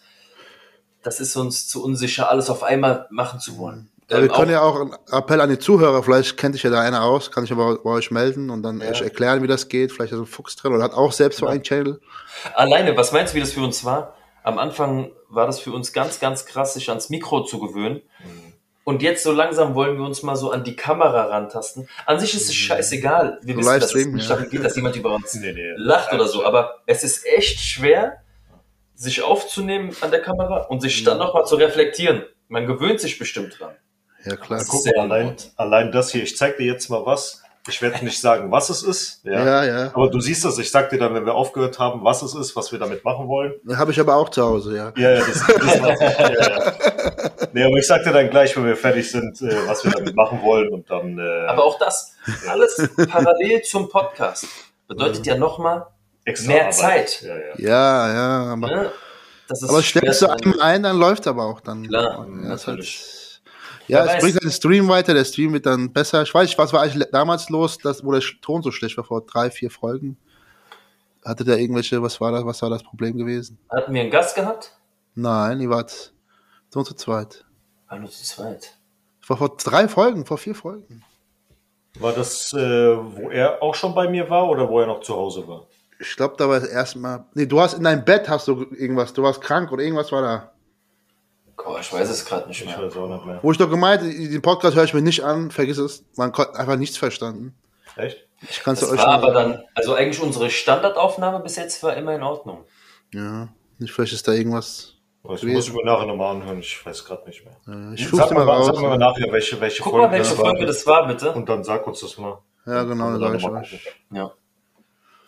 das 1.02 1.20
ist 1.20 1.36
uns 1.36 1.68
zu 1.68 1.84
unsicher, 1.84 2.30
alles 2.30 2.50
auf 2.50 2.64
einmal 2.64 3.08
machen 3.10 3.40
zu 3.40 3.58
wollen. 3.58 3.90
Ja, 4.10 4.18
Ähm, 4.18 4.24
wir 4.24 4.30
können 4.30 4.52
ja 4.52 4.62
auch 4.62 4.80
einen 4.80 4.94
Appell 5.12 5.42
an 5.42 5.50
die 5.50 5.58
Zuhörer, 5.60 6.04
vielleicht 6.04 6.38
kennt 6.38 6.54
sich 6.56 6.64
ja 6.64 6.70
da 6.70 6.82
einer 6.82 7.04
aus, 7.04 7.32
kann 7.32 7.44
ich 7.44 7.52
aber 7.52 7.80
bei 7.80 7.90
euch 7.90 8.12
melden 8.12 8.50
und 8.50 8.62
dann 8.64 8.80
Ja. 8.82 8.90
euch 8.92 9.02
erklären, 9.02 9.42
wie 9.44 9.48
das 9.48 9.68
geht. 9.68 9.92
Vielleicht 9.92 10.14
ist 10.14 10.20
ein 10.20 10.26
Fuchs 10.26 10.56
drin 10.56 10.74
oder 10.74 10.84
hat 10.84 10.94
auch 10.94 11.12
selbst 11.12 11.40
so 11.40 11.46
Ja. 11.46 11.52
einen 11.52 11.64
Channel. 11.64 12.00
Alleine, 12.54 12.96
was 12.96 13.12
meinst 13.12 13.34
du, 13.34 13.38
wie 13.38 13.42
das 13.42 13.54
für 13.54 13.62
uns 13.62 13.84
war? 13.84 14.16
Am 14.44 14.58
Anfang 14.60 15.12
war 15.30 15.48
das 15.48 15.60
für 15.60 15.72
uns 15.72 15.94
ganz, 15.94 16.20
ganz 16.20 16.46
krass, 16.46 16.74
sich 16.74 16.90
ans 16.90 17.10
Mikro 17.10 17.44
zu 17.46 17.60
gewöhnen. 17.60 18.02
Und 18.86 19.02
jetzt 19.02 19.24
so 19.24 19.32
langsam 19.32 19.76
wollen 19.76 19.98
wir 19.98 20.06
uns 20.06 20.24
mal 20.24 20.36
so 20.36 20.52
an 20.52 20.64
die 20.64 20.76
Kamera 20.76 21.26
rantasten. 21.28 21.88
An 22.06 22.20
sich 22.20 22.34
ist 22.34 22.48
es 22.48 22.56
scheißegal. 22.56 23.40
Wir 23.42 23.56
So 23.56 23.60
wissen, 23.62 23.80
dass 23.80 23.86
es 23.86 23.94
Livestream, 23.94 24.14
nicht 24.16 24.30
ja. 24.30 24.36
darum 24.36 24.50
geht, 24.50 24.66
dass 24.66 24.76
jemand 24.76 24.96
über 24.96 25.14
uns 25.14 25.34
Nee, 25.36 25.54
nee. 25.54 25.74
lacht 25.78 26.14
oder 26.14 26.28
so. 26.28 26.46
Aber 26.46 26.82
es 26.86 27.04
ist 27.04 27.26
echt 27.26 27.60
schwer, 27.60 28.18
sich 28.96 29.22
aufzunehmen 29.22 29.96
an 30.02 30.12
der 30.12 30.22
Kamera 30.22 30.64
und 30.64 30.82
sich 30.82 31.04
dann 31.04 31.18
nochmal 31.18 31.46
zu 31.46 31.56
reflektieren. 31.56 32.24
Man 32.50 32.68
gewöhnt 32.68 33.00
sich 33.00 33.18
bestimmt 33.18 33.58
dran. 33.60 33.76
Ja, 34.26 34.36
klar. 34.36 34.64
Guck 34.68 34.86
mal, 34.86 35.00
allein, 35.00 35.36
allein 35.56 35.92
das 35.92 36.12
hier, 36.12 36.24
ich 36.24 36.38
zeig 36.38 36.58
dir 36.58 36.66
jetzt 36.66 36.90
mal 36.90 37.06
was. 37.06 37.43
Ich 37.68 37.82
werde 37.82 38.04
nicht 38.04 38.20
sagen, 38.20 38.52
was 38.52 38.70
es 38.70 38.84
ist. 38.84 39.22
Ja. 39.24 39.46
Ja, 39.46 39.64
ja. 39.64 39.92
Aber 39.94 40.10
du 40.10 40.20
siehst 40.20 40.44
das, 40.44 40.58
ich 40.58 40.70
sag 40.70 40.90
dir 40.90 40.98
dann, 40.98 41.14
wenn 41.14 41.26
wir 41.26 41.34
aufgehört 41.34 41.80
haben, 41.80 42.04
was 42.04 42.22
es 42.22 42.36
ist, 42.36 42.56
was 42.58 42.74
wir 42.74 42.80
damit 42.80 43.06
machen 43.06 43.30
wollen. 43.30 43.54
Habe 43.76 43.92
ich 43.92 44.00
aber 44.02 44.16
auch 44.18 44.30
zu 44.30 44.44
Hause, 44.44 44.76
ja. 44.76 44.92
Ja, 44.98 45.12
ja, 45.12 45.20
das, 45.20 45.48
das 45.48 45.76
ich. 45.76 45.82
Ja, 45.82 46.32
ja. 46.34 46.74
Nee, 47.54 47.64
aber 47.64 47.78
ich 47.78 47.88
sag 47.88 48.04
dir 48.04 48.12
dann 48.12 48.30
gleich, 48.30 48.56
wenn 48.58 48.66
wir 48.66 48.76
fertig 48.76 49.10
sind, 49.10 49.42
äh, 49.42 49.68
was 49.68 49.84
wir 49.86 49.92
damit 49.92 50.16
machen 50.16 50.42
wollen 50.42 50.74
und 50.74 50.90
dann. 50.90 51.18
Äh, 51.18 51.48
Aber 51.48 51.64
auch 51.64 51.78
das, 51.78 52.16
alles 52.48 52.90
parallel 53.10 53.62
zum 53.62 53.88
Podcast, 53.88 54.48
bedeutet 54.88 55.26
ja 55.26 55.38
nochmal, 55.38 55.86
mehr 56.26 56.62
Arbeit. 56.62 56.74
Zeit. 56.74 57.22
Ja, 57.22 57.36
ja. 57.38 57.54
Ja, 57.58 58.14
ja. 58.14 58.54
Aber, 58.54 58.68
ne? 58.68 58.92
das 59.48 59.62
ist 59.62 59.70
aber 59.70 59.82
stellst 59.84 60.22
du 60.22 60.28
einem 60.28 60.60
ein, 60.60 60.84
dann 60.84 60.98
läuft 60.98 61.28
aber 61.28 61.46
auch 61.46 61.62
dann. 61.62 61.88
Klar, 61.88 62.26
natürlich. 62.28 63.04
Halt, 63.04 63.23
ja, 63.88 64.06
es 64.06 64.22
bringt 64.22 64.36
halt 64.36 64.44
den 64.44 64.52
Stream 64.52 64.88
weiter, 64.88 65.14
der 65.14 65.26
Stream 65.26 65.54
wird 65.54 65.66
dann 65.66 65.92
besser. 65.92 66.22
Ich 66.24 66.34
weiß 66.34 66.48
nicht, 66.48 66.58
was 66.58 66.74
war 66.74 66.82
eigentlich 66.82 67.08
damals 67.12 67.50
los, 67.50 67.78
dass, 67.78 68.04
wo 68.04 68.12
der 68.12 68.22
Ton 68.42 68.62
so 68.62 68.72
schlecht 68.72 68.98
war, 68.98 69.04
vor 69.04 69.26
drei, 69.26 69.50
vier 69.50 69.70
Folgen. 69.70 70.18
Hatte 71.26 71.44
der 71.44 71.58
irgendwelche, 71.58 72.02
was 72.02 72.20
war 72.20 72.32
das, 72.32 72.46
was 72.46 72.62
war 72.62 72.70
das 72.70 72.84
Problem 72.84 73.18
gewesen? 73.18 73.58
Hatten 73.70 73.94
wir 73.94 74.02
einen 74.02 74.12
Gast 74.12 74.36
gehabt? 74.36 74.76
Nein, 75.16 75.62
ihr 75.62 75.70
wart 75.70 76.14
so 76.70 76.84
zu 76.84 76.96
zweit. 76.96 77.46
War 77.88 78.00
nur 78.00 78.10
zu 78.10 78.24
zweit. 78.24 78.78
Das 79.22 79.30
war 79.30 79.38
vor 79.38 79.56
drei 79.56 79.88
Folgen, 79.88 80.26
vor 80.26 80.38
vier 80.38 80.56
Folgen. 80.56 81.04
War 82.00 82.12
das, 82.12 82.52
äh, 82.54 82.58
wo 82.58 83.30
er 83.30 83.62
auch 83.62 83.76
schon 83.76 83.94
bei 83.94 84.10
mir 84.10 84.30
war 84.30 84.50
oder 84.50 84.68
wo 84.68 84.80
er 84.80 84.88
noch 84.88 85.02
zu 85.02 85.16
Hause 85.16 85.48
war? 85.48 85.68
Ich 86.00 86.16
glaube, 86.16 86.36
da 86.38 86.50
war 86.50 86.60
das 86.60 86.70
erste 86.70 87.00
Mal. 87.00 87.26
Nee, 87.34 87.46
du 87.46 87.62
hast 87.62 87.76
in 87.76 87.84
deinem 87.84 88.04
Bett 88.04 88.28
hast 88.28 88.48
du 88.48 88.66
irgendwas, 88.72 89.14
du 89.14 89.24
warst 89.24 89.42
krank 89.42 89.72
oder 89.72 89.84
irgendwas 89.84 90.12
war 90.12 90.22
da. 90.22 90.53
Boah, 91.56 91.80
ich 91.80 91.92
weiß 91.94 92.10
es 92.10 92.26
gerade 92.26 92.48
nicht 92.48 92.62
Ich 92.62 92.68
mehr. 92.68 92.82
weiß 92.86 92.98
auch 92.98 93.08
nicht 93.10 93.26
mehr. 93.26 93.40
Wo 93.42 93.52
ich 93.52 93.58
doch 93.58 93.70
gemeint, 93.70 94.02
den 94.04 94.42
Podcast 94.42 94.76
höre 94.76 94.84
ich 94.84 94.94
mir 94.94 95.02
nicht 95.02 95.24
an, 95.24 95.52
vergiss 95.52 95.78
es. 95.78 96.04
Man 96.18 96.34
hat 96.34 96.56
einfach 96.56 96.76
nichts 96.78 96.98
verstanden. 96.98 97.56
Echt? 97.96 98.28
Ich 98.50 98.60
kann 98.62 98.74
es 98.74 98.82
Das 98.82 98.92
euch 98.92 99.00
war 99.00 99.08
aber 99.10 99.34
sagen. 99.34 99.52
dann, 99.54 99.64
also 99.76 99.94
eigentlich 99.94 100.22
unsere 100.22 100.50
Standardaufnahme 100.50 101.40
bis 101.42 101.56
jetzt 101.56 101.82
war 101.84 101.96
immer 101.96 102.16
in 102.16 102.24
Ordnung. 102.24 102.66
Ja, 103.14 103.50
nicht, 103.80 103.94
vielleicht 103.94 104.14
ist 104.14 104.28
da 104.28 104.34
irgendwas. 104.34 104.96
Das 105.24 105.42
muss 105.44 105.68
ich 105.68 105.74
mir 105.74 105.86
nachher 105.86 106.06
nochmal 106.08 106.36
anhören, 106.36 106.60
ich 106.60 106.86
weiß 106.86 107.06
gerade 107.06 107.26
nicht 107.28 107.46
mehr. 107.46 107.56
Äh, 107.68 107.94
Ich 107.94 108.10
Sag 108.10 108.32
mal, 108.32 108.44
raus. 108.44 108.66
sag 108.66 108.82
mal 108.82 108.98
nachher, 108.98 109.32
welche, 109.32 109.62
welche 109.62 109.82
Guck 109.82 109.94
mal, 109.94 110.12
welche 110.12 110.32
das 110.32 110.34
Folge 110.34 110.60
war. 110.60 110.66
das 110.68 110.86
war, 110.88 111.08
bitte. 111.08 111.32
Und 111.32 111.48
dann 111.48 111.64
sag 111.64 111.88
uns 111.88 112.02
das 112.02 112.18
mal. 112.18 112.40
Ja, 112.66 112.84
genau, 112.84 113.12
wir 113.14 113.20
sag 113.20 113.36
ich 113.36 113.44
dann 113.44 113.54
mal 113.54 113.62
euch. 113.62 113.88
Ja. 114.12 114.32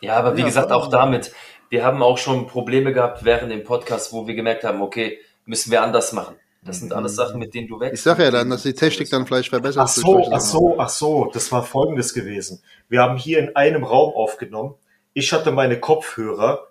Ja, 0.01 0.17
aber 0.17 0.35
wie 0.35 0.41
Ja, 0.41 0.47
gesagt, 0.47 0.71
auch 0.73 0.87
damit. 0.89 1.31
Wir 1.69 1.85
haben 1.85 2.03
auch 2.03 2.17
schon 2.17 2.47
Probleme 2.47 2.91
gehabt 2.91 3.23
während 3.23 3.51
dem 3.51 3.63
Podcast, 3.63 4.11
wo 4.11 4.27
wir 4.27 4.35
gemerkt 4.35 4.65
haben, 4.65 4.81
okay, 4.81 5.19
müssen 5.45 5.71
wir 5.71 5.81
anders 5.81 6.13
machen. 6.13 6.35
Das 6.63 6.79
sind 6.79 6.93
alles 6.93 7.15
Sachen, 7.15 7.39
mit 7.39 7.53
denen 7.53 7.67
du 7.67 7.79
wächst. 7.79 7.93
Ich 7.93 8.01
sag 8.01 8.17
ja 8.17 8.31
dann, 8.31 8.49
dass 8.49 8.63
die 8.63 8.73
Technik 8.73 9.09
dann 9.11 9.27
vielleicht 9.27 9.49
verbessert 9.49 9.83
Ach 9.87 9.93
durch 9.93 10.25
so, 10.25 10.31
ach 10.33 10.39
so, 10.41 10.75
ach 10.79 10.89
so, 10.89 11.31
das 11.31 11.51
war 11.51 11.63
folgendes 11.63 12.13
gewesen. 12.13 12.61
Wir 12.89 13.01
haben 13.01 13.17
hier 13.17 13.39
in 13.39 13.55
einem 13.55 13.83
Raum 13.83 14.13
aufgenommen. 14.15 14.73
Ich 15.13 15.31
hatte 15.31 15.51
meine 15.51 15.79
Kopfhörer, 15.79 16.67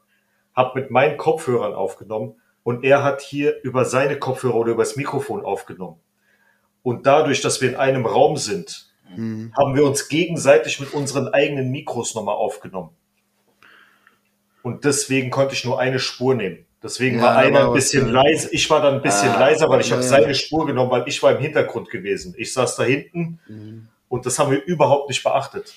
habe 0.55 0.81
mit 0.81 0.91
meinen 0.91 1.17
Kopfhörern 1.17 1.75
aufgenommen 1.75 2.41
und 2.65 2.85
er 2.85 3.05
hat 3.05 3.21
hier 3.21 3.63
über 3.63 3.85
seine 3.85 4.19
Kopfhörer 4.19 4.57
oder 4.57 4.73
übers 4.73 4.97
Mikrofon 4.97 5.45
aufgenommen. 5.45 6.01
Und 6.83 7.07
dadurch, 7.07 7.41
dass 7.41 7.61
wir 7.61 7.69
in 7.69 7.77
einem 7.77 8.05
Raum 8.05 8.37
sind, 8.37 8.91
Mhm. 9.17 9.53
haben 9.57 9.75
wir 9.75 9.85
uns 9.85 10.09
gegenseitig 10.09 10.81
mit 10.81 10.93
unseren 10.95 11.29
eigenen 11.29 11.71
Mikros 11.71 12.15
nochmal 12.15 12.37
aufgenommen. 12.37 12.91
Und 14.63 14.85
deswegen 14.85 15.31
konnte 15.31 15.55
ich 15.55 15.65
nur 15.65 15.79
eine 15.79 15.99
Spur 15.99 16.35
nehmen. 16.35 16.65
Deswegen 16.85 17.17
Ja, 17.17 17.23
war 17.23 17.37
einer 17.37 17.67
ein 17.69 17.73
bisschen 17.73 18.07
ja. 18.15 18.23
leise. 18.23 18.51
Ich 18.53 18.69
war 18.69 18.83
dann 18.83 18.95
ein 18.97 19.03
bisschen 19.03 19.31
Ah, 19.31 19.41
leiser, 19.41 19.69
weil 19.71 19.81
ich 19.81 19.91
habe 19.91 20.03
ja. 20.03 20.07
seine 20.09 20.35
Spur 20.35 20.67
genommen, 20.67 20.91
weil 20.91 21.05
ich 21.07 21.21
war 21.23 21.33
im 21.33 21.39
Hintergrund 21.39 21.89
gewesen. 21.91 22.35
Ich 22.37 22.53
saß 22.53 22.77
da 22.77 22.85
hinten 22.85 23.41
Mhm. 23.49 23.89
und 24.09 24.27
das 24.27 24.39
haben 24.39 24.51
wir 24.53 24.63
überhaupt 24.65 25.09
nicht 25.09 25.23
beachtet. 25.25 25.75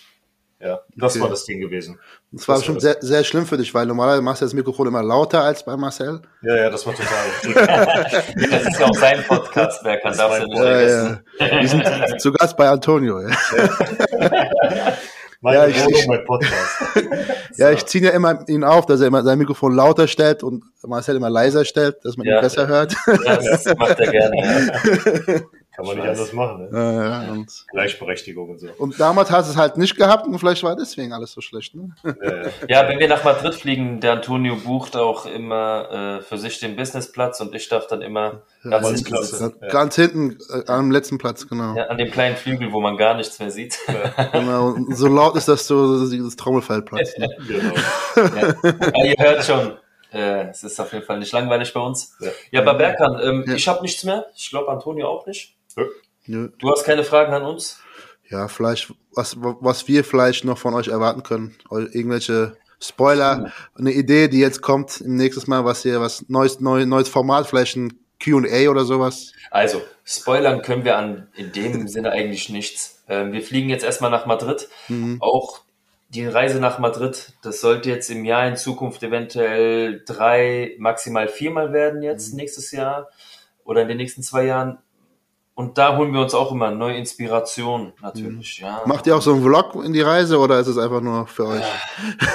Ja, 0.59 0.79
das 0.95 1.13
Okay. 1.13 1.21
war 1.21 1.29
das 1.29 1.45
Ding 1.45 1.59
gewesen. 1.61 1.99
Das 2.31 2.47
war 2.47 2.55
Das 2.55 2.67
war 2.67 2.73
bestimmt 2.73 2.81
sehr, 2.81 2.97
sehr 2.99 3.23
schlimm 3.23 3.45
für 3.45 3.57
dich, 3.57 3.71
weil 3.75 3.85
normalerweise 3.85 4.23
machst 4.23 4.41
du 4.41 4.45
das 4.45 4.53
Mikrofon 4.55 4.87
immer 4.87 5.03
lauter 5.03 5.43
als 5.43 5.63
bei 5.63 5.77
Marcel. 5.77 6.19
Ja, 6.41 6.55
ja, 6.55 6.69
das 6.71 6.83
war 6.85 6.93
total. 6.95 7.27
Das 8.49 8.65
ist 8.65 8.79
ja 8.79 8.85
auch 8.87 8.95
sein 8.95 9.23
Podcast, 9.27 9.81
wer 9.83 9.99
kann 9.99 10.17
du 10.17 10.45
nicht 10.47 10.57
Ja, 10.57 10.63
vergessen. 10.63 11.19
ja. 11.39 11.61
Wir 11.61 11.67
sind 11.69 12.21
zu 12.21 12.31
Gast 12.33 12.57
bei 12.57 12.67
Antonio. 12.67 13.21
Ja, 13.21 13.37
Meine 15.41 15.57
Ja, 15.57 15.67
ich- 15.67 15.79
Wohnung, 15.79 15.99
ich- 15.99 16.07
mein 16.07 16.25
Podcast. 16.25 16.77
ja 17.57 17.71
ich 17.71 17.85
ziehe 17.85 18.05
ja 18.05 18.11
immer 18.11 18.43
ihn 18.47 18.63
auf, 18.63 18.85
dass 18.85 19.01
er 19.01 19.07
immer 19.07 19.23
sein 19.23 19.37
Mikrofon 19.37 19.75
lauter 19.75 20.07
stellt 20.07 20.41
und 20.43 20.63
Marcel 20.83 21.15
immer 21.15 21.29
leiser 21.29 21.63
stellt, 21.65 21.97
dass 22.03 22.17
man 22.17 22.25
Ja. 22.25 22.37
ihn 22.37 22.41
besser 22.41 22.67
hört. 22.67 22.95
Das 23.05 23.65
macht 23.77 23.99
er 23.99 24.11
gerne. 24.11 25.45
Kann 25.77 25.85
man 25.85 25.97
nicht 25.97 26.07
anders 26.07 26.33
machen. 26.33 26.69
Ne? 26.69 26.69
Ja, 26.73 27.23
ja, 27.23 27.31
und, 27.33 27.65
Gleichberechtigung 27.71 28.49
und 28.49 28.59
so. 28.59 28.67
und 28.79 28.99
damals 28.99 29.29
hast 29.29 29.47
du 29.47 29.51
es 29.51 29.57
halt 29.57 29.77
nicht 29.77 29.95
gehabt 29.95 30.25
und 30.25 30.39
vielleicht 30.39 30.63
war 30.63 30.75
deswegen 30.75 31.13
alles 31.13 31.33
so 31.33 31.39
schlecht. 31.39 31.75
Ne? 31.75 31.91
Ja, 32.03 32.13
ja. 32.19 32.49
ja, 32.67 32.89
wenn 32.89 32.97
wir 32.97 33.07
nach 33.07 33.23
Madrid 33.23 33.53
fliegen, 33.53 33.99
der 33.99 34.13
Antonio 34.13 34.55
bucht 34.55 34.97
auch 34.97 35.27
immer 35.27 36.17
äh, 36.17 36.23
für 36.23 36.39
sich 36.39 36.59
den 36.59 36.75
Businessplatz 36.75 37.41
und 37.41 37.53
ich 37.53 37.69
darf 37.69 37.85
dann 37.85 38.01
immer 38.01 38.41
ganz 38.63 38.87
ganz 38.87 39.07
hinten 39.07 39.23
sitzen. 39.23 39.55
Ganz, 39.69 39.95
hinten 39.95 40.37
äh, 40.49 40.71
am 40.71 40.89
letzten 40.89 41.19
Platz, 41.19 41.47
genau. 41.47 41.75
Ja, 41.75 41.83
an 41.83 41.99
dem 41.99 42.09
kleinen 42.09 42.37
Flügel, 42.37 42.73
wo 42.73 42.81
man 42.81 42.97
gar 42.97 43.13
nichts 43.13 43.37
mehr 43.37 43.51
sieht. 43.51 43.77
genau. 44.31 44.69
Und 44.69 44.97
so 44.97 45.07
laut 45.07 45.35
ist, 45.35 45.47
dass 45.47 45.67
so 45.67 46.09
das 46.09 46.35
Trommelfell 46.37 46.81
platzt. 46.81 47.19
Ne? 47.19 47.29
Genau. 47.47 47.75
ja. 48.15 48.55
ja, 48.95 49.05
ihr 49.05 49.15
hört 49.19 49.45
schon. 49.45 49.73
Äh, 50.11 50.49
es 50.49 50.63
ist 50.63 50.79
auf 50.79 50.91
jeden 50.93 51.05
Fall 51.05 51.19
nicht 51.19 51.33
langweilig 51.33 51.71
bei 51.71 51.79
uns. 51.81 52.15
Ja. 52.19 52.31
Ja, 52.49 52.61
bei 52.61 52.73
Berkan, 52.73 53.19
ähm, 53.21 53.43
Ja. 53.45 53.53
ich 53.53 53.67
habe 53.67 53.83
nichts 53.83 54.03
mehr. 54.03 54.25
Ich 54.35 54.49
glaube, 54.49 54.71
Antonio 54.71 55.07
auch 55.07 55.27
nicht. 55.27 55.56
Ja. 56.25 56.47
Du 56.59 56.71
hast 56.71 56.83
keine 56.83 57.03
Fragen 57.03 57.33
an 57.33 57.43
uns? 57.43 57.79
Ja, 58.29 58.47
vielleicht, 58.47 58.93
was, 59.13 59.37
was 59.37 59.87
wir 59.87 60.03
vielleicht 60.03 60.43
noch 60.43 60.57
von 60.57 60.73
euch 60.73 60.89
erwarten 60.89 61.23
können. 61.23 61.55
Irgendwelche 61.71 62.57
Spoiler, 62.79 63.51
eine 63.75 63.91
Idee, 63.91 64.27
die 64.27 64.39
jetzt 64.39 64.61
kommt 64.61 65.01
im 65.01 65.15
nächsten 65.15 65.49
Mal, 65.49 65.65
was 65.65 65.83
ihr, 65.83 65.99
was 65.99 66.29
neues, 66.29 66.59
neu, 66.59 66.85
neues 66.85 67.09
Format, 67.09 67.47
vielleicht 67.47 67.75
ein 67.75 67.99
Q&A 68.23 68.69
oder 68.69 68.85
sowas. 68.85 69.31
Also, 69.49 69.81
spoilern 70.03 70.61
können 70.61 70.85
wir 70.85 70.97
an 70.97 71.27
in 71.35 71.51
dem 71.51 71.87
Sinne 71.87 72.11
eigentlich 72.11 72.49
nichts. 72.49 73.03
Ähm, 73.07 73.31
wir 73.31 73.41
fliegen 73.41 73.69
jetzt 73.69 73.83
erstmal 73.83 74.11
nach 74.11 74.25
Madrid. 74.25 74.67
Auch 75.19 75.61
die 76.09 76.25
Reise 76.25 76.59
nach 76.59 76.79
Madrid, 76.79 77.33
das 77.41 77.61
sollte 77.61 77.89
jetzt 77.89 78.09
im 78.09 78.25
Jahr 78.25 78.47
in 78.47 78.55
Zukunft 78.55 79.03
eventuell 79.03 80.03
drei, 80.05 80.75
maximal 80.77 81.27
viermal 81.27 81.73
werden 81.73 82.01
jetzt 82.01 82.33
nächstes 82.33 82.71
Jahr 82.71 83.09
oder 83.65 83.81
in 83.81 83.87
den 83.87 83.97
nächsten 83.97 84.23
zwei 84.23 84.45
Jahren. 84.45 84.77
Und 85.57 85.79
da 85.79 85.97
holen 85.97 86.13
wir 86.13 86.21
uns 86.21 86.35
auch 86.35 86.51
immer 86.51 86.69
neue 86.69 86.97
Inspiration 86.97 87.91
natürlich. 87.99 88.59
Ja. 88.59 88.83
Macht 88.85 89.07
ihr 89.07 89.15
auch 89.17 89.23
so 89.23 89.33
einen 89.33 89.41
Vlog 89.41 89.73
in 89.83 89.91
die 89.91 90.01
Reise 90.01 90.37
oder 90.37 90.59
ist 90.59 90.67
es 90.67 90.77
einfach 90.77 91.01
nur 91.01 91.25
für 91.25 91.47
euch? 91.47 91.63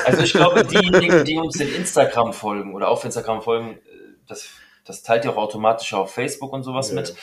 Also 0.04 0.22
ich 0.22 0.32
glaube, 0.32 0.64
diejenigen, 0.64 1.24
die 1.24 1.36
uns 1.38 1.60
in 1.60 1.72
Instagram 1.72 2.32
folgen 2.32 2.74
oder 2.74 2.88
auf 2.88 3.04
Instagram 3.04 3.40
folgen, 3.40 3.74
äh, 3.74 3.78
das, 4.26 4.48
das 4.84 5.04
teilt 5.04 5.24
ihr 5.24 5.30
auch 5.30 5.36
automatisch 5.36 5.94
auf 5.94 6.12
Facebook 6.12 6.52
und 6.52 6.64
sowas 6.64 6.88
Ja. 6.88 6.96
mit. 6.96 7.14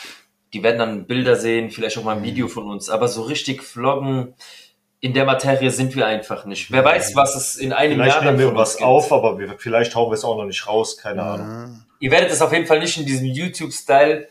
Die 0.54 0.64
werden 0.64 0.80
dann 0.80 1.06
Bilder 1.06 1.36
sehen, 1.36 1.70
vielleicht 1.70 1.98
auch 1.98 2.04
mal 2.06 2.16
ein 2.16 2.24
Video 2.24 2.48
von 2.48 2.70
uns. 2.72 2.90
Aber 2.90 3.10
so 3.10 3.24
richtig 3.24 3.62
vloggen, 3.62 4.36
in 5.02 5.14
der 5.14 5.26
Materie 5.26 5.70
sind 5.70 5.98
wir 5.98 6.08
einfach 6.08 6.46
nicht. 6.46 6.72
Wer 6.72 6.86
weiß, 6.86 7.14
was 7.18 7.36
es 7.36 7.58
in 7.58 7.74
einem 7.74 7.96
Vielleicht 7.96 8.16
Jahr 8.16 8.24
nehmen 8.24 8.38
dann 8.38 8.40
wir 8.40 8.48
von 8.48 8.56
uns 8.58 8.70
was 8.70 8.78
gibt. 8.78 8.88
auf, 8.88 9.12
aber 9.12 9.38
wir, 9.38 9.56
vielleicht 9.58 9.94
hauen 9.96 10.10
wir 10.12 10.16
es 10.16 10.24
auch 10.24 10.38
noch 10.38 10.46
nicht 10.46 10.66
raus, 10.66 10.96
keine 10.96 11.24
Ahnung. 11.24 11.84
Ihr 12.00 12.10
werdet 12.12 12.32
es 12.32 12.42
auf 12.42 12.54
jeden 12.54 12.68
Fall 12.68 12.80
nicht 12.80 12.98
in 12.98 13.06
diesem 13.06 13.26
YouTube-Style 13.28 14.30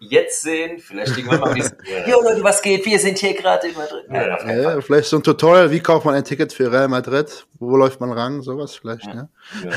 jetzt 0.00 0.42
sehen. 0.42 0.78
Vielleicht 0.78 1.16
irgendwann 1.16 1.40
mal 1.40 1.54
diesen, 1.54 1.76
Jo 2.06 2.20
Leute, 2.22 2.42
was 2.44 2.62
geht? 2.62 2.84
Wir 2.86 2.98
sind 2.98 3.18
hier 3.18 3.34
gerade 3.34 3.68
in 3.68 3.74
Madrid. 3.76 4.04
Nein, 4.08 4.28
Ja, 4.46 4.54
Ja, 4.74 4.80
vielleicht 4.80 5.08
so 5.08 5.16
ein 5.16 5.22
Tutorial, 5.22 5.70
wie 5.70 5.80
kauft 5.80 6.04
man 6.06 6.14
ein 6.14 6.24
Ticket 6.24 6.52
für 6.52 6.70
Real 6.70 6.88
Madrid? 6.88 7.46
Wo 7.58 7.76
läuft 7.76 8.00
man 8.00 8.12
ran? 8.12 8.42
Sowas 8.42 8.74
vielleicht, 8.76 9.06
ne? 9.06 9.28
Ja. 9.64 9.70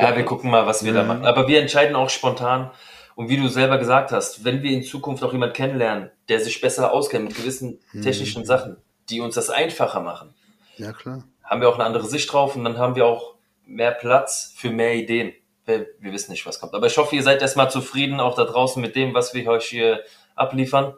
Ja, 0.00 0.16
wir 0.16 0.24
gucken 0.24 0.50
mal, 0.50 0.66
was 0.66 0.84
wir 0.84 0.92
da 0.92 1.04
machen. 1.04 1.24
Aber 1.24 1.46
wir 1.46 1.60
entscheiden 1.60 1.94
auch 1.94 2.10
spontan. 2.10 2.70
Und 3.14 3.28
wie 3.28 3.36
du 3.36 3.46
selber 3.46 3.78
gesagt 3.78 4.10
hast, 4.10 4.44
wenn 4.44 4.62
wir 4.64 4.72
in 4.72 4.82
Zukunft 4.82 5.22
auch 5.22 5.32
jemand 5.32 5.54
kennenlernen, 5.54 6.10
der 6.28 6.40
sich 6.40 6.60
besser 6.60 6.92
auskennt 6.92 7.26
mit 7.28 7.36
gewissen 7.36 7.78
technischen 8.02 8.44
Sachen, 8.44 8.76
die 9.08 9.20
uns 9.20 9.36
das 9.36 9.50
einfacher 9.50 10.00
machen, 10.00 10.34
Ja, 10.78 10.90
klar. 10.92 11.22
haben 11.44 11.60
wir 11.60 11.68
auch 11.68 11.76
eine 11.76 11.84
andere 11.84 12.06
Sicht 12.08 12.32
drauf 12.32 12.56
und 12.56 12.64
dann 12.64 12.76
haben 12.78 12.96
wir 12.96 13.06
auch 13.06 13.34
mehr 13.66 13.92
Platz 13.92 14.52
für 14.56 14.70
mehr 14.70 14.94
Ideen. 14.96 15.32
Wir, 15.66 15.86
wir 15.98 16.12
wissen 16.12 16.30
nicht, 16.32 16.44
was 16.46 16.60
kommt. 16.60 16.74
Aber 16.74 16.86
ich 16.86 16.96
hoffe, 16.98 17.16
ihr 17.16 17.22
seid 17.22 17.40
erstmal 17.40 17.70
zufrieden, 17.70 18.20
auch 18.20 18.34
da 18.36 18.44
draußen 18.44 18.80
mit 18.82 18.94
dem, 18.96 19.14
was 19.14 19.32
wir 19.34 19.46
euch 19.48 19.64
hier 19.66 20.00
abliefern. 20.34 20.94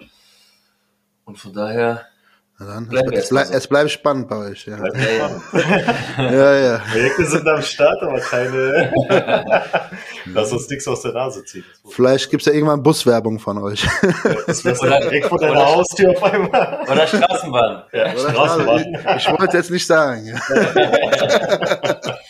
Und 1.25 1.39
von 1.39 1.53
daher, 1.53 2.07
Na 2.59 2.67
dann, 2.67 2.89
Bleiben 2.89 3.09
es, 3.09 3.13
wir 3.13 3.19
es, 3.21 3.29
bleib, 3.29 3.47
so. 3.47 3.53
es 3.55 3.67
bleibt 3.69 3.91
spannend 3.91 4.29
bei 4.29 4.37
euch. 4.51 4.67
Ja, 4.67 4.77
spannend. 4.79 5.43
ja. 6.19 6.55
ja. 6.57 6.79
Projekte 6.91 7.27
sind 7.27 7.47
am 7.49 7.63
Start, 7.63 8.03
aber 8.03 8.19
keine. 8.21 8.93
Lass 10.33 10.51
uns 10.53 10.69
nichts 10.69 10.89
aus 10.89 11.03
der 11.03 11.13
Nase 11.13 11.45
ziehen. 11.45 11.65
Vielleicht 11.89 12.29
gibt's 12.31 12.47
ja 12.47 12.53
irgendwann 12.53 12.83
Buswerbung 12.83 13.39
von 13.39 13.59
euch. 13.59 13.87
Das 14.47 14.63
du 14.63 14.71
Oder- 14.71 15.01
direkt 15.01 15.27
vor 15.27 15.39
deiner 15.39 15.65
Haustür 15.65 16.11
auf 16.11 16.23
einmal. 16.25 16.85
oder 16.91 17.07
Straßenbahn. 17.07 17.83
Ja, 17.93 18.13
Oder? 18.13 18.31
Straßenbahn. 18.31 18.95
Ich, 19.17 19.27
ich 19.29 19.39
wollte 19.39 19.57
jetzt 19.57 19.71
nicht 19.71 19.87
sagen. 19.87 20.41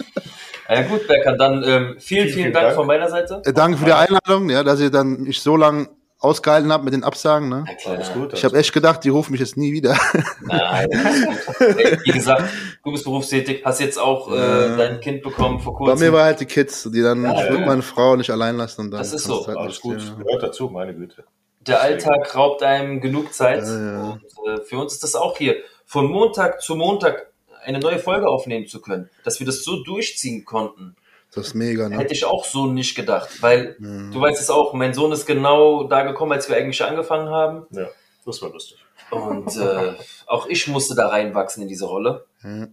Ja. 0.69 0.75
Ja 0.77 0.83
gut, 0.83 1.07
Berkan, 1.07 1.39
dann 1.39 1.63
ähm, 1.65 1.97
vielen, 1.99 2.25
vielen, 2.25 2.29
vielen 2.29 2.53
Dank, 2.53 2.67
Dank. 2.67 2.77
von 2.77 2.87
meiner 2.87 3.09
Seite. 3.09 3.43
Äh, 3.45 3.53
Danke 3.53 3.79
für 3.79 3.85
die 3.85 3.93
Einladung, 3.93 4.51
ja, 4.51 4.63
dass 4.63 4.81
ihr 4.81 4.91
dann 4.91 5.23
mich 5.23 5.41
so 5.41 5.57
lange 5.57 5.89
ausgehalten 6.19 6.73
habt 6.73 6.83
mit 6.83 6.95
den 6.95 7.05
Absagen. 7.05 7.49
Ne? 7.49 7.65
Alles 7.85 8.13
gut. 8.13 8.33
Ich 8.33 8.45
habe 8.45 8.57
echt 8.59 8.73
gedacht, 8.73 9.05
die 9.05 9.11
rufen 9.11 9.33
mich 9.33 9.41
jetzt 9.41 9.57
nie 9.57 9.73
wieder. 9.73 9.97
Nein, 10.41 10.89
alles 11.05 11.47
gut. 11.47 11.61
Ey, 11.79 11.99
wie 12.05 12.11
gesagt, 12.11 12.45
du 12.83 12.91
bist 12.93 13.05
berufstätig, 13.05 13.63
hast 13.65 13.81
jetzt 13.81 13.99
auch 13.99 14.33
äh, 14.33 14.77
dein 14.77 15.01
Kind 15.01 15.23
bekommen 15.23 15.61
vor 15.61 15.75
Bei 15.75 15.79
kurzem. 15.79 16.07
mir 16.07 16.13
war 16.13 16.25
halt 16.25 16.41
die 16.41 16.47
Kids, 16.47 16.89
die 16.93 17.03
dann, 17.03 17.25
ich 17.25 17.39
ja. 17.39 17.51
würde 17.51 17.67
meine 17.67 17.83
Frau 17.83 18.17
nicht 18.17 18.31
allein 18.31 18.57
lassen. 18.57 18.81
Und 18.83 18.91
dann 18.93 19.01
Das 19.01 19.13
ist 19.13 19.25
so, 19.25 19.47
halt 19.47 19.59
Alles 19.59 19.81
gut. 19.81 20.01
ja. 20.01 20.15
Gehört 20.25 20.43
dazu, 20.43 20.69
meine 20.71 20.95
Güte. 20.95 21.25
Der 21.61 21.81
Alltag 21.83 22.35
raubt 22.35 22.63
einem 22.63 23.01
genug 23.01 23.35
Zeit. 23.35 23.63
Ja, 23.65 23.93
ja. 23.93 24.01
Und 24.13 24.23
äh, 24.49 24.63
für 24.65 24.79
uns 24.79 24.95
ist 24.95 25.03
das 25.03 25.15
auch 25.17 25.37
hier, 25.37 25.57
von 25.85 26.07
Montag 26.11 26.63
zu 26.63 26.77
Montag 26.77 27.27
eine 27.67 27.79
neue 27.79 27.99
Folge 27.99 28.29
aufnehmen 28.29 28.67
zu 28.67 28.81
können. 28.81 29.11
Dass 29.25 29.39
wir 29.41 29.47
das 29.47 29.63
so 29.65 29.83
durchziehen 29.83 30.45
konnten, 30.45 30.97
Das 31.35 31.49
ist 31.49 31.55
mega, 31.55 31.89
ne? 31.89 31.99
hätte 31.99 32.15
ich 32.15 32.25
auch 32.25 32.45
so 32.45 32.67
nicht 32.67 32.95
gedacht. 32.95 33.43
Weil 33.43 33.77
du 33.79 34.21
weißt 34.21 34.41
es 34.41 34.49
auch, 34.51 34.73
mein 34.73 34.95
Sohn 34.95 35.13
ist 35.13 35.27
genau 35.27 35.85
da 35.85 36.03
gekommen, 36.03 36.33
als 36.33 36.49
wir 36.49 36.57
eigentlich 36.57 36.83
angefangen 36.83 37.29
haben. 37.29 37.67
Ja, 37.71 37.89
das 38.25 38.41
war 38.43 38.51
lustig. 38.51 38.79
Und 39.11 39.55
äh, 39.57 39.95
auch 40.27 40.47
ich 40.49 40.67
musste 40.69 40.95
da 40.95 41.09
reinwachsen 41.09 41.63
in 41.63 41.69
diese 41.69 41.85
Rolle. 41.87 42.25
Ja. 42.43 42.69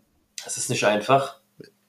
Es 0.45 0.57
ist 0.57 0.69
nicht 0.69 0.85
einfach. 0.85 1.37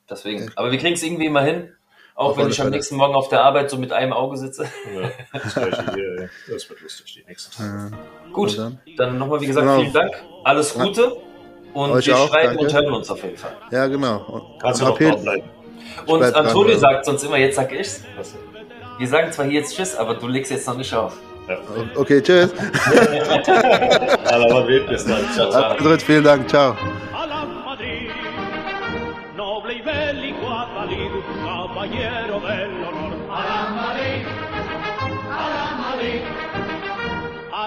Deswegen. 0.09 0.51
Aber 0.57 0.71
wir 0.71 0.79
kriegen 0.79 0.95
es 0.95 1.03
irgendwie 1.03 1.27
immer 1.27 1.43
hin. 1.43 1.73
Auch 2.17 2.31
Auf 2.31 2.37
wenn 2.37 2.49
ich 2.49 2.61
am 2.61 2.71
nächsten 2.71 2.95
Morgen 2.95 3.15
auf 3.17 3.29
der 3.29 3.43
Arbeit 3.43 3.71
so 3.71 3.77
mit 3.77 3.91
einem 3.91 4.13
Auge 4.13 4.37
sitze. 4.37 4.69
Ja, 4.95 5.11
das 5.33 5.55
gleiche 5.55 5.95
hier. 5.95 6.31
Das 6.49 6.69
wird 6.71 6.81
lustig, 6.81 7.13
die 7.15 7.25
nächsten 7.29 7.51
Tage. 7.57 7.91
Gut, 8.33 8.51
Und 8.51 8.59
dann? 8.59 8.79
dann 8.97 9.19
nochmal, 9.19 9.41
wie 9.41 9.47
gesagt, 9.47 9.67
Genau. 9.67 9.81
vielen 9.81 9.93
Dank. 9.93 10.13
Alles 10.45 10.75
Gute. 10.75 11.17
Und 11.75 11.91
Euch 11.91 12.07
wir 12.07 12.17
auch, 12.17 12.29
schreiben 12.29 12.57
danke. 12.57 12.63
und 12.63 12.73
hören 12.73 12.93
uns 12.93 13.11
auf 13.11 13.23
jeden 13.23 13.37
Fall. 13.37 13.57
Ja, 13.71 13.87
genau. 13.89 14.25
Und, 14.29 14.43
Kannst 14.61 14.81
du 14.81 14.87
und 14.87 14.91
noch 15.01 15.23
bleiben. 15.23 15.43
Und 16.07 16.21
dran, 16.21 16.35
Antonio 16.47 16.79
sagt 16.79 17.05
sonst 17.05 17.25
immer, 17.25 17.37
jetzt 17.37 17.57
sag 17.57 17.73
ich's. 17.73 18.03
Wir 18.99 19.09
sagen 19.09 19.33
zwar 19.33 19.47
hier 19.47 19.61
jetzt 19.61 19.75
Tschüss, 19.77 19.97
aber 19.97 20.15
du 20.15 20.29
legst 20.29 20.53
jetzt 20.53 20.67
noch 20.69 20.77
nicht 20.77 20.95
auf. 20.95 21.15
Ja. 21.49 21.59
Okay, 21.97 22.23
tschüss. 22.23 22.55
Aber 24.25 24.67
Weg 24.67 24.87
bis 24.89 25.05
dann. 25.05 25.29
Ciao, 25.35 25.51
ciao. 25.51 25.75
Madrid, 25.75 26.01
vielen 26.01 26.25
Dank. 26.25 26.49
Ciao. 26.49 26.75
Alla 27.13 27.45
Madrid, 27.45 28.09
noble 29.37 29.75
y 29.75 29.83
bélico 29.83 30.47
Adalid, 30.47 31.11
caballero 31.45 32.34